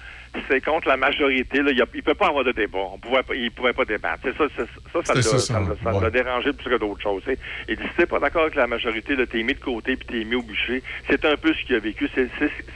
c'est 0.48 0.64
contre 0.64 0.88
la 0.88 0.96
majorité, 0.96 1.62
là, 1.62 1.72
il 1.72 1.78
ne 1.78 2.00
peut 2.00 2.14
pas 2.14 2.28
avoir 2.28 2.44
de 2.44 2.52
débat. 2.52 2.78
On 2.94 2.98
pouvait 2.98 3.22
pas, 3.22 3.34
il 3.34 3.44
ne 3.44 3.50
pourrait 3.50 3.74
pas 3.74 3.84
débattre. 3.84 4.20
C'est 4.22 4.36
ça, 4.36 4.44
ça, 4.56 5.02
ça, 5.04 5.14
l'a, 5.14 5.22
ça, 5.22 5.60
ouais. 5.60 6.10
dérangé 6.10 6.52
plus 6.52 6.70
que 6.70 6.78
d'autres 6.78 7.02
choses. 7.02 7.22
Il 7.68 7.76
dit, 7.76 7.82
si 7.82 7.96
t'es 7.96 8.06
pas 8.06 8.18
d'accord 8.18 8.42
avec 8.42 8.54
la 8.54 8.66
majorité, 8.66 9.14
là, 9.14 9.26
t'es 9.26 9.42
mis 9.42 9.54
de 9.54 9.60
côté 9.60 9.96
puis 9.96 10.06
t'es 10.06 10.24
mis 10.24 10.36
au 10.36 10.42
bûcher. 10.42 10.82
C'est 11.08 11.24
un 11.24 11.36
peu 11.36 11.52
ce 11.52 11.64
qu'il 11.64 11.76
a 11.76 11.80
vécu. 11.80 12.08
C'est, 12.14 12.28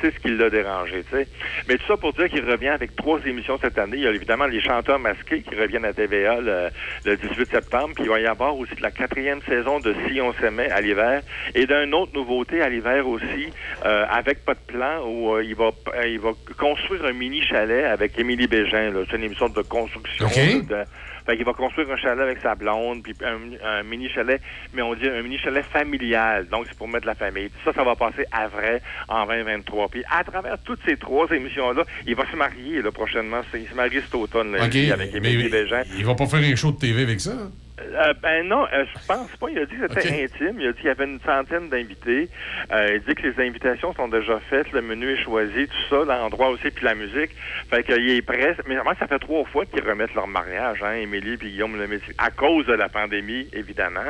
ce 0.03 0.19
qui 0.19 0.29
l'a 0.29 0.51
dérangé. 0.51 1.03
tu 1.05 1.17
sais. 1.17 1.29
Mais 1.69 1.77
tout 1.79 1.87
ça 1.87 1.97
pour 1.97 2.13
dire 2.13 2.29
qu'il 2.29 2.45
revient 2.45 2.69
avec 2.69 2.95
trois 2.95 3.21
émissions 3.25 3.59
cette 3.59 3.79
année. 3.79 3.97
Il 3.97 4.03
y 4.03 4.07
a 4.07 4.13
évidemment 4.13 4.47
les 4.47 4.61
chanteurs 4.61 4.99
masqués 4.99 5.43
qui 5.43 5.55
reviennent 5.55 5.85
à 5.85 5.93
TVA 5.93 6.41
le, 6.41 6.69
le 7.05 7.17
18 7.17 7.51
septembre. 7.51 7.95
Puis 7.95 8.05
il 8.05 8.11
va 8.11 8.21
y 8.21 8.27
avoir 8.27 8.57
aussi 8.57 8.75
la 8.81 8.91
quatrième 8.91 9.41
saison 9.43 9.81
de 9.81 9.95
Si 10.07 10.21
on 10.21 10.33
s'aimait 10.35 10.71
à 10.71 10.81
l'hiver. 10.81 11.23
Et 11.55 11.67
d'une 11.67 11.95
autre 11.95 12.13
nouveauté 12.13 12.61
à 12.61 12.69
l'hiver 12.69 13.09
aussi, 13.09 13.51
euh, 13.85 14.05
avec 14.11 14.45
pas 14.45 14.55
de 14.55 14.61
plan, 14.67 15.05
où 15.07 15.35
euh, 15.35 15.45
il, 15.45 15.55
va, 15.55 15.71
euh, 15.95 16.07
il 16.07 16.21
va 16.21 16.33
construire 16.59 17.05
un 17.07 17.13
mini 17.13 17.43
chalet 17.47 17.85
avec 17.85 18.19
Émilie 18.19 18.47
Bégin. 18.47 18.93
C'est 19.09 19.17
une 19.17 19.25
émission 19.25 19.49
de 19.49 19.63
construction. 19.63 20.27
De- 20.69 20.85
fait 21.27 21.37
qu'il 21.37 21.45
va 21.45 21.55
construire 21.55 21.91
un 21.91 21.97
chalet 21.97 22.21
avec 22.21 22.39
sa 22.41 22.55
blonde, 22.55 23.03
puis 23.03 23.13
un, 23.25 23.39
un 23.69 23.83
mini 23.83 24.09
chalet, 24.09 24.41
mais 24.73 24.83
on 24.83 24.95
dit 24.95 25.09
un 25.09 25.23
mini 25.23 25.39
chalet 25.39 25.65
familial. 25.65 26.47
Donc, 26.49 26.67
c'est 26.69 26.79
pour 26.79 26.87
mettre 26.87 27.07
la 27.07 27.17
famille. 27.17 27.51
Ça, 27.65 27.73
ça 27.73 27.83
va 27.83 27.97
passer 27.97 28.25
à 28.31 28.47
vrai 28.47 28.81
en 29.09 29.27
2023. 29.27 29.89
Puis, 29.89 30.05
à 30.09 30.23
travers 30.23 30.57
toutes 30.65 30.79
ces 30.87 30.97
trois 30.97 31.27
émissions-là, 31.31 31.83
il 32.07 32.15
va 32.15 32.25
se 32.31 32.37
marier, 32.37 32.81
là, 32.81 32.93
prochainement. 32.93 33.41
Il 33.55 33.67
se 33.67 33.75
marie 33.75 34.01
cet 34.05 34.15
automne, 34.15 34.53
là, 34.53 34.63
avec 34.93 35.13
Émilie 35.17 35.49
Bégin. 35.49 35.83
Il 35.99 36.05
va 36.07 36.15
pas 36.15 36.27
faire 36.27 36.41
un 36.41 36.55
show 36.55 36.71
de 36.71 36.79
TV 36.79 37.03
avec 37.03 37.21
ça. 37.21 37.33
Euh, 37.79 38.15
ben 38.23 38.49
non, 38.49 38.67
euh, 38.73 38.85
je 38.87 39.07
pense 39.07 39.37
pas. 39.37 39.47
Il 39.51 39.59
a 39.59 39.67
dit 39.67 39.77
que 39.77 39.87
c'était 39.89 40.25
intime. 40.25 40.57
Il 40.59 40.69
a 40.69 40.73
dit 40.73 40.79
qu'il 40.79 40.87
y 40.87 40.91
avait 40.91 41.05
une 41.05 41.21
centaine 41.21 41.69
d'invités. 41.69 42.29
Euh, 42.73 42.95
il 42.95 43.01
dit 43.03 43.15
que 43.15 43.29
les 43.29 43.47
invitations 43.47 43.93
sont 43.95 44.09
déjà 44.09 44.41
faites, 44.49 44.73
le 44.73 44.81
menu 44.81 45.11
est 45.13 45.23
choisi, 45.23 45.67
tout 45.69 45.89
ça, 45.91 46.05
l'endroit 46.07 46.49
aussi, 46.49 46.71
puis 46.71 46.85
la 46.85 46.95
musique. 46.95 47.33
Fait 47.69 47.83
qu'il 47.83 48.09
est 48.09 48.23
prêt. 48.23 48.57
Mais 48.67 48.83
moi, 48.83 48.95
ça 48.99 49.07
fait 49.07 49.19
trois 49.19 49.45
fois 49.45 49.67
qu'ils 49.67 49.87
remettent 49.87 50.15
leur 50.15 50.27
mariage, 50.27 50.83
hein, 50.83 50.95
Émilie 50.95 51.37
puis 51.37 51.51
Guillaume 51.51 51.77
le 51.77 51.87
Métis, 51.87 52.15
à 52.17 52.31
cause 52.31 52.65
de 52.67 52.73
la 52.73 52.89
pandémie, 52.89 53.49
évidemment. 53.53 54.01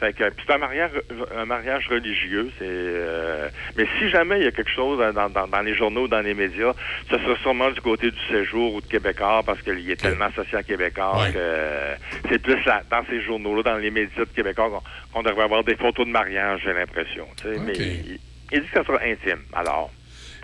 Fait 0.00 0.12
que 0.12 0.24
c'est 0.44 0.52
un 0.52 0.58
mariage, 0.58 0.90
un 1.36 1.44
mariage 1.44 1.86
religieux. 1.88 2.50
C'est. 2.58 2.66
euh, 2.68 3.48
mais 3.76 3.86
si 3.98 4.08
jamais 4.10 4.40
il 4.40 4.44
y 4.44 4.48
a 4.48 4.52
quelque 4.52 4.70
chose 4.70 4.98
dans, 5.14 5.30
dans, 5.30 5.46
dans 5.46 5.60
les 5.62 5.74
journaux, 5.76 6.08
dans 6.08 6.20
les 6.22 6.34
médias, 6.34 6.72
ce 7.08 7.18
sera 7.18 7.36
sûrement 7.36 7.70
du 7.70 7.80
côté 7.80 8.10
du 8.10 8.20
séjour 8.28 8.74
ou 8.74 8.80
de 8.80 8.86
Québécois, 8.86 9.42
parce 9.46 9.62
qu'il 9.62 9.88
est 9.88 10.00
tellement 10.00 10.24
associé 10.26 10.58
à 10.58 10.62
Québécois 10.64 11.28
que 11.32 11.38
euh, 11.38 11.94
c'est 12.28 12.42
plus 12.42 12.62
là, 12.64 12.82
dans 12.90 13.04
ces 13.12 13.22
journaux-là, 13.22 13.62
dans 13.62 13.76
les 13.76 13.90
médias 13.90 14.24
de 14.24 14.30
Québécois, 14.34 14.82
qu'on 15.12 15.22
devrait 15.22 15.44
avoir 15.44 15.62
des 15.64 15.76
photos 15.76 16.06
de 16.06 16.10
mariage, 16.10 16.60
j'ai 16.64 16.72
l'impression. 16.72 17.26
Mais 17.44 17.72
il, 17.76 18.18
il 18.52 18.60
dit 18.60 18.66
que 18.66 18.78
ça 18.78 18.84
sera 18.84 18.98
intime. 19.04 19.42
Alors. 19.52 19.90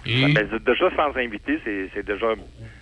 Et- 0.06 0.32
ben, 0.32 0.48
déjà 0.64 0.88
sans 0.96 1.14
invité, 1.18 1.58
c'est 1.64 2.06
déjà, 2.06 2.26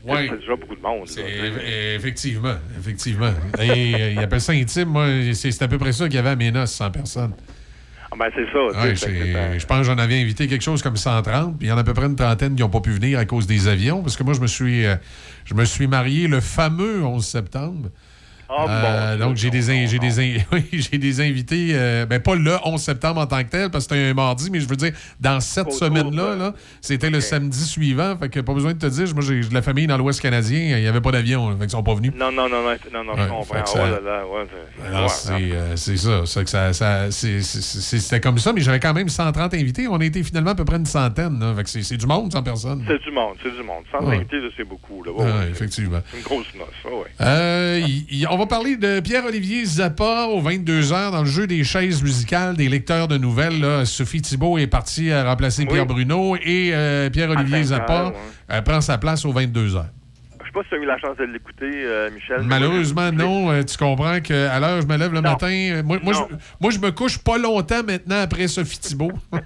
Ouais. 0.04 0.28
déjà 0.28 0.54
beaucoup 0.54 0.76
de 0.76 0.82
monde. 0.82 1.08
là. 1.16 1.94
Effectivement, 1.94 2.54
effectivement. 2.78 3.32
Et, 3.60 3.94
euh, 3.94 4.10
il 4.12 4.18
appelle 4.18 4.40
ça 4.40 4.52
intime. 4.52 4.88
Moi, 4.90 5.06
c'est 5.32 5.62
à 5.62 5.66
peu 5.68 5.78
près 5.78 5.92
ça 5.92 6.04
qu'il 6.06 6.14
y 6.16 6.18
avait 6.18 6.28
à 6.30 6.36
mes 6.36 6.50
noces, 6.52 6.72
100 6.72 6.90
personnes. 6.90 7.34
Ah, 8.12 8.14
ben, 8.18 8.30
c'est 8.34 8.46
ça. 8.52 8.80
Ouais, 8.82 8.94
je 9.58 9.66
pense 9.66 9.78
que 9.78 9.84
j'en 9.84 9.98
avais 9.98 10.20
invité 10.20 10.46
quelque 10.46 10.62
chose 10.62 10.82
comme 10.82 10.96
130, 10.96 11.58
puis 11.58 11.66
il 11.66 11.70
y 11.70 11.72
en 11.72 11.78
a 11.78 11.80
à 11.80 11.84
peu 11.84 11.94
près 11.94 12.06
une 12.06 12.14
trentaine 12.16 12.54
qui 12.54 12.62
n'ont 12.62 12.68
pas 12.68 12.80
pu 12.80 12.90
venir 12.90 13.18
à 13.18 13.24
cause 13.24 13.46
des 13.46 13.66
avions, 13.66 14.02
parce 14.02 14.16
que 14.16 14.22
moi, 14.22 14.34
je 14.34 14.40
me 14.40 14.46
suis, 14.46 14.84
euh, 14.86 14.94
je 15.46 15.54
me 15.54 15.64
suis 15.64 15.86
marié 15.88 16.28
le 16.28 16.40
fameux 16.40 17.02
11 17.04 17.26
septembre. 17.26 17.88
Ah, 18.48 18.66
Euh, 18.68 19.16
donc, 19.18 19.36
j'ai 19.36 19.50
des, 19.50 19.70
in- 19.70 19.86
j'ai 19.86 19.98
des, 19.98 20.20
in- 20.20 20.42
oui, 20.52 20.64
j'ai 20.72 20.98
des 20.98 21.20
invités, 21.20 21.70
euh, 21.72 22.06
ben, 22.06 22.20
pas 22.20 22.34
le 22.34 22.56
11 22.64 22.80
septembre 22.80 23.20
en 23.20 23.26
tant 23.26 23.42
que 23.42 23.48
tel, 23.50 23.70
parce 23.70 23.86
que 23.86 23.94
c'était 23.94 24.10
un 24.10 24.14
mardi, 24.14 24.50
mais 24.50 24.60
je 24.60 24.68
veux 24.68 24.76
dire, 24.76 24.92
dans 25.20 25.40
cette 25.40 25.72
semaine-là, 25.72 26.36
là, 26.36 26.54
c'était 26.80 27.10
le 27.10 27.20
samedi 27.20 27.58
suivant. 27.64 28.16
Fait 28.16 28.28
que 28.28 28.40
pas 28.40 28.54
besoin 28.54 28.72
de 28.74 28.78
te 28.78 28.86
dire, 28.86 29.06
moi, 29.14 29.22
j'ai 29.24 29.40
de 29.40 29.54
la 29.54 29.62
famille 29.62 29.86
dans 29.86 29.98
l'Ouest 29.98 30.20
canadien, 30.20 30.76
il 30.76 30.80
n'y 30.82 30.86
avait 30.88 31.00
pas 31.00 31.10
d'avion, 31.12 31.50
fait 31.52 31.60
qu'ils 31.60 31.70
sont 31.70 31.82
pas 31.82 31.94
venus. 31.94 32.12
Non, 32.16 32.30
non, 32.32 32.48
non, 32.48 32.62
non, 32.92 33.04
non, 33.04 33.12
je 33.16 33.28
comprends. 33.28 33.56
Oh 34.94 35.08
c'est- 35.08 35.96
ça. 35.96 36.22
c'est 36.26 36.44
que 36.44 36.50
ça, 36.50 36.72
ça- 36.72 37.10
C'était 37.10 38.20
comme 38.20 38.38
ça, 38.38 38.52
mais 38.52 38.60
j'avais 38.60 38.80
quand 38.80 38.94
même 38.94 39.08
130 39.08 39.54
invités. 39.54 39.88
On 39.88 39.96
a 40.00 40.04
été 40.04 40.22
finalement 40.22 40.50
à 40.50 40.54
peu 40.54 40.64
près 40.64 40.76
une 40.76 40.86
centaine. 40.86 41.38
là. 41.40 41.54
Fait 41.56 41.64
que 41.64 41.68
c'est 41.82 41.96
du 41.96 42.06
monde, 42.06 42.32
100 42.32 42.42
personnes. 42.42 42.84
C'est 42.86 43.02
du 43.02 43.10
monde, 43.10 43.34
c'est 43.42 43.50
du 43.56 43.62
monde. 43.62 43.84
Sans 43.90 44.04
Ouais. 44.06 44.16
invité, 44.16 44.36
là, 44.40 44.48
c'est 44.56 44.64
beaucoup. 44.68 45.02
Là. 45.04 45.12
Ouais, 45.12 45.24
Ouais, 45.24 45.30
ouais. 45.32 45.48
effectivement. 45.50 46.00
C'est 46.10 46.18
une 46.18 46.22
grosse 46.24 46.46
noce, 46.56 46.92
ouais. 46.92 47.10
Euh, 47.20 47.80
on 48.30 48.35
va 48.36 48.46
parler 48.46 48.76
de 48.76 49.00
Pierre-Olivier 49.00 49.64
Zappa 49.64 50.26
aux 50.26 50.42
22h 50.42 51.12
dans 51.12 51.20
le 51.20 51.28
jeu 51.28 51.46
des 51.46 51.64
chaises 51.64 52.02
musicales 52.02 52.56
des 52.56 52.68
lecteurs 52.68 53.08
de 53.08 53.18
nouvelles. 53.18 53.60
là. 53.60 53.84
Sophie 53.84 54.22
Thibault 54.22 54.58
est 54.58 54.66
partie 54.66 55.10
à 55.12 55.24
remplacer 55.28 55.66
Pierre 55.66 55.86
Bruno 55.86 56.36
et 56.36 56.70
euh, 56.72 57.10
Pierre-Olivier 57.10 57.64
Zappa 57.64 58.06
ouais. 58.06 58.12
euh, 58.50 58.62
prend 58.62 58.80
sa 58.80 58.98
place 58.98 59.24
aux 59.24 59.32
22h. 59.32 59.84
Pas 60.56 60.62
si 60.62 60.68
tu 60.70 60.74
as 60.76 60.78
eu 60.78 60.86
la 60.86 60.96
chance 60.98 61.16
de 61.18 61.24
l'écouter, 61.24 61.70
euh, 61.84 62.10
Michel. 62.10 62.40
Malheureusement, 62.44 63.12
non. 63.12 63.50
Euh, 63.52 63.62
tu 63.62 63.76
comprends 63.76 64.20
qu'à 64.20 64.58
l'heure, 64.58 64.80
je 64.80 64.86
me 64.86 64.96
lève 64.96 65.12
le 65.12 65.20
matin. 65.20 65.50
euh, 65.50 65.82
Moi, 65.82 65.98
moi, 66.02 66.14
je, 66.14 66.34
moi, 66.60 66.70
je 66.70 66.78
me 66.78 66.90
couche 66.92 67.18
pas 67.18 67.36
longtemps 67.36 67.82
maintenant 67.86 68.22
après 68.22 68.48
Sophie 68.48 68.78
Thibault. 68.80 69.12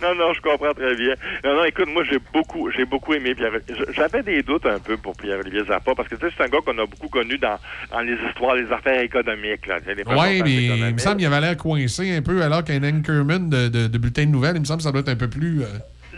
Non, 0.00 0.14
non, 0.16 0.32
je 0.32 0.40
comprends 0.40 0.72
très 0.72 0.96
bien. 0.96 1.14
Non, 1.44 1.54
non, 1.56 1.64
écoute, 1.64 1.88
moi, 1.92 2.02
j'ai 2.10 2.18
beaucoup, 2.32 2.70
j'ai 2.70 2.84
beaucoup 2.86 3.12
aimé 3.12 3.34
Pierre. 3.34 3.52
J'avais 3.94 4.22
des 4.22 4.42
doutes 4.42 4.64
un 4.66 4.78
peu 4.78 4.96
pour 4.96 5.14
Pierre-Olivier 5.16 5.64
Zappa, 5.68 5.94
parce 5.94 6.08
que, 6.08 6.14
tu 6.16 6.26
sais, 6.26 6.32
c'est 6.36 6.44
un 6.44 6.48
gars 6.48 6.58
qu'on 6.64 6.78
a 6.78 6.86
beaucoup 6.86 7.08
connu 7.08 7.36
dans, 7.38 7.58
dans 7.90 8.00
les 8.00 8.16
histoires, 8.28 8.54
les 8.56 8.70
affaires 8.72 9.00
économiques, 9.02 9.60
Oui, 10.06 10.42
mais 10.42 10.64
il 10.64 10.94
me 10.94 10.98
semble 10.98 11.18
qu'il 11.18 11.26
avait 11.26 11.40
l'air 11.40 11.56
coincé 11.56 12.16
un 12.16 12.22
peu, 12.22 12.42
alors 12.42 12.64
qu'un 12.64 12.82
anchorman 12.82 13.50
de, 13.50 13.68
de, 13.68 13.86
de 13.86 13.98
bulletin 13.98 14.24
de 14.24 14.30
nouvelles, 14.30 14.56
il 14.56 14.60
me 14.60 14.64
semble 14.64 14.78
que 14.78 14.84
ça 14.84 14.92
doit 14.92 15.02
être 15.02 15.10
un 15.10 15.16
peu 15.16 15.28
plus. 15.28 15.62
euh, 15.62 15.66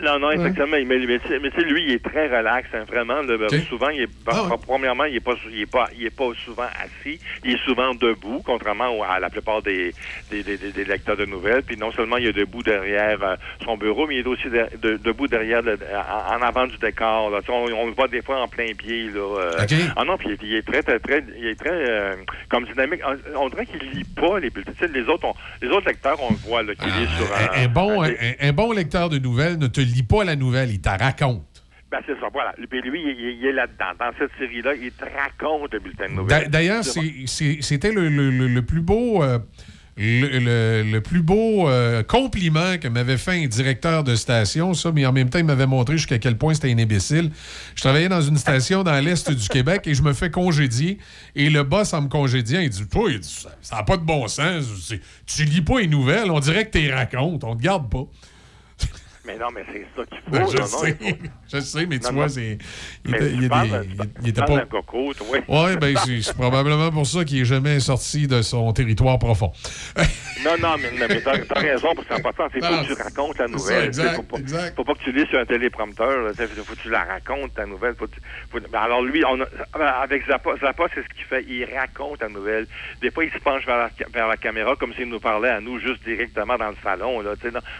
Non, 0.02 0.18
non, 0.18 0.30
exactement. 0.32 0.66
Mais, 0.72 0.84
mais, 0.84 0.98
mais, 1.06 1.18
mais 1.40 1.50
tu 1.50 1.60
sais, 1.60 1.66
lui, 1.66 1.84
il 1.84 1.90
est 1.92 2.04
très 2.04 2.26
relax, 2.26 2.68
hein, 2.74 2.84
vraiment. 2.88 3.22
là, 3.22 3.36
ben, 3.38 3.48
Souvent, 3.68 3.88
il 3.90 4.02
est, 4.02 4.08
Ah 4.26 4.46
ben, 4.50 4.56
premièrement, 4.66 5.04
il 5.04 5.16
est 5.16 5.20
pas, 5.20 5.34
il 5.50 5.60
est 5.62 5.70
pas, 5.70 5.88
il 5.96 6.04
est 6.06 6.10
pas 6.16 6.30
souvent 6.44 6.66
assis. 6.82 7.20
Il 7.44 7.52
est 7.52 7.64
souvent 7.64 7.94
debout, 7.94 8.42
contrairement 8.44 9.02
à 9.04 9.20
la 9.20 9.30
plupart 9.30 9.62
des, 9.62 9.94
des, 10.30 10.42
des, 10.42 10.56
des- 10.56 10.84
lecteurs 10.84 11.16
de 11.16 11.24
nouvelles. 11.26 11.62
Puis 11.62 11.76
non 11.76 11.92
seulement 11.92 12.16
il 12.16 12.26
est 12.26 12.32
debout 12.32 12.62
derrière 12.62 13.22
euh, 13.22 13.36
son 13.64 13.76
bureau, 13.76 14.06
mais 14.06 14.16
il 14.16 14.20
est 14.20 14.26
aussi 14.26 14.48
de- 14.50 14.68
de- 14.82 14.96
debout 14.96 15.28
derrière, 15.28 15.62
le- 15.62 15.78
en, 15.94 16.36
en 16.38 16.42
avant 16.42 16.66
du 16.66 16.76
décor. 16.78 17.30
Là. 17.30 17.40
On, 17.48 17.66
on 17.72 17.86
le 17.86 17.92
voit 17.92 18.08
des 18.08 18.22
fois 18.22 18.40
en 18.42 18.48
plein 18.48 18.72
pied. 18.76 19.10
Là, 19.10 19.20
euh. 19.20 19.62
OK. 19.62 19.74
Ah 19.96 20.04
non, 20.04 20.16
puis 20.16 20.28
il, 20.42 20.48
il 20.48 20.54
est 20.56 20.62
très, 20.66 20.82
très, 20.82 20.98
très, 20.98 21.24
il 21.38 21.46
est 21.46 21.54
très 21.58 21.70
euh, 21.70 22.14
comme 22.48 22.64
dynamique. 22.66 23.00
On, 23.06 23.42
on 23.44 23.48
dirait 23.48 23.66
qu'il 23.66 23.80
lit 23.90 24.04
pas 24.16 24.38
les 24.40 24.50
bulletins. 24.50 24.72
Les 24.92 25.02
autres, 25.02 25.24
on- 25.26 25.34
les 25.62 25.68
autres 25.68 25.86
lecteurs, 25.86 26.16
on 26.20 26.30
le 26.30 26.36
voit 26.48 26.62
là, 26.62 26.74
qu'il 26.74 26.88
est 26.88 27.16
sur 27.16 27.26
un, 27.36 27.64
un, 27.64 27.68
bon, 27.68 28.02
un, 28.02 28.10
un 28.40 28.52
bon 28.52 28.72
lecteur 28.72 29.08
de 29.08 29.18
nouvelles 29.18 29.58
ne 29.58 29.66
te 29.66 29.80
lit 29.84 30.02
pas 30.02 30.24
la 30.24 30.36
nouvelle, 30.36 30.70
il 30.70 30.80
te 30.80 30.88
raconte. 30.88 31.44
Ben, 31.90 31.98
c'est 32.06 32.18
ça, 32.20 32.26
voilà. 32.32 32.52
Puis 32.68 32.80
lui, 32.82 33.00
il, 33.02 33.46
est 33.46 33.52
là-dedans. 33.52 33.92
Dans 34.00 34.10
cette 34.18 34.30
série-là, 34.38 34.74
il 34.74 34.90
te 34.90 35.04
raconte 35.04 35.72
le 35.74 35.78
bulletin 35.80 36.08
de 36.08 36.14
nouvelles. 36.14 36.48
D'ailleurs, 36.50 36.82
c'était 36.84 37.92
le, 37.92 38.08
le- 38.08 38.30
le- 38.30 38.48
le 38.48 38.62
plus 38.62 38.80
beau. 38.80 39.22
euh, 39.22 39.38
le, 39.96 40.98
plus 40.98 41.22
beau 41.22 41.68
euh, 41.68 42.02
compliment 42.02 42.78
que 42.78 42.88
m'avait 42.88 43.16
fait 43.16 43.44
un 43.44 43.46
directeur 43.46 44.02
de 44.02 44.16
station, 44.16 44.74
ça, 44.74 44.90
mais 44.92 45.06
en 45.06 45.12
même 45.12 45.30
temps, 45.30 45.38
il 45.38 45.44
m'avait 45.44 45.66
montré 45.68 45.96
jusqu'à 45.96 46.18
quel 46.18 46.36
point 46.36 46.54
c'était 46.54 46.72
un 46.72 46.78
imbécile. 46.78 47.30
Je 47.76 47.80
travaillais 47.80 48.08
dans 48.08 48.20
une 48.20 48.36
station 48.36 48.82
dans 48.82 48.98
l'Est 49.04 49.30
du 49.30 49.48
Québec 49.48 49.82
et 49.86 49.94
je 49.94 50.02
me 50.02 50.12
fais 50.12 50.30
congédier. 50.30 50.98
Et 51.36 51.48
le 51.48 51.62
boss, 51.62 51.92
en 51.92 52.02
me 52.02 52.08
congédiant, 52.08 52.60
il 52.60 52.70
dit 52.70 52.88
Toi, 52.88 53.10
il 53.12 53.20
dit, 53.20 53.46
ça 53.62 53.76
n'a 53.76 53.82
pas 53.84 53.96
de 53.96 54.02
bon 54.02 54.26
sens. 54.26 54.92
Tu 55.26 55.44
lis 55.44 55.62
pas 55.62 55.78
les 55.80 55.86
nouvelles, 55.86 56.30
on 56.30 56.40
dirait 56.40 56.66
que 56.66 56.76
tu 56.76 56.84
les 56.84 56.92
racontes, 56.92 57.44
on 57.44 57.54
te 57.54 57.62
garde 57.62 57.88
pas. 57.88 58.04
Mais 59.26 59.38
non, 59.38 59.46
mais 59.54 59.64
c'est 59.72 59.86
ça 59.96 60.04
qu'il 60.06 60.18
faut. 60.18 60.30
Ben, 60.30 60.46
je 60.50 60.56
non, 60.58 60.66
sais, 60.66 60.96
il 61.00 61.08
faut- 61.08 61.22
je 61.54 61.60
sais, 61.60 61.86
mais 61.86 61.98
tu 61.98 62.12
vois, 62.12 62.28
c'est. 62.28 62.58
Il, 63.06 63.14
était- 63.14 63.30
il 63.32 63.48
parles- 63.48 63.80
des- 63.80 63.86
tu 63.88 63.94
il- 63.94 64.10
il 64.22 64.28
était 64.28 64.40
pas. 64.42 64.56
d'un 64.58 64.66
coco, 64.66 65.14
toi. 65.14 65.26
Ouais, 65.48 65.76
ben 65.76 65.96
c'est 65.96 66.20
c'est 66.22 66.36
probablement 66.36 66.90
pour 66.90 67.06
ça 67.06 67.24
qu'il 67.24 67.40
est 67.40 67.44
jamais 67.46 67.80
sorti 67.80 68.26
de 68.26 68.42
son 68.42 68.72
territoire 68.72 69.18
profond. 69.18 69.50
Non, 70.44 70.52
non, 70.60 70.74
mais, 70.78 70.90
mais 71.08 71.20
t'as 71.22 71.32
raison, 71.58 71.94
parce 71.94 72.20
passant, 72.22 72.48
c'est 72.52 72.60
Non, 72.60 72.68
faut 72.68 72.82
que 72.82 72.94
tu 72.96 73.02
racontes 73.02 73.38
la 73.38 73.46
c'est 73.46 73.52
nouvelle. 73.52 73.80
ça, 73.80 73.86
exact, 73.86 74.16
faut, 74.16 74.22
pas, 74.24 74.36
faut 74.76 74.84
pas 74.84 74.94
que 74.94 75.04
tu 75.04 75.12
lises 75.12 75.26
sur 75.28 75.38
un 75.38 75.46
téléprompteur. 75.46 76.34
sais, 76.34 76.46
faut 76.46 76.74
que 76.74 76.80
tu 76.82 76.90
la 76.90 77.04
racontes, 77.04 77.54
ta 77.54 77.64
nouvelle. 77.64 77.94
Faut 77.94 78.06
que 78.06 78.14
tu- 78.14 78.20
faut- 78.50 78.60
ben 78.60 78.78
alors 78.80 79.00
lui, 79.02 79.24
on 79.24 79.40
a- 79.40 79.86
avec 80.02 80.26
Zappa, 80.26 80.50
Zappa 80.60 80.84
c'est 80.94 81.02
ce 81.02 81.08
qu'il 81.14 81.24
fait. 81.24 81.44
Il 81.48 81.64
raconte 81.74 82.20
la 82.20 82.28
nouvelle. 82.28 82.66
Des 83.00 83.10
fois, 83.10 83.24
il 83.24 83.32
se 83.32 83.38
penche 83.38 83.64
vers 83.64 83.78
la, 83.78 83.90
vers 84.12 84.28
la 84.28 84.36
caméra 84.36 84.76
comme 84.76 84.92
s'il 84.94 85.08
nous 85.08 85.20
parlait 85.20 85.48
à 85.48 85.60
nous 85.60 85.78
juste 85.80 86.04
directement 86.04 86.58
dans 86.58 86.68
le 86.70 86.76
salon. 86.82 87.20
Là. 87.20 87.30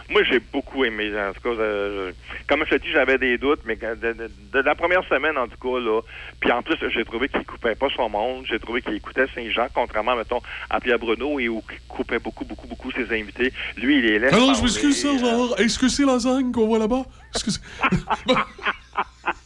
Moi, 0.09 0.23
j'ai 0.23 0.39
beaucoup 0.39 0.85
aimé. 0.85 1.11
En 1.35 1.41
tout 1.49 1.55
cas, 1.55 1.61
euh, 1.61 2.11
comme 2.47 2.63
je 2.65 2.75
te 2.75 2.81
dis, 2.81 2.91
j'avais 2.91 3.17
des 3.17 3.37
doutes, 3.37 3.59
mais 3.65 3.75
de, 3.75 3.95
de- 4.13 4.31
de 4.53 4.59
la 4.59 4.73
première 4.75 5.03
semaine, 5.07 5.37
en 5.37 5.47
tout 5.47 5.57
cas, 5.61 5.79
là. 5.79 6.01
Puis 6.39 6.51
en 6.51 6.61
plus, 6.63 6.75
j'ai 6.93 7.03
trouvé 7.03 7.27
qu'il 7.29 7.45
coupait 7.45 7.75
pas 7.75 7.87
son 7.95 8.09
monde. 8.09 8.45
J'ai 8.47 8.59
trouvé 8.59 8.81
qu'il 8.81 8.93
écoutait 8.95 9.25
Saint-Jean, 9.35 9.67
contrairement, 9.73 10.15
mettons, 10.15 10.41
à 10.69 10.79
Pierre 10.79 10.97
Bruno, 10.99 11.39
et 11.39 11.49
où 11.49 11.61
il 11.71 11.77
coupait 11.87 12.19
beaucoup, 12.19 12.45
beaucoup, 12.45 12.67
beaucoup 12.67 12.91
ses 12.91 13.11
invités. 13.13 13.51
Lui, 13.77 13.97
il 13.99 14.05
les 14.05 14.19
laisse. 14.19 14.33
Alors, 14.33 14.53
je 14.55 14.61
m'excuse, 14.63 15.01
Sergent. 15.01 15.55
Est-ce 15.55 15.77
que 15.77 15.87
c'est 15.89 16.05
lasagne 16.05 16.51
qu'on 16.51 16.67
voit 16.67 16.79
là-bas? 16.79 17.03
Est-ce 17.35 17.43
que 17.43 17.51
c'est- 17.51 17.61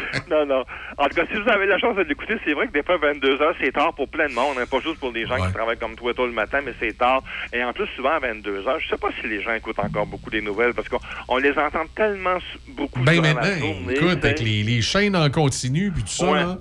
non, 0.30 0.46
non. 0.46 0.64
En 0.98 1.04
tout 1.08 1.16
cas, 1.16 1.24
si 1.32 1.40
vous 1.40 1.48
avez 1.48 1.66
la 1.66 1.78
chance 1.78 1.96
de 1.96 2.02
l'écouter, 2.02 2.34
c'est 2.44 2.52
vrai 2.54 2.66
que 2.68 2.72
des 2.72 2.82
fois, 2.82 2.96
22 2.98 3.40
heures, 3.40 3.54
c'est 3.60 3.72
tard 3.72 3.94
pour 3.94 4.08
plein 4.08 4.28
de 4.28 4.34
monde. 4.34 4.56
hein, 4.60 4.64
pas 4.70 4.80
juste 4.80 4.98
pour 4.98 5.12
des 5.12 5.26
gens 5.26 5.36
qui 5.44 5.52
travaillent 5.52 5.78
comme 5.78 5.94
toi 5.96 6.12
tôt 6.14 6.26
le 6.26 6.32
matin, 6.32 6.60
mais 6.64 6.74
c'est 6.80 6.96
tard. 6.96 7.22
Et 7.52 7.62
en 7.62 7.72
plus, 7.72 7.86
souvent, 7.96 8.10
à 8.12 8.18
22 8.18 8.66
heures, 8.66 8.80
je 8.80 8.88
sais 8.88 8.96
pas 8.98 9.08
si 9.20 9.26
les 9.28 9.42
gens 9.42 9.52
écoutent 9.54 9.78
encore 9.78 10.06
beaucoup 10.06 10.30
des 10.30 10.40
nouvelles 10.42 10.74
parce 10.74 10.88
qu'on 10.88 11.00
on 11.28 11.38
les 11.38 11.52
entend 11.52 11.84
tellement 11.94 12.38
beaucoup 12.68 13.00
Ben 13.02 13.12
durant 13.12 13.22
la 13.26 13.34
maintenant, 13.34 13.58
journée, 13.58 13.94
écoute, 13.94 14.20
tu 14.20 14.26
avec 14.26 14.40
les, 14.40 14.62
les 14.62 14.82
chaînes 14.82 15.16
en 15.16 15.28
continu 15.30 15.90
puis 15.92 16.02
tout 16.02 16.08
ça, 16.08 16.26
Ouais. 16.30 16.40
là. 16.40 16.58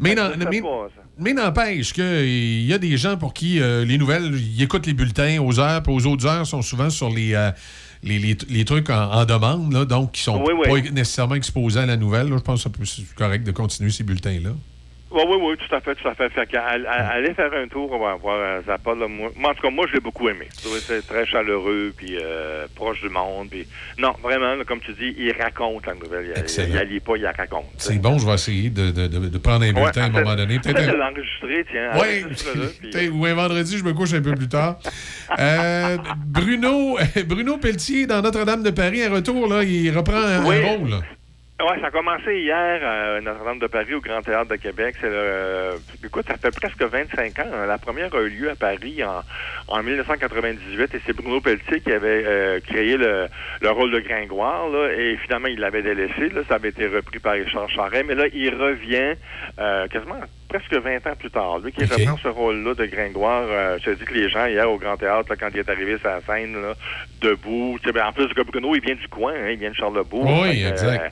Mais, 0.00 0.14
Ben, 0.16 0.24
non- 0.24 0.32
je 0.34 0.40
sais 0.42 0.48
mais- 0.50 0.60
pas, 0.62 0.88
ça. 0.96 1.02
mais 1.18 1.32
n'empêche 1.34 1.92
qu'il 1.92 2.62
y 2.66 2.72
a 2.74 2.78
des 2.78 2.96
gens 2.96 3.16
pour 3.16 3.32
qui 3.32 3.60
euh, 3.60 3.84
les 3.84 3.96
nouvelles, 3.96 4.32
ils 4.34 4.62
écoutent 4.62 4.86
les 4.86 4.92
bulletins 4.94 5.38
aux 5.40 5.60
heures, 5.60 5.82
puis 5.84 5.92
aux 5.94 6.04
autres 6.06 6.26
heures 6.26 6.44
sont 6.46 6.62
souvent 6.62 6.90
sur 6.90 7.10
les, 7.10 7.32
euh, 7.34 7.50
les, 8.04 8.18
les- 8.18 8.36
les 8.48 8.64
trucs 8.64 8.90
en, 8.90 9.10
en 9.12 9.24
demande, 9.24 9.72
là, 9.72 9.84
donc 9.84 10.12
qui 10.12 10.22
sont 10.22 10.42
Oui, 10.46 10.52
oui. 10.70 10.82
pas 10.82 10.90
nécessairement 10.90 11.34
exposés 11.34 11.80
à 11.80 11.86
la 11.86 11.96
nouvelle. 11.96 12.28
là. 12.28 12.36
Je 12.36 12.42
pense 12.42 12.62
que 12.64 12.84
c'est 12.84 13.14
correct 13.14 13.44
de 13.44 13.50
continuer 13.52 13.90
ces 13.90 14.04
bulletins-là. 14.04 14.50
Oui, 15.14 15.22
oui, 15.28 15.36
oui, 15.40 15.56
tout 15.56 15.74
à 15.74 15.80
fait, 15.80 15.94
tout 15.94 16.08
à 16.08 16.14
fait. 16.14 16.30
Aller 16.58 17.34
faire 17.34 17.52
un 17.54 17.68
tour, 17.68 17.90
on 17.92 17.98
va 18.00 18.14
voir 18.16 18.36
euh, 18.38 18.60
Zappa. 18.66 18.94
Là, 18.94 19.06
moi, 19.08 19.30
en 19.50 19.54
tout 19.54 19.62
cas, 19.62 19.70
moi, 19.70 19.86
je 19.88 19.94
l'ai 19.94 20.00
beaucoup 20.00 20.28
aimé. 20.28 20.48
C'était 20.52 21.00
très 21.02 21.24
chaleureux, 21.24 21.92
puis 21.96 22.16
euh, 22.20 22.66
proche 22.74 23.00
du 23.00 23.08
monde. 23.08 23.48
Puis... 23.50 23.66
Non, 23.98 24.12
vraiment, 24.22 24.54
là, 24.56 24.64
comme 24.64 24.80
tu 24.80 24.92
dis, 24.92 25.14
il 25.16 25.32
raconte 25.40 25.86
la 25.86 25.94
nouvelle. 25.94 26.34
Il, 26.36 26.64
il 26.68 26.88
lit 26.94 27.00
pas, 27.00 27.16
il 27.16 27.22
la 27.22 27.32
raconte. 27.32 27.66
C'est 27.78 28.00
bon, 28.00 28.18
je 28.18 28.26
vais 28.26 28.34
essayer 28.34 28.70
de, 28.70 28.90
de- 28.90 29.06
de- 29.06 29.28
de 29.28 29.38
prendre 29.38 29.64
un 29.64 29.72
bulletin 29.72 30.02
à 30.02 30.06
un 30.06 30.10
moment 30.10 30.34
donné. 30.34 30.58
Peut-être 30.58 30.88
un- 30.88 30.96
l'enregistrer, 30.96 31.64
tiens. 31.70 31.90
Oui, 32.00 32.24
puis- 32.90 33.08
ou 33.08 33.24
un 33.24 33.34
vendredi, 33.34 33.78
je 33.78 33.84
me 33.84 33.92
couche 33.92 34.12
un 34.14 34.22
peu 34.22 34.34
plus 34.34 34.48
tard. 34.48 34.78
Euh, 35.38 35.96
Bruno, 36.26 36.96
Bruno 37.26 37.56
Pelletier, 37.56 38.06
dans 38.06 38.20
Notre-Dame 38.22 38.62
de 38.62 38.70
Paris, 38.70 39.02
un 39.02 39.10
retour, 39.10 39.48
là, 39.48 39.62
il 39.64 39.90
reprend 39.96 40.16
un, 40.16 40.42
rôle. 40.42 40.90
là. 40.90 40.98
Ouais, 41.60 41.80
ça 41.80 41.86
a 41.86 41.90
commencé 41.92 42.40
hier 42.40 42.84
à 42.84 43.20
Notre-Dame 43.20 43.60
de 43.60 43.68
Paris, 43.68 43.94
au 43.94 44.00
Grand 44.00 44.20
Théâtre 44.22 44.50
de 44.50 44.56
Québec. 44.56 44.96
C'est 45.00 45.08
le, 45.08 45.76
écoute, 46.04 46.26
ça 46.26 46.36
fait 46.36 46.50
presque 46.54 46.82
25 46.82 47.38
ans. 47.38 47.42
hein. 47.54 47.66
La 47.66 47.78
première 47.78 48.12
a 48.12 48.20
eu 48.22 48.28
lieu 48.28 48.50
à 48.50 48.56
Paris 48.56 49.02
en, 49.04 49.22
en 49.68 49.82
1998 49.82 50.94
et 50.94 51.00
c'est 51.06 51.12
Bruno 51.12 51.40
Pelletier 51.40 51.80
qui 51.80 51.92
avait 51.92 52.24
euh, 52.26 52.60
créé 52.60 52.96
le, 52.96 53.28
le 53.62 53.70
rôle 53.70 53.92
de 53.92 54.00
Gringoire. 54.00 54.68
Là, 54.68 54.92
et 54.94 55.16
finalement, 55.18 55.46
il 55.46 55.60
l'avait 55.60 55.82
délaissé. 55.82 56.28
Là, 56.30 56.40
ça 56.48 56.56
avait 56.56 56.70
été 56.70 56.88
repris 56.88 57.20
par 57.20 57.34
Richard 57.34 57.70
Charret. 57.70 58.02
Mais 58.02 58.16
là, 58.16 58.24
il 58.34 58.52
revient 58.52 59.14
euh, 59.60 59.86
quasiment 59.86 60.16
presque 60.48 60.72
20 60.72 61.06
ans 61.06 61.16
plus 61.18 61.30
tard. 61.30 61.58
Lui 61.58 61.72
qui 61.72 61.84
reprend 61.84 62.16
ce 62.22 62.28
rôle-là 62.28 62.74
de 62.74 62.86
Gringoire. 62.86 63.44
Euh, 63.48 63.78
je 63.80 63.90
te 63.90 63.98
dis 63.98 64.04
que 64.04 64.14
les 64.14 64.28
gens, 64.28 64.46
hier, 64.46 64.70
au 64.70 64.78
Grand 64.78 64.96
Théâtre, 64.96 65.28
là, 65.30 65.36
quand 65.38 65.48
il 65.52 65.58
est 65.60 65.68
arrivé 65.68 65.98
sur 65.98 66.08
la 66.08 66.20
scène, 66.20 66.54
là, 66.60 66.74
debout. 67.20 67.78
tu 67.82 67.86
sais, 67.88 67.92
ben, 67.92 68.06
en 68.06 68.12
plus, 68.12 68.28
Bruno, 68.46 68.74
il 68.74 68.80
vient 68.80 68.94
du 68.94 69.08
coin. 69.08 69.32
hein, 69.34 69.50
il 69.50 69.58
vient 69.58 69.70
de 69.70 69.74
Charlebourg. 69.76 70.24
Oui, 70.42 70.62
Fait 70.62 70.68
exact. 70.68 71.02
euh, 71.02 71.08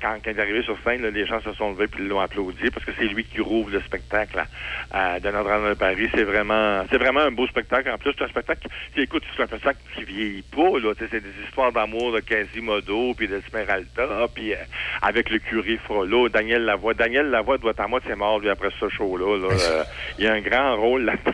quand, 0.00 0.16
quand 0.24 0.30
il 0.30 0.38
est 0.38 0.40
arrivé 0.42 0.62
sur 0.62 0.76
scène, 0.84 1.02
là, 1.02 1.10
les 1.10 1.26
gens 1.26 1.40
se 1.40 1.52
sont 1.54 1.70
levés 1.72 1.86
puis 1.88 2.06
l'ont 2.06 2.20
applaudi 2.20 2.70
parce 2.70 2.84
que 2.84 2.92
c'est 2.98 3.04
lui 3.06 3.24
qui 3.24 3.40
rouvre 3.40 3.70
le 3.70 3.80
spectacle 3.80 4.36
là, 4.36 4.46
à- 4.92 5.20
de 5.20 5.28
de 5.30 5.74
Paris. 5.74 6.08
C'est 6.14 6.24
vraiment, 6.24 6.84
c'est 6.90 6.98
vraiment 6.98 7.20
un 7.20 7.30
beau 7.30 7.46
spectacle. 7.46 7.90
En 7.90 7.98
plus, 7.98 8.12
c'est 8.18 8.24
un 8.24 8.28
spectacle 8.28 8.68
qui, 8.94 9.00
écoute, 9.02 9.22
c'est 9.36 9.42
un 9.42 9.46
spectacle 9.46 9.78
qui 9.94 10.04
vieillit 10.04 10.44
pas. 10.54 10.78
Là, 10.78 10.92
c'est 10.98 11.10
des 11.10 11.44
histoires 11.46 11.72
d'amour 11.72 12.12
de 12.12 12.20
Quasimodo 12.20 13.14
puis 13.14 13.28
d'Esmeralda 13.28 14.26
puis 14.34 14.52
euh, 14.52 14.56
avec 15.02 15.30
le 15.30 15.38
curé 15.38 15.78
Frollo, 15.84 16.28
Daniel 16.28 16.64
Lavoie. 16.64 16.94
Daniel 16.94 17.26
Lavoie 17.30 17.58
doit 17.58 17.70
être 17.72 17.80
à 17.80 17.88
moitié 17.88 18.14
mort 18.14 18.38
lui 18.38 18.48
après 18.48 18.70
ce 18.78 18.88
show-là. 18.88 19.38
là. 19.38 19.48
Euh, 19.54 19.84
il 20.18 20.26
a 20.26 20.32
un 20.32 20.40
grand 20.40 20.76
rôle 20.76 21.02
là-dedans. 21.04 21.32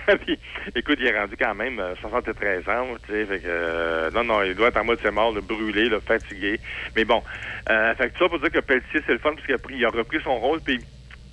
Écoute, 0.74 0.96
il 1.00 1.06
est 1.06 1.18
rendu 1.18 1.36
quand 1.38 1.54
même 1.54 1.78
euh, 1.80 1.94
73 2.00 2.68
ans. 2.68 2.86
Tu 3.06 3.12
sais, 3.12 3.24
fait 3.26 3.38
que, 3.40 3.46
euh, 3.46 4.10
non, 4.12 4.24
non, 4.24 4.42
il 4.42 4.54
doit 4.54 4.68
être 4.68 4.76
à 4.78 4.82
moitié 4.82 5.10
mort, 5.10 5.32
le 5.32 5.40
brûlé, 5.40 5.88
le 5.88 6.00
fatigué. 6.00 6.58
Mais 6.94 7.04
bon, 7.04 7.22
euh, 7.70 7.94
fait 7.94 8.10
que 8.10 8.18
ça 8.18 8.28
pour 8.28 8.38
dire 8.38 8.50
que 8.50 8.55
Pelletier, 8.60 9.00
c'est 9.06 9.12
le 9.12 9.18
fun 9.18 9.32
parce 9.34 9.44
qu'il 9.46 9.54
a, 9.54 9.58
pris- 9.58 9.76
il 9.76 9.84
a 9.84 9.90
repris 9.90 10.18
son 10.22 10.36
rôle, 10.38 10.60
puis 10.60 10.78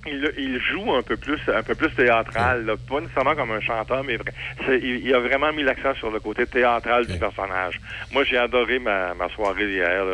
il, 0.06 0.32
il 0.36 0.60
joue 0.60 0.92
un 0.94 1.00
peu 1.02 1.16
plus 1.16 1.40
un 1.48 1.62
peu 1.62 1.74
plus 1.74 1.88
théâtral, 1.94 2.66
là. 2.66 2.74
pas 2.76 3.00
nécessairement 3.00 3.34
comme 3.34 3.52
un 3.52 3.60
chanteur, 3.62 4.04
mais 4.04 4.18
il, 4.68 5.06
il 5.06 5.14
a 5.14 5.18
vraiment 5.18 5.50
mis 5.54 5.62
l'accent 5.62 5.94
sur 5.94 6.10
le 6.10 6.20
côté 6.20 6.46
théâtral 6.46 7.06
du 7.06 7.18
personnage. 7.18 7.80
Moi, 8.12 8.22
j'ai 8.24 8.36
adoré 8.36 8.78
ma, 8.78 9.14
ma 9.14 9.30
soirée 9.30 9.66
d'hier. 9.66 10.04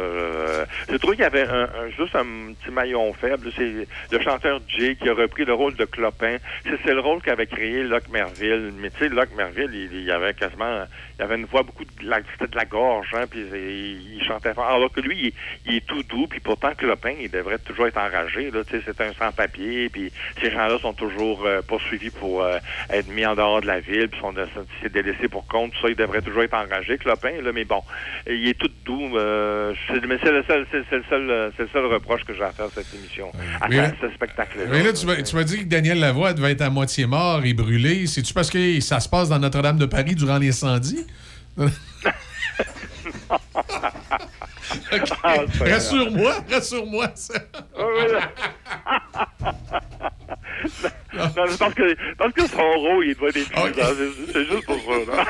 J'ai 0.89 0.97
trouvé 1.01 1.17
qu'il 1.17 1.25
y 1.25 1.27
avait 1.27 1.43
un, 1.47 1.63
un- 1.65 1.89
juste 1.99 2.15
un 2.15 2.53
petit 2.55 2.71
maillon 2.71 3.13
faible. 3.15 3.51
C'est 3.57 3.89
le 4.13 4.23
chanteur 4.23 4.61
Jay 4.69 4.95
qui 4.95 5.09
a 5.09 5.13
repris 5.15 5.45
le 5.45 5.55
rôle 5.55 5.75
de 5.75 5.85
Clopin. 5.87 6.37
C'est 6.65 6.79
c'est 6.85 6.95
le 6.95 7.01
rôle 7.01 7.21
qu'avait 7.21 7.47
créé 7.49 7.83
Locke 7.83 8.09
Merville. 8.13 8.73
Mais 8.79 8.91
tu 8.91 8.99
sais, 9.01 9.09
Locke 9.09 9.35
Merville, 9.37 9.71
il, 9.75 10.03
il 10.03 10.11
avait 10.13 10.35
quasiment, 10.35 10.85
il 11.21 11.25
avait 11.25 11.37
une 11.37 11.45
voix 11.45 11.63
beaucoup 11.63 11.85
de 11.85 11.91
la, 12.09 12.21
c'était 12.33 12.51
de 12.51 12.57
la 12.57 12.65
gorge, 12.65 13.09
hein, 13.15 13.25
puis 13.31 13.41
il, 13.41 14.17
il 14.17 14.25
chantait 14.25 14.55
fort. 14.55 14.65
Alors 14.69 14.91
que 14.91 15.01
lui, 15.03 15.19
il, 15.27 15.33
il 15.71 15.77
est 15.77 15.87
tout 15.87 16.03
doux, 16.05 16.27
puis 16.27 16.41
pourtant 16.41 16.71
Clopin, 16.77 17.13
il 17.21 17.31
devrait 17.31 17.59
toujours 17.59 17.87
être 17.89 17.99
enragé. 17.99 18.51
Là, 18.51 18.61
tu 18.65 18.79
sais, 18.79 18.83
c'est 18.87 19.01
un 19.03 19.13
sans-papier, 19.13 19.91
puis 19.91 20.11
ces 20.41 20.51
gens-là 20.51 20.79
sont 20.81 20.95
toujours 20.95 21.45
euh, 21.45 21.61
poursuivis 21.61 22.09
pour 22.11 22.43
euh, 22.43 22.57
être 22.89 23.09
mis 23.09 23.27
en 23.27 23.35
dehors 23.35 23.61
de 23.61 23.67
la 23.67 23.81
ville, 23.81 24.09
puis 24.09 24.19
sont, 24.21 24.33
sont 24.33 24.67
c'est 24.83 24.91
délaissés 24.91 25.29
pour 25.29 25.47
compte. 25.47 25.73
Tout 25.73 25.83
ça, 25.83 25.89
il 25.91 25.97
devrait 25.97 26.23
toujours 26.23 26.43
être 26.43 26.55
enragé, 26.55 26.97
Clopin. 26.97 27.43
Là, 27.43 27.53
mais 27.53 27.65
bon, 27.65 27.83
il 28.27 28.49
est 28.49 28.59
tout 28.59 28.71
doux. 28.87 29.17
euh, 29.19 29.75
mais 30.09 30.17
c'est 30.23 30.33
le 30.33 30.43
seul, 30.45 30.67
c'est, 30.71 30.97
le 30.97 31.05
seul, 31.11 31.31
euh, 31.31 31.51
c'est 31.57 31.65
le 31.65 31.69
seul 31.69 31.85
reproche 31.85 32.25
que 32.25 32.33
j'ai 32.35 32.43
à 32.43 32.51
faire 32.53 32.67
à 32.67 32.71
cette 32.75 32.95
émission, 32.95 33.31
à 33.61 33.69
ce- 33.69 33.77
là- 33.77 33.93
ce 34.01 34.09
spectacle-là. 34.15 34.65
Mais 34.71 34.83
là, 34.83 34.93
tu 34.95 35.05
m'as 35.07 35.17
tu 35.21 35.37
m'as 35.37 35.45
dit 35.45 35.59
que 35.59 35.65
Daniel 35.65 36.01
Lavoie 36.01 36.33
devait 36.33 36.53
être 36.53 36.63
à 36.63 36.71
moitié 36.71 37.05
mort 37.07 37.43
et 37.45 37.53
brûlé. 37.53 38.07
C'est-tu 38.07 38.33
parce 38.33 38.49
que 38.51 38.81
ça 38.81 39.01
se 39.01 39.09
passe 39.09 39.29
dans 39.29 39.39
Notre-Dame 39.39 39.77
de 39.79 39.87
Paris 39.87 40.15
durant 40.15 40.39
l'incendie? 40.39 41.07
Ah, 45.23 45.37
Rassure-moi, 45.61 46.35
rassure-moi. 46.51 47.07
ça. 47.15 47.35
Non, 51.13 51.45
c'est 51.49 51.59
parce 51.59 51.75
que, 51.75 52.15
parce 52.17 52.33
que 52.33 52.47
son 52.47 52.71
rôle, 52.79 53.07
il 53.07 53.15
doit 53.17 53.29
être 53.31 53.37
épuisant. 53.39 53.89
C'est- 54.33 54.45
juste 54.45 54.65
pour 54.67 54.77
ça. 54.77 55.25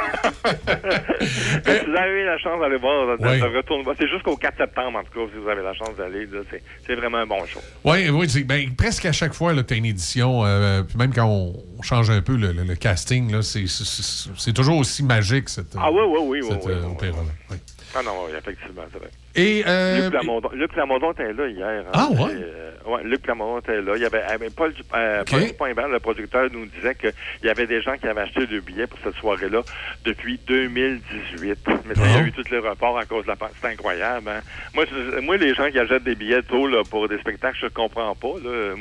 si 1.20 1.84
vous 1.86 1.96
avez 1.96 2.24
la 2.24 2.38
chance 2.38 2.60
d'aller 2.60 2.76
voir, 2.76 3.16
de, 3.18 3.22
de 3.22 3.56
retourner 3.56 3.84
c'est 3.98 4.08
jusqu'au 4.08 4.36
4 4.36 4.56
septembre, 4.58 4.98
en 4.98 5.02
tout 5.04 5.12
cas, 5.26 5.32
si 5.32 5.38
vous 5.40 5.48
avez 5.48 5.62
la 5.62 5.74
chance 5.74 5.96
d'aller. 5.96 6.28
C'est 6.50 6.62
c'est 6.86 6.94
vraiment 6.94 7.18
un 7.18 7.26
bon 7.26 7.44
show. 7.46 7.60
Oui, 7.84 8.08
oui, 8.10 8.44
ben, 8.44 8.74
presque 8.76 9.06
à 9.06 9.12
chaque 9.12 9.32
fois 9.34 9.54
que 9.54 9.60
tu 9.60 9.74
as 9.74 9.76
une 9.76 9.86
édition, 9.86 10.44
euh, 10.44 10.82
puis 10.82 10.96
même 10.98 11.12
quand 11.14 11.26
on, 11.26 11.54
on 11.78 11.82
change 11.82 12.10
un 12.10 12.20
peu 12.22 12.36
le, 12.36 12.52
le- 12.52 12.64
le 12.64 12.74
casting, 12.74 13.40
c'est- 13.42 14.52
toujours 14.52 14.78
aussi 14.78 15.02
magique, 15.02 15.48
cette, 15.48 15.74
Ah 15.78 15.90
oui, 15.90 16.00
oui, 16.06 16.18
oui. 16.22 16.40
oui, 16.42 16.48
cette, 16.50 16.64
oui, 16.66 16.72
euh, 16.72 16.80
oui, 16.84 16.92
opéra-là. 16.92 17.30
Oui. 17.50 17.56
Ah 17.94 18.02
non, 18.04 18.12
oui, 18.26 18.32
effectivement, 18.38 18.82
c'est 18.92 18.98
vrai. 18.98 19.10
Et, 19.34 19.64
euh, 19.66 20.08
Luc 20.54 20.70
Plamondon, 20.72 21.12
était 21.12 21.32
là 21.32 21.46
hier. 21.48 21.84
hein. 21.86 21.90
Ah, 21.92 22.08
ouais? 22.10 22.32
Euh, 22.34 22.69
ouais, 22.86 23.02
Luc 23.04 23.22
Plamondon 23.22 23.58
était 23.60 23.80
là. 23.80 23.92
Il 23.96 24.02
y 24.02 24.04
avait, 24.06 24.22
euh, 24.30 24.48
Paul, 24.56 24.72
euh, 24.94 25.22
Paul 25.58 25.74
le 25.90 25.98
producteur, 25.98 26.48
nous 26.52 26.66
disait 26.66 26.94
qu'il 26.94 27.12
y 27.44 27.48
avait 27.48 27.66
des 27.66 27.82
gens 27.82 27.96
qui 27.96 28.06
avaient 28.06 28.20
acheté 28.22 28.46
le 28.46 28.60
billet 28.60 28.86
pour 28.86 28.98
cette 29.04 29.14
soirée-là 29.16 29.62
depuis 30.04 30.38
2018. 30.46 31.58
Mais 31.86 31.94
sais, 31.94 32.00
il 32.04 32.12
y 32.12 32.14
a 32.16 32.22
eu 32.26 32.32
tous 32.32 32.50
les 32.50 32.58
reports 32.58 32.98
à 32.98 33.04
cause 33.04 33.24
de 33.24 33.28
la 33.28 33.36
pandémie. 33.36 33.58
C'est 33.62 33.68
incroyable. 33.68 34.28
hein. 34.28 34.40
Moi, 34.74 34.84
moi, 35.22 35.36
les 35.36 35.54
gens 35.54 35.70
qui 35.70 35.78
achètent 35.78 36.04
des 36.04 36.14
billets 36.14 36.42
tôt 36.42 36.66
là, 36.66 36.82
pour 36.88 37.08
des 37.08 37.18
spectacles, 37.18 37.56
je 37.60 37.66
ne 37.66 37.70
comprends 37.70 38.14
pas. 38.14 38.34
là. 38.42 38.74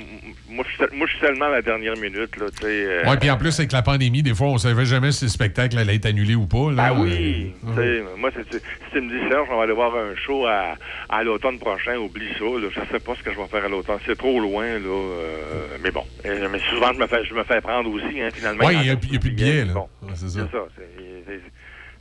Moi, 0.50 0.64
je 0.66 0.70
suis 0.70 0.78
seul- 0.78 0.90
moi, 0.94 1.08
je 1.08 1.12
suis 1.18 1.26
seulement 1.26 1.46
à 1.46 1.50
la 1.52 1.62
dernière 1.62 1.96
minute. 1.98 2.36
Là, 2.38 2.46
euh, 2.64 3.04
Ouais, 3.06 3.18
puis 3.18 3.30
en 3.32 3.38
plus, 3.38 3.58
avec 3.60 3.72
la 3.72 3.82
pandémie, 3.82 4.24
des 4.24 4.34
fois, 4.36 4.48
on 4.48 4.58
savait 4.58 4.86
jamais 4.86 5.12
si 5.12 5.26
le 5.26 5.30
spectacle 5.30 5.78
allait 5.78 5.96
être 5.96 6.06
annulé 6.06 6.36
ou 6.36 6.46
pas. 6.48 6.72
Là. 6.72 6.86
Ah 6.90 6.94
oui, 6.94 7.54
Euh, 7.78 8.04
moi, 8.18 8.30
si 8.32 8.60
tu 8.92 9.02
me 9.02 9.10
dis, 9.10 9.30
Serge, 9.30 9.48
on 9.52 9.58
va 9.58 9.64
aller 9.64 9.74
voir 9.74 9.96
un 9.96 10.16
show 10.16 10.46
à, 10.46 10.76
à 11.10 11.24
l'automne 11.24 11.60
prochain, 11.60 11.98
oublie 11.98 12.30
ça, 12.38 12.46
là, 12.46 12.68
je 12.74 12.80
sais 12.92 13.00
pas 13.00 13.14
ce 13.16 13.24
que 13.24 13.32
je 13.32 13.38
vais 13.38 13.48
faire 13.48 13.66
à 13.66 13.70
l'automne, 13.70 13.99
c'est 14.06 14.18
trop 14.18 14.40
loin, 14.40 14.66
là, 14.66 14.80
euh, 14.88 15.78
mais 15.84 15.92
bon, 15.92 16.04
Euh, 16.26 16.48
mais 16.52 16.60
souvent, 16.70 16.92
je 16.94 17.00
me 17.00 17.08
fais, 17.08 17.24
je 17.26 17.34
me 17.34 17.44
fais 17.44 17.62
prendre 17.62 17.90
aussi, 17.92 18.22
hein, 18.22 18.30
finalement. 18.34 18.66
Ouais, 18.66 18.74
il 18.76 18.82
n'y 18.82 18.90
a, 18.90 18.94
il 19.04 19.14
y 19.14 19.16
a 19.16 19.20
plus 19.20 19.30
de 19.32 19.36
billets. 19.36 19.66
Là. 19.66 19.74
Bon, 19.74 19.90
Ouais, 20.04 20.14
c'est 20.16 20.30
ça. 20.30 20.48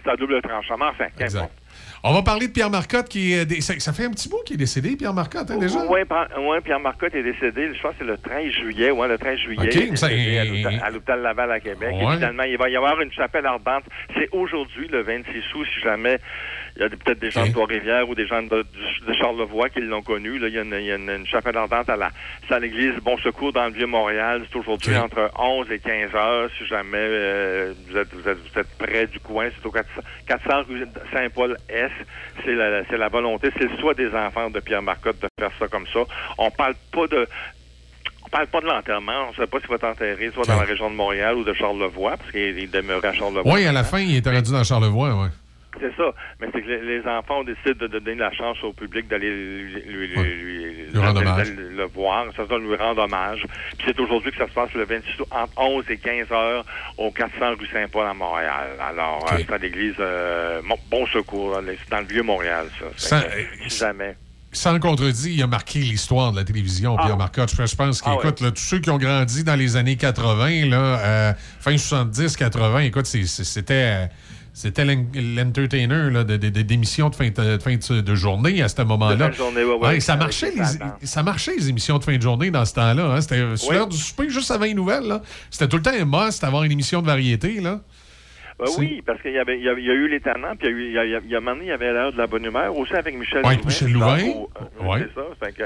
c'est 0.04 0.10
à 0.10 0.16
double 0.16 0.40
tranchant, 0.42 0.76
mais 0.78 0.86
enfin, 0.86 1.06
qu'importe. 1.16 1.50
On 2.04 2.14
va 2.14 2.22
parler 2.22 2.46
de 2.46 2.52
Pierre 2.52 2.70
Marcotte 2.70 3.08
qui 3.08 3.32
est. 3.32 3.44
dé- 3.44 3.60
Ça, 3.60 3.92
fait 3.92 4.04
un 4.04 4.10
petit 4.12 4.28
bout 4.28 4.38
qu'il 4.46 4.54
est 4.54 4.58
décédé, 4.58 4.96
Pierre 4.96 5.12
Marcotte, 5.12 5.50
hein, 5.50 5.58
déjà? 5.58 5.80
Oui, 5.88 6.00
Pierre 6.64 6.78
Marcotte 6.80 7.14
est 7.14 7.22
décédé, 7.24 7.74
je 7.74 7.82
pense 7.82 7.92
que 7.92 7.98
c'est 7.98 8.04
le 8.04 8.16
13 8.16 8.52
juillet, 8.52 8.90
ouais, 8.92 9.08
le 9.08 9.18
13 9.18 9.38
juillet, 9.38 9.66
OK, 9.68 9.74
il 9.74 9.92
est 9.92 9.96
ça- 9.96 10.06
à 10.06 10.90
l'hôpital- 10.90 11.20
Laval 11.22 11.50
à 11.50 11.60
Québec. 11.60 11.94
Et 12.00 12.04
Ouais. 12.06 12.14
finalement, 12.14 12.44
il 12.44 12.56
va 12.56 12.68
y 12.70 12.76
avoir 12.76 13.00
une 13.00 13.12
chapelle 13.12 13.46
ardente. 13.46 13.82
C'est 14.16 14.28
aujourd'hui, 14.32 14.86
le 14.88 15.02
26 15.02 15.42
août, 15.56 15.66
si 15.74 15.80
jamais 15.80 16.18
il 16.78 16.82
y 16.82 16.84
a 16.84 16.88
peut-être 16.90 17.18
des 17.18 17.30
gens 17.32 17.44
de 17.44 17.52
Trois-Rivières 17.52 18.08
ou 18.08 18.14
des 18.14 18.26
gens 18.28 18.40
de, 18.40 18.64
Charlevoix 19.20 19.68
qui 19.68 19.80
l'ont 19.80 20.00
connu. 20.02 20.38
Là, 20.38 20.46
il 20.46 20.54
y 20.54 20.58
a, 20.58 20.62
une, 20.62 20.74
il 20.78 20.86
y 20.86 20.92
a 20.92 20.96
une- 20.96 21.10
une 21.10 21.26
chapelle 21.26 21.56
ardente 21.56 21.88
à 21.90 21.96
la 21.96 22.10
salle 22.48 22.64
église 22.64 22.94
Bon 23.02 23.18
Secours 23.18 23.52
dans 23.52 23.64
le 23.66 23.72
Vieux-Montréal. 23.72 24.42
C'est 24.50 24.58
aujourd'hui 24.58 24.96
entre 24.96 25.28
11 25.36 25.68
et 25.72 25.80
15 25.80 26.14
heures. 26.14 26.48
Si 26.56 26.64
jamais 26.66 26.98
euh, 27.00 27.72
vous, 27.88 27.96
êtes, 27.96 28.14
vous, 28.14 28.28
êtes, 28.28 28.38
vous 28.38 28.60
êtes 28.60 28.78
près 28.78 29.06
du 29.08 29.18
coin, 29.18 29.48
c'est 29.54 29.66
au 29.66 29.72
400, 29.72 29.90
400 30.28 30.62
rue 30.68 30.86
Saint-Paul-S. 31.12 31.90
C'est 32.44 32.54
la, 32.54 32.84
c'est 32.88 32.96
la 32.96 33.08
volonté, 33.08 33.50
c'est 33.58 33.64
le 33.64 33.76
souhait 33.78 33.94
des 33.94 34.14
enfants 34.14 34.48
de 34.48 34.60
Pierre 34.60 34.82
Marcotte 34.82 35.20
de 35.20 35.28
faire 35.38 35.50
ça 35.58 35.66
comme 35.66 35.86
ça. 35.92 36.00
On 36.38 36.50
parle 36.52 36.74
pas 36.92 37.06
de 37.08 37.26
on 38.24 38.28
parle 38.28 38.46
pas 38.48 38.60
de 38.60 38.66
l'enterrement. 38.66 39.26
On 39.26 39.30
ne 39.30 39.34
sait 39.36 39.46
pas 39.46 39.58
s'il 39.58 39.68
va 39.68 39.76
être 39.76 39.84
enterré 39.84 40.30
soit 40.32 40.44
dans 40.44 40.56
la 40.60 40.66
région 40.66 40.90
de 40.90 40.94
Montréal 40.94 41.34
ou 41.36 41.44
de 41.44 41.54
Charlevoix, 41.54 42.16
parce 42.18 42.30
qu'il 42.30 42.58
il 42.58 42.70
demeurait 42.70 43.08
à 43.08 43.12
Charlevoix. 43.14 43.52
Oui, 43.54 43.66
à 43.66 43.72
la 43.72 43.84
fin, 43.84 43.98
il 44.00 44.16
était 44.16 44.30
rendu 44.30 44.52
dans 44.52 44.62
Charlevoix, 44.64 45.14
ouais. 45.14 45.28
C'est 45.80 45.96
ça. 45.96 46.12
Mais 46.40 46.48
c'est 46.52 46.62
que 46.62 46.68
les, 46.68 47.00
enfants 47.06 47.40
ont 47.40 47.44
décidé 47.44 47.74
de, 47.74 47.86
de 47.86 47.98
donner 47.98 48.16
la 48.16 48.32
chance 48.32 48.56
au 48.62 48.72
public 48.72 49.08
d'aller 49.08 49.30
lui, 49.30 50.14
rendre 50.94 51.22
le 51.22 51.84
voir. 51.84 52.26
Ça 52.36 52.44
se 52.44 52.48
donne 52.48 52.68
lui 52.68 52.76
rendre 52.76 53.02
hommage. 53.02 53.44
Puis 53.76 53.86
c'est 53.86 54.00
aujourd'hui 54.00 54.32
que 54.32 54.38
ça 54.38 54.48
se 54.48 54.52
passe 54.52 54.72
le 54.74 54.84
26 54.84 55.20
août, 55.20 55.28
entre 55.30 55.52
11 55.56 55.84
et 55.90 55.96
15 55.96 56.32
heures 56.32 56.64
au 56.96 57.10
400 57.10 57.54
rue 57.58 57.66
Saint-Paul 57.72 58.06
à 58.06 58.14
Montréal. 58.14 58.68
Alors, 58.80 59.26
euh, 59.32 59.36
c'est 59.38 59.52
à 59.52 59.58
l'église 59.58 59.94
euh, 60.00 60.60
Bon 60.90 61.06
Secours. 61.06 61.60
C'est 61.66 61.90
dans 61.90 62.00
le 62.00 62.06
vieux 62.06 62.22
Montréal, 62.22 62.66
ça. 62.96 63.22
Que, 63.22 63.68
si 63.68 63.78
jamais. 63.78 64.16
Sans 64.50 64.78
contredit, 64.80 65.34
il 65.34 65.42
a 65.42 65.46
marqué 65.46 65.78
l'histoire 65.78 66.32
de 66.32 66.38
la 66.38 66.44
télévision, 66.44 66.96
Pierre 66.96 67.18
Marcotte. 67.18 67.50
Je, 67.50 67.76
pense 67.76 68.02
Ah 68.04 68.16
qu'écoute, 68.16 68.40
là, 68.40 68.50
tous 68.50 68.62
ceux 68.62 68.78
qui 68.78 68.88
ont 68.88 68.96
grandi 68.96 69.44
dans 69.44 69.54
les 69.54 69.76
années 69.76 69.96
80, 69.96 70.66
là, 70.66 70.76
euh, 70.76 71.32
fin 71.60 71.76
70, 71.76 72.36
80, 72.36 72.78
écoute, 72.80 73.06
c'était. 73.06 74.08
Euh, 74.58 74.70
C'était 74.70 74.84
l'en- 74.84 75.04
l'entertainer 75.14 76.10
de- 76.24 76.36
de- 76.36 76.48
de- 76.48 76.62
d'émissions 76.62 77.08
de 77.10 77.14
fin 77.14 77.28
de, 77.30 77.56
de 77.56 77.62
fin 77.62 77.76
de- 77.76 78.00
de 78.00 78.14
journée 78.14 78.62
à 78.62 78.68
ce 78.68 78.82
moment-là. 78.82 79.30
Journée, 79.32 79.64
ouais, 79.64 79.76
ouais, 79.76 80.00
ça, 80.00 80.16
marchait, 80.16 80.52
les 80.54 81.06
ça 81.06 81.22
marchait 81.22 81.54
les 81.56 81.68
émissions 81.68 81.98
de 81.98 82.04
fin 82.04 82.16
de 82.16 82.22
journée 82.22 82.50
dans 82.50 82.64
ce 82.64 82.74
temps-là. 82.74 83.04
hein. 83.06 83.20
C'était 83.20 83.56
sur 83.56 83.68
Oui. 83.70 83.74
l'heure 83.76 83.86
du 83.88 83.96
souper, 83.96 84.28
juste 84.30 84.50
avant 84.50 84.64
les 84.64 84.74
nouvelles. 84.74 85.04
là. 85.04 85.22
C'était 85.50 85.68
tout 85.68 85.76
le 85.76 85.82
temps 85.82 85.92
un 85.98 86.04
must 86.04 86.42
d'avoir 86.42 86.64
une 86.64 86.72
émission 86.72 87.00
de 87.02 87.06
variété. 87.06 87.60
Là. 87.60 87.80
Ben 88.58 88.66
oui, 88.78 89.02
parce 89.06 89.20
qu'il 89.22 89.32
y, 89.32 89.38
avait, 89.38 89.56
il 89.58 89.64
y, 89.64 89.68
a, 89.68 89.72
il 89.74 89.84
y 89.84 89.90
a 89.90 89.94
eu 89.94 90.08
les 90.08 90.20
tannants, 90.20 90.56
puis 90.58 90.68
il 90.68 90.92
y 90.92 90.98
a 90.98 91.04
eu, 91.04 91.06
il 91.06 91.10
y 91.12 91.14
a, 91.14 91.20
il 91.24 91.30
y 91.30 91.34
a- 91.34 91.38
un 91.38 91.40
moment 91.40 91.52
donné, 91.54 91.66
il 91.66 91.68
y 91.68 91.72
avait 91.72 91.92
l'heure 91.92 92.12
de 92.12 92.18
la 92.18 92.26
bonne 92.26 92.44
humeur, 92.44 92.76
aussi 92.76 92.92
avec 92.94 93.16
Michel 93.16 93.44
Ouais, 93.46 93.54
Louvain. 93.54 93.66
Michel 93.66 93.92
Louvain. 93.92 94.18
Euh, 94.18 94.84
Ouais. 94.88 95.00
C'est 95.08 95.14
ça, 95.20 95.26
fait 95.46 95.52
que 95.52 95.64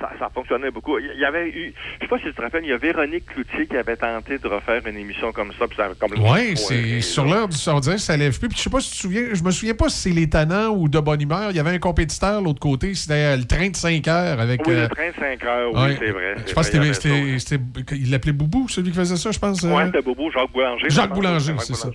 ça, 0.00 0.30
fonctionnait 0.32 0.70
beaucoup. 0.70 0.98
Il 0.98 1.18
y 1.20 1.24
avait 1.24 1.48
eu, 1.48 1.74
je 1.98 2.04
sais 2.04 2.08
pas 2.08 2.18
si 2.18 2.24
tu 2.24 2.34
te 2.34 2.40
rappelles, 2.42 2.64
il 2.64 2.70
y 2.70 2.72
a 2.72 2.76
Véronique 2.78 3.26
Cloutier 3.26 3.66
qui 3.66 3.76
avait 3.76 3.96
tenté 3.96 4.38
de 4.38 4.46
refaire 4.48 4.80
une 4.86 4.96
émission 4.96 5.32
comme 5.32 5.50
ça, 5.58 5.66
puis 5.66 5.76
ça 5.76 5.88
Oui, 6.18 6.56
c'est 6.56 7.00
sur 7.00 7.24
l'heure 7.24 7.48
du 7.48 7.56
que 7.56 7.96
ça 7.98 8.16
lève 8.16 8.38
plus. 8.38 8.48
Puis 8.48 8.56
je 8.58 8.62
sais 8.62 8.70
pas 8.70 8.80
si 8.80 8.90
tu 8.90 8.96
te 8.96 9.00
souviens, 9.02 9.22
je 9.32 9.42
me 9.42 9.50
souviens 9.50 9.74
pas 9.74 9.88
si 9.88 9.98
c'est 9.98 10.10
les 10.14 10.28
Tannants 10.28 10.68
ou 10.70 10.88
de 10.88 10.98
bonne 11.00 11.20
humeur. 11.20 11.50
Il 11.50 11.56
y 11.56 11.60
avait 11.60 11.70
un 11.70 11.78
compétiteur 11.78 12.40
de 12.40 12.44
l'autre 12.46 12.60
côté, 12.60 12.94
c'était 12.94 13.14
euh, 13.14 13.36
le 13.36 13.44
train 13.44 13.68
de 13.68 13.76
5 13.76 14.06
heures 14.08 14.40
avec. 14.40 14.66
Oui, 14.66 14.74
euh, 14.74 14.82
le 14.82 14.88
train 14.88 15.08
de 15.08 15.14
5 15.38 15.44
heures, 15.44 15.70
oui, 15.74 15.80
ouais. 15.80 15.96
c'est 15.98 16.10
vrai. 16.10 16.34
Je 16.46 16.52
pense 16.52 16.70
que 16.70 16.76
vrai, 16.78 16.88
y 16.88 17.40
c'était- 17.40 17.60
Il 17.96 18.10
l'appelait 18.10 18.32
Boubou, 18.32 18.68
celui 18.68 18.90
qui 18.90 18.96
faisait 18.96 19.16
ça, 19.16 19.30
je 19.30 19.38
pense. 19.38 19.64
euh? 19.64 19.68
Oui, 19.74 19.82
c'était 19.86 20.02
Bobo, 20.02 20.30
Jacques 20.30 20.52
Boulanger. 20.52 20.90
Jacques 20.90 21.12
Boulanger, 21.12 21.54
c'est 21.58 21.74
ça. 21.74 21.90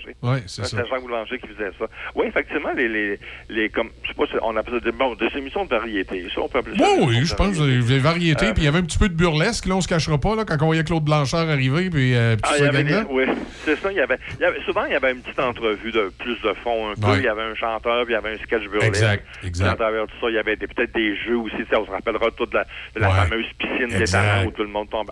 C'est 0.48 0.64
ça. 0.64 0.68
C'était 0.78 0.88
Jacques 0.90 1.02
Boulanger 1.02 1.38
qui 1.40 1.48
faisait 1.48 1.72
ça. 1.80 1.86
Oui, 2.16 2.26
effectivement, 2.28 2.72
les, 2.76 2.88
les, 2.88 3.20
les 3.50 3.70
comme, 3.70 3.90
je 4.04 4.10
sais 4.10 4.14
pas 4.16 4.24
on 4.42 4.56
appelle 4.58 4.76
ça 4.76 4.80
des, 4.80 4.92
bon, 4.92 5.16
des 5.16 5.30
émissions 5.38 5.66
de 5.66 5.70
variété. 5.70 6.26
Ça, 6.34 6.42
on 6.42 6.48
peut 6.50 6.60
appeler 6.60 6.78
ça. 6.78 6.84
Oui, 6.98 7.00
des 7.00 7.06
oui, 7.20 7.26
je 7.26 7.34
pense. 7.36 7.58
variété. 7.58 7.66
Il 7.66 7.90
y 7.90 7.94
avait 7.94 8.00
variété, 8.00 8.46
Euh, 8.48 8.54
puis 8.54 8.62
il 8.64 8.66
y 8.66 8.68
avait 8.68 8.80
un 8.80 8.84
petit 8.84 8.98
peu 8.98 9.10
de 9.10 9.14
burlesque. 9.16 9.66
Là, 9.66 9.76
on 9.76 9.82
se 9.82 9.88
cachera 9.88 10.18
pas, 10.18 10.36
là, 10.36 10.44
quand 10.46 10.56
on 10.62 10.66
voyait 10.68 10.84
Claude 10.84 11.04
Blanchard 11.04 11.50
arriver, 11.50 11.90
puis, 11.90 12.16
euh, 12.16 12.36
puis 12.36 12.52
Ah, 12.62 12.68
avait 12.68 12.84
des- 12.84 13.02
oui, 13.10 13.24
c'est 13.64 13.76
ça. 13.78 13.92
Il 13.92 13.98
y, 13.98 14.02
avait, 14.02 14.18
il 14.40 14.42
y 14.42 14.46
avait- 14.46 14.62
souvent, 14.62 14.86
il 14.86 14.92
y 14.94 14.96
avait 14.96 15.12
une 15.12 15.22
petite 15.22 15.40
entrevue 15.40 15.92
de 15.92 16.12
plus 16.20 16.40
de 16.42 16.54
fond, 16.64 16.90
un 16.92 16.96
peu. 16.96 17.18
Il 17.18 17.24
y 17.24 17.28
avait 17.28 17.44
un 17.44 17.56
chanteur, 17.56 18.06
puis 18.06 18.14
il 18.14 18.16
y 18.16 18.18
avait 18.18 18.34
un 18.34 18.38
sketch 18.44 18.64
burlesque. 18.68 18.88
Exact, 18.88 19.26
exact. 19.44 19.68
À 19.72 19.76
travers 19.76 20.06
tout 20.08 20.16
ça, 20.22 20.28
il 20.30 20.36
y 20.36 20.40
avait 20.40 20.56
des- 20.56 20.68
peut-être 20.68 20.94
des 20.94 21.16
jeux 21.18 21.38
aussi. 21.38 21.56
On 21.78 21.86
se 21.86 21.92
rappellera 21.92 22.32
toute 22.32 22.54
la, 22.54 22.64
de 22.96 23.00
la 23.02 23.10
Ouais. 23.10 23.16
fameuse 23.16 23.46
piscine 23.58 23.98
des 23.98 24.06
talents 24.06 24.46
où 24.48 24.52
tout 24.52 24.64
le 24.64 24.70
monde 24.70 24.90
tombe. 24.90 25.12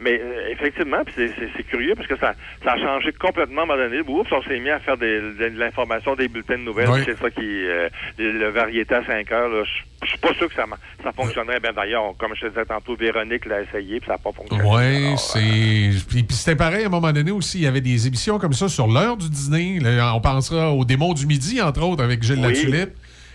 Mais 0.00 0.20
euh, 0.22 0.48
effectivement, 0.50 0.98
c'est- 1.14 1.32
curieux 1.68 1.94
parce 1.94 2.08
que 2.08 2.16
ça, 2.18 2.34
ça 2.64 2.72
a 2.72 2.78
changé 2.78 3.12
complètement 3.12 3.62
à 3.62 3.64
un 3.64 3.66
moment 3.66 3.78
donné. 3.82 4.00
Oups, 4.00 4.30
on 4.32 4.42
s'est 4.52 4.60
mis 4.60 4.70
à 4.70 4.78
faire 4.80 4.96
des- 4.96 5.20
de, 5.20 5.48
de 5.50 5.58
l'information, 5.58 6.14
des 6.14 6.28
bulletins 6.28 6.58
de 6.58 6.62
nouvelles. 6.64 6.88
C'est 7.04 7.18
ça 7.18 7.30
qui. 7.30 7.40
euh, 7.42 7.88
le, 8.18 8.48
variété 8.50 8.94
à 8.94 9.04
5 9.04 9.30
heures, 9.32 9.48
là, 9.48 9.62
je 10.02 10.08
suis 10.08 10.18
pas 10.18 10.34
sûr 10.34 10.48
que 10.48 10.54
ça, 10.54 10.64
ça 11.02 11.12
fonctionnerait. 11.12 11.60
Ben, 11.60 11.72
D'ailleurs, 11.74 12.14
comme 12.18 12.34
je 12.34 12.42
te 12.42 12.46
disais 12.48 12.64
tantôt, 12.64 12.96
Véronique 12.96 13.46
l'a 13.46 13.62
essayé, 13.62 13.98
puis 14.00 14.06
ça 14.06 14.12
n'a 14.14 14.18
pas 14.18 14.32
fonctionné. 14.32 14.62
Oui, 14.64 15.16
c'est. 15.16 16.06
Puis, 16.08 16.22
puis 16.22 16.36
c'était 16.36 16.56
pareil 16.56 16.84
à 16.84 16.86
un 16.86 16.90
moment 16.90 17.12
donné 17.12 17.30
aussi. 17.30 17.58
Il 17.58 17.64
y 17.64 17.66
avait 17.66 17.80
des 17.80 18.06
émissions 18.06 18.38
comme 18.38 18.52
ça 18.52 18.68
sur 18.68 18.86
l'heure 18.88 19.16
du 19.16 19.28
dîner. 19.28 19.78
Là, 19.80 20.12
on 20.14 20.20
pensera 20.20 20.70
au 20.72 20.84
démon 20.84 21.12
du 21.14 21.26
midi, 21.26 21.60
entre 21.62 21.82
autres, 21.82 22.02
avec 22.02 22.22
Gilles 22.22 22.40
Oui. 22.40 22.48
Latulippe 22.54 22.90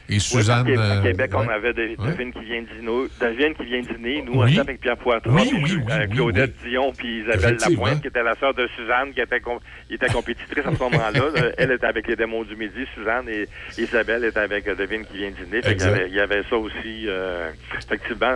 et 0.09 0.13
Oui, 0.13 0.19
Suzanne. 0.19 0.63
parce 0.65 0.75
qu'à- 0.77 0.83
à 0.93 0.97
euh, 0.97 1.01
Québec, 1.03 1.31
on 1.33 1.45
ouais. 1.47 1.53
avait 1.53 1.73
des, 1.73 1.95
Ouais. 1.97 2.11
Devine 2.11 2.31
qui 2.33 2.43
vient 2.45 2.61
dîner, 2.61 3.07
Devine 3.21 3.53
qui 3.55 3.65
vient 3.65 3.81
dîner, 3.81 4.21
nous, 4.25 4.33
Oui. 4.33 4.39
on 4.39 4.47
était 4.47 4.59
avec 4.59 4.79
Pierre 4.79 4.97
Poitras, 4.97 5.29
Oui, 5.31 5.49
oui, 5.53 5.59
oui, 5.63 5.79
euh, 5.91 6.05
oui, 6.09 6.15
Claudette 6.15 6.53
Dion, 6.65 6.93
puis 6.97 7.21
Isabelle. 7.21 7.57
Lapointe, 7.59 8.01
qui 8.01 8.07
était 8.07 8.23
la 8.23 8.35
sœur 8.35 8.53
de 8.53 8.67
Suzanne, 8.75 9.11
qui 9.13 9.21
était, 9.21 9.39
com- 9.39 9.59
était 9.89 10.07
compétitrice 10.07 10.65
à 10.65 10.73
ce 10.75 10.79
moment-là. 10.83 11.21
Euh, 11.37 11.51
Elle 11.57 11.71
était 11.71 11.85
avec 11.85 12.07
les 12.07 12.15
démons 12.15 12.43
du 12.43 12.55
midi, 12.55 12.85
Suzanne, 12.95 13.27
et 13.29 13.47
Isabelle 13.77 14.23
était 14.23 14.39
avec 14.39 14.67
euh, 14.67 14.75
Devine 14.75 15.05
qui 15.05 15.17
vient 15.17 15.29
dîner. 15.31 15.61
Fait 15.61 15.61
qu'il 15.61 15.69
y 15.69 15.73
Exact. 15.73 15.89
avait, 15.93 16.07
il 16.07 16.15
y 16.15 16.19
avait 16.19 16.41
ça 16.49 16.55
aussi, 16.55 17.05
euh, 17.07 17.49
effectivement. 17.77 18.35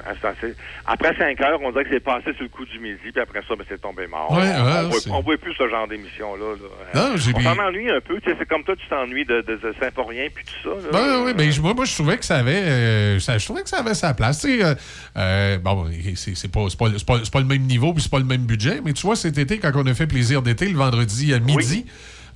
Après 0.85 1.15
5 1.15 1.39
heures, 1.41 1.59
on 1.63 1.71
dirait 1.71 1.83
que 1.85 1.89
c'est 1.91 1.99
passé 2.03 2.33
sur 2.33 2.43
le 2.43 2.49
coup 2.49 2.65
du 2.65 2.79
midi, 2.79 2.97
puis 3.11 3.21
après 3.21 3.41
ça, 3.47 3.55
ben, 3.55 3.63
c'est 3.67 3.81
tombé 3.81 4.07
mort. 4.07 4.31
Ouais, 4.31 4.37
on, 4.57 4.89
ouais, 4.89 4.97
on, 5.11 5.21
voit, 5.21 5.37
plus 5.37 5.53
ce 5.53 5.67
genre 5.67 5.87
d'émission-là. 5.87 6.55
là. 6.93 7.01
Non, 7.11 7.17
j'ai 7.17 7.31
on 7.35 7.39
s'en 7.39 7.57
ennuie 7.59 7.89
un 7.89 8.01
peu. 8.01 8.19
tu 8.19 8.29
sais, 8.29 8.35
C'est 8.39 8.47
comme 8.47 8.63
toi, 8.63 8.75
tu 8.75 8.87
t'ennuies 8.87 9.25
de, 9.25 9.41
de, 9.41 9.55
de 9.55 9.73
Symphorien, 9.79 10.27
puis 10.33 10.43
tout 10.45 10.69
ça. 10.69 10.75
là. 10.75 10.89
Ben, 10.91 11.23
oui, 11.25 11.33
ben, 11.33 11.51
je- 11.51 11.60
moi, 11.61 11.73
moi, 11.73 11.85
je 11.85 11.93
trouvais 11.93 12.17
que 12.17 12.25
ça 12.25 12.37
avait, 12.37 12.55
euh, 12.55 13.19
ça- 13.19 13.37
je 13.37 13.45
trouvais 13.45 13.61
que 13.63 13.69
ça 13.69 13.79
avait 13.79 13.93
sa 13.93 14.13
place. 14.13 14.43
Euh, 14.45 14.75
euh, 15.17 15.57
bon, 15.59 15.85
c'est 16.15 16.35
c'est 16.35 16.47
pas, 16.47 16.65
c'est 16.69 16.77
pas, 16.77 16.87
c'est 16.97 17.05
pas- 17.05 17.19
c'est 17.23 17.31
pas 17.31 17.39
le 17.39 17.45
même 17.45 17.63
niveau 17.63 17.93
puis 17.93 18.03
c'est 18.03 18.11
pas 18.11 18.19
le 18.19 18.25
même 18.25 18.45
budget, 18.45 18.81
mais 18.83 18.93
tu 18.93 19.05
vois, 19.05 19.15
cet 19.15 19.37
été, 19.37 19.57
quand 19.59 19.71
on 19.75 19.85
a 19.85 19.93
fait 19.93 20.07
plaisir 20.07 20.41
d'été, 20.41 20.67
le 20.67 20.77
vendredi 20.77 21.33
à 21.33 21.39
midi, 21.39 21.85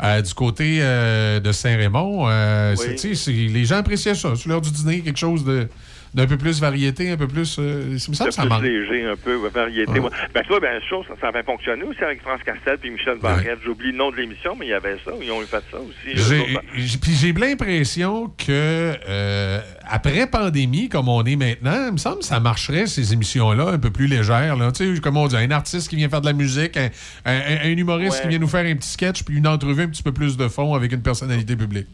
euh, 0.03 0.21
du 0.21 0.33
côté 0.33 0.79
de 0.79 1.51
Saint-Raymond, 1.51 2.27
c'est- 2.75 3.07
Oui. 3.07 3.15
c'est- 3.15 3.31
les 3.31 3.65
gens 3.65 3.77
appréciaient 3.77 4.15
ça. 4.15 4.35
Sur 4.35 4.49
l'heure 4.49 4.61
du 4.61 4.71
dîner, 4.71 5.01
quelque 5.01 5.19
chose 5.19 5.43
de 5.45 5.67
d'un 6.15 6.25
peu 6.27 6.37
plus 6.37 6.59
variété, 6.61 7.11
un 7.11 7.17
peu 7.17 7.27
plus. 7.27 7.57
euh, 7.59 7.83
il 7.89 7.93
me 7.93 7.97
semble 8.15 8.31
ça 8.31 8.45
manque. 8.45 8.63
léger, 8.63 9.05
un 9.05 9.17
peu, 9.17 9.35
variété. 9.49 9.99
Ouais. 9.99 10.09
Ben, 10.33 10.43
toi, 10.47 10.59
ben, 10.61 10.81
chose, 10.89 11.05
ça, 11.09 11.13
ça 11.19 11.27
avait 11.27 11.43
fonctionné 11.43 11.83
aussi 11.83 12.01
avec 12.03 12.21
France 12.21 12.39
Castel 12.45 12.77
puis 12.79 12.89
Michel 12.89 13.19
Barrette. 13.19 13.59
J'oublie 13.65 13.91
le 13.91 13.97
nom 13.97 14.11
de 14.11 14.15
l'émission, 14.15 14.55
mais 14.57 14.65
il 14.67 14.69
y 14.69 14.73
avait 14.73 14.95
ça. 15.05 15.11
Ils 15.21 15.29
ont 15.31 15.41
eu 15.41 15.45
fait 15.45 15.61
ça 15.69 15.77
aussi. 15.77 16.97
Puis 17.01 17.11
j'ai 17.13 17.33
bien 17.33 17.49
l'impression 17.49 18.31
que 18.37 18.93
euh, 19.09 19.59
après 19.87 20.25
pandémie, 20.27 20.87
comme 20.89 21.09
on 21.09 21.23
est 21.25 21.35
maintenant, 21.35 21.87
il 21.87 21.91
me 21.93 21.97
semble 21.97 22.19
que 22.19 22.25
ça 22.25 22.39
marcherait 22.39 22.87
ces 22.87 23.11
émissions-là 23.13 23.67
un 23.73 23.77
peu 23.77 23.89
plus 23.89 24.07
légères. 24.07 24.55
Là. 24.55 24.71
Tu 24.71 24.95
sais, 24.95 25.01
comme 25.01 25.17
on 25.17 25.27
dit, 25.27 25.35
un 25.35 25.51
artiste 25.51 25.89
qui 25.89 25.97
vient 25.97 26.07
faire 26.09 26.21
de 26.21 26.27
la 26.27 26.33
musique, 26.33 26.77
un, 26.77 26.89
un- 27.25 27.57
un 27.65 27.69
humoriste 27.77 28.13
Ouais. 28.17 28.21
qui 28.21 28.27
vient 28.29 28.39
nous 28.39 28.47
faire 28.47 28.65
un 28.65 28.75
petit 28.75 28.89
sketch, 28.89 29.23
puis 29.23 29.35
une 29.37 29.47
entrevue 29.47 29.83
un 29.83 29.87
petit 29.89 30.03
peu 30.03 30.13
plus 30.13 30.37
de 30.37 30.47
fond 30.47 30.73
avec 30.75 30.93
une 30.93 31.01
personnalité 31.01 31.55
publique. 31.57 31.87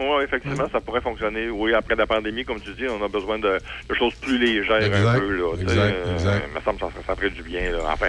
Oui, 0.00 0.24
effectivement, 0.24 0.66
ça 0.72 0.80
pourrait 0.80 1.00
fonctionner. 1.02 1.50
Oui, 1.50 1.74
après 1.74 1.94
la 1.94 2.06
pandémie, 2.06 2.44
comme 2.44 2.60
tu 2.60 2.72
dis, 2.72 2.86
on 2.88 3.04
a 3.04 3.08
besoin 3.08 3.38
de, 3.38 3.58
de 3.88 3.94
choses 3.94 4.14
plus 4.14 4.38
légères 4.38 4.82
Exact, 4.82 5.06
un 5.06 5.18
peu. 5.18 5.36
Là, 5.36 5.54
exact, 5.60 5.78
euh, 5.78 6.14
exact. 6.14 6.44
Il 6.48 6.54
me 6.54 6.60
semble 6.62 6.78
que 6.78 6.86
ça, 7.00 7.06
ça 7.06 7.14
ferait 7.16 7.30
du 7.30 7.42
bien. 7.42 7.70
Là. 7.72 7.78
Enfin. 7.92 8.08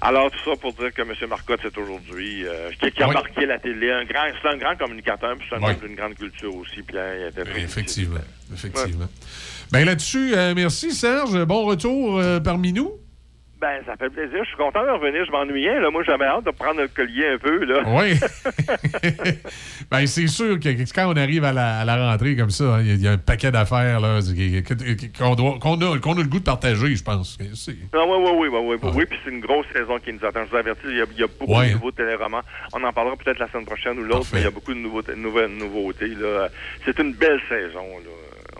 Alors, 0.00 0.30
tout 0.30 0.38
ça 0.48 0.56
pour 0.56 0.72
dire 0.74 0.94
que 0.94 1.02
M. 1.02 1.12
Marcotte, 1.28 1.58
c'est 1.60 1.76
aujourd'hui, 1.76 2.46
euh, 2.46 2.70
qui, 2.80 2.92
qui 2.92 3.02
a 3.02 3.08
Oui. 3.08 3.14
marqué 3.14 3.46
la 3.46 3.58
télé. 3.58 3.90
Un 3.90 4.04
grand, 4.04 4.26
c'est 4.40 4.48
un 4.48 4.56
grand 4.56 4.76
communicateur, 4.76 5.34
puis 5.36 5.44
c'est 5.50 5.56
un 5.56 5.58
Oui. 5.60 5.72
homme 5.72 5.88
d'une 5.88 5.96
grande 5.96 6.14
culture 6.14 6.54
aussi. 6.54 6.82
Puis 6.82 6.96
hein, 6.96 7.14
il 7.20 7.26
était 7.26 7.42
très 7.50 7.60
Effectivement. 7.62 8.20
Effectivement. 8.54 9.08
Ben 9.72 9.84
là-dessus, 9.84 10.34
euh, 10.36 10.52
merci 10.54 10.92
Serge. 10.92 11.44
Bon 11.44 11.64
retour 11.64 12.18
euh, 12.20 12.38
parmi 12.38 12.72
nous. 12.72 12.92
Ben, 13.60 13.80
ça 13.86 13.96
fait 13.96 14.08
plaisir. 14.10 14.38
Je 14.44 14.48
suis 14.48 14.56
content 14.56 14.84
de 14.84 14.90
revenir. 14.90 15.24
Je 15.24 15.32
m'ennuyais. 15.32 15.80
Là. 15.80 15.90
Moi, 15.90 16.04
j'avais 16.06 16.26
hâte 16.26 16.44
de 16.44 16.50
prendre 16.52 16.80
le 16.80 16.86
collier 16.86 17.26
un 17.34 17.38
peu. 17.38 17.64
Là. 17.64 17.82
Oui. 17.86 18.14
ben, 19.90 20.06
c'est 20.06 20.28
sûr 20.28 20.60
que 20.60 20.68
quand 20.94 21.12
on 21.12 21.16
arrive 21.16 21.42
à 21.44 21.52
la, 21.52 21.80
à 21.80 21.84
la 21.84 22.10
rentrée 22.12 22.36
comme 22.36 22.50
ça, 22.50 22.64
hein, 22.76 22.80
il 22.82 22.86
y 22.86 22.90
a- 22.92 22.94
il 22.94 23.02
y, 23.02 23.08
a 23.08 23.12
un 23.12 23.18
paquet 23.18 23.50
d'affaires 23.50 23.98
là, 24.00 24.20
qu'on 25.18 25.34
doit- 25.34 25.58
qu'on 25.58 25.74
a, 25.80 25.98
qu'on 25.98 26.12
a 26.14 26.22
le 26.22 26.28
goût 26.28 26.38
de 26.38 26.44
partager, 26.44 26.94
je 26.94 27.02
pense. 27.02 27.36
C'est- 27.54 27.72
Ah, 27.94 27.98
oui, 28.06 28.16
oui, 28.18 28.48
oui, 28.48 28.58
oui, 28.62 28.76
oui, 28.80 28.90
oui, 28.94 29.04
puis 29.06 29.18
c'est 29.24 29.30
une 29.30 29.40
grosse 29.40 29.66
saison 29.72 29.98
qui 29.98 30.12
nous 30.12 30.24
attend. 30.24 30.44
Je 30.44 30.50
vous 30.50 30.56
avertis, 30.56 30.82
il 30.86 30.96
y 30.98 31.00
a, 31.00 31.04
il 31.12 31.18
y 31.20 31.24
a 31.24 31.26
beaucoup 31.26 31.58
Ouais. 31.58 31.68
de 31.70 31.72
nouveaux 31.74 31.90
téléromans. 31.90 32.42
On 32.72 32.84
en 32.84 32.92
parlera 32.92 33.16
peut-être 33.16 33.38
la 33.40 33.48
semaine 33.48 33.66
prochaine 33.66 33.98
ou 33.98 34.02
l'autre, 34.04 34.26
mais 34.32 34.40
il 34.40 34.44
y 34.44 34.46
a 34.46 34.50
beaucoup 34.52 34.72
de 34.74 34.78
nouveautés. 34.78 35.16
nouvelles 35.16 35.50
nouveautés 35.50 36.08
là. 36.14 36.48
C'est 36.84 36.98
une 37.00 37.12
belle 37.14 37.40
saison. 37.48 37.82
Là. 38.04 38.10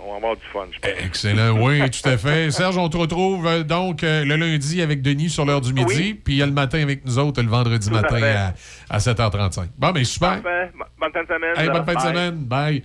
On 0.09 0.12
va 0.12 0.16
avoir 0.16 0.36
du 0.36 0.43
fun, 0.52 0.66
je 0.72 0.78
pense. 0.78 0.90
Excellent, 1.05 1.60
oui, 1.60 1.80
tout 1.90 2.09
à 2.09 2.16
fait. 2.16 2.51
Serge, 2.51 2.78
on 2.78 2.89
te 2.89 2.97
retrouve 2.97 3.47
euh, 3.47 3.62
donc 3.62 4.02
euh, 4.02 4.24
le 4.24 4.36
lundi 4.36 4.80
avec 4.80 5.02
Denis 5.02 5.28
sur 5.28 5.44
l'heure 5.44 5.60
du 5.60 5.74
midi, 5.74 6.14
puis 6.14 6.35
il 6.35 6.36
y 6.39 6.43
a 6.43 6.47
le 6.47 6.52
matin 6.52 6.82
avec 6.82 7.05
nous 7.05 7.18
autres 7.18 7.43
le 7.43 7.48
vendredi 7.48 7.89
Tout 7.89 7.94
matin 7.94 8.20
à, 8.22 8.55
à 8.94 8.98
7h35. 8.98 9.66
Bon, 9.76 9.90
ben 9.90 10.05
super. 10.05 10.43
Parfait. 10.43 10.70
Bonne 10.98 11.12
fin 11.12 11.22
de 11.22 11.28
semaine. 11.28 11.55
Hey, 11.56 11.68
bonne 11.68 11.85
fin 11.85 11.94
de 11.94 12.01
semaine. 12.01 12.35
Bye. 12.36 12.82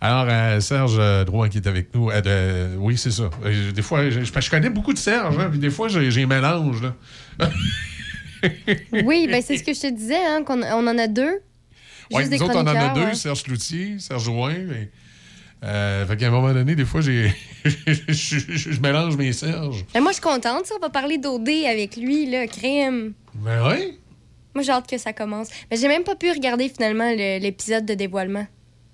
Alors, 0.00 0.26
euh, 0.28 0.60
Serge 0.60 0.96
euh, 0.98 1.24
Drouin 1.24 1.48
qui 1.48 1.58
est 1.58 1.66
avec 1.66 1.94
nous. 1.94 2.10
Euh, 2.10 2.74
oui, 2.78 2.98
c'est 2.98 3.10
ça. 3.10 3.30
Euh, 3.44 3.72
des 3.72 3.80
fois, 3.80 4.10
je, 4.10 4.20
je 4.20 4.50
connais 4.50 4.68
beaucoup 4.68 4.92
de 4.92 4.98
Serge, 4.98 5.38
hein, 5.38 5.48
puis 5.50 5.58
des 5.58 5.70
fois, 5.70 5.88
j'ai 5.88 6.22
un 6.22 6.26
mélange. 6.26 6.82
Là. 6.82 7.48
Oui, 9.04 9.26
ben 9.26 9.40
c'est 9.40 9.56
ce 9.56 9.64
que 9.64 9.72
je 9.72 9.80
te 9.80 9.90
disais, 9.90 10.22
hein, 10.22 10.42
qu'on 10.44 10.62
on 10.62 10.86
en 10.86 10.98
a 10.98 11.06
deux. 11.06 11.40
Des 12.10 12.36
nous 12.36 12.42
autres, 12.42 12.54
on 12.56 12.60
en 12.60 12.66
a 12.66 12.90
deux, 12.90 13.04
ouais. 13.04 13.14
Serge 13.14 13.42
Cloutier, 13.44 13.98
Serge 13.98 14.24
Drouin. 14.24 14.54
Mais, 14.68 14.90
euh, 15.64 16.06
fait 16.06 16.16
qu'à 16.16 16.28
un 16.28 16.30
moment 16.30 16.52
donné, 16.52 16.74
des 16.74 16.84
fois, 16.84 17.00
j'ai 17.00 17.32
je, 17.64 18.80
mélange 18.80 19.16
mes 19.16 19.32
Serges. 19.32 19.84
Ben, 19.94 20.00
moi, 20.00 20.12
je 20.12 20.16
suis 20.16 20.22
contente, 20.22 20.66
ça. 20.66 20.74
On 20.76 20.80
va 20.80 20.90
parler 20.90 21.18
d'OD 21.18 21.48
avec 21.68 21.96
lui, 21.96 22.26
là, 22.30 22.46
crème. 22.46 23.12
Ben 23.34 23.66
oui. 23.68 23.98
Moi, 24.54 24.62
j'ai 24.62 24.72
hâte 24.72 24.88
que 24.88 24.98
ça 24.98 25.12
commence. 25.12 25.48
Mais 25.70 25.76
j'ai 25.76 25.88
même 25.88 26.04
pas 26.04 26.14
pu 26.14 26.30
regarder 26.30 26.68
finalement 26.68 27.10
le- 27.10 27.38
l'épisode 27.40 27.84
de 27.86 27.94
dévoilement. 27.94 28.46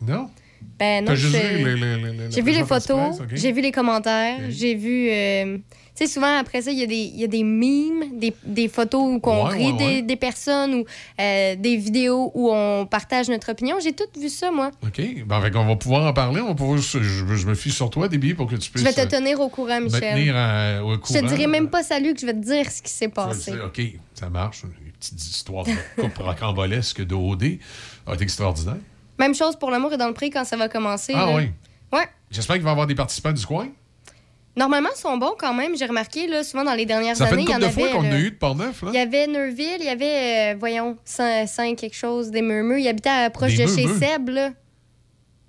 Non? 0.06 0.30
Ben 0.78 1.04
non, 1.04 1.14
J'ai 1.14 2.42
vu 2.42 2.52
les 2.52 2.64
photos, 2.64 3.18
j'ai 3.32 3.52
vu 3.52 3.60
les 3.60 3.72
commentaires, 3.72 4.38
j'ai 4.48 4.74
vu. 4.74 5.08
euh, 5.10 5.58
sais, 6.06 6.12
souvent 6.12 6.38
après 6.38 6.62
ça, 6.62 6.70
il 6.70 6.78
y, 6.78 6.82
a 6.82 6.86
des- 6.86 6.94
il 6.96 7.18
y 7.20 7.24
a 7.24 7.26
des 7.26 7.42
memes, 7.44 8.18
des, 8.18 8.34
des 8.44 8.68
photos 8.68 9.00
où 9.02 9.20
on 9.22 9.46
Ouais, 9.48 9.56
rit 9.56 9.66
ouais, 9.66 9.72
des, 9.72 9.84
ouais. 9.84 10.02
des 10.02 10.16
personnes 10.16 10.74
ou 10.74 10.84
euh, 11.20 11.56
des 11.56 11.76
vidéos 11.76 12.30
où 12.34 12.50
on 12.52 12.86
partage 12.86 13.28
notre 13.28 13.52
opinion. 13.52 13.76
J'ai 13.82 13.92
tout 13.92 14.04
vu 14.18 14.28
ça, 14.28 14.50
moi. 14.50 14.70
OK. 14.84 15.00
Ben, 15.26 15.50
qu'on 15.50 15.64
va 15.66 15.76
pouvoir 15.76 16.06
en 16.06 16.12
parler. 16.12 16.40
On 16.40 16.48
va 16.48 16.54
pouvoir, 16.54 16.78
je, 16.78 16.98
je 17.02 17.46
me 17.46 17.54
fie 17.54 17.70
sur 17.70 17.90
toi, 17.90 18.08
Déby, 18.08 18.34
pour 18.34 18.46
que 18.46 18.56
tu 18.56 18.66
Je 18.66 18.70
puisses 18.70 18.82
vais 18.84 18.92
te 18.92 19.00
euh, 19.00 19.18
tenir 19.18 19.40
au 19.40 19.48
courant, 19.48 19.80
me 19.80 19.84
Michel. 19.86 20.00
tenir 20.14 20.34
euh, 20.36 20.80
au 20.82 20.94
Je 20.94 21.18
te 21.20 21.26
dirai 21.26 21.46
même 21.46 21.68
pas 21.68 21.82
salut 21.82 22.14
que 22.14 22.20
je 22.20 22.26
vais 22.26 22.34
te 22.34 22.38
dire 22.44 22.70
ce 22.70 22.82
qui 22.82 22.90
s'est 22.92 23.06
Je 23.06 23.10
passé. 23.10 23.52
OK, 23.64 23.80
ça 24.14 24.28
marche. 24.28 24.62
Une 24.64 24.92
petite 24.92 25.20
histoire 25.22 25.64
de 25.64 25.70
coupe 26.00 26.18
rocambolesque 26.18 27.04
de 27.04 27.14
OD. 27.14 27.58
Ah, 28.06 28.12
c'est 28.16 28.22
extraordinaire. 28.22 28.76
Même 29.18 29.34
chose 29.34 29.56
pour 29.56 29.70
l'amour 29.70 29.92
et 29.92 29.96
dans 29.96 30.08
le 30.08 30.14
prix 30.14 30.30
quand 30.30 30.44
ça 30.44 30.56
va 30.56 30.68
commencer. 30.68 31.12
Ah 31.14 31.26
là. 31.26 31.36
oui. 31.36 31.50
Ouais. 31.92 32.06
J'espère 32.30 32.56
qu'il 32.56 32.64
va 32.64 32.70
y 32.70 32.72
avoir 32.72 32.86
des 32.86 32.94
participants 32.94 33.32
du 33.32 33.44
coin. 33.44 33.68
Normalement, 34.56 34.88
ils 34.94 34.98
sont 35.00 35.16
bons 35.16 35.34
quand 35.38 35.54
même. 35.54 35.76
J'ai 35.76 35.86
remarqué, 35.86 36.26
là, 36.26 36.42
souvent 36.42 36.64
dans 36.64 36.74
les 36.74 36.84
dernières 36.86 37.16
Ça 37.16 37.26
années, 37.26 37.42
il 37.42 37.48
y 37.48 37.52
en 37.54 37.58
couple 37.58 37.66
de 37.66 37.72
fois 37.72 37.84
avait. 37.84 37.92
qu'on 37.92 38.04
a 38.12 38.18
eu 38.18 38.30
de 38.30 38.36
Portneuf, 38.36 38.82
là. 38.82 38.88
Il 38.92 38.96
y 38.96 38.98
avait 39.00 39.26
Neuville, 39.26 39.76
il 39.78 39.86
y 39.86 39.88
avait, 39.88 40.52
euh, 40.54 40.56
voyons, 40.58 40.96
5 41.04 41.76
quelque 41.76 41.94
chose, 41.96 42.30
des 42.30 42.42
murmures. 42.42 42.78
Il 42.78 42.88
habitait 42.88 43.08
à- 43.10 43.30
proche 43.30 43.54
Des 43.56 43.64
de 43.64 43.68
chez? 43.70 43.86
Seb, 43.86 44.28
là. 44.30 44.50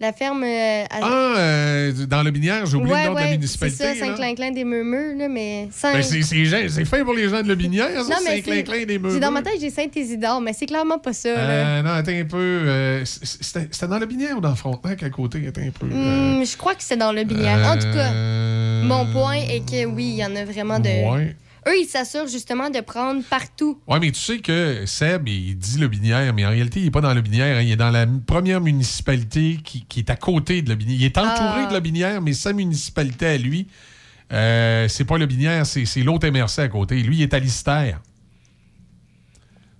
La 0.01 0.13
ferme. 0.13 0.43
euh, 0.43 0.83
à- 0.89 0.99
Ah, 1.03 1.33
euh, 1.37 1.91
dans 2.07 2.23
le 2.23 2.31
binière, 2.31 2.65
j'ai 2.65 2.75
oublié 2.75 2.93
ouais, 2.95 3.03
le 3.03 3.09
nom 3.09 3.13
de 3.15 3.19
la 3.19 3.31
municipalité. 3.31 3.77
C'est 3.77 3.95
ça. 3.99 4.05
Saint-Clinclin 4.07 4.49
des 4.51 4.63
murmures, 4.63 5.15
là, 5.15 5.27
mais. 5.29 5.67
Saint... 5.71 5.93
Ben, 5.93 6.01
c'est 6.01 6.23
c'est 6.23 6.43
gen- 6.45 6.67
c'est 6.69 6.85
fin 6.85 7.03
pour 7.03 7.13
les 7.13 7.29
gens 7.29 7.43
de 7.43 7.47
le 7.47 7.53
binière, 7.53 7.87
ça, 8.03 8.15
Saint-Clinclin 8.15 8.85
des 8.85 8.97
Meumeux. 8.97 9.19
dans 9.19 9.29
ma 9.29 9.43
tête, 9.43 9.57
j'ai 9.61 9.69
Saint-Isidore, 9.69 10.41
mais 10.41 10.53
c'est 10.53 10.65
clairement 10.65 10.97
pas 10.97 11.13
ça. 11.13 11.29
Euh, 11.29 11.81
non, 11.83 11.91
attends 11.91 12.11
un 12.13 12.25
peu. 12.25 12.37
euh, 12.37 13.05
C'était 13.05 13.67
c'était 13.71 13.87
dans 13.87 13.99
le 13.99 14.07
binière 14.07 14.35
ou 14.37 14.41
dans 14.41 14.55
Frontenac 14.55 15.03
à 15.03 15.09
côté? 15.11 15.45
Attends 15.47 15.61
un 15.61 15.69
peu. 15.69 15.85
euh, 15.93 16.39
Hmm, 16.41 16.45
je 16.45 16.57
crois 16.57 16.73
que 16.73 16.81
c'est 16.83 16.97
dans 16.97 17.11
le 17.11 17.23
binière. 17.23 17.59
En 17.71 17.75
tout 17.77 17.91
cas, 17.93 18.11
euh, 18.11 18.83
mon 18.83 19.05
point 19.05 19.35
est 19.35 19.59
que 19.69 19.85
oui, 19.85 20.05
il 20.05 20.15
y 20.15 20.25
en 20.25 20.35
a 20.35 20.43
vraiment 20.45 20.79
de. 20.79 20.89
Ouais. 21.13 21.35
Eux, 21.67 21.77
ils 21.79 21.85
s'assurent 21.85 22.27
justement 22.27 22.69
de 22.71 22.79
prendre 22.79 23.21
partout. 23.23 23.79
Oui, 23.87 23.97
mais 24.01 24.11
tu 24.11 24.19
sais 24.19 24.39
que 24.39 24.83
Seb, 24.87 25.27
il 25.27 25.55
dit 25.57 25.77
le 25.77 25.87
Binière, 25.87 26.33
mais 26.33 26.43
en 26.45 26.49
réalité, 26.49 26.79
il 26.79 26.85
n'est 26.85 26.91
pas 26.91 27.01
dans 27.01 27.13
le 27.13 27.21
Binière. 27.21 27.57
hein. 27.57 27.61
Il 27.61 27.71
est 27.71 27.75
dans 27.75 27.91
la 27.91 28.07
première 28.07 28.61
municipalité 28.61 29.59
qui, 29.63 29.85
qui 29.85 29.99
est 29.99 30.09
à 30.09 30.15
côté 30.15 30.63
de 30.63 30.69
le 30.69 30.75
Binière. 30.75 30.97
Il 30.99 31.05
est 31.05 31.17
entouré 31.19 31.61
Ah. 31.63 31.67
de 31.69 31.73
le 31.75 31.79
Binière, 31.79 32.19
mais 32.21 32.33
sa 32.33 32.51
municipalité 32.51 33.27
à 33.27 33.37
lui, 33.37 33.67
euh, 34.33 34.87
c'est 34.87 35.05
pas 35.05 35.19
le 35.19 35.27
Binière, 35.27 35.65
c'est 35.67 35.85
l'autre 36.03 36.27
MRC 36.27 36.59
à 36.63 36.67
côté. 36.67 37.01
Lui, 37.03 37.17
il 37.17 37.21
est 37.21 37.33
à 37.33 37.39
Lister. 37.39 37.91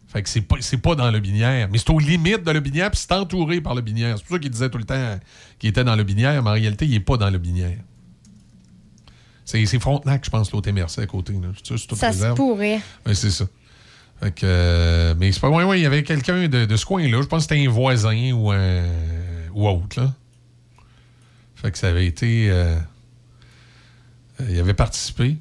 Fait 0.08 0.22
que 0.22 0.30
c'est 0.30 0.42
pas, 0.42 0.58
pas 0.84 0.96
dans 0.96 1.10
le 1.10 1.20
Binière. 1.20 1.68
Mais 1.72 1.78
c'est 1.80 1.90
aux 1.90 1.98
limites 2.00 2.44
de 2.44 2.52
le 2.52 2.60
Binière, 2.60 2.92
puis 2.92 3.00
c'est 3.00 3.14
entouré 3.14 3.60
par 3.62 3.74
le 3.76 3.82
Binière. 3.82 4.18
C'est 4.18 4.26
pour 4.26 4.36
ça 4.36 4.40
qu'il 4.40 4.52
disait 4.52 4.70
tout 4.70 4.78
le 4.78 4.84
temps 4.84 5.20
qu'il 5.58 5.70
était 5.70 5.84
dans 5.86 5.96
le 5.96 6.04
Binière, 6.04 6.44
mais 6.44 6.50
en 6.50 6.54
réalité, 6.54 6.86
il 6.86 6.92
n'est 6.92 7.00
pas 7.00 7.18
dans 7.18 7.30
le 7.30 7.38
Binière. 7.40 7.78
C'est 9.66 9.80
Frontenac, 9.80 10.24
je 10.26 10.30
pense, 10.30 10.52
l'autre 10.52 10.72
MRC 10.72 11.00
à 11.00 11.06
côté. 11.06 11.34
là. 11.34 11.50
Ça 11.96 12.12
se 12.14 12.36
pourrait. 12.36 12.80
Oui, 13.06 13.16
c'est 13.16 13.32
ça. 13.32 13.46
Fait 14.22 14.32
que, 14.32 14.42
euh, 14.44 15.16
mais 15.18 15.32
c'est 15.32 15.40
pas 15.40 15.48
loin, 15.48 15.66
ouais, 15.66 15.80
il 15.80 15.84
y 15.84 15.86
avait 15.86 16.04
quelqu'un 16.04 16.48
de, 16.48 16.66
de 16.66 16.76
ce 16.78 16.86
coin-là. 16.86 17.22
Je 17.22 17.28
pense 17.28 17.46
que 17.48 17.54
c'était 17.56 17.66
un 17.68 17.70
voisin 17.72 18.32
ou 18.34 18.52
un 18.52 18.84
ou 19.54 19.68
autre, 19.68 20.00
là. 20.00 20.14
Fait 21.56 21.72
que 21.72 21.78
ça 21.78 21.90
avait 21.90 22.06
été. 22.06 22.48
euh, 22.50 22.76
euh, 24.42 24.48
il 24.50 24.60
avait 24.60 24.74
participé. 24.74 25.38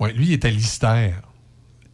Ouais, 0.00 0.12
lui, 0.12 0.26
il 0.26 0.32
était 0.32 0.50
Lister. 0.50 1.10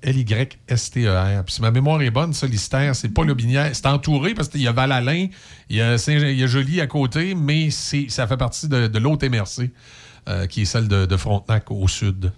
L-Y-S-T-E-R. 0.00 1.44
Puis 1.44 1.54
si 1.54 1.60
ma 1.62 1.70
mémoire 1.70 2.00
est 2.02 2.10
bonne, 2.10 2.32
ça, 2.32 2.46
Lister, 2.46 2.92
c'est 2.94 3.08
pas 3.12 3.24
le 3.24 3.34
Binière. 3.34 3.70
C'est 3.74 3.86
entouré 3.86 4.34
parce 4.34 4.48
qu'il 4.48 4.60
y 4.62 4.68
a 4.68 4.72
Val-Alain, 4.72 5.26
il 5.68 5.76
y 5.76 5.80
a, 5.80 5.98
Saint- 5.98 6.12
il 6.18 6.38
y 6.38 6.42
a 6.44 6.46
Joly 6.46 6.80
à 6.80 6.86
côté, 6.86 7.34
mais 7.34 7.70
ça 7.70 8.26
fait 8.26 8.36
partie 8.36 8.68
de, 8.68 8.86
de 8.86 8.98
l'autre 8.98 9.26
MRC, 9.26 9.70
euh, 10.28 10.46
qui 10.46 10.62
est 10.62 10.64
celle 10.66 10.86
de, 10.88 11.06
de 11.06 11.16
Frontenac 11.16 11.70
au 11.70 11.88
sud. 11.88 12.32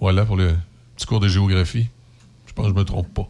Voilà 0.00 0.24
pour 0.24 0.36
le 0.36 0.54
petit 0.96 1.06
cours 1.06 1.20
de 1.20 1.28
géographie. 1.28 1.88
Je 2.46 2.52
pense 2.52 2.66
que 2.66 2.72
je 2.72 2.76
me 2.76 2.84
trompe 2.84 3.12
pas. 3.14 3.28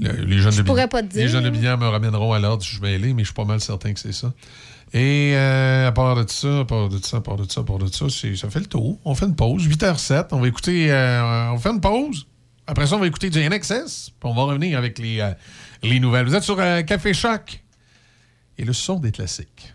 Le- 0.00 0.24
les 0.24 0.38
jeunes 0.38 0.52
Je 0.52 0.62
de 0.62 0.66
pourrais 0.66 0.88
pas 0.88 1.02
te 1.02 1.08
dire. 1.08 1.22
Les 1.22 1.28
jeunes 1.28 1.44
de 1.44 1.50
Binière 1.50 1.78
me 1.78 1.86
ramèneront 1.86 2.32
à 2.32 2.38
l'ordre 2.38 2.62
si 2.62 2.74
je 2.76 2.80
vais 2.80 2.94
aller, 2.94 3.14
mais 3.14 3.22
je 3.22 3.28
suis 3.28 3.34
pas 3.34 3.44
mal 3.44 3.60
certain 3.60 3.92
que 3.92 4.00
c'est 4.00 4.12
ça. 4.12 4.32
Et 4.94 5.32
euh, 5.34 5.88
à 5.88 5.92
part 5.92 6.14
de 6.22 6.28
ça, 6.30 6.60
à 6.60 6.64
part 6.64 6.88
de 6.88 6.98
ça, 6.98 7.16
à 7.16 7.20
part 7.20 7.36
de 7.36 7.50
ça, 7.50 7.60
à 7.60 7.64
part 7.64 7.78
de 7.78 7.86
ça, 7.86 8.08
ça 8.08 8.50
fait 8.50 8.58
le 8.60 8.66
tour. 8.66 8.98
On 9.04 9.14
fait 9.14 9.24
une 9.26 9.34
pause, 9.34 9.66
8h07. 9.66 10.28
On 10.32 10.40
va 10.40 10.48
écouter. 10.48 10.92
euh, 10.92 11.50
on 11.52 11.58
fait 11.58 11.70
une 11.70 11.80
pause. 11.80 12.26
Après 12.66 12.86
ça, 12.86 12.96
on 12.96 12.98
va 13.00 13.06
écouter 13.06 13.30
du 13.30 13.38
NXS. 13.48 14.10
Puis 14.10 14.28
on 14.30 14.34
va 14.34 14.42
revenir 14.42 14.76
avec 14.78 14.98
les, 14.98 15.26
les 15.82 15.98
nouvelles. 15.98 16.26
Vous 16.26 16.34
êtes 16.34 16.42
sur 16.42 16.56
Café 16.86 17.14
Choc. 17.14 17.62
Et 18.58 18.64
le 18.64 18.72
son 18.74 19.00
des 19.00 19.10
classiques. 19.12 19.72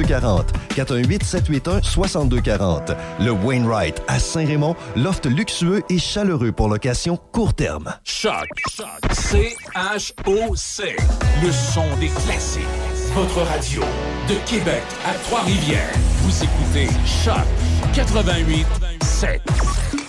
6240. 0.00 0.52
418 0.74 1.24
781 1.24 1.82
6240. 1.82 2.92
Le 3.20 3.30
Wainwright 3.30 4.02
à 4.08 4.18
Saint-Raymond, 4.18 4.76
loft 4.96 5.26
luxueux 5.26 5.82
et 5.90 5.98
chaleureux 5.98 6.52
pour 6.52 6.68
location 6.68 7.16
court 7.32 7.54
terme. 7.54 7.92
Choc. 8.04 8.48
C-H-O-C. 9.12 10.96
Le 11.42 11.52
son 11.52 11.84
des 11.98 12.08
classiques. 12.08 12.62
Votre 13.14 13.42
radio 13.42 13.82
de 14.28 14.34
Québec 14.48 14.82
à 15.04 15.14
Trois-Rivières. 15.24 15.92
Vous 16.22 16.44
écoutez 16.44 16.88
Choc 17.24 17.44
88 17.94 18.66
7. 19.02 19.99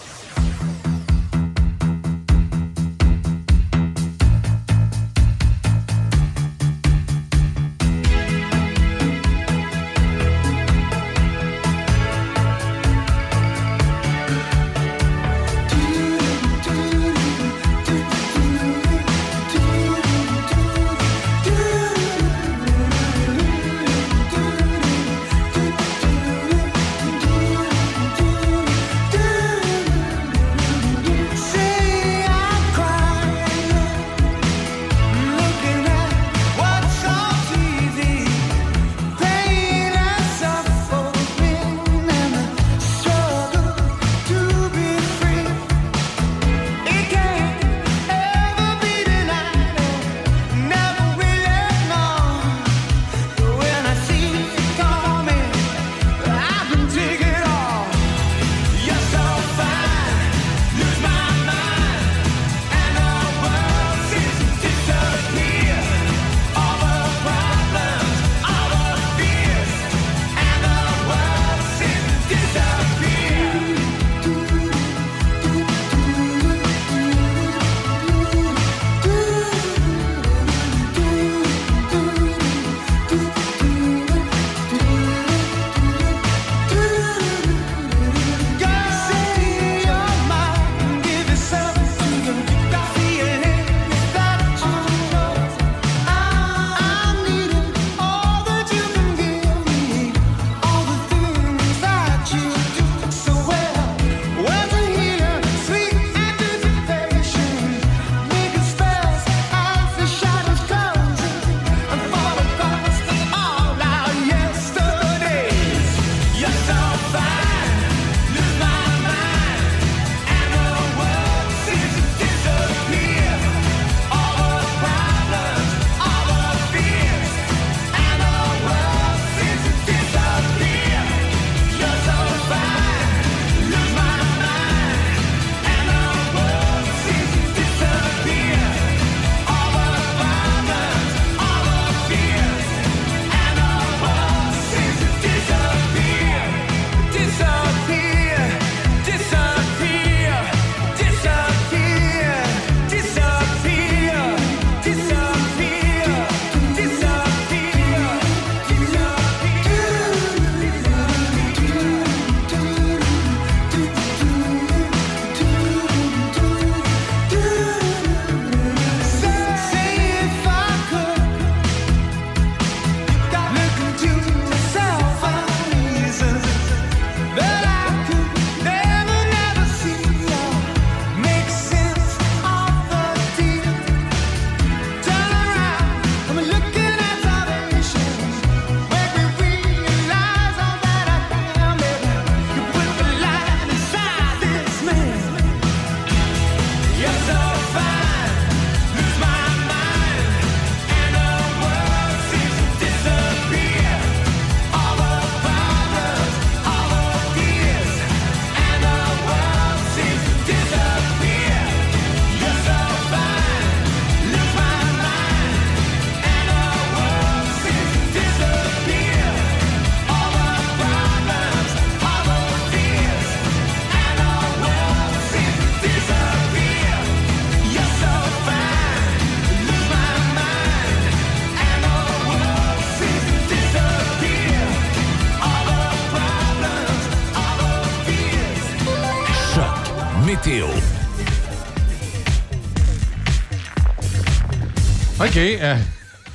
OK. 245.32 245.38
euh, 245.38 245.76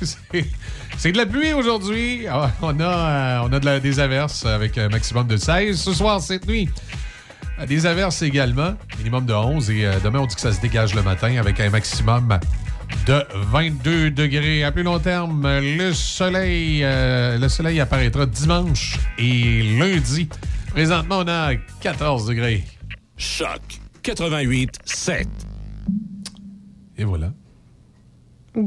c'est- 0.97 1.11
de 1.11 1.17
la 1.17 1.25
pluie 1.27 1.53
aujourd'hui. 1.53 2.25
Ah, 2.27 2.51
On 2.63 2.79
a, 2.79 2.83
euh, 2.83 3.39
on 3.47 3.53
a 3.53 3.59
de 3.59 3.65
la- 3.65 3.79
des 3.79 3.99
averses 3.99 4.43
avec 4.45 4.77
un 4.79 4.89
maximum 4.89 5.27
de 5.27 5.37
16. 5.37 5.79
Ce 5.79 5.93
soir, 5.93 6.19
cette 6.19 6.47
nuit, 6.47 6.67
euh, 7.59 7.65
des 7.67 7.85
averses 7.85 8.23
également. 8.23 8.73
Minimum 8.97 9.25
de 9.27 9.33
11. 9.33 9.69
Et 9.69 9.87
demain, 10.03 10.19
on 10.19 10.25
dit 10.25 10.33
que 10.35 10.41
ça 10.41 10.51
se 10.51 10.59
dégage 10.61 10.95
le 10.95 11.03
matin 11.03 11.35
avec 11.37 11.59
un 11.59 11.69
maximum 11.69 12.39
de 13.05 13.23
22 13.51 14.09
degrés. 14.09 14.63
À 14.63 14.71
plus 14.71 14.83
long 14.83 14.97
terme, 14.97 15.43
le 15.59 15.93
soleil, 15.93 16.79
le 16.81 17.47
soleil 17.49 17.79
apparaîtra 17.79 18.25
dimanche 18.25 18.97
et 19.19 19.61
lundi. 19.77 20.27
Présentement, 20.71 21.19
on 21.19 21.27
a 21.27 21.55
14 21.81 22.25
degrés. 22.27 22.63
Choc 23.17 23.61
88 24.01 24.79
7. 24.85 25.27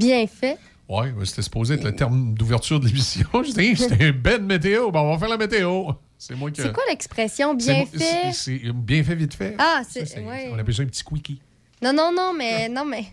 Bien 0.01 0.27
fait. 0.27 0.59
Oui, 0.89 1.07
c'était 1.25 1.43
supposé 1.43 1.75
être 1.75 1.85
le 1.85 1.95
terme 1.95 2.35
d'ouverture 2.35 2.81
de 2.81 2.87
l'émission. 2.87 3.27
Je 3.35 3.53
dis, 3.53 3.77
c'était 3.77 4.09
une 4.09 4.13
belle 4.19 4.43
météo. 4.43 4.91
Bon, 4.91 5.01
on 5.03 5.13
va 5.13 5.19
faire 5.19 5.29
la 5.29 5.37
météo. 5.37 5.85
C'est 6.19 6.35
moi 6.35 6.51
qui. 6.51 6.61
C'est 6.61 6.73
quoi 6.73 6.83
l'expression 6.89 7.55
bien 7.55 7.87
fait? 7.87 8.33
c'est- 8.33 8.73
bien 8.75 9.05
fait, 9.05 9.15
vite 9.15 9.35
fait. 9.35 9.55
Ah, 9.59 9.83
c'est. 9.89 10.03
ouais. 10.21 10.51
On 10.53 10.59
appelle 10.59 10.75
ça 10.75 10.83
un 10.83 10.87
petit 10.87 11.05
quickie. 11.05 11.41
Non, 11.83 11.93
non, 11.93 12.11
non, 12.15 12.33
mais. 12.37 12.69
Non, 12.69 12.85
mais. 12.85 13.05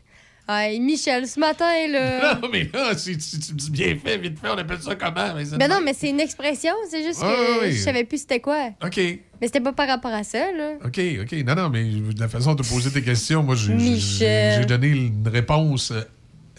Ah, 0.50 0.68
Michel, 0.80 1.28
ce 1.28 1.40
matin, 1.42 1.88
là. 1.90 2.36
Non, 2.42 2.48
mais 2.52 2.70
là, 2.74 2.98
si 2.98 3.18
tu, 3.18 3.38
dis 3.54 3.70
bien 3.70 3.98
fait, 4.02 4.18
vite 4.18 4.40
fait, 4.40 4.48
on 4.50 4.58
appelle 4.58 4.82
ça 4.82 4.96
comment? 4.96 5.34
Mais 5.36 5.44
Ben 5.58 5.70
non, 5.70 5.82
mais 5.84 5.94
c'est 5.94 6.10
une 6.10 6.22
expression, 6.22 6.72
c'est 6.90 7.04
juste 7.04 7.20
que 7.20 7.26
Ah, 7.26 7.60
oui. 7.64 7.74
je 7.74 7.82
savais 7.82 8.06
plus 8.06 8.20
c'était 8.20 8.40
quoi. 8.40 8.70
OK, 8.82 8.96
Mais 8.98 9.20
c'était 9.42 9.60
pas 9.60 9.74
par 9.74 9.90
rapport 9.90 10.14
à 10.14 10.24
ça, 10.24 10.50
là. 10.54 10.76
OK, 10.86 11.00
OK. 11.22 11.34
Non, 11.46 11.54
non, 11.54 11.70
mais 11.70 11.84
de 11.84 12.20
la 12.20 12.30
façon 12.30 12.56
de 12.56 12.64
poser 12.64 12.90
tes 12.92 13.02
questions, 13.04 13.44
moi, 13.44 13.56
j'ai- 13.56 14.66
donné 14.66 14.88
une 14.88 15.28
réponse 15.28 15.92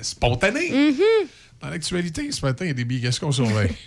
spontanée. 0.02 0.70
Mhm. 0.70 1.28
Dans 1.60 1.68
l'actualité, 1.70 2.30
ce 2.30 2.44
matin, 2.44 2.64
il 2.64 2.68
y 2.68 2.70
a 2.70 2.74
des 2.74 2.84
billets. 2.84 3.02
Qu'est-ce 3.02 3.20
qu'on 3.20 3.32
surveille? 3.32 3.70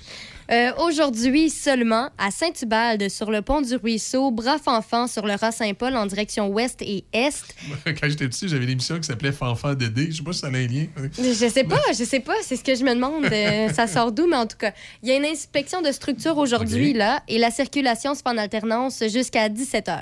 Euh, 0.52 0.72
Aujourd'hui 0.80 1.50
seulement, 1.50 2.10
à 2.18 2.30
Saint-Ubalde, 2.30 3.08
sur 3.08 3.32
le 3.32 3.42
pont 3.42 3.62
du 3.62 3.74
Ruisseau, 3.78 4.32
Bras-Fanfan 4.32 5.08
sur 5.08 5.26
le 5.26 5.36
Ras-Saint-Paul 5.36 5.96
en 5.96 6.06
direction 6.06 6.50
ouest 6.50 6.82
et 6.82 7.06
est. 7.14 7.56
Quand 7.86 8.10
j'étais 8.10 8.28
petit, 8.28 8.50
j'avais 8.50 8.66
une 8.66 8.72
émission 8.72 8.98
qui 8.98 9.04
s'appelait 9.04 9.32
Fanfan 9.32 9.76
Dédé. 9.76 10.08
Je 10.12 10.18
sais 10.18 10.24
pas 10.24 10.34
si 10.34 10.40
ça 10.40 10.48
a 10.48 10.50
un 10.50 10.68
lien. 10.68 10.88
Je 11.18 11.48
sais 11.48 11.64
pas, 11.64 11.80
je 11.98 12.04
sais 12.04 12.20
pas, 12.20 12.34
c'est 12.42 12.58
ce 12.58 12.66
que 12.66 12.76
je 12.76 12.84
me 12.84 12.94
demande. 12.94 13.26
euh, 13.32 13.70
ça 13.70 13.88
sort 13.88 14.12
d'où, 14.12 14.28
mais 14.28 14.36
en 14.36 14.48
tout 14.48 14.58
cas, 14.58 14.74
il 15.02 15.08
y 15.08 15.14
a 15.14 15.16
une 15.16 15.26
inspection 15.26 15.82
de 15.82 15.92
structure 15.94 16.38
aujourd'hui, 16.38 16.92
là, 16.92 17.24
et 17.30 17.38
la 17.38 17.52
circulation 17.52 18.14
se 18.14 18.22
fait 18.22 18.30
en 18.30 18.38
alternance 18.38 19.02
jusqu'à 19.08 19.48
17 19.48 19.88
h. 19.88 20.02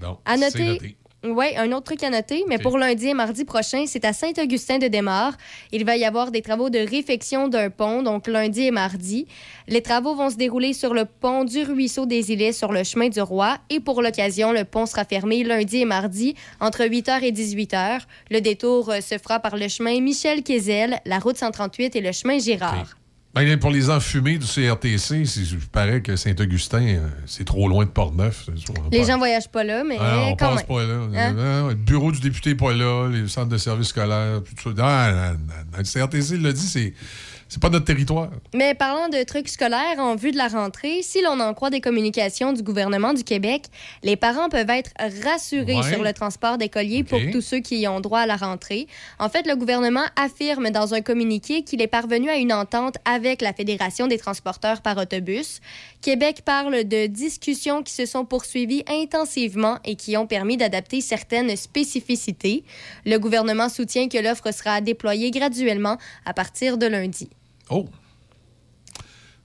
Donc, 0.00 0.20
À 0.24 0.36
noter. 0.36 0.96
Oui, 1.28 1.46
un 1.56 1.72
autre 1.72 1.86
truc 1.86 2.02
à 2.04 2.10
noter, 2.10 2.44
mais 2.46 2.58
pour 2.58 2.78
lundi 2.78 3.08
et 3.08 3.14
mardi 3.14 3.44
prochain, 3.44 3.84
c'est 3.86 4.04
à 4.04 4.12
Saint-Augustin-de-Desmaures. 4.12 5.32
Il 5.72 5.84
va 5.84 5.96
y 5.96 6.04
avoir 6.04 6.30
des 6.30 6.40
travaux 6.40 6.70
de 6.70 6.78
réfection 6.78 7.48
d'un 7.48 7.70
pont, 7.70 8.02
donc 8.02 8.28
lundi 8.28 8.62
et 8.62 8.70
mardi. 8.70 9.26
Les 9.66 9.82
travaux 9.82 10.14
vont 10.14 10.30
se 10.30 10.36
dérouler 10.36 10.72
sur 10.72 10.94
le 10.94 11.04
pont 11.04 11.44
du 11.44 11.62
Ruisseau 11.62 12.06
des 12.06 12.30
Îlets 12.30 12.52
sur 12.52 12.72
le 12.72 12.84
chemin 12.84 13.08
du 13.08 13.20
Roi. 13.20 13.58
Et 13.70 13.80
pour 13.80 14.02
l'occasion, 14.02 14.52
le 14.52 14.64
pont 14.64 14.86
sera 14.86 15.04
fermé 15.04 15.42
lundi 15.42 15.78
et 15.78 15.84
mardi 15.84 16.34
entre 16.60 16.84
8h 16.84 17.22
et 17.22 17.32
18h. 17.32 18.02
Le 18.30 18.40
détour 18.40 18.90
euh, 18.90 19.00
se 19.00 19.18
fera 19.18 19.40
par 19.40 19.56
le 19.56 19.68
chemin 19.68 20.00
Michel 20.00 20.42
Quézel, 20.42 21.00
la 21.06 21.18
route 21.18 21.36
138 21.36 21.96
et 21.96 22.00
le 22.00 22.12
chemin 22.12 22.38
Girard. 22.38 22.96
Ben, 23.36 23.58
pour 23.58 23.70
les 23.70 23.90
enfumés 23.90 24.38
du 24.38 24.46
CRTC, 24.46 25.24
il 25.36 25.58
paraît 25.70 26.00
que 26.00 26.16
Saint-Augustin, 26.16 26.82
euh, 26.86 27.08
c'est 27.26 27.44
trop 27.44 27.68
loin 27.68 27.84
de 27.84 27.90
Portneuf. 27.90 28.48
Les 28.90 29.04
gens 29.04 29.18
voyagent 29.18 29.50
pas 29.50 29.62
là, 29.62 29.84
mais 29.84 29.98
Ah, 30.00 30.20
on 30.28 30.36
quand 30.36 30.54
passe 30.54 30.56
même. 30.56 30.66
pas 30.66 30.84
là. 30.84 30.94
Hein? 31.14 31.36
Ah, 31.38 31.68
Le 31.68 31.74
bureau 31.74 32.12
du 32.12 32.20
député 32.20 32.50
n'est 32.50 32.56
pas 32.56 32.72
là, 32.72 33.08
les 33.10 33.28
centres 33.28 33.50
de 33.50 33.58
services 33.58 33.88
scolaires, 33.88 34.40
tout 34.42 34.74
ça. 34.74 34.82
Ah, 34.82 35.12
non, 35.12 35.32
non, 35.32 35.54
non. 35.72 35.78
Le 35.78 35.84
CRTC 35.84 36.38
l'a 36.38 36.52
dit, 36.52 36.66
c'est, 36.66 36.94
c'est 37.48 37.60
pas 37.62 37.68
notre 37.70 37.84
territoire. 37.84 38.30
Mais 38.54 38.74
parlant 38.74 39.08
de 39.08 39.22
trucs 39.22 39.48
scolaires 39.48 39.98
en 39.98 40.16
vue 40.16 40.32
de 40.32 40.36
la 40.36 40.48
rentrée, 40.48 41.00
si 41.02 41.22
l'on 41.22 41.38
en 41.40 41.54
croit 41.54 41.70
des 41.70 41.80
communications 41.80 42.52
du 42.52 42.62
gouvernement 42.62 43.12
du 43.14 43.22
Québec, 43.24 43.64
les 44.02 44.16
parents 44.16 44.48
peuvent 44.48 44.68
être 44.70 44.90
rassurés 45.24 45.76
Ouais. 45.76 45.92
sur 45.92 46.02
le 46.02 46.12
transport 46.12 46.58
d'écoliers 46.58 47.04
pour 47.04 47.20
tous 47.32 47.40
ceux 47.40 47.60
qui 47.60 47.78
y 47.78 47.88
ont 47.88 48.00
droit 48.00 48.20
à 48.20 48.26
la 48.26 48.36
rentrée. 48.36 48.86
En 49.18 49.28
fait, 49.28 49.46
le 49.46 49.54
gouvernement 49.56 50.04
affirme 50.16 50.70
dans 50.70 50.94
un 50.94 51.00
communiqué 51.02 51.62
qu'il 51.62 51.80
est 51.82 51.86
parvenu 51.86 52.28
à 52.30 52.36
une 52.36 52.52
entente 52.52 52.96
avec 53.04 53.42
la 53.42 53.52
Fédération 53.52 54.06
des 54.06 54.18
transporteurs 54.18 54.82
par 54.82 54.96
autobus. 54.98 55.60
Québec 56.02 56.42
parle 56.44 56.84
de 56.84 57.06
discussions 57.06 57.82
qui 57.82 57.92
se 57.92 58.06
sont 58.06 58.24
poursuivies 58.24 58.84
intensivement 58.88 59.78
et 59.84 59.96
qui 59.96 60.16
ont 60.16 60.26
permis 60.26 60.56
d'adapter 60.56 61.00
certaines 61.00 61.54
spécificités. 61.56 62.64
Le 63.04 63.18
gouvernement 63.18 63.68
soutient 63.68 64.08
que 64.08 64.18
l'offre 64.18 64.52
sera 64.52 64.80
déployée 64.80 65.30
graduellement 65.30 65.98
à 66.24 66.32
partir 66.34 66.78
de 66.78 66.86
lundi. 66.86 67.28
Oh! 67.70 67.88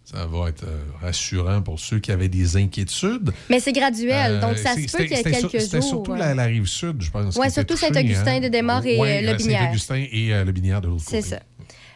Ça 0.03 0.25
va 0.25 0.49
être 0.49 0.65
euh, 0.65 0.83
rassurant 1.01 1.61
pour 1.61 1.79
ceux 1.79 1.99
qui 1.99 2.11
avaient 2.11 2.27
des 2.27 2.57
inquiétudes. 2.57 3.31
Mais 3.49 3.61
c'est 3.61 3.71
graduel, 3.71 4.33
Euh, 4.33 4.41
donc 4.41 4.57
ça 4.57 4.73
c'est- 4.75 4.85
se 4.89 4.97
peut 4.97 5.03
qu'il 5.05 5.15
y 5.15 5.19
ait 5.19 5.23
quelques 5.23 5.61
C'était 5.61 5.79
jours. 5.79 5.89
surtout 5.89 6.11
ouais. 6.11 6.19
la, 6.19 6.35
la 6.35 6.43
rive 6.45 6.65
sud, 6.67 7.01
je 7.01 7.09
pense. 7.09 7.37
Était 7.37 7.49
surtout 7.49 7.77
Saint-Augustin 7.77 8.25
hein. 8.35 8.39
de 8.41 8.47
Desmaures 8.49 8.85
et, 8.85 8.97
Ouais, 8.99 9.23
euh. 9.25 9.37
Saint-Augustin 9.37 10.03
et 10.11 10.33
euh, 10.33 10.43
le 10.43 10.51
Binière 10.51 10.81
de 10.81 10.89
l'autre 10.89 11.05
côté. 11.05 11.21
C'est 11.21 11.29
ça. 11.29 11.39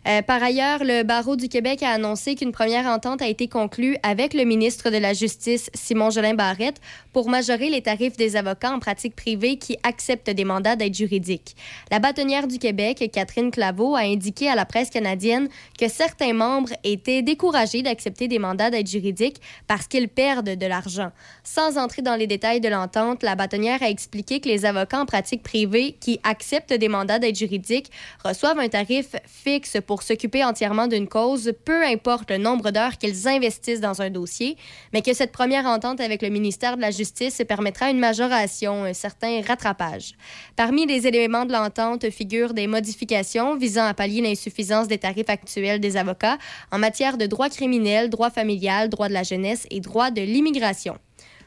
Euh, 0.08 0.22
par 0.22 0.44
ailleurs, 0.44 0.84
le 0.84 1.02
barreau 1.02 1.36
du 1.36 1.50
Québec 1.50 1.82
a 1.82 1.90
annoncé 1.90 2.36
qu'une 2.36 2.52
première 2.52 2.86
entente 2.86 3.24
a 3.24 3.28
été 3.28 3.48
conclue 3.48 3.98
avec 4.04 4.36
le 4.36 4.44
ministre 4.44 4.92
de 4.92 4.98
la 4.98 5.14
Justice, 5.14 5.72
Simon 5.74 6.12
Jolin 6.12 6.36
Barrette, 6.36 6.80
pour 7.12 7.28
majorer 7.28 7.70
les 7.70 7.82
tarifs 7.82 8.16
des 8.16 8.36
avocats 8.36 8.72
en 8.72 8.80
pratique 8.80 9.16
privée 9.16 9.58
qui 9.58 9.78
acceptent 9.82 10.30
des 10.30 10.44
mandats 10.44 10.76
d'aide 10.76 10.94
juridique. 10.94 11.56
La 11.90 11.98
bâtonnière 11.98 12.48
du 12.48 12.60
Québec, 12.60 13.10
Catherine 13.12 13.50
Claveau, 13.50 13.96
a 13.96 14.02
indiqué 14.02 14.48
à 14.48 14.54
la 14.54 14.66
presse 14.66 14.92
canadienne 14.92 15.50
que 15.80 15.88
certains 15.88 16.34
membres 16.34 16.74
étaient 16.84 17.24
découragés 17.24 17.82
d'accepter 17.82 18.28
des 18.28 18.38
mandats 18.38 18.70
d'aide 18.70 18.88
juridique 18.88 19.42
parce 19.66 19.88
qu'ils 19.88 20.10
perdent 20.10 20.56
de 20.56 20.66
l'argent. 20.68 21.12
Sans 21.44 21.80
entrer 21.80 22.04
dans 22.04 22.16
les 22.16 22.28
détails 22.28 22.62
de 22.62 22.70
l'entente, 22.70 23.24
la 23.24 23.36
bâtonnière 23.36 23.82
a 23.82 23.90
expliqué 23.90 24.40
que 24.40 24.50
les 24.50 24.66
avocats 24.66 25.02
en 25.02 25.06
pratique 25.08 25.42
privée 25.42 25.96
qui 26.00 26.20
acceptent 26.24 26.74
des 26.74 26.90
mandats 26.90 27.18
d'aide 27.18 27.36
juridique 27.36 27.90
reçoivent 28.24 28.60
un 28.60 28.70
tarif 28.70 29.16
fixe 29.26 29.78
pour 29.88 29.95
s'occuper 30.02 30.44
entièrement 30.44 30.88
d'une 30.88 31.08
cause, 31.08 31.54
peu 31.66 31.84
importe 31.84 32.30
le 32.32 32.38
nombre 32.38 32.72
d'heures 32.72 32.98
qu'ils 32.98 33.28
investissent 33.28 33.82
dans 33.82 34.02
un 34.02 34.10
dossier, 34.10 34.58
mais 34.94 35.02
que 35.02 35.14
cette 35.14 35.32
première 35.32 35.66
entente 35.66 36.00
avec 36.00 36.22
le 36.22 36.30
ministère 36.30 36.76
de 36.76 36.82
la 36.82 36.92
Justice 36.92 37.42
permettra 37.48 37.90
une 37.90 38.00
majoration, 38.00 38.84
un 38.84 38.94
certain 38.94 39.42
rattrapage. 39.42 40.14
Parmi 40.56 40.86
les 40.86 41.08
éléments 41.08 41.46
de 41.46 41.52
l'entente 41.52 42.10
figurent 42.10 42.54
des 42.54 42.68
modifications 42.68 43.56
visant 43.56 43.86
à 43.86 43.94
pallier 43.94 44.22
l'insuffisance 44.22 44.88
des 44.88 44.98
tarifs 44.98 45.30
actuels 45.30 45.80
des 45.80 45.98
avocats 45.98 46.38
en 46.72 46.80
matière 46.80 47.18
de 47.18 47.26
droit 47.26 47.50
criminel, 47.50 48.10
droit 48.10 48.30
familial, 48.30 48.90
droit 48.90 49.08
de 49.08 49.14
la 49.14 49.24
jeunesse 49.24 49.68
et 49.72 49.80
droit 49.80 50.12
de 50.12 50.22
l'immigration. 50.22 50.98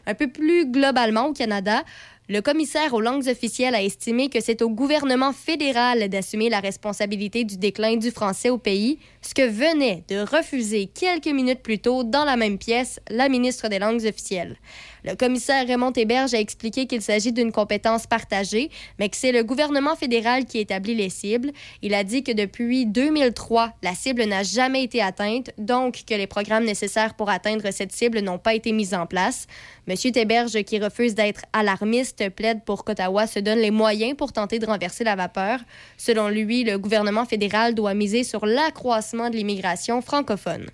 Un 0.07 0.15
peu 0.15 0.29
plus 0.29 0.65
globalement 0.65 1.27
au 1.27 1.33
Canada, 1.35 1.85
le 2.31 2.43
commissaire 2.43 2.93
aux 2.93 3.01
langues 3.01 3.27
officielles 3.27 3.75
a 3.75 3.83
estimé 3.83 4.29
que 4.29 4.41
c'est 4.43 4.61
au 4.61 4.69
gouvernement 4.69 5.33
fédéral 5.33 6.11
d'assumer 6.11 6.51
la 6.51 6.61
responsabilité 6.61 7.45
du 7.45 7.57
déclin 7.57 7.97
du 7.97 8.11
français 8.11 8.51
au 8.51 8.59
pays, 8.59 8.99
ce 9.29 9.35
que 9.35 9.47
venait 9.47 10.05
de 10.09 10.21
refuser 10.21 10.87
quelques 10.87 11.27
minutes 11.27 11.63
plus 11.63 11.81
tôt 11.81 12.03
dans 12.03 12.25
la 12.25 12.37
même 12.37 12.57
pièce 12.57 12.99
la 13.11 13.29
ministre 13.29 13.69
des 13.69 13.79
langues 13.79 14.07
officielles. 14.07 14.57
Le 15.05 15.15
commissaire 15.17 15.67
Raymond 15.67 15.93
Héberge 15.93 16.33
a 16.33 16.41
expliqué 16.41 16.87
qu'il 16.87 17.03
s'agit 17.03 17.33
d'une 17.33 17.53
compétence 17.53 18.07
partagée, 18.07 18.71
mais 18.99 19.09
que 19.09 19.17
c'est 19.17 19.33
le 19.33 19.45
gouvernement 19.45 19.97
fédéral 19.97 20.47
qui 20.47 20.59
établit 20.59 20.95
les 20.95 21.11
cibles. 21.11 21.53
Il 21.83 21.95
a 21.95 22.05
dit 22.05 22.23
que 22.23 22.33
depuis 22.33 22.87
2003, 22.87 23.75
la 23.83 23.95
cible 23.95 24.25
n'a 24.25 24.43
jamais 24.43 24.83
été 24.83 25.03
atteinte, 25.03 25.51
donc 25.59 26.05
que 26.07 26.15
les 26.15 26.27
programmes 26.27 26.65
nécessaires 26.65 27.15
pour 27.15 27.29
atteindre 27.29 27.71
cette 27.71 27.93
cible 27.93 28.21
n'ont 28.21 28.39
pas 28.39 28.55
été 28.55 28.73
mis 28.73 28.95
en 28.95 29.07
place. 29.07 29.47
Monsieur 29.87 30.11
Héberge, 30.15 30.63
qui 30.65 30.79
refuse 30.79 31.15
d'être 31.15 31.43
alarmiste, 31.53 32.29
plaide 32.31 32.65
pour 32.65 32.85
qu'Ottawa 32.85 33.27
se 33.27 33.39
donne 33.39 33.59
les 33.59 33.71
moyens 33.71 34.17
pour 34.17 34.33
tenter 34.33 34.59
de 34.59 34.67
renverser 34.67 35.05
la 35.05 35.17
vapeur. 35.17 35.61
Selon 35.97 36.29
lui, 36.29 36.65
le 36.65 36.79
gouvernement 36.79 37.25
fédéral 37.25 37.75
doit 37.75 37.95
miser 37.95 38.25
sur 38.25 38.45
l'accroissement 38.45 39.18
de 39.31 39.37
l'immigration 39.37 40.01
francophone. 40.01 40.67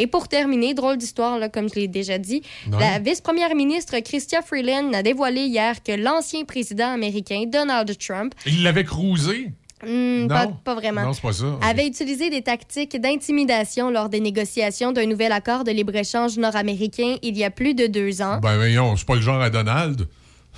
Et 0.00 0.06
pour 0.06 0.28
terminer, 0.28 0.74
drôle 0.74 0.96
d'histoire, 0.96 1.38
là, 1.38 1.48
comme 1.48 1.68
je 1.68 1.74
l'ai 1.74 1.88
déjà 1.88 2.18
dit, 2.18 2.42
Ouais. 2.70 2.78
la 2.78 2.98
vice-première 3.00 3.54
ministre 3.56 3.98
Chrystia 3.98 4.42
Freeland 4.42 4.92
a 4.92 5.02
dévoilé 5.02 5.40
hier 5.42 5.82
que 5.82 5.92
l'ancien 5.92 6.44
président 6.44 6.92
américain 6.92 7.42
Donald 7.48 7.98
Trump, 7.98 8.32
Il 8.46 8.62
l'avait 8.62 8.84
cruisé. 8.84 9.50
hmm, 9.84 10.20
Non. 10.22 10.28
pas, 10.28 10.46
pas 10.64 10.74
vraiment, 10.76 11.02
Non, 11.02 11.12
c'est 11.14 11.22
pas 11.22 11.32
ça. 11.32 11.46
avait 11.62 11.86
utilisé 11.88 12.30
des 12.30 12.42
tactiques 12.42 12.96
d'intimidation 13.00 13.90
lors 13.90 14.08
des 14.08 14.20
négociations 14.20 14.92
d'un 14.92 15.06
nouvel 15.06 15.32
accord 15.32 15.64
de 15.64 15.72
libre-échange 15.72 16.36
nord-américain 16.38 17.16
il 17.22 17.36
y 17.36 17.42
a 17.44 17.50
plus 17.50 17.74
de 17.74 17.86
deux 17.88 18.22
ans. 18.22 18.38
Ben, 18.40 18.54
voyons, 18.56 18.94
c'est 18.96 19.06
pas 19.06 19.16
le 19.16 19.20
genre 19.20 19.40
à 19.40 19.50
Donald. 19.50 20.06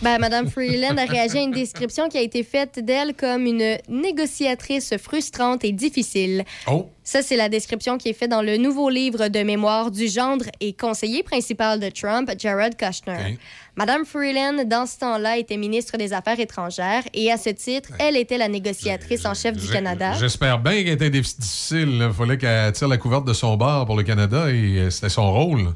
Ben, 0.02 0.18
Madame 0.18 0.48
Freeland 0.48 0.96
a 0.96 1.04
réagi 1.04 1.36
à 1.36 1.42
une 1.42 1.50
description 1.50 2.08
qui 2.08 2.16
a 2.16 2.22
été 2.22 2.42
faite 2.42 2.82
d'elle 2.82 3.12
comme 3.14 3.44
une 3.44 3.76
négociatrice 3.88 4.94
frustrante 4.96 5.62
et 5.62 5.72
difficile. 5.72 6.44
Oh. 6.66 6.88
Ça, 7.04 7.20
c'est 7.20 7.36
la 7.36 7.50
description 7.50 7.98
qui 7.98 8.08
est 8.08 8.12
faite 8.14 8.30
dans 8.30 8.40
le 8.40 8.56
nouveau 8.56 8.88
livre 8.88 9.28
de 9.28 9.42
mémoire 9.42 9.90
du 9.90 10.08
gendre 10.08 10.46
et 10.60 10.72
conseiller 10.72 11.22
principal 11.22 11.80
de 11.80 11.90
Trump, 11.90 12.30
Jared 12.38 12.76
Kushner. 12.76 13.36
Madame 13.76 14.06
Freeland, 14.06 14.64
dans 14.64 14.86
ce 14.86 14.98
temps-là, 15.00 15.36
était 15.36 15.58
ministre 15.58 15.98
des 15.98 16.14
Affaires 16.14 16.40
étrangères 16.40 17.02
et 17.12 17.30
à 17.30 17.36
ce 17.36 17.50
titre, 17.50 17.90
elle 17.98 18.16
était 18.16 18.38
la 18.38 18.48
négociatrice 18.48 19.26
en 19.26 19.34
chef 19.34 19.54
du 19.56 19.68
Canada. 19.68 20.14
J'espère 20.18 20.58
bien 20.60 20.82
qu'elle 20.82 20.94
était 20.94 21.10
dif- 21.10 21.38
difficile. 21.38 22.06
Il 22.08 22.12
fallait 22.14 22.38
qu'elle 22.38 22.72
tire 22.72 22.88
la 22.88 22.96
couverte 22.96 23.26
de 23.26 23.34
son 23.34 23.54
bar 23.58 23.84
pour 23.84 23.96
le 23.96 24.02
Canada 24.02 24.48
et 24.50 24.78
euh, 24.78 24.90
c'était 24.90 25.10
son 25.10 25.30
rôle. 25.30 25.74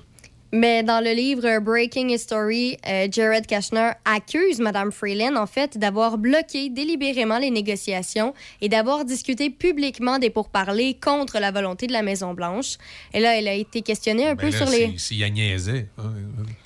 Mais 0.56 0.84
dans 0.84 1.02
le 1.02 1.10
livre 1.10 1.58
Breaking 1.58 2.10
History, 2.10 2.76
euh, 2.86 3.08
Jared 3.10 3.44
Kushner 3.44 3.90
accuse 4.04 4.60
Madame 4.60 4.92
Freeland, 4.92 5.34
en 5.34 5.46
fait, 5.46 5.76
d'avoir 5.78 6.16
bloqué 6.16 6.70
délibérément 6.70 7.38
les 7.38 7.50
négociations 7.50 8.34
et 8.60 8.68
d'avoir 8.68 9.04
discuté 9.04 9.50
publiquement 9.50 10.20
des 10.20 10.30
pourparlers 10.30 10.94
contre 10.94 11.40
la 11.40 11.50
volonté 11.50 11.88
de 11.88 11.92
la 11.92 12.02
Maison-Blanche. 12.02 12.76
Et 13.12 13.18
là, 13.18 13.36
elle 13.36 13.48
a 13.48 13.54
été 13.54 13.82
questionnée 13.82 14.28
un 14.28 14.36
Ben 14.36 14.48
peu 14.48 14.56
là, 14.56 14.64
sur 14.64 14.70
les... 14.70 14.96
si- 14.96 15.24
a 15.24 15.28
niaisait. 15.28 15.88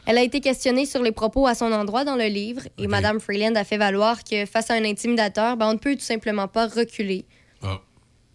Elle 0.05 0.19
a 0.19 0.23
été 0.23 0.41
questionnée 0.41 0.85
sur 0.85 1.03
les 1.03 1.13
propos 1.13 1.47
à 1.47 1.55
son 1.55 1.73
endroit 1.73 2.05
dans 2.05 2.17
le 2.17 2.27
livre 2.27 2.61
et 2.77 2.89
Madame 2.89 3.21
Freeland 3.21 3.55
a 3.55 3.65
fait 3.65 3.79
valoir 3.79 4.23
que 4.23 4.45
face 4.45 4.71
à 4.71 4.75
un 4.75 4.85
intimidateur, 4.85 5.57
ben, 5.57 5.67
on 5.67 5.73
ne 5.73 5.79
peut 5.79 5.95
tout 5.95 6.03
simplement 6.03 6.47
pas 6.47 6.67
reculer. 6.67 7.25
Ah. 7.63 7.81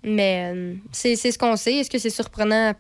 Mais 0.04 0.52
euh, 0.52 0.74
c'est 0.92 1.16
ce 1.16 1.38
qu'on 1.38 1.56
sait. 1.58 1.76
Est-ce 1.76 1.92
que 1.92 2.00
c'est 2.00 2.10
surprenant? 2.10 2.74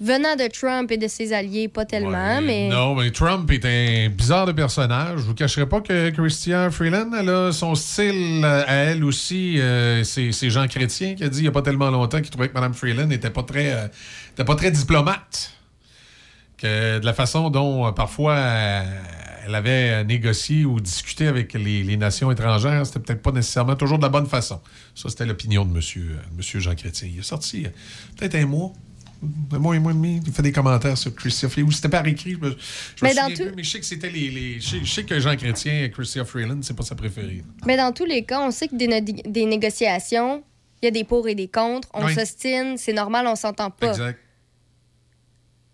Venant 0.00 0.34
de 0.36 0.48
Trump 0.48 0.90
et 0.90 0.96
de 0.96 1.06
ses 1.06 1.32
alliés, 1.32 1.68
pas 1.68 1.84
tellement, 1.84 2.40
mais... 2.40 2.68
Non, 2.68 2.94
mais 2.94 3.10
Trump 3.10 3.48
est 3.50 3.64
un 3.64 4.08
bizarre 4.08 4.46
de 4.46 4.52
personnage. 4.52 5.18
Je 5.18 5.24
vous 5.24 5.34
cacherai 5.34 5.68
pas 5.68 5.80
que 5.80 6.10
Christian 6.10 6.70
Freeland, 6.70 7.10
elle 7.18 7.28
a 7.28 7.52
son 7.52 7.74
style 7.74 8.42
euh, 8.44 8.64
à 8.66 8.72
elle 8.74 9.04
aussi. 9.04 9.60
euh, 9.60 10.02
c'est 10.02 10.32
c'est 10.32 10.50
Jean 10.50 10.66
Chrétien 10.66 11.14
qui 11.14 11.22
a 11.24 11.28
dit 11.28 11.38
il 11.38 11.42
n'y 11.42 11.48
a 11.48 11.52
pas 11.52 11.62
tellement 11.62 11.90
longtemps 11.90 12.20
qu'il 12.20 12.30
trouvait 12.30 12.48
que 12.48 12.54
Mme 12.54 12.74
Freeland 12.74 13.06
n'était 13.06 13.30
pas, 13.30 13.42
très, 13.42 13.72
euh, 13.72 13.86
était 14.32 14.44
pas 14.44 14.56
très 14.56 14.70
diplomate. 14.70 15.52
Que 16.56 16.98
de 16.98 17.04
la 17.04 17.12
façon 17.12 17.50
dont 17.50 17.86
euh, 17.86 17.92
parfois 17.92 18.36
elle 19.44 19.54
avait 19.54 20.04
négocié 20.04 20.64
ou 20.64 20.80
discuté 20.80 21.26
avec 21.26 21.52
les, 21.54 21.82
les 21.82 21.96
nations 21.96 22.30
étrangères, 22.30 22.86
c'était 22.86 23.00
peut-être 23.00 23.22
pas 23.22 23.32
nécessairement 23.32 23.74
toujours 23.74 23.98
de 23.98 24.04
la 24.04 24.08
bonne 24.08 24.26
façon. 24.28 24.60
Ça, 24.94 25.08
c'était 25.08 25.26
l'opinion 25.26 25.64
de 25.64 25.70
M. 25.70 25.76
Monsieur, 25.76 26.18
monsieur 26.36 26.60
Jean 26.60 26.74
Chrétien. 26.76 27.08
Il 27.12 27.18
est 27.18 27.22
sorti 27.22 27.66
peut-être 28.16 28.36
un 28.36 28.46
mois. 28.46 28.72
Un 29.52 29.58
mois 29.58 29.76
et 29.76 29.78
mois 29.78 29.92
et 29.92 29.94
demi, 29.94 30.20
il 30.26 30.32
fait 30.32 30.42
des 30.42 30.50
commentaires 30.52 30.98
sur 30.98 31.14
Christian 31.14 31.48
Freeland. 31.48 31.68
Ou 31.68 31.72
c'était 31.72 31.88
par 31.88 32.04
écrit, 32.06 32.32
je 32.32 32.38
me, 32.38 32.50
je 32.50 33.04
me 33.04 33.08
Mais 33.08 33.14
dans 33.14 33.32
tout- 33.32 33.52
mais 33.54 33.62
je 33.62 33.70
sais 33.70 33.78
que 33.80 33.86
c'était 33.86 34.10
les. 34.10 34.30
les- 34.30 34.60
je, 34.60 34.84
sais, 34.84 35.04
que 35.04 35.18
Jean 35.20 35.36
Chrétien 35.36 35.84
et 35.84 35.90
Christian 35.90 36.24
Freeland, 36.24 36.58
c'est 36.62 36.74
pas 36.76 36.82
sa 36.82 36.94
préférée. 36.96 37.42
Mais 37.66 37.76
dans 37.76 37.92
tous 37.92 38.04
les 38.04 38.24
cas, 38.24 38.40
on 38.40 38.50
sait 38.50 38.66
que 38.68 38.74
des, 38.74 38.88
né- 38.88 39.00
des 39.00 39.44
négociations, 39.46 40.42
il 40.82 40.86
y 40.86 40.88
a 40.88 40.90
des 40.90 41.04
pour 41.04 41.28
et 41.28 41.34
des 41.36 41.46
contre. 41.48 41.88
On 41.94 42.04
Oui. 42.04 42.14
s'ostine, 42.14 42.76
c'est 42.78 42.92
normal, 42.92 43.26
on 43.28 43.36
s'entend 43.36 43.70
pas. 43.70 43.90
Exact. 43.90 44.18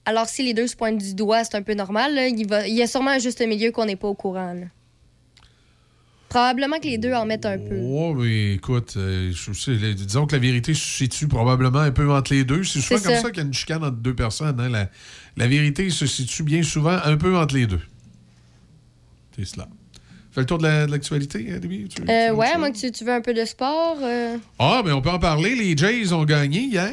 Alors, 0.04 0.26
si 0.26 0.42
les 0.42 0.54
deux 0.54 0.66
se 0.66 0.76
pointent 0.76 0.98
du 0.98 1.14
doigt, 1.14 1.44
c'est 1.44 1.54
un 1.54 1.62
peu 1.62 1.74
normal. 1.74 2.14
là. 2.14 2.28
Il, 2.28 2.46
va- 2.48 2.66
il 2.66 2.74
y 2.74 2.82
a 2.82 2.86
sûrement 2.86 3.10
un 3.10 3.18
juste 3.18 3.40
milieu 3.46 3.70
qu'on 3.72 3.84
n'est 3.86 3.96
pas 3.96 4.08
au 4.08 4.14
courant. 4.14 4.52
là. 4.54 4.66
Probablement 6.28 6.78
que 6.78 6.84
les 6.86 6.98
deux 6.98 7.14
en 7.14 7.24
mettent 7.24 7.46
un 7.46 7.56
peu. 7.58 7.78
Oh, 7.80 8.12
mais 8.14 8.54
écoute, 8.54 8.94
euh, 8.98 9.32
je 9.32 9.92
disons 9.92 10.26
que 10.26 10.36
la 10.36 10.40
vérité 10.42 10.74
se 10.74 10.80
situe 10.80 11.26
probablement 11.26 11.78
un 11.78 11.90
peu 11.90 12.10
entre 12.12 12.34
les 12.34 12.44
deux. 12.44 12.64
C'est 12.64 12.80
souvent 12.80 13.00
comme 13.00 13.14
ça. 13.14 13.22
ça, 13.22 13.28
qu'il 13.30 13.38
y 13.38 13.40
a 13.40 13.46
une 13.46 13.54
chicane 13.54 13.82
entre 13.82 13.96
deux 13.96 14.14
personnes. 14.14 14.60
hein. 14.60 14.68
La, 14.68 14.90
la 15.36 15.46
vérité 15.46 15.88
se 15.88 16.06
situe 16.06 16.42
bien 16.42 16.62
souvent 16.62 16.98
un 17.02 17.16
peu 17.16 17.36
entre 17.36 17.54
les 17.54 17.66
deux. 17.66 17.80
C'est 19.36 19.46
cela. 19.46 19.68
Fais 20.30 20.40
le 20.42 20.46
tour 20.46 20.58
de 20.58 20.64
la- 20.64 20.86
l'actualité, 20.86 21.46
hein, 21.50 21.58
Debbie? 21.60 21.88
Tu- 21.88 22.02
Euh, 22.02 22.28
tu- 22.28 22.34
ouais, 22.34 22.52
tu- 22.52 22.58
moi, 22.58 22.70
que 22.70 22.76
tu, 22.76 22.92
tu 22.92 23.04
veux 23.04 23.12
un 23.14 23.20
peu 23.22 23.32
de 23.32 23.44
sport. 23.46 23.96
euh? 24.02 24.36
Ah, 24.58 24.82
mais 24.84 24.92
on 24.92 25.00
peut 25.00 25.10
en 25.10 25.18
parler. 25.18 25.54
Les 25.54 25.76
Jays 25.76 26.12
ont 26.12 26.24
gagné 26.24 26.60
hier. 26.60 26.92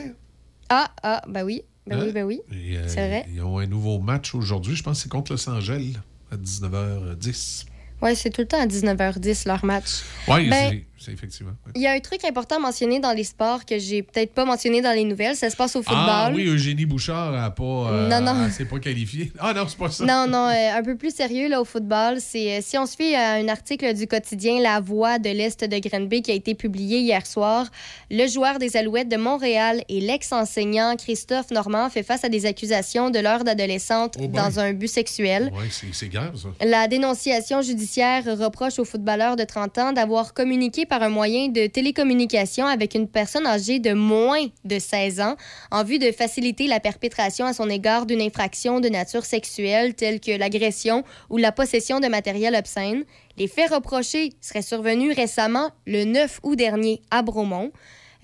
Ah, 0.69 0.89
ah, 1.03 1.21
ben 1.27 1.43
oui. 1.43 1.61
Ben 1.85 1.99
Hein? 1.99 2.03
oui, 2.05 2.11
ben 2.13 2.23
oui. 2.23 2.39
Euh, 2.53 2.83
C'est 2.87 3.05
vrai. 3.07 3.25
Ils 3.33 3.41
ont 3.41 3.59
un 3.59 3.67
nouveau 3.67 3.99
match 3.99 4.33
aujourd'hui. 4.33 4.75
Je 4.75 4.81
pense 4.83 4.97
que 4.97 5.03
c'est 5.03 5.09
contre 5.09 5.33
Los 5.33 5.49
Angeles 5.49 5.97
à 6.31 6.37
19h10. 6.37 7.65
Ouais, 8.05 8.13
c'est 8.13 8.29
tout 8.29 8.41
le 8.41 8.47
temps 8.47 8.61
à 8.61 8.67
19h10 8.67 9.47
leur 9.47 9.65
match. 9.65 10.03
Oui, 10.27 10.47
Ben, 10.47 10.79
effectivement. 11.11 11.51
ouais. 11.65 11.71
Il 11.75 11.81
y 11.81 11.87
a 11.87 11.91
un 11.91 11.99
truc 11.99 12.23
important 12.25 12.57
à 12.57 12.59
mentionner 12.59 12.99
dans 12.99 13.11
les 13.13 13.23
sports 13.23 13.65
que 13.65 13.77
j'ai 13.79 14.03
peut-être 14.03 14.33
pas 14.33 14.45
mentionné 14.45 14.81
dans 14.81 14.91
les 14.91 15.03
nouvelles. 15.03 15.35
Ça 15.35 15.49
se 15.49 15.55
passe 15.55 15.75
au 15.75 15.81
football. 15.83 16.05
Ah 16.07 16.31
oui, 16.33 16.45
Eugénie 16.45 16.85
Bouchard 16.85 17.31
n'a 17.31 17.49
pas, 17.51 17.63
euh, 17.63 18.07
Non, 18.09 18.21
non. 18.21 18.49
s'est 18.51 18.65
pas 18.65 18.79
qualifiée. 18.79 19.31
Ah 19.39 19.53
non, 19.53 19.65
c'est 19.67 19.77
pas 19.77 19.89
ça. 19.89 20.05
Non, 20.05 20.27
non, 20.27 20.47
euh, 20.49 20.77
un 20.77 20.83
peu 20.83 20.95
plus 20.95 21.13
sérieux 21.13 21.49
là, 21.49 21.61
au 21.61 21.65
football. 21.65 22.17
C'est 22.19 22.57
euh, 22.57 22.59
si 22.61 22.77
on 22.77 22.85
se 22.85 22.95
fie 22.95 23.15
à 23.15 23.33
un 23.33 23.47
article 23.47 23.93
du 23.93 24.07
quotidien 24.07 24.61
La 24.61 24.79
Voix 24.79 25.19
de 25.19 25.29
l'Est 25.29 25.63
de 25.63 25.77
Grenby 25.79 26.21
qui 26.21 26.31
a 26.31 26.35
été 26.35 26.55
publié 26.55 26.99
hier 26.99 27.25
soir, 27.25 27.67
le 28.11 28.27
joueur 28.27 28.59
des 28.59 28.77
Alouettes 28.77 29.09
de 29.09 29.17
Montréal 29.17 29.83
et 29.89 29.99
l'ex-enseignant 30.01 30.95
Christophe 30.97 31.51
Normand 31.51 31.89
fait 31.89 32.03
face 32.03 32.23
à 32.23 32.29
des 32.29 32.45
accusations 32.45 33.09
de 33.09 33.19
l'heure 33.19 33.43
d'adolescente 33.43 34.15
Oh 34.19 34.27
ben. 34.27 34.43
dans 34.43 34.59
un 34.59 34.73
but 34.73 34.87
sexuel. 34.87 35.51
Oui, 35.55 35.65
c'est 35.69 35.87
c'est 35.93 36.09
grave, 36.09 36.35
ça. 36.35 36.49
La 36.65 36.87
dénonciation 36.87 37.61
judiciaire 37.61 38.23
reproche 38.37 38.79
au 38.79 38.85
footballeur 38.85 39.35
de 39.35 39.43
30 39.43 39.77
ans 39.77 39.93
d'avoir 39.93 40.33
communiqué 40.33 40.85
par 40.85 40.94
un 41.03 41.09
moyen 41.09 41.49
de 41.49 41.67
télécommunication 41.67 42.65
avec 42.65 42.95
une 42.95 43.07
personne 43.07 43.45
âgée 43.45 43.79
de 43.79 43.93
moins 43.93 44.45
de 44.63 44.79
16 44.79 45.21
ans 45.21 45.35
en 45.71 45.83
vue 45.83 45.99
de 45.99 46.11
faciliter 46.11 46.67
la 46.67 46.79
perpétration 46.79 47.45
à 47.45 47.53
son 47.53 47.69
égard 47.69 48.05
d'une 48.05 48.21
infraction 48.21 48.79
de 48.79 48.89
nature 48.89 49.25
sexuelle 49.25 49.93
telle 49.93 50.19
que 50.19 50.31
l'agression 50.37 51.03
ou 51.29 51.37
la 51.37 51.51
possession 51.51 51.99
de 51.99 52.07
matériel 52.07 52.55
obscène. 52.55 53.03
Les 53.37 53.47
faits 53.47 53.71
reprochés 53.71 54.33
seraient 54.41 54.61
survenus 54.61 55.15
récemment 55.15 55.71
le 55.85 56.03
9 56.03 56.39
août 56.43 56.55
dernier 56.55 57.01
à 57.11 57.21
Bromont. 57.21 57.71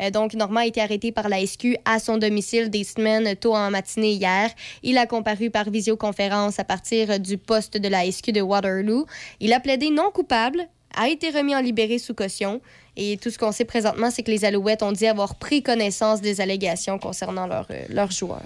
Euh, 0.01 0.09
donc, 0.09 0.33
Normand 0.33 0.61
a 0.61 0.65
été 0.65 0.81
arrêté 0.81 1.11
par 1.11 1.29
la 1.29 1.45
SQ 1.45 1.77
à 1.85 1.99
son 1.99 2.17
domicile 2.17 2.69
des 2.69 2.83
semaines 2.83 3.35
tôt 3.35 3.55
en 3.55 3.71
matinée 3.71 4.13
hier. 4.13 4.49
Il 4.83 4.97
a 4.97 5.05
comparu 5.05 5.49
par 5.49 5.69
visioconférence 5.69 6.59
à 6.59 6.63
partir 6.63 7.19
du 7.19 7.37
poste 7.37 7.77
de 7.77 7.87
la 7.87 8.09
SQ 8.09 8.31
de 8.31 8.41
Waterloo. 8.41 9.05
Il 9.39 9.53
a 9.53 9.59
plaidé 9.59 9.89
non 9.89 10.11
coupable, 10.11 10.67
a 10.95 11.07
été 11.09 11.29
remis 11.29 11.55
en 11.55 11.61
libéré 11.61 11.97
sous 11.99 12.13
caution. 12.13 12.61
Et 12.97 13.17
tout 13.17 13.29
ce 13.29 13.37
qu'on 13.37 13.51
sait 13.53 13.65
présentement, 13.65 14.11
c'est 14.11 14.21
que 14.23 14.31
les 14.31 14.43
Alouettes 14.43 14.83
ont 14.83 14.91
dit 14.91 15.07
avoir 15.07 15.35
pris 15.35 15.63
connaissance 15.63 16.21
des 16.21 16.41
allégations 16.41 16.99
concernant 16.99 17.47
leur, 17.47 17.67
euh, 17.71 17.83
leur 17.89 18.11
joueur. 18.11 18.43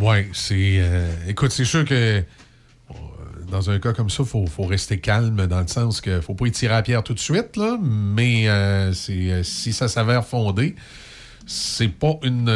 Oui, 0.00 0.26
c'est. 0.32 0.78
euh, 0.78 1.08
écoute, 1.28 1.52
c'est 1.52 1.64
sûr 1.64 1.84
que 1.84 1.94
euh, 1.94 2.20
dans 3.50 3.70
un 3.70 3.78
cas 3.78 3.92
comme 3.92 4.10
ça, 4.10 4.24
il 4.24 4.28
faut, 4.28 4.46
faut 4.46 4.64
rester 4.64 4.98
calme 4.98 5.46
dans 5.46 5.60
le 5.60 5.68
sens 5.68 6.00
qu'il 6.00 6.14
ne 6.14 6.20
faut 6.20 6.34
pas 6.34 6.46
y 6.46 6.50
tirer 6.50 6.74
à 6.74 6.82
pierre 6.82 7.04
tout 7.04 7.14
de 7.14 7.20
suite, 7.20 7.56
là, 7.56 7.78
mais 7.80 8.48
euh, 8.48 8.92
si 8.92 9.72
ça 9.72 9.86
s'avère 9.86 10.26
fondé, 10.26 10.74
c'est 11.46 11.88
pas 11.88 12.14
une, 12.24 12.46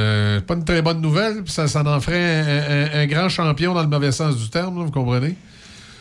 pas 0.46 0.54
une 0.54 0.64
très 0.64 0.82
bonne 0.82 1.00
nouvelle, 1.00 1.42
ça, 1.46 1.68
ça 1.68 1.82
en 1.84 2.00
ferait 2.00 2.40
un, 2.40 2.96
un- 2.96 3.00
un 3.02 3.06
grand 3.06 3.28
champion 3.28 3.74
dans 3.74 3.82
le 3.82 3.88
mauvais 3.88 4.10
sens 4.12 4.36
du 4.36 4.48
terme, 4.50 4.78
là, 4.78 4.84
vous 4.86 4.90
comprenez? 4.90 5.36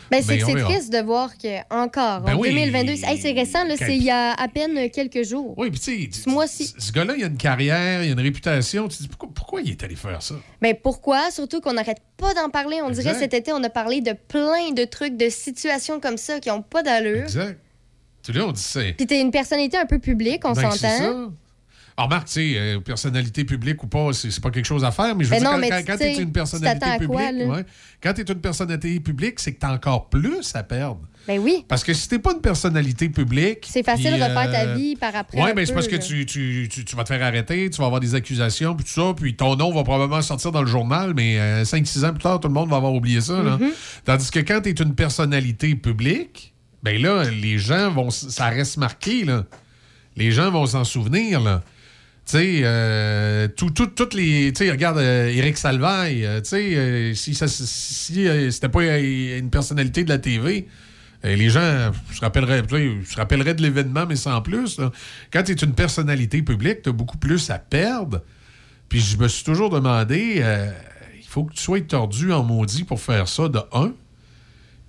Ben, 0.09 0.21
c'est 0.21 0.38
Ben, 0.38 0.63
triste 0.63 0.91
de 0.91 0.99
voir 0.99 1.38
que 1.38 1.57
encore 1.73 2.21
Ben 2.21 2.35
en 2.35 2.39
oui. 2.39 2.49
2022, 2.49 2.91
hey, 3.05 3.17
c'est 3.19 3.31
récent, 3.31 3.63
là, 3.65 3.75
c'est 3.77 3.95
il 3.95 4.03
y 4.03 4.09
a 4.09 4.34
à 4.34 4.47
peine 4.47 4.89
quelques 4.89 5.23
jours. 5.23 5.53
Oui, 5.57 5.69
puis 5.69 5.79
tu 5.79 6.11
sais, 6.11 6.73
Ce 6.77 6.91
gars-là, 6.91 7.15
il 7.17 7.23
a 7.23 7.27
une 7.27 7.38
carrière, 7.38 8.03
il 8.03 8.09
a 8.09 8.13
une 8.13 8.19
réputation. 8.19 8.88
Tu 8.88 8.97
te 8.97 9.03
dis, 9.03 9.09
pourquoi, 9.09 9.29
pourquoi 9.34 9.61
il 9.61 9.71
est 9.71 9.84
allé 9.84 9.95
faire 9.95 10.21
ça? 10.21 10.35
Mais 10.61 10.73
Ben, 10.73 10.79
pourquoi? 10.81 11.31
Surtout 11.31 11.61
qu'on 11.61 11.73
n'arrête 11.73 12.01
pas 12.17 12.34
d'en 12.34 12.49
parler. 12.49 12.79
On 12.84 12.89
dirait 12.89 13.13
cet 13.15 13.34
été, 13.34 13.51
on 13.53 13.63
a 13.63 13.69
parlé 13.69 14.01
de 14.01 14.13
plein 14.13 14.71
de 14.71 14.85
trucs, 14.85 15.17
de 15.17 15.29
situations 15.29 15.99
comme 15.99 16.17
ça 16.17 16.39
qui 16.39 16.49
n'ont 16.49 16.61
pas 16.61 16.84
d'allure. 16.84 17.23
Exact. 17.23 17.59
Tu 18.23 18.34
sais, 18.34 18.41
on 18.41 18.51
dit 18.51 18.61
c'est. 18.61 18.93
Puis 18.93 19.07
t'es 19.07 19.21
une 19.21 19.31
personnalité 19.31 19.77
un 19.77 19.85
peu 19.85 19.99
publique, 19.99 20.43
on 20.45 20.51
Ben, 20.53 20.69
c'est 20.71 20.77
s'entend. 20.79 21.31
Alors, 21.99 22.10
Marc, 22.11 22.28
tu 22.28 22.34
sais, 22.34 22.53
euh, 22.56 22.80
personnalité 22.80 23.44
publique 23.44 23.82
ou 23.84 23.88
pas, 23.88 24.14
c'est 24.14 24.30
c'est 24.30 24.40
pas 24.41 24.52
quelque 24.52 24.65
chose 24.65 24.86
à 24.86 24.91
faire, 24.91 25.15
mais 25.15 25.24
je 25.24 25.30
veux 25.30 25.36
Ben 25.38 25.60
dire, 25.60 25.69
non, 25.72 25.84
quand, 25.84 25.94
tu 25.94 25.98
t'es 25.98 26.14
une 26.18 26.26
tu 26.26 26.32
personnalité 26.32 26.86
publique, 26.91 27.07
quoi, 27.10 27.32
là? 27.32 27.45
ouais, 27.45 27.65
quand 28.03 28.14
t'es 28.14 28.22
une 28.22 28.40
personnalité 28.40 28.99
publique, 28.99 29.40
c'est 29.40 29.53
que 29.53 29.60
t'as 29.60 29.74
encore 29.74 30.07
plus 30.07 30.56
à 30.56 30.61
perdre. 30.61 31.02
Ben 31.28 31.40
oui. 31.40 31.65
Parce 31.68 31.84
que 31.84 31.94
si 31.94 32.07
t'es 32.07 32.19
pas 32.19 32.34
une 32.34 32.40
personnalité 32.41 33.10
publique. 33.10 33.65
C'est 33.68 33.82
facile 33.84 34.11
de 34.11 34.24
refaire 34.24 34.48
euh, 34.48 34.52
ta 34.52 34.74
vie 34.76 34.95
par 34.95 35.15
après. 35.15 35.41
Oui, 35.41 35.49
mais 35.56 35.65
c'est 35.65 35.72
peu, 35.72 35.78
parce 35.78 35.88
que 35.88 35.95
tu, 35.95 36.28
tu, 36.28 36.69
tu, 36.72 36.86
tu 36.86 36.95
vas 36.95 37.03
te 37.03 37.07
faire 37.07 37.24
arrêter, 37.26 37.68
tu 37.72 37.80
vas 37.80 37.88
avoir 37.88 37.99
des 37.99 38.14
accusations, 38.14 38.76
puis 38.76 38.86
tout 38.86 39.02
ça, 39.02 39.14
puis 39.15 39.36
ton 39.36 39.56
nom 39.56 39.74
va 39.74 39.84
probablement 39.84 40.22
sortir 40.22 40.52
dans 40.52 40.61
le 40.61 40.68
journal, 40.68 41.14
mais 41.15 41.64
5-6 41.64 42.06
ans 42.06 42.11
plus 42.11 42.22
tard, 42.22 42.40
tout 42.40 42.48
le 42.48 42.53
monde 42.53 42.69
va 42.69 42.78
avoir 42.78 42.94
oublié 42.94 43.22
ça. 43.22 43.41
là. 43.41 43.57
Mhm. 43.57 43.72
Tandis 44.06 44.30
que 44.30 44.40
quand 44.40 44.61
tu 44.61 44.69
es 44.69 44.74
une 44.74 44.94
personnalité 44.94 45.74
publique, 45.74 46.53
ben 46.84 47.02
là, 47.02 47.24
les 47.24 47.57
gens 47.57 47.90
vont. 47.90 48.11
Ça 48.11 48.49
reste 48.49 48.78
marqué, 48.78 49.26
là. 49.26 49.45
Les 50.15 50.32
gens 50.32 50.52
vont 50.52 50.68
s'en 50.68 50.84
souvenir, 50.84 51.41
là. 51.41 51.64
Tu 52.28 52.32
sais, 52.38 52.60
euh, 52.64 53.48
tout- 53.48 53.70
tout- 53.70 53.86
toutes 53.88 54.14
les. 54.14 54.52
Tu 54.52 54.66
sais, 54.66 54.72
regarde 54.72 54.98
euh, 54.98 55.30
Éric 55.30 55.58
Salvaille, 55.58 56.26
euh, 56.26 56.41
tu 56.41 56.49
sais, 56.49 56.76
euh, 56.76 57.14
si, 57.14 57.34
ça- 57.34 57.48
si 57.48 58.28
euh, 58.28 58.52
c'était 58.52 58.68
pas 58.68 58.82
euh, 58.82 59.40
une 59.40 59.49
personnalité 59.49 60.04
de 60.04 60.10
la 60.10 60.18
TV, 60.18 60.68
euh, 61.24 61.36
les 61.38 61.49
gens 61.49 61.91
se 62.14 62.20
rappelleraient, 62.20 62.64
se 62.70 63.16
rappelleraient 63.16 63.54
de 63.54 63.62
l'événement, 63.62 64.06
mais 64.06 64.18
sans 64.18 64.41
plus. 64.41 64.78
Quand 65.32 65.44
tu 65.44 65.54
es 65.54 65.56
une 65.56 65.72
personnalité 65.74 66.41
publique, 66.41 66.82
tu 66.82 66.90
as 66.90 66.91
beaucoup 66.91 67.18
plus 67.18 67.49
à 67.49 67.60
perdre. 67.60 68.22
Puis 68.90 68.99
je 68.99 69.16
me 69.18 69.30
suis 69.30 69.45
toujours 69.45 69.70
demandé, 69.70 70.39
euh, 70.39 70.70
il 71.18 71.26
faut 71.26 71.46
que 71.46 71.54
tu 71.54 71.62
sois 71.62 71.80
tordu 71.80 72.34
en 72.34 72.44
maudit 72.44 72.84
pour 72.84 72.99
faire 72.99 73.30
ça, 73.30 73.47
de 73.47 73.60
un. 73.72 73.94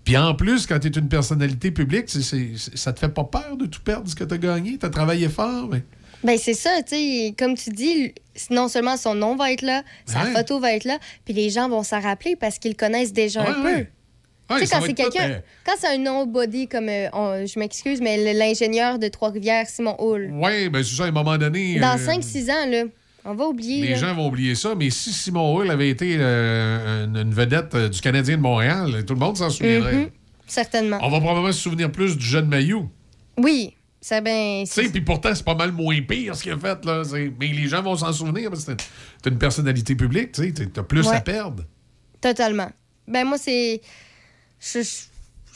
Puis 0.04 0.16
en 0.16 0.34
plus, 0.34 0.66
quand 0.66 0.80
tu 0.80 0.88
es 0.88 0.90
une 0.90 1.08
personnalité 1.08 1.70
publique, 1.70 2.06
c'est- 2.08 2.22
c'est- 2.22 2.76
ça 2.76 2.92
te 2.92 2.98
fait 2.98 3.08
pas 3.10 3.24
peur 3.24 3.56
de 3.56 3.66
tout 3.66 3.80
perdre 3.80 4.08
ce 4.10 4.16
que 4.16 4.24
tu 4.24 4.34
as 4.34 4.38
gagné? 4.38 4.76
Tu 4.76 4.86
as 4.86 4.90
travaillé 4.90 5.28
fort, 5.28 5.68
mais. 5.70 5.84
Ben, 6.24 6.36
c'est 6.36 6.54
ça, 6.54 6.70
tu 6.82 6.96
sais, 6.96 7.34
comme 7.38 7.54
tu 7.56 7.70
dis, 7.70 8.12
non 8.50 8.68
seulement 8.68 8.96
son 8.96 9.14
nom 9.14 9.36
va 9.36 9.52
être 9.52 9.62
là, 9.62 9.82
sa 10.04 10.24
Ouais. 10.24 10.32
photo 10.32 10.58
va 10.58 10.74
être 10.74 10.84
là, 10.84 10.98
puis 11.24 11.32
les 11.34 11.48
gens 11.50 11.68
vont 11.68 11.82
s'en 11.84 12.00
rappeler 12.00 12.34
parce 12.36 12.58
qu'ils 12.58 12.72
le 12.72 12.76
connaissent 12.76 13.12
déjà 13.12 13.42
un 13.42 13.46
Ouais, 13.46 13.52
peu. 13.54 13.62
ouais. 13.78 13.92
Ouais, 14.50 14.60
tu 14.60 14.66
sais, 14.66 14.74
quand 14.74 14.82
c'est 14.84 14.94
quelqu'un, 14.94 15.30
euh, 15.30 15.38
quand 15.64 15.74
c'est 15.78 15.88
un 15.88 15.98
nobody 15.98 16.66
comme, 16.68 16.88
euh, 16.88 17.08
on- 17.12 17.44
je 17.46 17.58
m'excuse, 17.58 18.00
mais 18.00 18.32
l'ingénieur 18.34 18.98
de 18.98 19.06
Trois-Rivières, 19.08 19.66
Simon 19.68 19.94
Hull, 20.00 20.30
Oui, 20.32 20.68
ben 20.70 20.82
c'est 20.82 20.94
ça, 20.96 21.04
à 21.04 21.06
un 21.08 21.10
moment 21.12 21.36
donné. 21.36 21.78
dans 21.78 21.94
euh, 21.94 21.98
5-6 21.98 22.50
ans, 22.50 22.66
là, 22.66 22.84
on 23.26 23.34
va 23.34 23.46
oublier. 23.46 23.82
Les 23.82 23.90
là. 23.90 23.96
gens 23.96 24.14
vont 24.14 24.26
oublier 24.28 24.54
ça, 24.54 24.74
mais 24.74 24.88
si 24.90 25.12
Simon 25.12 25.54
Hull 25.56 25.70
avait 25.70 25.90
été 25.90 26.16
euh, 26.18 27.04
une, 27.04 27.16
une 27.18 27.34
vedette 27.34 27.74
euh, 27.74 27.88
du 27.90 28.00
Canadien 28.00 28.38
de 28.38 28.42
Montréal, 28.42 29.04
tout 29.06 29.12
le 29.14 29.20
monde 29.20 29.36
s'en 29.36 29.50
souviendrait. 29.50 29.92
Mhm, 29.94 30.10
certainement. 30.46 30.98
On 31.02 31.10
va 31.10 31.20
probablement 31.20 31.52
se 31.52 31.60
souvenir 31.60 31.92
plus 31.92 32.16
du 32.16 32.24
jeune 32.24 32.46
Mayou. 32.46 32.88
Oui, 33.36 33.74
ça 34.08 34.20
ben. 34.20 34.64
Tu 34.64 34.70
sais, 34.72 34.88
puis 34.88 35.00
pourtant, 35.00 35.34
c'est 35.34 35.44
pas 35.44 35.54
mal 35.54 35.72
moins 35.72 36.00
pire 36.02 36.34
ce 36.36 36.42
qu'il 36.42 36.52
a 36.52 36.58
fait. 36.58 36.84
Là. 36.84 37.02
C'est- 37.04 37.32
Mais 37.38 37.48
les 37.48 37.66
gens 37.68 37.82
vont 37.82 37.96
s'en 37.96 38.12
souvenir 38.12 38.50
parce 38.50 38.64
que 38.64 38.72
t'es- 38.72 38.84
t'es 39.22 39.30
une 39.30 39.38
personnalité 39.38 39.94
publique, 39.94 40.32
tu 40.32 40.42
sais, 40.44 40.52
t'as- 40.52 40.66
t'as 40.66 40.82
plus 40.82 41.06
Ouais. 41.06 41.16
à 41.16 41.20
perdre. 41.20 41.64
Totalement. 42.20 42.70
Ben 43.06 43.24
moi, 43.24 43.38
c'est... 43.38 43.80
Je, 44.60 44.80
je, 44.82 44.88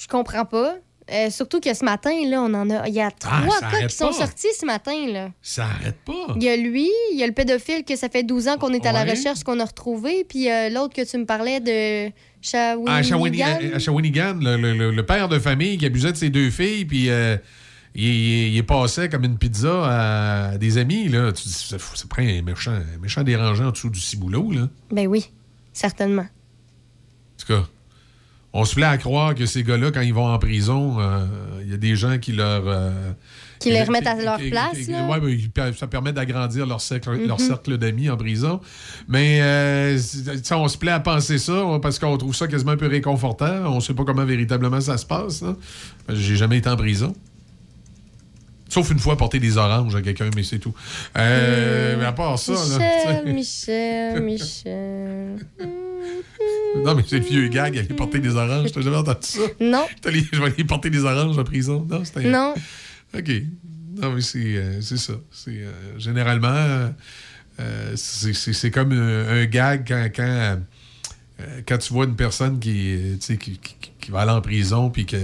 je 0.02 0.06
comprends 0.08 0.44
pas. 0.44 0.76
Euh, 1.10 1.30
surtout 1.30 1.58
que 1.60 1.74
ce 1.74 1.84
matin, 1.84 2.12
là, 2.26 2.40
on 2.42 2.54
en 2.54 2.70
a... 2.70 2.86
Il 2.88 2.94
y 2.94 3.00
a 3.00 3.10
trois 3.10 3.40
Ah, 3.48 3.60
ça 3.60 3.70
cas 3.80 3.86
qui 3.88 3.94
sont 3.96 4.06
pas. 4.06 4.12
sortis 4.12 4.46
ce 4.58 4.64
matin, 4.64 5.06
là. 5.08 5.30
Ça 5.42 5.64
arrête 5.64 5.96
pas. 6.06 6.34
Il 6.36 6.42
y 6.44 6.48
a 6.48 6.56
lui, 6.56 6.88
il 7.12 7.18
y 7.18 7.24
a 7.24 7.26
le 7.26 7.32
pédophile 7.32 7.82
que 7.84 7.96
ça 7.96 8.08
fait 8.08 8.22
12 8.22 8.46
ans 8.46 8.56
qu'on 8.56 8.72
est 8.72 8.86
à 8.86 8.92
la 8.92 9.04
recherche, 9.04 9.42
qu'on 9.42 9.58
a 9.58 9.64
retrouvé, 9.64 10.24
puis 10.24 10.48
euh, 10.48 10.68
l'autre 10.70 10.94
que 10.94 11.02
tu 11.04 11.18
me 11.18 11.26
parlais 11.26 11.58
de 11.58 12.12
Shawinigan. 12.40 12.86
À 12.92 13.02
Shawinigan, 13.02 13.58
à 13.74 13.78
Shawinigan, 13.80 14.34
le, 14.40 14.56
le- 14.56 14.74
le- 14.74 14.90
le 14.92 15.06
père 15.06 15.28
de 15.28 15.40
famille 15.40 15.76
qui 15.76 15.86
abusait 15.86 16.12
de 16.12 16.16
ses 16.16 16.30
deux 16.30 16.50
filles, 16.50 16.84
puis 16.84 17.10
euh, 17.10 17.36
il, 17.94 18.04
il, 18.04 18.54
il 18.56 18.64
passait 18.66 19.08
comme 19.08 19.24
une 19.24 19.38
pizza 19.38 20.50
à 20.52 20.58
des 20.58 20.78
amis. 20.78 21.08
Là. 21.08 21.32
Tu 21.32 21.44
dis, 21.44 21.52
ça, 21.52 21.76
ça 21.78 22.04
prend 22.08 22.22
un 22.22 22.42
méchant, 22.42 22.72
un 22.72 22.98
méchant 23.00 23.22
dérangeant 23.22 23.66
en 23.68 23.70
dessous 23.70 23.90
du 23.90 24.00
ciboulot. 24.00 24.50
Là. 24.52 24.68
Ben 24.90 25.06
oui, 25.06 25.30
certainement. 25.72 26.22
En 26.22 27.44
tout 27.44 27.46
cas, 27.52 27.66
on 28.54 28.64
se 28.64 28.74
plaît 28.74 28.86
à 28.86 28.98
croire 28.98 29.34
que 29.34 29.46
ces 29.46 29.62
gars-là, 29.64 29.90
quand 29.90 30.02
ils 30.02 30.12
vont 30.14 30.26
en 30.26 30.38
prison, 30.38 30.98
euh, 31.00 31.26
il 31.64 31.70
y 31.70 31.74
a 31.74 31.78
des 31.78 31.96
gens 31.96 32.18
qui 32.18 32.32
leur. 32.32 32.62
euh, 32.66 33.12
Qui 33.58 33.70
les 33.70 33.82
remettent 33.82 34.06
à 34.06 34.14
leur 34.14 34.38
place, 34.38 34.76
ouais, 34.76 35.38
ben, 35.54 35.72
ça 35.72 35.86
permet 35.86 36.12
d'agrandir 36.12 36.66
leur 36.66 36.80
cercle, 36.80 37.26
leur 37.26 37.40
Mhm. 37.40 37.46
cercle 37.46 37.78
d'amis 37.78 38.10
en 38.10 38.16
prison. 38.16 38.60
Mais 39.08 39.38
euh, 39.40 39.98
on 40.50 40.68
se 40.68 40.76
plaît 40.76 40.90
à 40.92 41.00
penser 41.00 41.38
ça 41.38 41.64
parce 41.80 41.98
qu'on 41.98 42.16
trouve 42.18 42.34
ça 42.34 42.46
quasiment 42.46 42.72
un 42.72 42.76
peu 42.76 42.88
réconfortant. 42.88 43.72
On 43.72 43.80
sait 43.80 43.94
pas 43.94 44.04
comment 44.04 44.24
véritablement 44.26 44.80
ça 44.80 44.98
se 44.98 45.06
passe. 45.06 45.42
J'ai 46.10 46.36
jamais 46.36 46.58
été 46.58 46.68
en 46.68 46.76
prison. 46.76 47.14
Sauf 48.72 48.90
une 48.90 48.98
fois 48.98 49.18
porter 49.18 49.38
des 49.38 49.58
oranges 49.58 49.94
à 49.94 50.00
quelqu'un, 50.00 50.30
mais 50.34 50.42
c'est 50.42 50.58
tout. 50.58 50.74
Euh, 51.18 51.94
Mais 51.98 52.06
à 52.06 52.12
part 52.12 52.38
ça, 52.38 52.52
là, 52.52 52.58
Michel, 52.58 53.22
sais. 53.26 54.22
Michel, 54.22 54.22
Michel. 55.60 55.72
Non, 56.82 56.94
mais 56.94 57.02
c'est 57.06 57.18
le 57.18 57.24
vieux 57.26 57.48
gag, 57.48 57.76
aller 57.76 57.86
porter 57.88 58.18
des 58.18 58.34
oranges. 58.34 58.72
T'as 58.72 58.80
jamais 58.80 58.96
entendu 58.96 59.18
ça? 59.20 59.40
Non. 59.60 59.84
Allé- 60.06 60.24
Je 60.32 60.38
vais 60.40 60.46
aller 60.46 60.64
porter 60.64 60.88
des 60.88 61.04
oranges 61.04 61.36
en 61.38 61.44
prison. 61.44 61.86
Non, 61.88 62.02
c'était. 62.02 62.22
Non. 62.30 62.54
OK. 63.14 63.30
Non, 64.00 64.12
mais 64.14 64.22
c'est 64.22 64.38
euh, 64.56 64.80
c'est 64.80 64.96
ça. 64.96 65.12
C'est 65.30 65.50
euh, 65.50 65.98
généralement, 65.98 66.48
euh, 66.48 66.88
euh, 67.60 67.92
c'est- 67.94 68.32
c'est 68.32 68.54
c'est 68.54 68.70
comme 68.70 68.92
un, 68.92 69.44
gag 69.44 69.84
quand, 69.86 70.08
quand, 70.16 70.56
euh, 71.42 71.60
quand 71.68 71.76
tu 71.76 71.92
vois 71.92 72.06
une 72.06 72.16
personne 72.16 72.58
qui, 72.58 72.94
euh, 72.96 73.16
qui, 73.18 73.36
qui- 73.36 73.76
qui 74.00 74.10
va 74.10 74.20
aller 74.20 74.30
en 74.32 74.40
prison 74.40 74.88
puis 74.88 75.04
que 75.04 75.18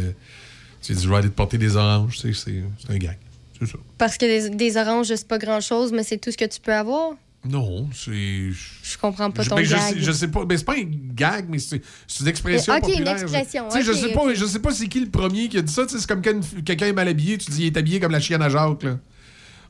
tu 0.83 0.93
dis 0.93 1.03
je 1.03 1.09
vais 1.09 1.17
aller 1.17 1.31
te 1.31 1.35
porter 1.35 1.57
des 1.57 1.77
oranges. 1.77 2.19
c'est 2.19 2.63
un 2.91 2.99
gag. 2.99 3.17
C'est 3.59 3.67
ça. 3.67 3.79
Parce 3.99 4.17
que 4.17 4.27
des, 4.27 4.51
des 4.51 4.77
oranges, 4.77 5.09
c'est 5.09 5.27
pas 5.29 5.39
grand-chose, 5.39 5.93
mais 5.93 6.03
c'est 6.03 6.19
tout 6.19 6.31
ce 6.31 6.37
que 6.37 6.45
tu 6.45 6.61
peux 6.61 6.73
avoir? 6.75 7.13
Non, 7.49 7.89
c'est. 7.95 8.13
Je 8.13 8.99
comprends 9.01 9.31
pas 9.31 9.43
Je, 9.45 9.49
ton 9.51 9.57
ben, 9.57 9.65
je 9.65 9.75
gag. 9.75 9.81
sais, 9.95 10.01
je 10.01 10.13
sais 10.13 10.29
pas. 10.29 10.45
Mais 10.49 10.57
c'est 10.59 10.65
pas 10.65 10.75
un 10.75 10.85
gag, 11.15 11.47
mais 11.49 11.59
c'est 11.59 11.81
une 12.21 12.27
expression 12.29 12.75
Ok, 12.75 12.83
une 12.89 12.91
populaire. 12.95 13.23
expression, 13.23 13.69
Tu 13.71 13.79
sais, 13.79 13.85
je 13.85 13.93
sais 13.93 14.13
pas, 14.13 14.35
je 14.35 14.45
sais 14.45 14.59
pas 14.59 14.73
c'est 14.73 14.89
qui 14.89 15.01
le 15.01 15.09
premier 15.09 15.49
qui 15.49 15.57
a 15.59 15.63
dit 15.63 15.73
ça. 15.73 15.85
C'est 15.89 16.05
comme 16.07 16.21
quand 16.21 16.33
une- 16.33 16.63
quelqu'un 16.65 16.87
est 16.87 16.93
mal 16.93 17.07
habillé, 17.09 17.39
tu 17.39 17.51
dis 17.51 17.63
il 17.63 17.67
est 17.67 17.77
habillé 17.77 18.01
comme 18.01 18.13
la 18.13 18.21
chienne 18.21 18.43
à 18.43 18.49
Jacques. 18.49 18.83
Là. 18.83 18.99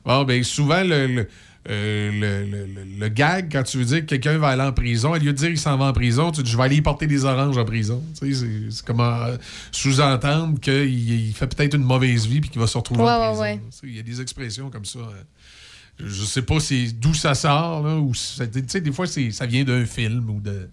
Bon, 0.03 0.23
ben 0.23 0.43
souvent, 0.43 0.83
le, 0.83 1.05
le, 1.07 1.27
euh, 1.69 2.11
le- 2.11 2.65
le- 2.65 2.99
le- 2.99 3.09
gag, 3.09 3.49
quand 3.51 3.63
tu 3.63 3.77
veux 3.77 3.85
dire 3.85 3.99
que 4.01 4.05
quelqu'un 4.05 4.37
va 4.37 4.49
aller 4.49 4.63
en 4.63 4.71
prison, 4.73 5.11
au 5.11 5.15
lieu 5.17 5.31
de 5.31 5.37
dire 5.37 5.47
qu'il 5.49 5.59
s'en 5.59 5.77
va 5.77 5.85
en 5.85 5.93
prison, 5.93 6.31
tu 6.31 6.41
dis 6.43 6.49
je 6.51 6.57
vais 6.57 6.63
aller 6.63 6.77
y 6.77 6.81
porter 6.81 7.05
des 7.07 7.25
oranges 7.25 7.57
en 7.57 7.65
prison. 7.65 8.03
Tu 8.19 8.33
sais, 8.33 8.39
c'est- 8.45 8.71
c'est 8.71 8.85
comme 8.85 8.99
euh, 9.01 9.37
sous-entendre 9.71 10.59
qu'il 10.59 10.83
il 11.27 11.33
fait 11.33 11.47
peut-être 11.47 11.75
une 11.75 11.83
mauvaise 11.83 12.25
vie 12.27 12.41
puis 12.41 12.49
qu'il 12.49 12.59
va 12.59 12.67
se 12.67 12.77
retrouver 12.77 13.03
Ouais, 13.03 13.09
en 13.11 13.27
prison. 13.29 13.41
ouais. 13.41 13.59
Il 13.83 13.95
y 13.95 13.99
a 13.99 14.03
des 14.03 14.19
expressions 14.21 14.69
comme 14.69 14.85
ça. 14.85 14.99
euh, 14.99 15.11
je 16.05 16.23
sais 16.23 16.41
pas 16.43 16.55
d'où 16.93 17.13
ça 17.13 17.35
sort, 17.35 17.85
là, 17.85 17.95
ou 17.97 18.13
ça- 18.13 18.45
des 18.45 18.91
fois, 18.91 19.05
c'est- 19.05 19.31
ça 19.31 19.45
vient 19.45 19.63
d'un 19.65 19.85
film 19.85 20.29
ou 20.29 20.39
de, 20.39 20.69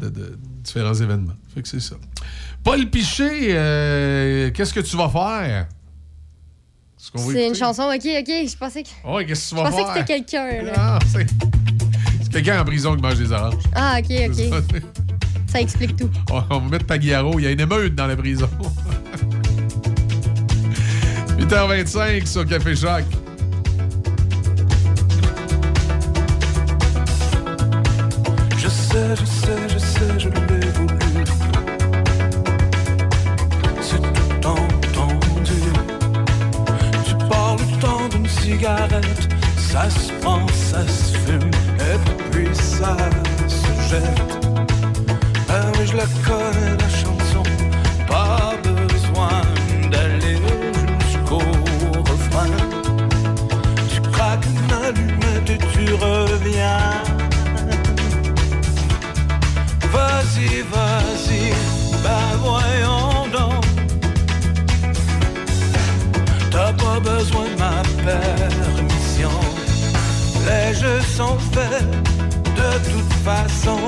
de- 0.00 0.08
de 0.08 0.38
différents 0.64 0.94
événements. 0.94 1.36
Fait 1.54 1.62
que 1.62 1.68
c'est 1.68 1.80
ça. 1.80 1.96
Paul 2.64 2.84
Piché, 2.90 3.48
euh, 3.50 4.50
qu'est-ce 4.50 4.74
que 4.74 4.80
tu 4.80 4.96
vas 4.96 5.08
faire? 5.08 5.68
C'est 6.98 7.46
une 7.46 7.54
chanson, 7.54 7.82
ok, 7.84 7.94
ok. 8.04 8.28
Je 8.28 8.56
pensais 8.56 8.82
que. 8.82 8.88
Ouais, 9.08 9.24
qu'est-ce 9.24 9.50
que 9.50 9.54
tu 9.54 9.60
Je 9.60 9.70
pensais 9.70 9.76
faire? 9.84 9.86
que 9.94 10.00
c'était 10.00 10.04
quelqu'un, 10.24 10.62
là. 10.64 10.72
Ah, 10.76 10.98
c'est 11.10 11.26
c'est 12.22 12.30
quelqu'un 12.32 12.60
en 12.60 12.64
prison 12.64 12.94
qui 12.96 13.02
mange 13.02 13.14
des 13.18 13.32
oranges. 13.32 13.54
Ah, 13.74 13.98
ok, 14.00 14.10
ok. 14.28 14.34
ça. 14.34 14.78
Ça 15.52 15.60
explique 15.60 15.96
tout. 15.96 16.10
On 16.30 16.42
on 16.50 16.58
va 16.60 16.68
mettre 16.68 16.86
Pagliaro. 16.86 17.38
Il 17.38 17.44
y 17.44 17.46
a 17.46 17.50
une 17.52 17.60
émeute 17.60 17.94
dans 17.94 18.06
la 18.06 18.16
prison. 18.16 18.48
8h25 21.38 22.26
sur 22.26 22.44
Café 22.46 22.74
Choc. 22.76 23.04
Je 28.56 28.68
sais, 28.68 29.16
je 29.18 29.24
sais, 29.24 29.68
je 29.72 29.78
sais, 29.78 30.18
je 30.18 30.28
l'ai 30.28 30.40
ça 39.56 39.90
se 39.90 40.10
prend, 40.20 40.46
ça 40.48 40.86
se 40.86 41.16
fume, 41.18 41.50
et 41.80 41.98
puis 42.30 42.48
ça 42.54 42.96
se 43.46 43.90
jette. 43.90 44.46
Ah 45.50 45.70
oui, 45.74 45.86
je 45.86 45.96
la 45.96 46.06
connais, 46.24 46.76
la 46.78 46.88
chanson, 46.88 47.42
pas 48.06 48.54
besoin 48.62 49.42
d'aller 49.90 50.38
jusqu'au 51.04 51.42
refrain. 52.10 52.56
Tu 53.92 54.00
craques 54.12 54.46
une 54.46 54.72
allumette 54.72 55.50
et 55.50 55.58
tu 55.58 55.94
reviens. 55.94 57.02
Vas-y, 59.92 60.62
vas-y, 60.72 61.07
besoin 67.00 67.44
de 67.44 67.58
ma 67.58 67.82
permission. 68.04 69.30
Les 70.46 70.74
jeux 70.74 71.00
sont 71.16 71.38
faits 71.52 71.84
de 72.56 72.90
toute 72.90 73.12
façon. 73.24 73.78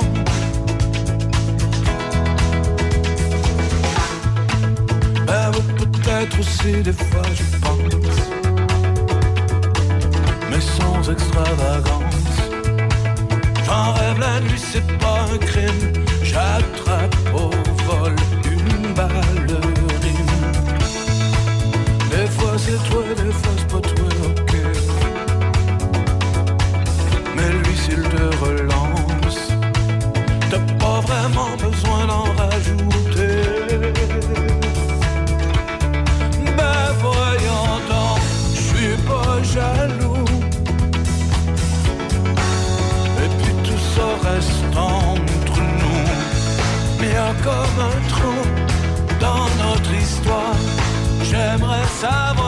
Oui, 5.29 5.63
peut-être 5.79 6.39
aussi 6.41 6.83
des 6.83 6.93
fois 6.93 7.23
je 7.35 7.45
pense. 7.59 8.19
Mais 10.51 10.61
sans 10.61 11.11
extravagance. 11.11 12.35
J'en 13.67 13.93
rêve 13.93 14.19
la 14.19 14.41
nuit, 14.41 14.59
c'est 14.73 14.87
pas 14.99 15.27
un 15.33 15.39
crime. 15.39 15.93
J'attrape 16.23 17.17
au 17.35 17.51
Des 22.67 22.73
fois 22.73 22.83
c'est 22.83 22.91
toi, 22.91 23.03
des 23.17 23.33
fois 23.33 23.53
c'est 23.57 23.69
pas 23.69 23.81
toi, 23.81 24.09
ok. 24.27 24.53
Mais 27.37 27.51
lui 27.53 27.77
s'il 27.77 28.03
te 28.03 28.25
relance, 28.45 29.41
t'as 30.51 30.65
pas 30.79 31.01
vraiment 31.01 31.53
besoin 31.57 32.07
d'en 32.07 32.27
rajouter. 32.41 33.37
Ben 36.57 36.85
voyons 37.01 37.73
donc, 37.89 38.21
je 38.55 38.61
suis 38.61 38.97
pas 39.09 39.33
jaloux. 39.43 40.25
Et 43.23 43.29
puis 43.39 43.55
tout 43.65 43.83
ça 43.95 44.09
reste 44.29 44.77
entre 44.77 45.61
nous. 45.81 46.09
Mais 47.01 47.09
y 47.09 47.17
a 47.17 47.33
comme 47.43 47.79
un 47.81 48.01
trou 48.09 48.39
dans 49.19 49.49
notre 49.65 49.93
histoire. 49.95 50.57
J'aimerais 51.23 51.87
savoir 52.01 52.40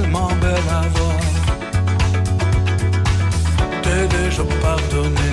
tellement 0.00 0.28
belle 0.40 0.68
à 0.70 0.82
voir. 0.94 1.20
T'es 3.82 4.06
déjà 4.16 4.42
pardonné. 4.62 5.32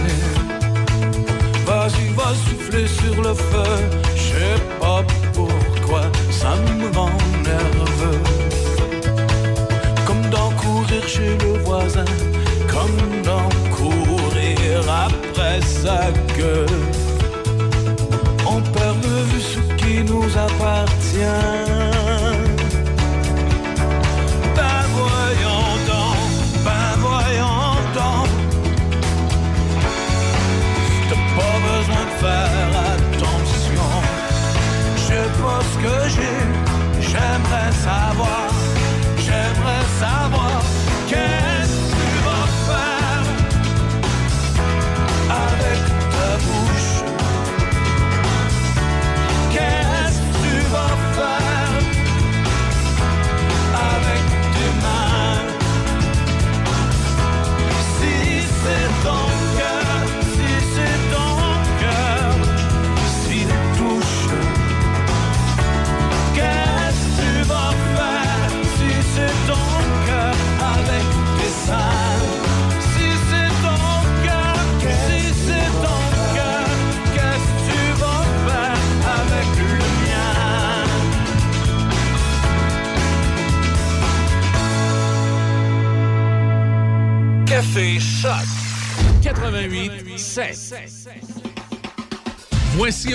Vas-y, 1.65 2.07
va 2.13 2.29
souffler 2.45 2.87
sur 2.87 3.21
le 3.21 3.33
feu. 3.33 3.73
Je 4.15 4.21
sais 4.21 4.61
pas 4.79 5.01
pourquoi 5.33 6.03
ça 6.31 6.55
me 6.55 6.95
rend 6.95 7.17
nerveux. 7.43 8.21
Comme 10.05 10.23
d'en 10.29 10.49
courir 10.51 11.07
chez 11.07 11.37
le 11.43 11.57
voisin, 11.65 12.11
comme 12.73 13.21
d'en 13.23 13.49
courir 13.77 14.79
après 15.07 15.61
sa 15.61 15.99
gueule. 16.37 16.81
On 18.45 18.61
perd 18.61 18.99
de 19.01 19.15
vue 19.29 19.41
ce 19.41 19.59
qui 19.75 20.03
nous 20.03 20.29
appartient. 20.37 21.66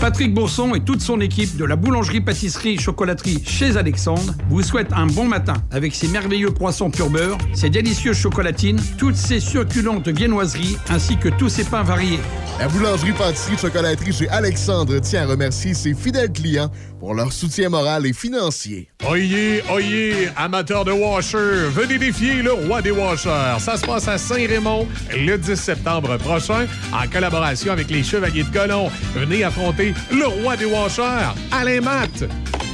Patrick 0.00 0.32
Bourson 0.32 0.74
et 0.76 0.80
toute 0.80 1.00
son 1.00 1.20
équipe 1.20 1.56
de 1.56 1.64
la 1.64 1.74
boulangerie-pâtisserie-chocolaterie 1.74 3.42
chez 3.44 3.76
Alexandre 3.76 4.32
vous 4.48 4.62
souhaitent 4.62 4.92
un 4.92 5.06
bon 5.06 5.24
matin 5.24 5.54
avec 5.72 5.94
ses 5.94 6.06
merveilleux 6.06 6.52
croissants 6.52 6.90
pur 6.90 7.10
beurre, 7.10 7.36
ses 7.52 7.68
délicieuses 7.68 8.16
chocolatines, 8.16 8.80
toutes 8.96 9.16
ses 9.16 9.40
succulentes 9.40 10.08
viennoiseries 10.08 10.76
ainsi 10.88 11.16
que 11.16 11.28
tous 11.28 11.48
ses 11.48 11.64
pains 11.64 11.82
variés. 11.82 12.20
La 12.58 12.66
boulangerie-pâtisserie-chocolaterie 12.66 14.12
chez 14.12 14.28
Alexandre 14.30 14.98
tient 14.98 15.22
à 15.22 15.26
remercier 15.26 15.74
ses 15.74 15.94
fidèles 15.94 16.32
clients 16.32 16.70
pour 16.98 17.14
leur 17.14 17.32
soutien 17.32 17.68
moral 17.68 18.04
et 18.04 18.12
financier. 18.12 18.88
Oyez, 19.08 19.62
oyez, 19.70 20.28
amateurs 20.36 20.84
de 20.84 20.90
washers, 20.90 21.70
venez 21.70 21.98
défier 21.98 22.42
le 22.42 22.52
roi 22.52 22.82
des 22.82 22.90
washers. 22.90 23.60
Ça 23.60 23.76
se 23.76 23.86
passe 23.86 24.08
à 24.08 24.18
Saint-Raymond 24.18 24.88
le 25.16 25.36
10 25.36 25.54
septembre 25.54 26.16
prochain 26.16 26.66
en 26.92 27.08
collaboration 27.08 27.72
avec 27.72 27.90
les 27.90 28.02
Chevaliers 28.02 28.42
de 28.42 28.52
Colomb. 28.52 28.90
Venez 29.14 29.44
affronter 29.44 29.94
le 30.10 30.26
roi 30.26 30.56
des 30.56 30.66
washers, 30.66 31.34
Alain 31.52 31.80
Matt. 31.80 32.24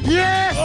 Yes! 0.07 0.57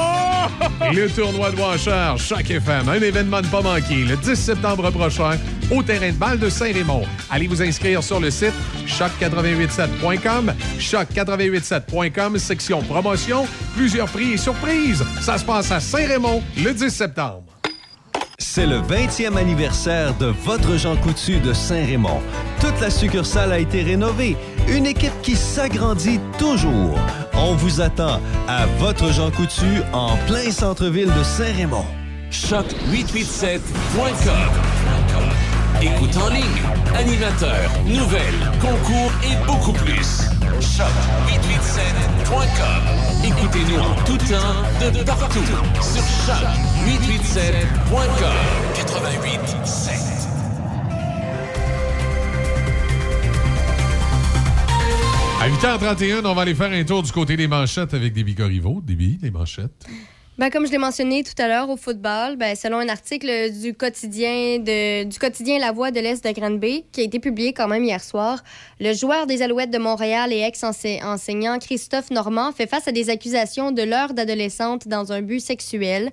Le 0.94 1.08
tournoi 1.10 1.52
de 1.52 1.58
Washer, 1.58 2.14
Choc 2.18 2.50
FM, 2.50 2.90
un 2.90 3.02
événement 3.02 3.42
ne 3.42 3.48
pas 3.48 3.62
manquer, 3.62 4.06
le 4.06 4.16
10 4.18 4.36
septembre 4.36 4.90
prochain, 4.92 5.38
au 5.72 5.84
terrain 5.84 6.10
de 6.10 6.16
balle 6.18 6.40
de 6.40 6.50
Saint-Raymond. 6.50 7.04
Allez 7.30 7.48
vous 7.48 7.62
inscrire 7.62 8.04
sur 8.04 8.20
le 8.20 8.32
site 8.32 8.54
choc887.com, 8.88 10.54
choc887.com, 10.80 12.38
section 12.38 12.82
promotion, 12.82 13.46
plusieurs 13.76 14.08
prix 14.08 14.34
et 14.34 14.38
surprises. 14.38 15.04
Ça 15.22 15.38
se 15.38 15.46
passe 15.46 15.72
à 15.72 15.80
Saint-Raymond 15.80 16.42
le 16.58 16.74
10 16.74 16.90
septembre. 16.90 17.44
C'est 18.40 18.66
le 18.66 18.80
20e 18.80 19.38
anniversaire 19.38 20.16
de 20.18 20.28
votre 20.28 20.78
Jean 20.78 20.96
Coutu 20.96 21.40
de 21.40 21.54
Saint-Raymond. 21.54 22.22
Toute 22.62 22.80
la 22.82 22.90
succursale 22.90 23.52
a 23.52 23.60
été 23.60 23.84
rénovée. 23.84 24.38
Une 24.72 24.86
équipe 24.86 25.20
qui 25.24 25.36
s'agrandit 25.36 26.20
toujours. 26.38 26.96
On 27.34 27.56
vous 27.56 27.82
attend 27.82 28.22
à 28.48 28.68
votre 28.78 29.12
Jean 29.12 29.32
Coutu 29.32 29.82
en 29.94 30.16
plein 30.28 30.52
centre-ville 30.52 31.12
de 31.12 31.24
Saint-Raymond. 31.24 31.86
Choc887.com. 32.32 33.60
Écoute 35.82 36.16
en 36.18 36.30
ligne, 36.30 36.62
animateur, 36.96 37.72
nouvelles, 37.86 38.52
concours 38.62 39.12
et 39.24 39.36
beaucoup 39.48 39.74
plus. 39.74 40.30
Choc887.com. 40.60 42.84
Écoutez-nous 43.26 43.80
en 43.80 43.96
tout 44.06 44.18
temps, 44.18 44.62
de 44.82 45.04
partout, 45.04 45.40
sur 45.82 46.04
choc887.com. 46.28 48.36
88.7. 48.76 50.19
À 55.42 55.48
8h31, 55.48 56.26
on 56.26 56.34
va 56.34 56.42
aller 56.42 56.54
faire 56.54 56.70
un 56.70 56.84
tour 56.84 57.02
du 57.02 57.14
côté 57.14 57.38
des 57.38 57.48
manchettes 57.48 57.94
avec 57.94 58.12
Déby 58.12 58.36
Corriveau. 58.36 58.82
Déby, 58.84 59.20
les 59.22 59.32
manchettes. 59.32 59.88
Ben, 60.38 60.50
comme 60.50 60.66
je 60.66 60.72
l'ai 60.72 60.78
mentionné 60.78 61.24
tout 61.24 61.34
à 61.42 61.48
l'heure 61.48 61.70
au 61.70 61.78
football, 61.78 62.36
ben, 62.38 62.56
selon 62.56 62.78
un 62.78 62.90
article 62.90 63.52
du 63.62 63.74
quotidien 63.74 64.60
de, 64.60 65.04
du 65.04 65.18
quotidien 65.18 65.60
La 65.60 65.72
Voix 65.72 65.92
de 65.92 66.00
l'Est 66.02 66.26
de 66.26 66.32
Granby, 66.32 66.86
qui 66.92 67.02
a 67.02 67.04
été 67.04 67.20
publié 67.20 67.54
quand 67.54 67.68
même 67.70 67.84
hier 67.84 68.02
soir, 68.02 68.42
le 68.82 68.94
joueur 68.94 69.28
des 69.28 69.42
Alouettes 69.42 69.72
de 69.72 69.78
Montréal 69.78 70.32
et 70.32 70.40
ex-enseignant 70.40 71.60
Christophe 71.60 72.12
Normand 72.12 72.52
fait 72.52 72.68
face 72.68 72.88
à 72.88 72.94
des 72.94 73.10
accusations 73.10 73.72
de 73.72 73.82
l'heure 73.82 74.14
d'adolescente 74.14 74.88
dans 74.88 75.12
un 75.12 75.22
but 75.22 75.42
sexuel. 75.42 76.10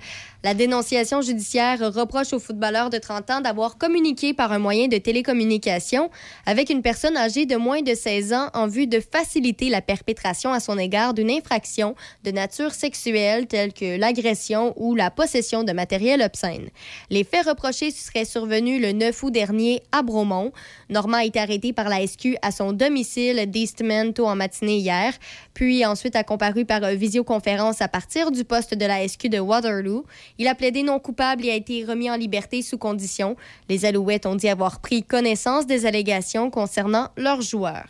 La 0.47 0.55
dénonciation 0.55 1.23
judiciaire 1.23 1.93
reproche 1.93 2.33
au 2.33 2.39
footballeur 2.39 2.89
de 2.89 2.99
30 2.99 3.31
ans 3.33 3.41
d'avoir 3.41 3.79
communiqué 3.79 4.33
par 4.33 4.53
un 4.53 4.61
moyen 4.61 4.87
de 4.87 4.97
télécommunication 4.97 6.09
avec 6.47 6.71
une 6.71 6.83
personne 6.83 7.17
âgée 7.17 7.47
de 7.47 7.57
moins 7.57 7.83
de 7.83 7.95
16 7.95 8.33
ans 8.33 8.51
en 8.55 8.69
vue 8.69 8.87
de 8.87 9.01
faciliter 9.01 9.71
la 9.71 9.83
perpétration 9.83 10.53
à 10.53 10.61
son 10.61 10.79
égard 10.79 11.15
d'une 11.15 11.33
infraction 11.33 11.97
de 12.23 12.31
nature 12.31 12.71
sexuelle 12.71 13.49
telle 13.49 13.73
que 13.73 13.99
l'agression 13.99 14.73
ou 14.77 14.95
la 14.95 15.11
possession 15.11 15.65
de 15.65 15.73
matériel 15.73 16.23
obscène. 16.23 16.69
Les 17.11 17.25
faits 17.25 17.49
reprochés 17.49 17.91
seraient 17.91 18.25
survenus 18.25 18.81
le 18.81 18.93
9 18.93 19.21
août 19.25 19.33
dernier 19.33 19.83
à 19.91 20.03
Bromont. 20.03 20.53
Normand 20.91 21.17
a 21.17 21.25
été 21.25 21.41
arrêté 21.41 21.73
par 21.73 21.89
la 21.89 22.07
SQ 22.07 22.37
à 22.43 22.53
son 22.53 22.73
domicile 22.73 23.51
d'Eastman 23.51 24.15
tôt 24.15 24.29
en 24.29 24.37
matinée 24.37 24.77
hier, 24.77 25.13
puis 25.55 25.85
ensuite 25.85 26.15
a 26.15 26.23
comparu 26.23 26.65
par 26.65 26.83
visioconférence 26.93 27.83
à 27.83 27.89
partir 27.89 28.31
du 28.31 28.45
poste 28.45 28.75
de 28.75 28.87
la 28.87 29.09
SQ 29.09 29.27
de 29.29 29.41
Waterloo. 29.41 30.05
Il 30.39 30.49
a 30.49 30.55
plaidé 30.55 30.83
non 30.83 30.99
coupable 30.99 31.45
et 31.47 31.51
a 31.51 31.55
été 31.55 31.85
remis 31.85 32.11
en 32.11 32.17
liberté 32.17 32.61
sous 32.63 32.79
condition. 32.79 33.37
Les 33.69 33.85
Alouettes 33.85 34.27
ont 34.27 34.35
dit 34.37 34.49
avoir 34.49 34.81
pris 34.81 35.03
connaissance 35.03 35.67
des 35.67 35.87
allégations 35.87 36.51
concernant 36.51 37.09
leurs 37.17 37.41
joueurs. 37.41 37.89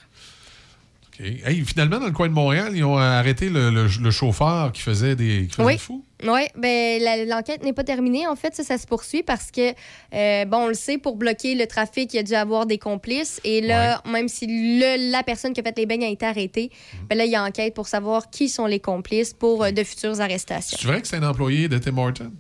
Hey, 1.19 1.65
finalement, 1.65 1.99
dans 1.99 2.07
le 2.07 2.13
coin 2.13 2.29
de 2.29 2.35
Montréal, 2.35 2.73
ils 2.75 2.85
ont 2.85 2.99
arrêté 2.99 3.49
le, 3.49 3.71
le- 3.71 3.89
le 4.03 4.11
chauffeur 4.11 4.71
qui 4.73 4.83
faisait 4.83 5.17
des, 5.17 5.47
qui 5.49 5.55
faisait 5.57 5.67
Oui. 5.67 5.73
le 5.73 5.79
fou. 5.79 6.05
Oui, 6.25 6.41
ben, 6.57 7.29
l'enquête 7.29 7.63
n'est 7.63 7.75
pas 7.75 7.85
terminée. 7.85 8.27
En 8.27 8.37
fait, 8.37 8.55
ça, 8.55 8.65
ça 8.65 8.79
se 8.79 8.87
poursuit 8.87 9.23
parce 9.23 9.51
que, 9.51 9.73
euh, 10.15 10.45
bon, 10.47 10.59
on 10.65 10.69
le 10.69 10.75
sait, 10.75 10.97
pour 10.97 11.17
bloquer 11.17 11.55
le 11.55 11.67
trafic, 11.67 12.15
il 12.15 12.17
y 12.17 12.21
a 12.21 12.23
dû 12.23 12.35
avoir 12.35 12.65
des 12.65 12.79
complices. 12.79 13.39
Et 13.45 13.61
là, 13.61 14.01
même 14.11 14.27
si 14.29 14.47
le- 14.47 15.11
la 15.11 15.23
personne 15.23 15.53
qui 15.53 15.61
a 15.61 15.63
fait 15.63 15.77
les 15.77 15.85
beignes 15.85 16.05
a 16.05 16.09
été 16.09 16.25
arrêtée, 16.25 16.71
ben 17.11 17.19
là, 17.19 17.27
il 17.27 17.31
y 17.31 17.37
a 17.37 17.45
enquête 17.45 17.75
pour 17.75 17.87
savoir 17.87 18.31
qui 18.31 18.49
sont 18.49 18.65
les 18.67 18.81
complices 18.81 19.35
pour 19.35 19.63
euh, 19.65 19.73
de 19.73 19.85
futures 19.85 20.19
arrestations. 20.21 20.79
C'est 20.81 20.87
vrai 20.87 21.03
que 21.03 21.07
c'est 21.09 21.17
un 21.17 21.29
employé 21.29 21.69
de 21.69 21.77
Tim 21.77 21.99
Horton? 21.99 22.33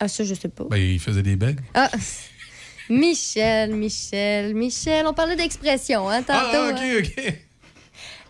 Ah, 0.00 0.08
ça, 0.08 0.24
je 0.24 0.34
sais 0.34 0.48
pas. 0.48 0.64
Ben, 0.68 0.76
il 0.78 0.98
faisait 0.98 1.22
des 1.22 1.36
beignes. 1.36 1.60
Ah, 1.72 1.90
Michel, 2.90 3.74
Michel, 3.74 4.54
Michel. 4.54 5.06
On 5.06 5.14
parlait 5.14 5.36
d'expression, 5.36 6.08
hein, 6.08 6.22
tantôt. 6.22 6.32
Ah, 6.52 6.70
OK, 6.72 6.80
hein. 6.80 6.98
OK. 6.98 7.34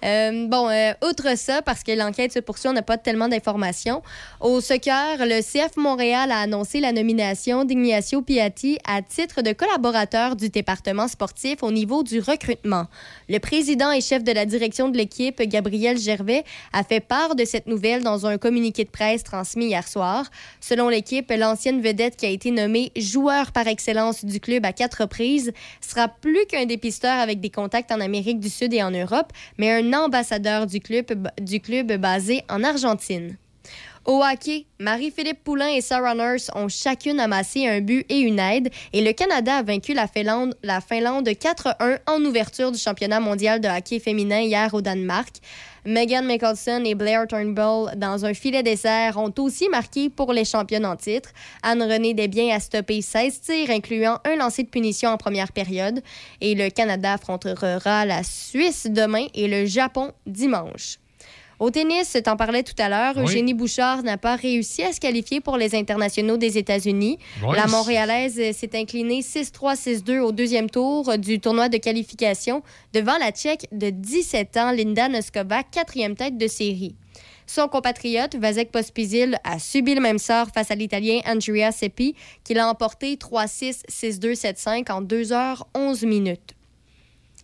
Euh, 0.05 0.47
bon, 0.49 0.69
euh, 0.69 0.93
outre 1.09 1.37
ça, 1.37 1.63
parce 1.63 1.83
que 1.83 1.93
l'enquête 1.93 2.33
se 2.33 2.39
poursuit, 2.39 2.69
on 2.69 2.75
n'a 2.75 2.83
pas 2.83 2.99
tellement 2.99 3.29
d'informations. 3.29 4.03
Au 4.41 4.61
soccer, 4.61 5.17
le 5.21 5.41
CF 5.41 5.77
Montréal 5.77 6.31
a 6.31 6.41
annoncé 6.41 6.81
la 6.81 6.93
nomination 6.93 7.65
d'Ignacio 7.65 8.21
Piatti 8.21 8.79
à 8.87 9.01
titre 9.01 9.41
de 9.41 9.53
collaborateur 9.53 10.37
du 10.37 10.51
département 10.51 11.09
sportif 11.09 11.63
au 11.63 11.73
niveau 11.73 12.03
du 12.03 12.21
recrutement. 12.21 12.87
Le 13.31 13.39
président 13.39 13.91
et 13.91 14.03
chef 14.03 14.23
de 14.23 14.33
la 14.33 14.45
direction 14.45 14.89
de 14.89 14.99
l'équipe, 14.99 15.41
Gabriel 15.41 15.97
Gervais, 15.97 16.45
a 16.75 16.85
fait 16.85 17.01
part 17.01 17.35
de 17.35 17.47
cette 17.47 17.67
nouvelle 17.67 18.03
dans 18.03 18.27
un 18.27 18.37
communiqué 18.37 18.85
de 18.85 18.91
presse 18.91 19.25
transmis 19.25 19.67
hier 19.67 19.89
soir. 19.89 20.27
Selon 20.61 20.91
l'équipe, 20.91 21.33
l'ancienne 21.35 21.81
vedette 21.81 22.17
qui 22.17 22.27
a 22.27 22.31
été 22.31 22.51
nommée 22.51 22.93
joueur 22.97 23.53
par 23.53 23.67
excellence 23.69 24.25
du 24.25 24.39
club 24.39 24.67
à 24.67 24.75
quatre 24.75 25.03
reprises 25.03 25.53
sera 25.81 26.09
plus 26.09 26.45
qu'un 26.47 26.67
dépisteur 26.67 27.19
avec 27.19 27.41
des 27.41 27.51
contacts 27.51 27.91
en 27.91 28.01
Amérique 28.01 28.41
du 28.41 28.51
Sud 28.51 28.75
et 28.75 28.83
en 28.83 28.91
Europe, 28.91 29.33
mais 29.57 29.71
un 29.71 29.94
ambassadeur 29.95 30.67
du 30.67 30.81
club, 30.81 31.29
du 31.41 31.61
club 31.61 31.93
basé 31.97 32.43
en 32.49 32.63
Argentine. 32.63 33.37
Au 34.07 34.23
hockey, 34.23 34.67
Marie-Philippe 34.81 35.43
Poulain 35.45 35.69
et 35.69 35.81
Sarah 35.81 36.15
Nurse 36.15 36.51
ont 36.55 36.69
chacune 36.69 37.19
amassé 37.19 37.67
un 37.67 37.81
but 37.81 38.05
et 38.11 38.19
une 38.19 38.39
aide 38.39 38.69
et 38.93 39.03
le 39.03 39.15
Canada 39.15 39.57
a 39.57 39.63
vaincu 39.63 39.95
la 39.95 40.07
Finlande, 40.07 40.55
la 40.63 40.83
Finlande 40.83 41.27
4-1 41.27 42.01
en 42.07 42.23
ouverture 42.23 42.71
du 42.71 42.79
championnat 42.79 43.19
mondial 43.21 43.63
de 43.63 43.69
hockey 43.69 44.01
féminin 44.01 44.41
hier 44.41 44.75
au 44.75 44.83
Danemark. 44.83 45.37
Megan 45.87 46.27
Mickelson 46.27 46.83
et 46.85 46.95
Blair 46.95 47.27
Turnbull, 47.27 47.93
dans 47.97 48.27
un 48.27 48.35
filet 48.35 48.63
dessert, 48.63 49.17
ont 49.17 49.33
aussi 49.39 49.71
marqué 49.71 50.11
pour 50.11 50.35
les 50.35 50.45
championnes 50.45 50.87
en 50.87 50.97
titre. 50.97 51.31
Anne-Renée 51.63 52.13
Desbiens 52.13 52.55
a 52.55 52.61
stoppé 52.61 53.01
16 53.01 53.41
tirs, 53.41 53.71
incluant 53.71 54.19
un 54.27 54.37
lancer 54.37 54.65
de 54.65 54.69
punition 54.69 55.09
en 55.09 55.17
première 55.17 55.53
période. 55.53 56.03
Et 56.43 56.55
le 56.55 56.69
Canada 56.69 57.15
affrontera 57.15 58.05
la 58.05 58.23
Suisse 58.23 58.87
demain 58.91 59.27
et 59.35 59.49
le 59.49 59.65
Japon 59.65 60.13
dimanche. 60.27 60.99
Au 61.65 61.71
tennis, 61.71 62.15
t'en 62.23 62.37
parlais 62.37 62.63
tout 62.63 62.75
à 62.77 62.91
l'heure, 62.91 63.15
Oui. 63.17 63.23
Eugénie 63.23 63.55
Bouchard 63.55 64.03
n'a 64.03 64.19
pas 64.19 64.37
réussi 64.37 64.83
à 64.83 64.93
se 64.93 65.01
qualifier 65.01 65.41
pour 65.41 65.57
les 65.57 65.75
internationaux 65.75 66.37
des 66.37 66.59
États-Unis. 66.59 67.19
Oui, 67.43 67.57
La 67.57 67.67
Montréalaise 67.67 68.35
s'est 68.55 68.79
inclinée 68.79 69.23
6-3, 69.23 69.75
6-2 69.75 70.21
au 70.21 70.31
deuxième 70.31 70.69
tour 70.69 71.17
du 71.17 71.41
tournoi 71.41 71.71
de 71.71 71.79
qualification 71.79 72.63
devant 72.93 73.17
la 73.17 73.31
Tchèque 73.31 73.67
de 73.73 73.89
17 73.89 74.59
ans, 74.59 74.73
Linda 74.73 75.09
Noskova, 75.09 75.63
quatrième 75.63 76.17
tête 76.17 76.37
de 76.37 76.49
série. 76.49 76.97
Son 77.47 77.67
compatriote, 77.69 78.37
Vasek 78.37 78.71
Pospisil, 78.71 79.39
a 79.43 79.59
subi 79.59 79.95
le 79.95 80.03
même 80.03 80.19
sort 80.19 80.49
face 80.55 80.71
à 80.71 80.75
l'Italien 80.75 81.21
Andrea 81.27 81.73
Seppi, 81.73 82.15
qui 82.45 82.53
l'a 82.53 82.69
emporté 82.69 83.17
3-6, 83.17 83.85
6-2, 83.91 84.35
7-5 84.35 84.93
en 84.93 85.01
2 85.01 85.33
heures 85.33 85.67
11 85.75 86.03
minutes. 86.03 86.54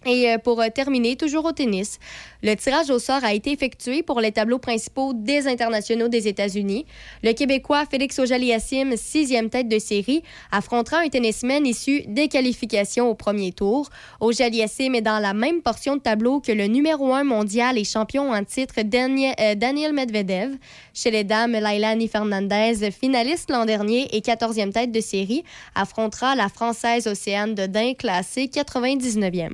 Et 0.06 0.30
euh, 0.30 0.38
pour 0.38 0.62
euh, 0.62 0.68
terminer, 0.74 1.16
toujours 1.16 1.44
au 1.44 1.52
tennis, 1.52 1.98
le 2.42 2.54
tirage 2.54 2.88
au 2.88 2.98
sort 2.98 3.22
a 3.22 3.34
été 3.34 3.52
effectué 3.52 4.02
pour 4.02 4.18
les 4.20 4.32
tableaux 4.32 4.58
principaux 4.58 5.12
des 5.12 5.46
internationaux 5.46 6.08
des 6.08 6.26
États-Unis. 6.26 6.86
Le 7.22 7.34
Québécois 7.34 7.84
Félix 7.84 8.18
Auger-Aliassime, 8.18 8.96
sixième 8.96 9.50
tête 9.50 9.68
de 9.68 9.78
série, 9.78 10.22
affrontera 10.52 11.00
un 11.00 11.08
tennisman 11.08 11.66
issu 11.66 12.00
des 12.06 12.28
qualifications 12.28 13.10
au 13.10 13.14
premier 13.14 13.52
tour. 13.52 13.90
Auger-Aliassime 14.20 14.94
est 14.94 15.02
dans 15.02 15.18
la 15.18 15.34
même 15.34 15.60
portion 15.60 15.96
de 15.96 16.00
tableau 16.00 16.40
que 16.40 16.52
le 16.52 16.66
numéro 16.66 17.12
un 17.12 17.24
mondial 17.24 17.76
et 17.76 17.84
champion 17.84 18.32
en 18.32 18.42
titre 18.42 18.80
Daniel, 18.82 19.34
euh, 19.38 19.54
Daniel 19.54 19.92
Medvedev. 19.92 20.56
Chez 20.94 21.10
les 21.10 21.24
dames, 21.24 21.52
Lailani 21.52 22.08
Fernandez, 22.08 22.90
finaliste 22.90 23.50
l'an 23.50 23.66
dernier 23.66 24.08
et 24.16 24.20
14e 24.20 24.72
tête 24.72 24.92
de 24.92 25.00
série, 25.02 25.44
affrontera 25.74 26.34
la 26.36 26.48
Française 26.48 27.06
Océane 27.06 27.54
Dodin, 27.54 27.92
classée 27.92 28.46
99e. 28.46 29.50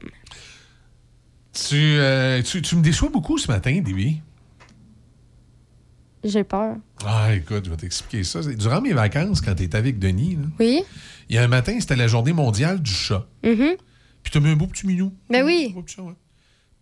Tu, 1.56 1.74
euh, 1.76 2.42
tu, 2.42 2.60
tu 2.62 2.76
me 2.76 2.82
déçois 2.82 3.08
beaucoup 3.08 3.38
ce 3.38 3.50
matin, 3.50 3.80
Déby. 3.82 4.20
J'ai 6.24 6.44
peur. 6.44 6.76
Ah, 7.04 7.34
écoute, 7.34 7.64
je 7.64 7.70
vais 7.70 7.76
t'expliquer 7.76 8.24
ça. 8.24 8.40
Durant 8.42 8.80
mes 8.80 8.92
vacances, 8.92 9.40
quand 9.40 9.54
tu 9.54 9.62
étais 9.62 9.78
avec 9.78 9.98
Denis, 9.98 10.34
là, 10.36 10.42
Oui? 10.58 10.82
il 11.28 11.36
y 11.36 11.38
a 11.38 11.44
un 11.44 11.48
matin, 11.48 11.76
c'était 11.78 11.96
la 11.96 12.08
journée 12.08 12.32
mondiale 12.32 12.80
du 12.82 12.90
chat. 12.90 13.26
Mhm. 13.44 13.76
Puis 14.22 14.32
tu 14.32 14.38
as 14.38 14.40
mis 14.40 14.48
un 14.50 14.56
beau 14.56 14.66
petit 14.66 14.86
minou. 14.86 15.12
Ben 15.30 15.44
oui. 15.44 15.74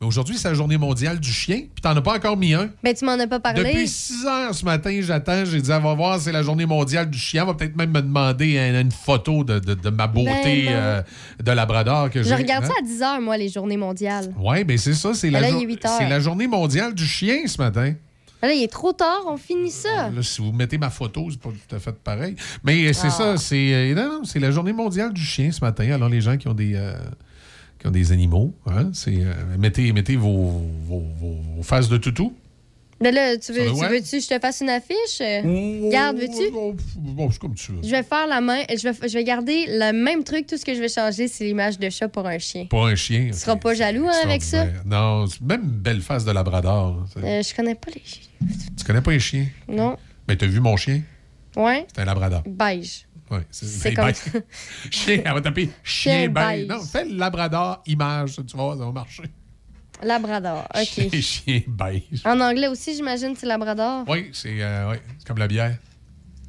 Mais 0.01 0.07
aujourd'hui, 0.09 0.37
c'est 0.37 0.49
la 0.49 0.55
journée 0.55 0.77
mondiale 0.77 1.21
du 1.21 1.31
chien. 1.33 1.59
Puis 1.73 1.81
t'en 1.81 1.97
as 1.97 2.01
pas 2.03 2.17
encore 2.17 2.37
mis 2.37 2.53
un. 2.53 2.69
Ben, 2.83 2.93
tu 2.95 3.05
m'en 3.05 3.13
as 3.13 3.27
pas 3.29 3.39
parlé. 3.39 3.63
Depuis 3.63 3.87
6 3.89 4.27
heures 4.27 4.55
ce 4.55 4.65
matin, 4.65 4.99
j'attends. 5.03 5.45
J'ai 5.45 5.61
dit, 5.61 5.71
on 5.73 5.81
va 5.81 5.95
voir, 5.95 6.19
c'est 6.21 6.33
la 6.33 6.43
journée 6.43 6.67
mondiale 6.67 7.09
du 7.09 7.19
chien. 7.19 7.45
On 7.45 7.47
va 7.47 7.55
peut-être 7.55 7.77
même 7.77 7.91
me 7.93 8.03
demander 8.03 8.57
une, 8.57 8.75
une 8.75 8.91
photo 8.93 9.45
de, 9.45 9.61
de- 9.61 9.75
de 9.75 9.91
ma 9.91 10.07
beauté 10.09 10.65
Ben 10.67 10.69
euh, 10.75 11.03
de 11.43 11.53
Labrador 11.53 12.11
que. 12.11 12.23
Je 12.23 12.35
regarde 12.35 12.65
Hein? 12.65 12.69
ça 12.69 12.75
à 12.81 12.83
10 12.83 13.01
h, 13.01 13.21
moi, 13.23 13.37
les 13.37 13.49
journées 13.49 13.77
mondiales. 13.77 14.35
Oui, 14.39 14.65
ben 14.65 14.77
c'est 14.79 14.95
ça. 14.95 15.15
C'est 15.15 15.31
Ben 15.31 15.41
la, 15.41 15.53
heures. 15.53 15.97
c'est 15.99 16.09
la 16.09 16.21
journée 16.21 16.49
mondiale 16.49 16.93
du 16.93 17.07
chien 17.07 17.47
ce 17.47 17.59
matin. 17.59 17.95
Ben 18.43 18.49
Là, 18.49 18.55
il 18.55 18.63
est 18.65 18.71
trop 18.73 18.93
tard, 18.93 19.23
on 19.27 19.37
finit 19.39 19.71
ça. 19.71 20.11
Là, 20.15 20.23
si 20.23 20.43
vous 20.43 20.53
mettez 20.53 20.77
ma 20.77 20.91
photo, 20.91 21.29
c'est 21.31 21.41
pas 21.41 21.49
tout 21.51 21.75
à 21.77 21.79
fait 21.79 21.95
pareil. 21.95 22.35
Mais 22.63 22.93
c'est 22.93 23.07
Ah. 23.07 23.11
ça, 23.11 23.37
c'est 23.39 23.73
euh, 23.95 24.19
la 24.35 24.51
journée 24.51 24.73
mondiale 24.75 25.15
du 25.15 25.23
chien 25.25 25.51
ce 25.53 25.61
matin. 25.65 25.91
Alors 25.93 26.09
les 26.11 26.21
gens 26.21 26.37
qui 26.37 26.47
ont 26.49 26.53
des 26.53 26.75
euh, 26.75 26.95
qui 27.85 27.89
ont 27.89 27.93
des 27.93 28.13
animaux, 28.13 28.55
hein, 28.67 28.91
c'est 28.95 29.15
euh, 29.19 29.35
mettez 29.59 29.93
mettez 29.93 30.17
vos, 30.17 30.63
vos, 30.87 31.03
vos- 31.21 31.37
vos 31.57 31.63
faces 31.63 31.91
de 31.91 31.99
toutou. 31.99 32.33
Ben 33.01 33.15
là, 33.15 33.37
tu 33.37 33.53
veux, 33.53 33.65
veux-tu 33.91 34.17
que 34.19 34.21
je 34.23 34.29
te 34.29 34.39
fasse 34.39 34.61
une 34.63 34.71
affiche? 34.71 35.21
Oh, 35.21 35.91
Garde, 35.91 36.17
veux-tu? 36.17 36.51
Bon, 36.97 37.31
c'est 37.31 37.39
comme 37.41 37.55
tu 37.55 37.73
veux. 37.73 37.79
Je 37.83 37.91
vais 37.91 38.03
faire 38.05 38.27
la 38.27 38.41
main, 38.41 38.63
je 38.71 38.89
vais, 38.89 39.09
je 39.09 39.13
vais 39.13 39.25
garder 39.25 39.67
le 39.69 39.93
même 39.93 40.25
truc. 40.25 40.47
Tout 40.47 40.57
ce 40.57 40.65
que 40.65 40.75
je 40.75 40.81
vais 40.81 40.89
changer, 40.89 41.29
c'est 41.29 41.45
l'image 41.45 41.79
de 41.79 41.91
chat 41.91 42.09
pour 42.09 42.27
un 42.27 42.39
chien. 42.39 42.65
Pour 42.71 42.87
un 42.87 42.95
chien. 42.95 43.27
Tu 43.33 43.39
seras 43.39 43.57
pas 43.57 43.75
jaloux 43.75 44.07
hein, 44.09 44.13
avec 44.23 44.43
ça? 44.43 44.65
Non, 44.87 45.27
même 45.43 45.65
une 45.65 45.71
belle 45.71 46.01
face 46.01 46.25
de 46.25 46.31
labrador. 46.31 47.05
hein, 47.17 47.21
Euh, 47.23 47.43
je 47.43 47.55
connais 47.55 47.75
pas 47.75 47.91
les 47.95 48.03
chiens. 48.03 48.49
Tu 48.79 48.85
connais 48.85 49.03
pas 49.03 49.11
les 49.11 49.21
chiens? 49.21 49.47
Non. 49.69 49.97
Mais 50.27 50.37
t'as 50.37 50.47
vu 50.47 50.61
mon 50.61 50.77
chien? 50.77 51.03
Ouais? 51.57 51.87
C'est 51.95 52.01
un 52.01 52.07
labrador. 52.07 52.43
Beige. 52.47 53.07
C'est 53.51 53.95
comme 53.95 54.11
chien, 54.91 55.23
elle 55.25 55.33
va 55.35 55.41
taper 55.41 55.71
chien, 55.83 56.29
beige. 56.29 56.67
Non, 56.69 56.81
fais 56.83 57.05
le 57.05 57.17
labrador 57.17 57.83
image, 57.87 58.37
tu 58.47 58.57
voir, 58.57 58.77
ça 58.79 58.85
va 58.85 58.93
marcher. 58.93 59.25
Labrador. 60.03 60.67
OK. 60.75 60.85
Chien, 60.85 61.09
chien 61.21 61.61
beige. 61.69 62.23
En 62.25 62.41
anglais 62.41 62.67
aussi, 62.69 62.95
j'imagine, 62.95 63.35
c'est 63.37 63.47
Labrador. 63.47 64.05
Oui, 64.09 64.31
c'est 64.33 64.57
euh, 64.61 64.95
comme 65.27 65.39
la 65.39 65.47
bière. 65.49 65.77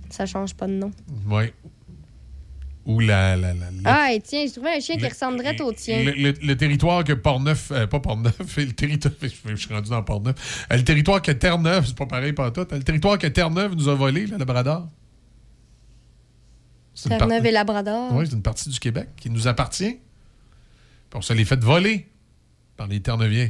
Ça 0.09 0.25
change 0.25 0.53
pas 0.53 0.67
de 0.67 0.73
nom. 0.73 0.91
Oui. 1.29 1.45
Ou 2.85 2.99
la. 2.99 3.35
la, 3.35 3.53
la- 3.53 3.71
la- 3.71 3.93
Ah, 4.03 4.13
et 4.13 4.21
tiens, 4.21 4.43
j'ai 4.45 4.51
trouvé 4.51 4.69
un 4.75 4.79
chien 4.79 4.95
qui 4.95 5.01
Le- 5.01 5.07
ressemblerait 5.07 5.59
au 5.61 5.73
tien. 5.73 6.03
le, 6.03 6.11
le- 6.11 6.33
le 6.39 6.55
territoire 6.57 7.03
que 7.03 7.13
Portneuf. 7.13 7.71
euh, 7.71 7.87
pas 7.87 7.99
Portneuf, 7.99 8.35
le 8.57 8.71
territoire. 8.73 9.13
Je 9.21 9.55
suis 9.55 9.73
rendu 9.73 9.89
dans 9.89 10.03
Portneuf. 10.03 10.67
Euh, 10.71 10.77
le 10.77 10.83
territoire 10.83 11.19
que 11.21 11.31
Terre-Neuve, 11.31 11.85
c'est 11.87 11.97
pas 11.97 12.05
pareil 12.05 12.33
pas 12.33 12.51
tout. 12.51 12.67
Le 12.71 12.83
territoire 12.83 13.17
que 13.17 13.25
Terre-Neuve 13.27 13.73
nous 13.75 13.89
a 13.89 13.95
volé, 13.95 14.27
le 14.27 14.37
Labrador. 14.37 14.87
Terre-Neuve 17.09 17.45
et 17.45 17.51
Labrador. 17.51 18.13
Oui, 18.13 18.25
c'est 18.27 18.35
une 18.35 18.41
partie 18.41 18.69
du 18.69 18.79
Québec 18.79 19.09
qui 19.17 19.29
nous 19.29 19.47
appartient. 19.47 19.99
Puis 21.09 21.17
on 21.17 21.21
se 21.21 21.33
les 21.33 21.45
fait 21.45 21.61
voler 21.63 22.07
par 22.77 22.87
les 22.87 23.01
Terre-Neuviens. 23.01 23.49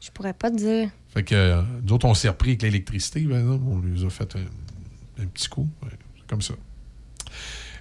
Je 0.00 0.10
pourrais 0.10 0.32
pas 0.34 0.50
te 0.50 0.56
dire. 0.56 0.90
Fait 1.08 1.24
que 1.24 1.34
euh, 1.34 1.62
nous 1.82 1.92
autres, 1.94 2.06
on 2.06 2.14
s'est 2.14 2.28
repris 2.28 2.50
avec 2.50 2.62
l'électricité, 2.62 3.20
exemple. 3.20 3.64
On 3.66 3.80
les 3.80 4.04
a 4.04 4.10
fait 4.10 4.36
un, 4.36 5.22
un 5.22 5.26
petit 5.26 5.48
coup. 5.48 5.68
Ouais, 5.82 5.88
c'est 6.16 6.26
comme 6.26 6.42
ça. 6.42 6.54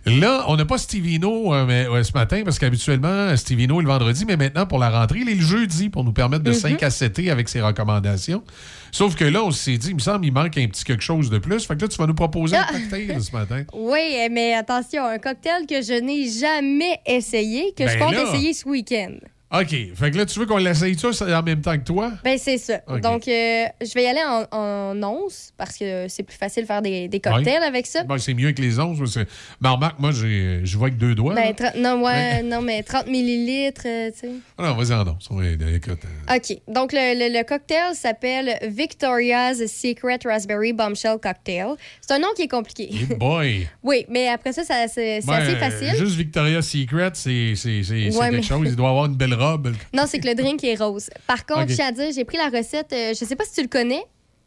Là, 0.07 0.45
on 0.47 0.55
n'a 0.55 0.65
pas 0.65 0.77
Stevino 0.77 1.53
euh, 1.53 1.65
mais, 1.65 1.87
ouais, 1.87 2.03
ce 2.03 2.13
matin 2.13 2.41
parce 2.43 2.59
qu'habituellement, 2.59 3.35
Stevino 3.35 3.79
est 3.79 3.83
le 3.83 3.89
vendredi, 3.89 4.25
mais 4.25 4.37
maintenant, 4.37 4.65
pour 4.65 4.79
la 4.79 4.89
rentrée, 4.89 5.19
il 5.21 5.29
est 5.29 5.35
le 5.35 5.41
jeudi 5.41 5.89
pour 5.89 6.03
nous 6.03 6.13
permettre 6.13 6.43
de. 6.43 6.51
5 6.51 6.81
à 6.83 6.89
7 6.89 7.19
avec 7.29 7.49
ses 7.49 7.61
recommandations. 7.61 8.43
Sauf 8.91 9.15
que 9.15 9.25
là, 9.25 9.43
on 9.43 9.51
s'est 9.51 9.77
dit, 9.77 9.89
il 9.89 9.95
me 9.95 9.99
semble 9.99 10.21
qu'il 10.21 10.33
manque 10.33 10.57
un 10.57 10.67
petit 10.67 10.83
quelque 10.83 11.03
chose 11.03 11.29
de 11.29 11.37
plus. 11.39 11.65
Fait 11.65 11.75
que 11.75 11.81
là, 11.81 11.87
tu 11.87 11.97
vas 11.97 12.07
nous 12.07 12.13
proposer 12.13 12.55
Ah! 12.57 12.67
un 12.73 12.79
cocktail 12.79 13.21
ce 13.21 13.31
matin. 13.31 13.63
Oui, 13.73 14.27
mais 14.31 14.53
attention, 14.53 15.03
un 15.05 15.17
cocktail 15.19 15.65
que 15.67 15.81
je 15.81 15.99
n'ai 15.99 16.29
jamais 16.29 16.99
essayé, 17.05 17.73
que 17.77 17.83
je 17.87 17.93
Ben 17.93 17.99
compte 17.99 18.13
là. 18.15 18.23
essayer 18.23 18.53
ce 18.53 18.67
week-end. 18.67 19.13
OK. 19.49 19.69
Fait 19.95 20.11
que 20.11 20.17
là, 20.17 20.25
tu 20.25 20.39
veux 20.39 20.45
qu'on 20.45 20.57
l'essaye 20.57 20.97
ça 20.97 21.39
en 21.39 21.43
même 21.43 21.61
temps 21.61 21.77
que 21.77 21.83
toi? 21.85 22.11
Ben, 22.23 22.37
c'est 22.37 22.57
ça. 22.57 22.79
Donc, 23.01 23.27
euh, 23.29 23.65
je 23.81 23.93
vais 23.93 24.03
y 24.03 24.07
aller 24.07 24.19
en, 24.27 24.45
en 24.51 25.03
once 25.03 25.53
parce 25.57 25.77
que 25.77 26.07
c'est 26.09 26.23
plus 26.23 26.35
facile 26.35 26.63
de 26.63 26.67
faire 26.67 26.81
des, 26.81 27.07
des 27.07 27.19
cocktails 27.21 27.61
Ouais. 27.61 27.65
avec 27.65 27.85
ça. 27.87 28.03
Bon, 28.03 28.17
c'est 28.17 28.33
mieux 28.33 28.51
que 28.51 28.61
les 28.61 28.77
onces. 28.77 28.97
parce 28.99 29.13
que- 29.15 29.25
Mais 29.61 29.69
remarque, 29.69 29.99
moi, 29.99 30.11
j'ai- 30.11 30.61
je 30.65 30.77
vois 30.77 30.87
avec 30.89 30.97
deux 30.99 31.15
doigts. 31.15 31.33
Ben, 31.33 31.53
non, 31.77 32.03
ouais, 32.03 32.43
non, 32.43 32.61
mais 32.61 32.83
30 32.83 33.07
millilitres, 33.07 33.83
euh, 33.85 34.11
tu 34.11 34.19
sais. 34.27 34.29
Ah 34.57 34.63
non, 34.63 34.75
vas-y 34.75 34.93
en 34.93 35.07
once. 35.07 35.29
Ouais, 35.29 35.57
écoute, 35.75 35.99
euh, 36.29 36.35
OK. 36.35 36.57
Donc, 36.67 36.91
le, 36.91 37.13
le- 37.17 37.37
le 37.37 37.43
cocktail 37.45 37.93
s'appelle 37.95 38.57
Victoria's 38.69 39.65
Secret 39.67 40.19
Raspberry 40.25 40.73
Bombshell 40.73 41.17
Cocktail. 41.21 41.75
C'est 42.01 42.13
un 42.13 42.19
nom 42.19 42.27
qui 42.35 42.41
est 42.43 42.47
compliqué. 42.49 42.89
hey 42.93 43.05
boy! 43.17 43.67
oui, 43.83 44.05
mais 44.09 44.27
après 44.27 44.51
ça, 44.51 44.63
ça- 44.65 44.87
c'est 44.89 45.23
Ouais, 45.25 45.35
assez 45.35 45.55
facile. 45.55 45.95
Juste 45.97 46.15
Victoria's 46.17 46.67
Secret, 46.67 47.11
c'est 47.13 47.53
quelque 47.55 48.31
mais- 48.31 48.41
chose. 48.41 48.67
Il 48.67 48.75
doit 48.75 48.89
avoir 48.89 49.05
une 49.05 49.15
belle 49.15 49.36
robe. 49.37 49.73
Non, 49.93 50.03
c'est 50.07 50.19
que 50.19 50.27
le 50.27 50.35
drink 50.35 50.63
est 50.63 50.75
rose. 50.75 51.09
Par 51.27 51.45
contre, 51.45 51.61
Ok. 51.63 51.69
je 51.69 51.75
tiens 51.75 51.87
à 51.87 51.91
dire, 51.91 52.07
j'ai 52.13 52.25
pris 52.25 52.37
la 52.37 52.49
recette, 52.49 52.91
euh, 52.93 53.13
je 53.17 53.25
sais 53.25 53.35
pas 53.35 53.43
si 53.45 53.53
tu 53.53 53.61
le 53.61 53.67
connais, 53.67 54.03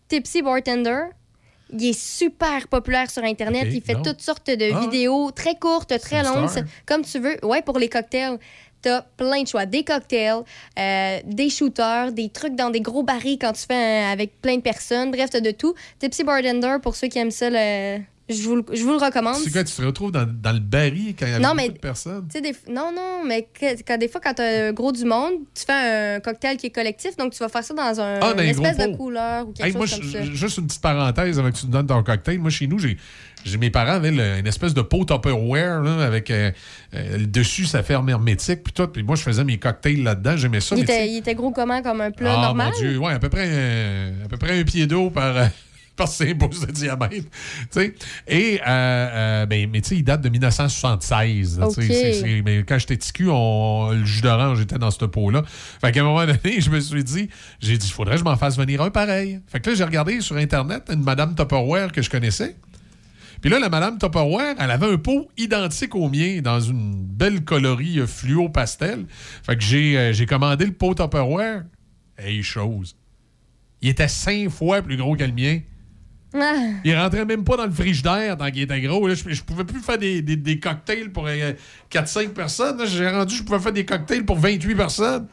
Tipsy 0.09 0.43
Bartender. 0.43 1.03
Il 1.73 1.87
est 1.87 1.99
super 1.99 2.67
populaire 2.67 3.09
sur 3.11 3.23
Internet. 3.23 3.69
Il 3.71 3.81
fait 3.81 3.95
non. 3.95 4.03
toutes 4.03 4.21
sortes 4.21 4.49
de 4.51 4.71
Ah. 4.75 4.81
vidéos 4.81 5.31
très 5.31 5.55
courtes, 5.55 5.97
très 6.01 6.23
longues, 6.25 6.49
comme 6.85 7.03
tu 7.03 7.19
veux. 7.21 7.37
Ouais, 7.45 7.63
pour 7.63 7.79
les 7.79 7.89
cocktails. 7.89 8.39
T'as 8.83 9.03
plein 9.03 9.43
de 9.43 9.47
choix. 9.47 9.67
Des 9.67 9.85
cocktails, 9.85 10.43
euh, 10.79 11.19
des 11.27 11.51
shooters, 11.51 12.13
des 12.13 12.31
trucs 12.31 12.55
dans 12.57 12.71
des 12.71 12.81
gros 12.81 13.03
barils 13.03 13.39
quand 13.39 13.53
tu 13.53 13.67
fais 13.67 13.75
un- 13.75 14.11
avec 14.11 14.41
plein 14.41 14.57
de 14.57 14.63
personnes. 14.63 15.11
Bref, 15.11 15.29
t'as 15.31 15.41
de 15.41 15.51
tout. 15.51 15.75
Tipsy 15.99 16.25
Bartender, 16.25 16.77
pour 16.83 16.97
ceux 16.97 17.09
qui 17.09 17.19
aiment 17.19 17.31
ça, 17.31 17.51
le- 17.51 17.99
je, 18.33 18.43
vous, 18.43 18.57
le- 18.57 18.65
je 18.73 18.83
vous 18.83 18.93
le 18.93 18.99
recommande. 19.05 19.37
C'est 19.37 19.51
quoi, 19.53 19.65
tu 19.65 19.73
te 19.75 19.83
retrouves 19.83 20.13
dans, 20.13 20.27
dans 20.27 20.53
le 20.53 20.61
baril 20.61 21.15
quand 21.19 21.27
il 21.27 21.33
y 21.33 21.35
a 21.35 21.39
Non, 21.39 21.49
beaucoup 21.51 21.57
mais- 21.57 21.69
de 21.71 21.79
personnes? 21.79 22.29
Tu 22.33 22.41
des... 22.41 22.53
Non, 22.71 22.93
non, 22.95 23.23
mais 23.27 23.49
que- 23.53 23.83
quand, 23.87 23.99
des 23.99 24.09
fois, 24.09 24.21
quand 24.23 24.35
t'as 24.35 24.69
un 24.69 24.73
gros 24.73 24.93
du 24.93 25.05
monde, 25.05 25.33
tu 25.55 25.65
fais 25.65 26.15
un 26.17 26.21
cocktail 26.21 26.57
qui 26.57 26.67
est 26.67 26.71
collectif, 26.71 27.17
donc 27.17 27.33
tu 27.33 27.39
vas 27.39 27.49
faire 27.49 27.65
ça 27.65 27.75
dans 27.75 28.01
un, 28.01 28.19
Ah, 28.23 28.33
dans 28.35 28.43
une 28.43 28.49
espèce 28.51 28.77
de 28.79 28.97
couleur 28.97 29.49
ou 29.49 29.53
quelque 29.53 29.67
Hey, 29.69 29.77
moi, 29.77 29.87
chose 29.87 30.01
comme 30.01 30.09
je- 30.09 30.19
ça. 30.19 30.25
juste 30.25 30.59
une 30.59 30.67
petite 30.67 30.83
parenthèse 30.83 31.39
avant 31.39 31.51
que 31.51 31.57
tu 31.57 31.67
me 31.67 31.73
donnes 31.73 31.87
ton 31.87 32.03
cocktail. 32.03 32.39
Moi, 32.39 32.51
chez 32.51 32.67
nous, 32.67 32.79
j'ai, 32.79 32.97
j'ai- 33.45 33.59
mes 33.59 33.71
parents 33.71 33.93
avaient 33.93 34.11
le- 34.11 34.39
une 34.39 34.47
espèce 34.47 34.75
de 34.75 34.83
pot 34.83 35.05
Tupperware 35.05 35.81
là, 35.83 36.05
avec 36.05 36.31
euh, 36.31 36.51
euh, 36.95 37.19
le 37.19 37.27
dessus, 37.27 37.67
ça 37.67 37.83
ferme 37.83 38.09
hermétique. 38.09 38.63
Puis 38.63 38.73
tout. 38.73 38.87
Puis 38.89 39.03
moi, 39.03 39.17
je 39.17 39.23
faisais 39.23 39.45
mes 39.45 39.59
cocktails 39.59 40.03
là-dedans. 40.03 40.37
J'aimais 40.37 40.61
ça. 40.61 40.75
Il 40.77 40.81
mais 40.81 40.87
tu 40.87 40.93
était, 40.93 41.09
il 41.09 41.17
était 41.19 41.35
gros 41.35 41.51
comment, 41.51 41.83
comme 41.83 42.01
un 42.01 42.11
plat 42.11 42.35
ah, 42.39 42.43
normal? 42.47 42.73
mon 42.73 42.79
Dieu, 42.79 42.99
ouais, 42.99 43.13
à 43.13 43.19
peu 43.19 43.29
près, 43.29 43.47
euh, 43.49 44.25
à 44.25 44.29
peu 44.29 44.37
près 44.37 44.59
un 44.59 44.65
pied 44.65 44.87
d'eau 44.87 45.11
par, 45.11 45.35
euh, 46.01 46.05
par 46.05 46.09
5 46.09 46.39
pouces 46.39 46.67
de 46.67 46.73
diamètre. 46.73 47.11
tu 47.15 47.27
sais. 47.71 47.95
Et, 48.29 48.61
euh, 48.61 48.65
euh, 48.67 49.47
ben, 49.47 49.69
mais 49.71 49.81
tu 49.81 49.91
sais, 49.91 49.97
il 49.97 50.05
date 50.05 50.23
de 50.23 50.29
1976. 50.29 51.59
là, 51.59 51.69
tu 51.69 51.75
sais, 51.75 51.81
OK. 51.83 51.87
c'est- 51.93 52.13
c'est- 52.21 52.43
mais 52.43 52.59
quand 52.65 52.79
j'étais 52.79 52.97
petit 52.97 53.13
cul, 53.13 53.29
on- 53.31 53.91
le 53.93 54.05
jus 54.05 54.23
d'orange 54.23 54.61
était 54.61 54.79
dans 54.79 54.91
ce 54.91 55.05
pot-là. 55.05 55.43
Fait 55.47 55.93
qu'à 55.93 56.01
un 56.01 56.05
moment 56.05 56.25
donné, 56.27 56.61
je 56.61 56.71
me 56.71 56.81
suis 56.81 57.05
dit, 57.05 57.29
j'ai 57.61 57.79
dit, 57.79 57.87
il 57.87 57.93
faudrait 57.93 58.15
que 58.15 58.21
je 58.21 58.25
m'en 58.25 58.37
fasse 58.37 58.57
venir 58.57 58.83
un 58.83 58.91
pareil. 58.91 59.41
Fait 59.47 59.61
que 59.61 59.71
là, 59.71 59.77
j'ai 59.77 59.85
regardé 59.85 60.21
sur 60.21 60.37
Internet 60.37 60.85
une 60.93 61.03
Madame 61.03 61.35
Tupperware 61.35 61.93
que 61.93 62.03
je 62.03 62.11
connaissais. 62.11 62.57
Puis 63.41 63.49
là, 63.51 63.59
la 63.59 63.71
Madame 63.71 63.97
Tupperware, 63.99 64.55
elle 64.59 64.71
avait 64.71 64.93
un 64.93 64.99
pot 64.99 65.29
identique 65.39 65.95
au 65.95 66.11
mien 66.11 66.41
dans 66.43 66.61
une 66.61 66.93
belle 67.07 67.43
colorie 67.43 67.99
euh, 68.01 68.07
fluo 68.07 68.51
pastel. 68.51 69.07
Fait 69.09 69.57
que 69.57 69.63
j'ai 69.63 69.97
euh, 69.97 70.13
j'ai 70.13 70.27
commandé 70.27 70.67
le 70.67 70.73
pot 70.73 70.95
Tupperware. 70.95 71.63
Hey, 72.19 72.43
chose. 72.43 72.97
Il 73.81 73.89
était 73.89 74.09
cinq 74.09 74.51
fois 74.51 74.83
plus 74.83 74.99
gros 74.99 75.17
que 75.17 75.25
le 75.25 75.33
mien. 75.33 75.61
Ah. 76.35 76.55
Il 76.85 76.97
rentrait 76.97 77.25
même 77.25 77.43
pas 77.45 77.57
dans 77.57 77.67
le 77.67 77.73
frigidaire 77.73 78.37
tant 78.37 78.51
qu'il 78.51 78.63
était 78.63 78.81
gros. 78.81 79.07
Là, 79.09 79.15
je, 79.15 79.29
je 79.29 79.43
pouvais 79.43 79.65
plus 79.65 79.81
faire 79.81 79.99
des, 79.99 80.23
des- 80.23 80.37
des 80.37 80.59
cocktails 80.61 81.11
pour 81.11 81.27
euh, 81.27 81.53
4-5 81.93 82.29
personnes. 82.29 82.79
Là, 82.79 82.85
J'ai 82.87 83.09
rendu, 83.09 83.35
je 83.35 83.43
pouvais 83.43 83.59
faire 83.59 83.73
des 83.73 83.85
cocktails 83.85 84.25
pour 84.25 84.39
28 84.39 84.75
personnes. 84.77 85.27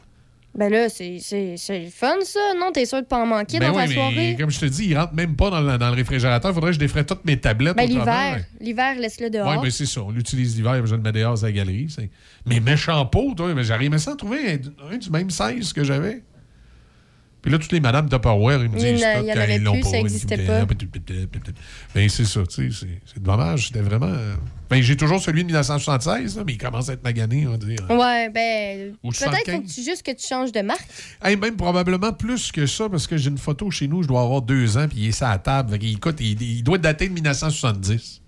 Ben 0.54 0.70
là, 0.72 0.88
c'est 0.88 1.18
le 1.30 1.90
fun, 1.90 2.16
ça. 2.24 2.40
Non, 2.58 2.72
t'es 2.72 2.84
sûr 2.84 3.00
de 3.00 3.06
pas 3.06 3.18
en 3.18 3.26
manquer 3.26 3.60
Ben 3.60 3.70
dans 3.70 3.76
oui, 3.76 3.82
ta 3.82 3.88
mais 3.88 3.94
soirée? 3.94 4.36
comme 4.40 4.50
je 4.50 4.58
te 4.58 4.64
dis, 4.64 4.86
il 4.86 4.98
rentre 4.98 5.14
même 5.14 5.36
pas 5.36 5.50
dans 5.50 5.60
le, 5.60 5.78
dans 5.78 5.88
le 5.90 5.94
réfrigérateur. 5.94 6.52
Faudrait 6.52 6.70
que 6.70 6.74
je 6.74 6.80
défrais 6.80 7.04
toutes 7.04 7.24
mes 7.24 7.38
tablettes. 7.38 7.76
Ben 7.76 7.86
l'hiver, 7.86 8.44
l'hiver, 8.60 8.96
laisse-le 8.98 9.30
dehors. 9.30 9.46
Oui, 9.52 9.56
mais 9.62 9.70
c'est 9.70 9.86
ça. 9.86 10.02
On 10.02 10.10
l'utilise 10.10 10.56
l'hiver, 10.56 10.84
je 10.84 10.96
le 10.96 11.00
mets 11.02 11.12
dehors 11.12 11.38
à 11.44 11.46
la 11.46 11.52
galerie. 11.52 11.94
Mais 12.46 12.58
méchant 12.58 13.06
pot, 13.06 13.34
toi, 13.36 13.54
mais 13.54 13.62
j'arrivais 13.62 13.98
ça 13.98 14.12
à 14.12 14.16
trouver 14.16 14.54
un, 14.54 14.94
un 14.94 14.96
du 14.96 15.10
même 15.10 15.30
size 15.30 15.72
que 15.72 15.84
j'avais. 15.84 16.22
Puis 17.40 17.52
là, 17.52 17.58
toutes 17.58 17.70
les 17.72 17.80
madames 17.80 18.08
Tupperware, 18.08 18.64
ils 18.64 18.68
me 18.70 18.78
disent 18.78 19.00
ça, 19.00 19.20
il 19.20 19.26
y 19.26 19.32
en 19.32 19.36
avait 19.36 19.58
plus, 19.60 19.82
ça 19.84 19.96
ils 19.98 20.00
existait 20.00 20.36
disent, 20.38 20.46
pas. 20.46 20.64
Ben, 21.94 22.08
c'est 22.08 22.24
ça, 22.24 22.40
tu 22.46 22.72
sais, 22.72 22.86
c'est- 23.06 23.20
dommage. 23.22 23.68
C'était 23.68 23.80
vraiment. 23.80 24.06
euh, 24.06 24.34
Ben, 24.68 24.82
j'ai 24.82 24.96
toujours 24.96 25.20
celui 25.20 25.42
de 25.42 25.46
1976, 25.46 26.36
là, 26.36 26.42
mais 26.44 26.52
il 26.54 26.58
commence 26.58 26.88
à 26.90 26.94
être 26.94 27.04
magané, 27.04 27.46
on 27.46 27.52
va 27.52 27.56
dire. 27.56 27.78
Ouais, 27.88 28.28
ben. 28.28 28.92
Peut-être 28.92 28.96
faut 29.02 29.12
75. 29.12 29.60
que 29.62 29.74
tu, 29.74 29.82
juste 29.82 30.02
que 30.02 30.10
tu 30.10 30.26
changes 30.26 30.52
de 30.52 30.60
marque. 30.60 30.86
Hey, 31.22 31.36
même 31.36 31.56
probablement 31.56 32.12
plus 32.12 32.50
que 32.52 32.66
ça, 32.66 32.88
parce 32.88 33.06
que 33.06 33.16
j'ai 33.16 33.30
une 33.30 33.38
photo 33.38 33.70
chez 33.70 33.86
nous, 33.88 34.02
je 34.02 34.08
dois 34.08 34.20
avoir 34.22 34.42
deux 34.42 34.76
ans, 34.76 34.86
puis 34.88 34.98
il 34.98 35.08
est 35.08 35.12
sur 35.12 35.26
la 35.28 35.38
table. 35.38 35.78
Écoute, 35.80 36.16
il, 36.20 36.40
il 36.42 36.62
doit 36.62 36.78
dater 36.78 37.08
de 37.08 37.14
1970. 37.14 38.20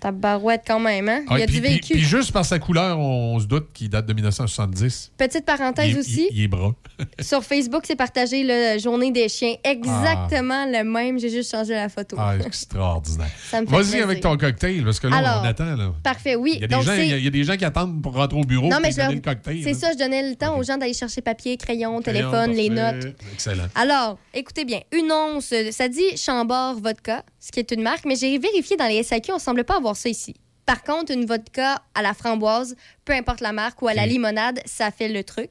Ta 0.00 0.12
barouette 0.12 0.62
quand 0.66 0.80
même, 0.80 1.08
hein? 1.10 1.20
Il 1.28 1.32
y 1.32 1.34
Ouais, 1.36 1.42
a 1.42 1.46
puis, 1.46 1.56
du 1.56 1.60
vécu. 1.60 1.92
puis 1.92 2.02
juste 2.02 2.32
par 2.32 2.44
sa 2.46 2.58
couleur, 2.58 2.98
on, 2.98 3.38
se 3.38 3.44
doute 3.44 3.68
qu'il 3.74 3.90
date 3.90 4.06
de 4.06 4.14
1970. 4.14 5.12
Petite 5.18 5.44
parenthèse 5.44 5.90
il, 5.90 5.98
aussi. 5.98 6.28
Il, 6.30 6.38
il 6.38 6.44
est 6.44 6.48
brun. 6.48 6.74
Sur 7.20 7.44
Facebook, 7.44 7.82
c'est 7.86 7.96
partagé 7.96 8.42
la 8.42 8.78
journée 8.78 9.10
des 9.12 9.28
chiens. 9.28 9.56
Exactement 9.62 10.64
le 10.66 10.84
même. 10.84 11.18
J'ai 11.18 11.28
juste 11.28 11.50
changé 11.50 11.74
la 11.74 11.88
photo. 11.90 12.16
Ah, 12.18 12.34
extraordinaire. 12.36 13.28
Vas-y 13.66 14.00
avec 14.00 14.20
ton 14.20 14.36
cocktail, 14.36 14.82
parce 14.84 15.00
que 15.00 15.06
là, 15.08 15.16
Alors, 15.18 15.42
on 15.42 15.46
attend. 15.46 15.76
Là. 15.76 15.92
Parfait, 16.02 16.34
oui. 16.36 16.52
Il 16.56 16.60
y, 16.62 16.64
a 16.64 16.66
des 16.66 16.74
Donc, 16.74 16.84
gens, 16.84 16.92
c'est- 16.92 17.04
il 17.06 17.10
y 17.10 17.14
a- 17.14 17.18
il 17.18 17.24
y 17.24 17.28
a 17.28 17.30
des 17.30 17.44
gens 17.44 17.56
qui 17.56 17.64
attendent 17.64 18.00
pour 18.02 18.14
rentrer 18.14 18.38
au 18.38 18.44
bureau 18.44 18.68
Non, 18.68 18.78
mais 18.82 18.92
je 18.92 18.96
leur- 18.98 19.12
le 19.12 19.20
cocktail. 19.20 19.60
C'est 19.62 19.74
ça, 19.74 19.92
je 19.92 19.98
donnais 19.98 20.28
le 20.30 20.34
temps 20.36 20.56
aux 20.58 20.62
gens 20.62 20.78
d'aller 20.78 20.94
chercher 20.94 21.20
papier, 21.20 21.56
crayon, 21.58 22.00
téléphone, 22.00 22.52
les 22.52 22.70
notes. 22.70 23.06
Excellent. 23.34 23.64
Alors, 23.74 24.18
écoutez 24.32 24.64
bien, 24.64 24.80
une 24.92 25.12
once, 25.12 25.52
ça 25.72 25.88
dit 25.88 26.16
Chambord 26.16 26.76
Vodka, 26.80 27.22
ce 27.40 27.50
qui 27.50 27.58
est 27.60 27.70
une 27.72 27.82
marque, 27.82 28.04
mais 28.04 28.14
j'ai 28.16 28.38
vérifié 28.38 28.76
dans 28.76 28.86
les 28.86 29.02
SAQ, 29.02 29.32
on 29.32 29.38
semble 29.38 29.64
pas 29.64 29.76
avoir 29.78 29.96
ça 29.96 30.08
ici. 30.08 30.34
Par 30.66 30.82
contre, 30.84 31.10
une 31.12 31.24
vodka 31.26 31.82
à 31.94 32.02
la 32.02 32.14
framboise, 32.14 32.76
peu 33.04 33.12
importe 33.12 33.40
la 33.40 33.52
marque, 33.52 33.80
ou 33.82 33.88
à 33.88 33.94
la 33.94 34.06
limonade, 34.06 34.60
ça 34.66 34.90
fait 34.90 35.08
le 35.08 35.24
truc. 35.24 35.50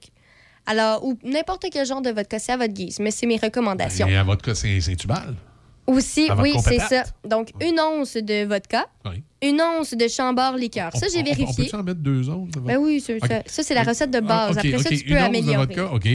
Alors, 0.65 1.03
ou 1.03 1.17
n'importe 1.23 1.65
quel 1.71 1.85
genre 1.85 2.01
de 2.01 2.11
vodka, 2.11 2.37
c'est 2.39 2.51
à 2.51 2.57
votre 2.57 2.73
guise, 2.73 2.99
mais 2.99 3.11
c'est 3.11 3.25
mes 3.25 3.37
recommandations. 3.37 4.07
Et 4.07 4.15
à 4.15 4.23
votre 4.23 4.43
cas, 4.45 4.53
c'est 4.55 4.79
c'est 4.81 4.95
Tubal. 4.95 5.35
Aussi, 5.87 6.29
À 6.29 6.35
oui, 6.39 6.53
c'est 6.63 6.77
ça. 6.77 7.03
Donc, 7.25 7.49
une 7.59 7.79
once 7.79 8.15
de 8.15 8.45
vodka, 8.45 8.85
Oui. 9.05 9.23
une 9.41 9.59
once 9.59 9.95
de 9.95 10.07
Chambord 10.07 10.55
liqueur. 10.55 10.95
Ça, 10.95 11.07
j'ai 11.11 11.17
On- 11.17 11.21
On, 11.21 11.23
vérifié. 11.25 11.63
peut-tu 11.65 11.75
en 11.75 11.81
mettre 11.83 11.99
deux 12.01 12.29
onces? 12.29 12.51
de 12.51 12.59
Ben 12.59 12.77
vodka? 12.77 12.79
oui, 12.79 13.01
ça. 13.01 13.13
Ça, 13.47 13.63
c'est 13.63 13.73
la 13.73 13.81
recette 13.81 14.11
de 14.11 14.19
base. 14.19 14.55
Ah, 14.57 14.59
Après 14.59 14.77
ça, 14.77 14.89
tu 14.89 15.03
peux 15.03 15.09
Une 15.09 15.15
once 15.17 15.21
de 15.23 15.25
améliorer. 15.25 15.57
vodka, 15.65 15.85
OK. 15.91 16.07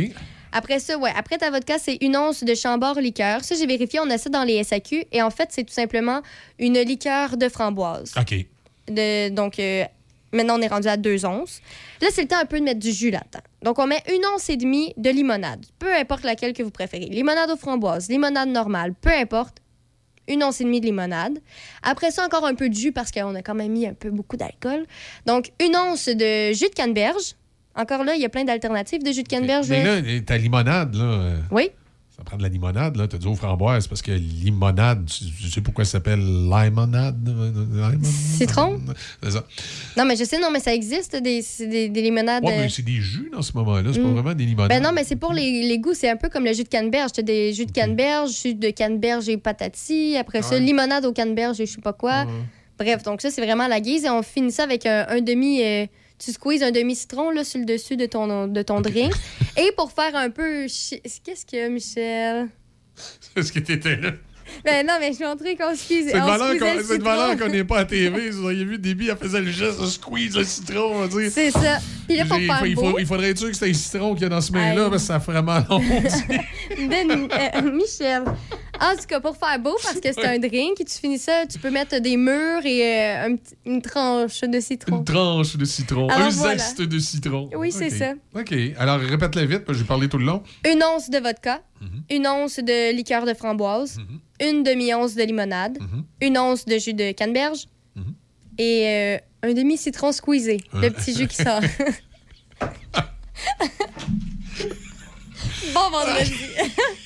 Après 0.57 0.79
ça, 0.79 0.97
ouais. 0.97 1.11
Après 1.17 1.37
ta 1.37 1.51
vodka, 1.51 1.81
c'est 1.81 1.99
une 2.01 2.17
once 2.17 2.45
de 2.45 2.55
chambord 2.55 3.01
liqueur. 3.01 3.43
Ça, 3.43 3.57
j'ai 3.57 3.67
vérifié, 3.67 3.99
on 3.99 4.09
a 4.09 4.19
ça 4.19 4.31
dans 4.31 4.45
les 4.45 4.63
SAQ. 4.63 5.05
Et 5.11 5.21
en 5.21 5.31
fait, 5.31 5.49
c'est 5.51 5.65
tout 5.65 5.75
simplement 5.75 6.23
une 6.61 6.79
liqueur 6.79 7.37
de 7.37 7.49
framboise. 7.49 8.15
OK. 8.17 8.47
De, 8.87 9.31
donc, 9.31 9.59
euh, 9.59 9.85
maintenant, 10.33 10.57
on 10.57 10.63
est 10.63 10.69
rendu 10.69 10.87
à 10.87 10.97
deux 10.97 11.27
onces. 11.27 11.61
Là, 12.01 12.09
c'est 12.13 12.23
le 12.23 12.29
temps 12.29 12.39
un 12.39 12.45
peu 12.45 12.61
de 12.61 12.65
mettre 12.65 12.79
du 12.79 12.93
jus 12.93 13.11
là-dedans. 13.11 13.43
Donc, 13.63 13.81
on 13.81 13.89
met 13.89 14.01
une 14.09 14.25
once 14.33 14.49
et 14.49 14.57
demie 14.57 14.95
de 14.97 15.11
limonade. 15.11 15.67
Peu 15.81 15.93
importe 15.93 16.23
laquelle 16.23 16.53
que 16.53 16.63
vous 16.63 16.71
préférez. 16.71 17.07
Limonade 17.07 17.51
aux 17.51 17.57
framboises, 17.57 18.09
limonade 18.09 18.49
normale, 18.49 18.95
peu 18.95 19.11
importe. 19.11 19.59
Une 20.29 20.45
once 20.45 20.61
et 20.61 20.65
demie 20.65 20.81
de 20.81 20.87
limonade. 20.87 21.41
Après 21.83 22.13
ça, 22.13 22.25
encore 22.25 22.47
un 22.47 22.55
peu 22.55 22.69
de 22.69 22.75
jus 22.75 22.93
parce 22.93 23.11
qu'on 23.11 23.35
a 23.35 23.43
quand 23.43 23.57
même 23.57 23.73
mis 23.73 23.89
un 23.89 23.93
peu 23.93 24.11
beaucoup 24.11 24.37
d'alcool. 24.37 24.87
Donc, 25.27 25.51
une 25.61 25.77
once 25.77 26.09
de 26.09 26.53
jus 26.53 26.69
de 26.69 26.75
canneberge. 26.75 27.35
Encore 27.77 28.05
là, 28.05 28.15
il 28.15 28.21
y 28.23 28.25
a 28.25 28.29
plein 28.29 28.45
d'alternatives 28.45 29.03
de 29.03 29.11
jus 29.13 29.23
de 29.23 29.29
canneberge. 29.29 29.69
Mais 29.69 29.83
là. 29.85 30.01
là, 30.01 30.21
ta 30.25 30.37
limonade, 30.39 30.95
là. 30.95 31.03
euh, 31.05 31.39
Oui. 31.51 31.71
Ça 32.17 32.23
prend 32.23 32.37
de 32.37 32.45
la 32.45 32.49
limonade, 32.49 32.95
là. 32.97 33.09
T'as 33.09 33.19
dit 33.19 33.27
aux 33.27 33.35
framboises, 33.35 33.89
parce 33.89 34.01
que 34.01 34.13
limonade, 34.13 35.05
tu, 35.07 35.25
tu 35.25 35.51
sais 35.51 35.61
pourquoi 35.61 35.85
ça 35.85 35.93
s'appelle 35.93 36.21
limonade? 36.21 37.29
euh, 37.29 37.51
limonade? 37.51 38.05
Citron? 38.05 38.81
C'est 39.21 39.33
ça. 39.33 39.45
Non, 39.97 40.05
mais 40.05 40.15
je 40.15 40.23
sais, 40.23 40.39
non, 40.39 40.51
mais 40.53 40.61
ça 40.61 40.73
existe, 40.73 41.17
des, 41.17 41.43
des, 41.59 41.89
des 41.89 42.03
limonades. 42.03 42.45
Ouais, 42.45 42.53
euh, 42.53 42.61
mais 42.61 42.69
c'est 42.69 42.83
des 42.85 43.01
jus 43.01 43.31
dans 43.33 43.43
ce 43.43 43.51
moment-là. 43.55 43.91
C'est 43.93 43.99
Mm. 43.99 44.05
pas 44.05 44.11
vraiment 44.11 44.35
des 44.35 44.45
limonades. 44.45 44.69
Ben 44.69 44.81
non, 44.81 44.93
mais 44.93 45.03
c'est 45.03 45.17
pour 45.17 45.33
les, 45.33 45.63
les 45.67 45.79
goûts. 45.81 45.95
C'est 45.95 46.09
un 46.09 46.17
peu 46.17 46.29
comme 46.29 46.45
le 46.45 46.53
jus 46.53 46.63
de 46.63 46.69
canneberge. 46.69 47.11
Tu 47.11 47.19
as 47.21 47.25
des 47.25 47.53
jus 47.53 47.67
de 47.67 47.73
canneberge, 47.73 48.31
jus 48.41 48.55
de 48.55 48.71
canneberge 48.71 49.29
et 49.29 49.37
patati. 49.37 50.17
Après 50.17 50.43
ça, 50.43 50.57
limonade 50.61 51.05
au 51.07 51.13
canneberge 51.13 51.61
et 51.61 51.67
je 51.67 51.73
sais 51.73 51.81
pas 51.81 51.93
quoi. 51.93 52.27
Bref, 52.79 53.03
donc 53.03 53.23
ça, 53.23 53.31
c'est 53.33 53.43
vraiment 53.45 53.67
la 53.67 53.81
guise. 53.81 54.05
Et 54.05 54.11
on 54.11 54.23
finit 54.23 54.53
ça 54.53 54.63
avec 54.63 54.87
un, 54.87 55.05
un 55.09 55.21
demi... 55.21 55.63
euh, 55.65 55.87
tu 56.19 56.33
squeezes 56.33 56.63
un 56.63 56.71
demi-citron 56.71 57.31
là, 57.31 57.45
sur 57.45 57.59
le 57.59 57.67
dessus 57.67 57.97
de 57.97 58.07
ton, 58.07 58.47
de 58.47 58.63
ton 58.63 58.81
drink. 58.81 59.13
Et 59.57 59.73
pour 59.77 59.93
faire 59.93 60.15
un 60.17 60.31
peu... 60.31 60.67
Qu'est-ce 60.67 61.47
qu'il 61.47 61.59
y 61.59 61.63
a, 61.63 61.69
Michel? 61.69 62.49
Est-ce 63.37 63.53
que 63.53 63.59
t'étais 63.59 63.97
là? 63.97 64.13
Ben 64.65 64.87
non, 64.87 64.95
mais 65.01 65.09
je 65.11 65.17
suis 65.17 65.25
montré 65.25 65.57
qu'on 65.57 65.75
squeeze. 65.75 66.07
C'est 66.07 66.19
de 66.19 66.23
on 66.23 66.27
valeur 66.27 67.37
qu'on 67.39 67.47
le 67.47 67.53
n'est 67.53 67.65
pas 67.65 67.79
à 67.79 67.85
TV. 67.85 68.31
Vous 68.31 68.45
auriez 68.45 68.65
vu, 68.65 68.79
Déby, 68.79 69.09
elle 69.09 69.17
faisait 69.17 69.41
le 69.41 69.51
geste 69.51 69.81
de 69.81 69.87
squeeze 69.87 70.37
le 70.37 70.45
citron, 70.45 70.93
on 70.97 71.01
va 71.01 71.09
dire. 71.09 71.31
C'est 71.33 71.51
ça. 71.51 71.79
Puis 72.07 72.17
là, 72.17 72.25
faire 72.27 72.67
il, 72.67 72.75
faut- 72.75 72.83
beau... 72.83 72.99
il 72.99 73.07
faudrait 73.07 73.31
être 73.31 73.39
sûr 73.39 73.49
que 73.49 73.55
c'était 73.55 73.71
un 73.71 73.75
citron 73.75 74.15
qu'il 74.15 74.23
y 74.23 74.27
a 74.27 74.29
dans 74.29 74.41
ce 74.41 74.53
main-là, 74.53 74.85
Aïe. 74.85 74.91
parce 74.91 75.03
que 75.03 75.07
ça 75.09 75.19
vraiment 75.19 75.59
long. 75.69 75.81
Ben, 76.89 77.11
euh, 77.11 77.73
Michel. 77.73 78.25
En 78.81 78.97
tout 78.97 79.07
cas, 79.07 79.21
pour 79.21 79.37
faire 79.37 79.59
beau, 79.59 79.77
parce 79.83 80.01
que 80.01 80.13
c'est 80.13 80.27
un 80.27 80.39
drink, 80.39 80.81
et 80.81 80.85
tu 80.85 80.99
finis 80.99 81.19
ça, 81.19 81.47
tu 81.47 81.59
peux 81.59 81.71
mettre 81.71 81.99
des 82.01 82.17
mûres 82.17 82.65
et 82.67 82.83
euh, 82.83 83.29
un 83.29 83.37
une 83.65 83.81
tranche 83.81 84.41
de 84.43 84.61
citron. 84.61 84.99
Une 84.99 85.05
tranche 85.05 85.57
de 85.57 85.65
citron. 85.65 86.09
Alors 86.09 86.27
un 86.27 86.31
voilà. 86.31 86.59
zeste 86.59 86.83
de 86.83 86.99
citron. 86.99 87.49
Oui, 87.57 87.71
c'est 87.73 87.91
ça. 87.91 88.13
OK. 88.35 88.53
Alors, 88.79 88.99
répète-le 88.99 89.43
vite, 89.47 89.65
parce 89.65 89.79
que 89.79 89.85
j'ai 89.85 89.89
parlé 89.89 90.09
tout 90.09 90.19
le 90.19 90.27
long. 90.27 90.43
Une 90.69 90.83
once 90.83 91.09
de 91.09 91.19
vodka, 91.19 91.63
Mhm. 91.81 92.03
une 92.11 92.27
once 92.27 92.59
de 92.59 92.93
liqueur 92.95 93.25
de 93.27 93.35
framboise, 93.35 93.99
une 94.41 94.63
demi-once 94.65 95.15
de 95.15 95.23
limonade, 95.23 95.79
Mhm. 95.81 96.05
une 96.23 96.39
once 96.39 96.65
de 96.65 96.79
jus 96.79 96.95
de 96.95 97.13
canneberge 97.13 97.67
et 98.59 98.89
euh, 98.89 99.19
un 99.49 99.53
demi-citron 99.53 100.11
squeezé, 100.13 100.59
le 100.73 100.87
Euh. 100.87 100.91
petit 100.91 101.15
jus 101.15 101.29
qui 101.29 101.37
sort. 101.37 101.61
bon 105.75 105.91
vendredi. 105.91 106.33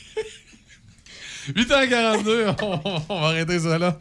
8h42, 1.55 2.55
on, 2.63 2.81
on 3.09 3.21
va 3.21 3.27
arrêter 3.29 3.59
ça 3.59 3.79
là. 3.79 3.99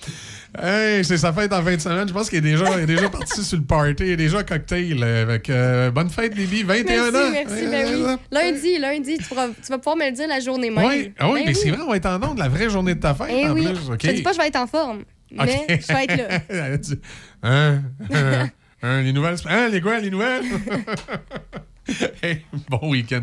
Hey, 0.61 1.03
c'est 1.05 1.17
sa 1.17 1.31
fête 1.33 1.51
en 1.53 1.61
fin 1.63 1.75
de 1.75 1.81
semaine. 1.81 2.07
Je 2.07 2.13
pense 2.13 2.29
qu'il 2.29 2.39
est 2.39 2.41
déjà, 2.41 2.65
il 2.77 2.83
est 2.83 2.85
déjà 2.85 3.09
parti 3.09 3.43
sur 3.43 3.57
le 3.57 3.63
party. 3.63 3.95
Il 4.03 4.09
est 4.11 4.15
déjà 4.17 4.43
cocktail. 4.43 5.03
Avec, 5.03 5.49
euh, 5.49 5.91
bonne 5.91 6.09
fête, 6.09 6.33
Bibi. 6.35 6.63
21 6.63 7.11
Merci, 7.11 7.17
ans. 7.17 7.31
merci, 7.31 7.65
Euh, 7.65 7.69
ben 7.71 7.87
oui. 7.95 8.15
Lundi, 8.31 8.79
lundi, 8.79 9.17
tu, 9.17 9.23
pourras- 9.25 9.49
tu 9.49 9.67
vas 9.69 9.77
pouvoir 9.77 9.97
me 9.97 10.05
le 10.05 10.11
dire 10.13 10.27
la 10.27 10.39
journée 10.39 10.69
même. 10.69 10.85
Oui, 10.85 11.13
ah 11.19 11.29
oui, 11.29 11.39
Ben 11.41 11.47
mais 11.47 11.53
c'est 11.53 11.69
vrai, 11.69 11.81
on 11.85 11.89
va 11.89 11.97
être 11.97 12.05
en 12.07 12.21
onde 12.23 12.39
la 12.39 12.47
vraie 12.47 12.69
journée 12.69 12.95
de 12.95 12.99
ta 12.99 13.13
fête 13.13 13.27
Eh 13.29 13.47
en 13.47 13.53
oui. 13.53 13.65
plus. 13.65 13.89
OK. 13.91 13.99
Je 14.03 14.07
te 14.09 14.15
dis 14.15 14.21
pas 14.23 14.29
que 14.31 14.35
je 14.37 14.41
vais 14.41 14.47
être 14.47 14.55
en 14.59 14.67
forme, 14.67 15.03
mais 15.31 15.67
je 15.69 15.93
vais 15.93 16.03
être 16.05 16.17
là. 16.17 16.39
Hein, 17.43 17.81
hein, 18.11 18.49
hein, 18.81 19.01
les 19.03 19.13
nouvelles. 19.13 19.35
Hein, 19.47 19.69
les 19.69 19.79
quoi, 19.81 19.99
les 19.99 20.09
nouvelles? 20.09 20.43
Hey, 22.21 22.41
bon 22.69 22.89
week-end. 22.89 23.21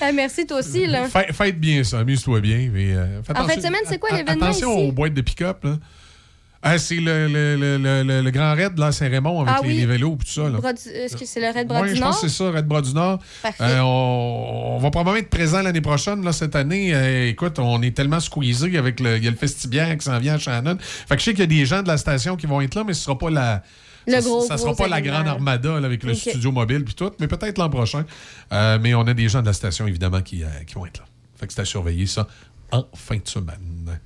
Ah, 0.00 0.12
merci, 0.12 0.46
toi 0.46 0.58
aussi. 0.58 0.86
Là. 0.86 1.06
Fête 1.08 1.58
bien 1.58 1.82
ça, 1.84 2.00
amuse-toi 2.00 2.40
bien. 2.40 2.70
mais, 2.72 2.92
euh, 2.92 3.20
En 3.34 3.46
fin 3.46 3.56
de 3.56 3.60
semaine, 3.60 3.80
c'est 3.86 3.98
quoi 3.98 4.10
l'événement 4.10 4.46
Attention 4.46 4.76
ici? 4.78 4.88
aux 4.88 4.92
boîtes 4.92 5.14
de 5.14 5.20
pick-up. 5.22 5.64
là. 5.64 5.76
Ah, 6.64 6.78
c'est 6.78 6.94
le, 6.96 7.26
le, 7.26 7.56
le, 7.56 8.22
le, 8.22 8.30
Grand 8.30 8.54
Raid 8.54 8.78
là, 8.78 8.92
Saint-Raymond 8.92 9.40
avec 9.42 9.54
Ah 9.56 9.60
les, 9.64 9.68
oui. 9.68 9.76
les 9.78 9.86
vélos 9.86 10.14
et 10.20 10.24
tout 10.24 10.30
ça. 10.30 10.42
Est-ce 10.94 11.16
que 11.16 11.24
c'est 11.26 11.40
le 11.40 11.48
Red 11.48 11.66
Bras 11.66 11.80
Oui, 11.82 11.88
du 11.88 11.96
je 11.96 12.00
Nord? 12.00 12.10
pense 12.10 12.20
que 12.20 12.28
c'est 12.28 12.36
ça, 12.36 12.50
Red 12.52 12.66
Bras 12.66 12.82
du 12.82 12.94
Nord. 12.94 13.18
Euh, 13.60 13.80
on, 13.80 14.74
on 14.76 14.78
va 14.78 14.90
probablement 14.92 15.16
être 15.18 15.28
présent 15.28 15.60
l'année 15.60 15.80
prochaine. 15.80 16.24
Là, 16.24 16.32
cette 16.32 16.54
année, 16.54 16.94
Euh, 16.94 17.26
écoute, 17.28 17.58
on 17.58 17.82
est 17.82 17.96
tellement 17.96 18.20
squeezé 18.20 18.78
avec 18.78 19.00
le, 19.00 19.16
il 19.16 19.24
y 19.24 19.26
a 19.26 19.30
le 19.32 19.36
Festibière 19.36 19.96
qui 19.98 20.04
s'en 20.04 20.18
vient 20.20 20.34
à 20.34 20.38
Shannon. 20.38 20.76
Fait 20.80 21.16
que 21.16 21.20
je 21.20 21.24
sais 21.24 21.30
qu'il 21.32 21.40
y 21.40 21.42
a 21.42 21.46
des 21.46 21.66
gens 21.66 21.82
de 21.82 21.88
la 21.88 21.96
station 21.96 22.36
qui 22.36 22.46
vont 22.46 22.60
être 22.60 22.76
là, 22.76 22.84
mais 22.86 22.94
ce 22.94 23.02
sera 23.04 23.18
pas 23.18 23.30
la. 23.30 23.64
Le 24.06 24.14
ça, 24.14 24.20
gros, 24.20 24.40
ça 24.42 24.58
sera 24.58 24.74
pas 24.74 24.88
la 24.88 25.00
grande 25.00 25.28
armada 25.28 25.80
là, 25.80 25.86
avec 25.86 26.02
le 26.02 26.14
studio 26.14 26.52
mobile 26.52 26.84
puis 26.84 26.94
tout, 26.94 27.10
mais 27.20 27.28
peut-être 27.28 27.58
l'an 27.58 27.70
prochain. 27.70 28.04
Euh, 28.52 28.78
mais 28.80 28.94
on 28.94 29.02
a 29.02 29.14
des 29.14 29.28
gens 29.28 29.40
de 29.40 29.46
la 29.46 29.52
station, 29.52 29.86
évidemment, 29.86 30.22
qui, 30.22 30.42
euh, 30.42 30.48
qui 30.66 30.74
vont 30.74 30.86
être 30.86 30.98
là. 30.98 31.04
Fait 31.36 31.46
que 31.46 31.52
c'est 31.52 31.62
à 31.62 31.64
surveiller 31.64 32.06
ça 32.06 32.26
en 32.70 32.86
fin 32.94 33.16
de 33.16 33.28
semaine. 33.28 33.98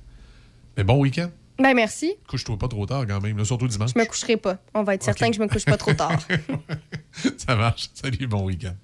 Mais 0.75 0.83
bon 0.83 0.99
week-end. 0.99 1.29
Ben 1.59 1.73
merci. 1.73 2.13
Couche-toi 2.27 2.57
pas 2.57 2.67
trop 2.67 2.85
tard 2.85 3.05
quand 3.07 3.19
même, 3.19 3.37
là, 3.37 3.45
surtout 3.45 3.67
dimanche. 3.67 3.91
Je 3.95 3.99
me 3.99 4.05
coucherai 4.05 4.37
pas. 4.37 4.57
On 4.75 4.83
va 4.83 4.93
être 4.93 5.03
certain 5.03 5.29
que 5.29 5.35
je 5.35 5.41
me 5.41 5.47
couche 5.47 5.65
pas 5.65 5.77
trop 5.77 5.93
tard. 5.93 6.19
ça 7.37 7.55
marche. 7.55 7.89
Salut, 7.95 8.27
bon 8.27 8.43
week-end. 8.43 8.75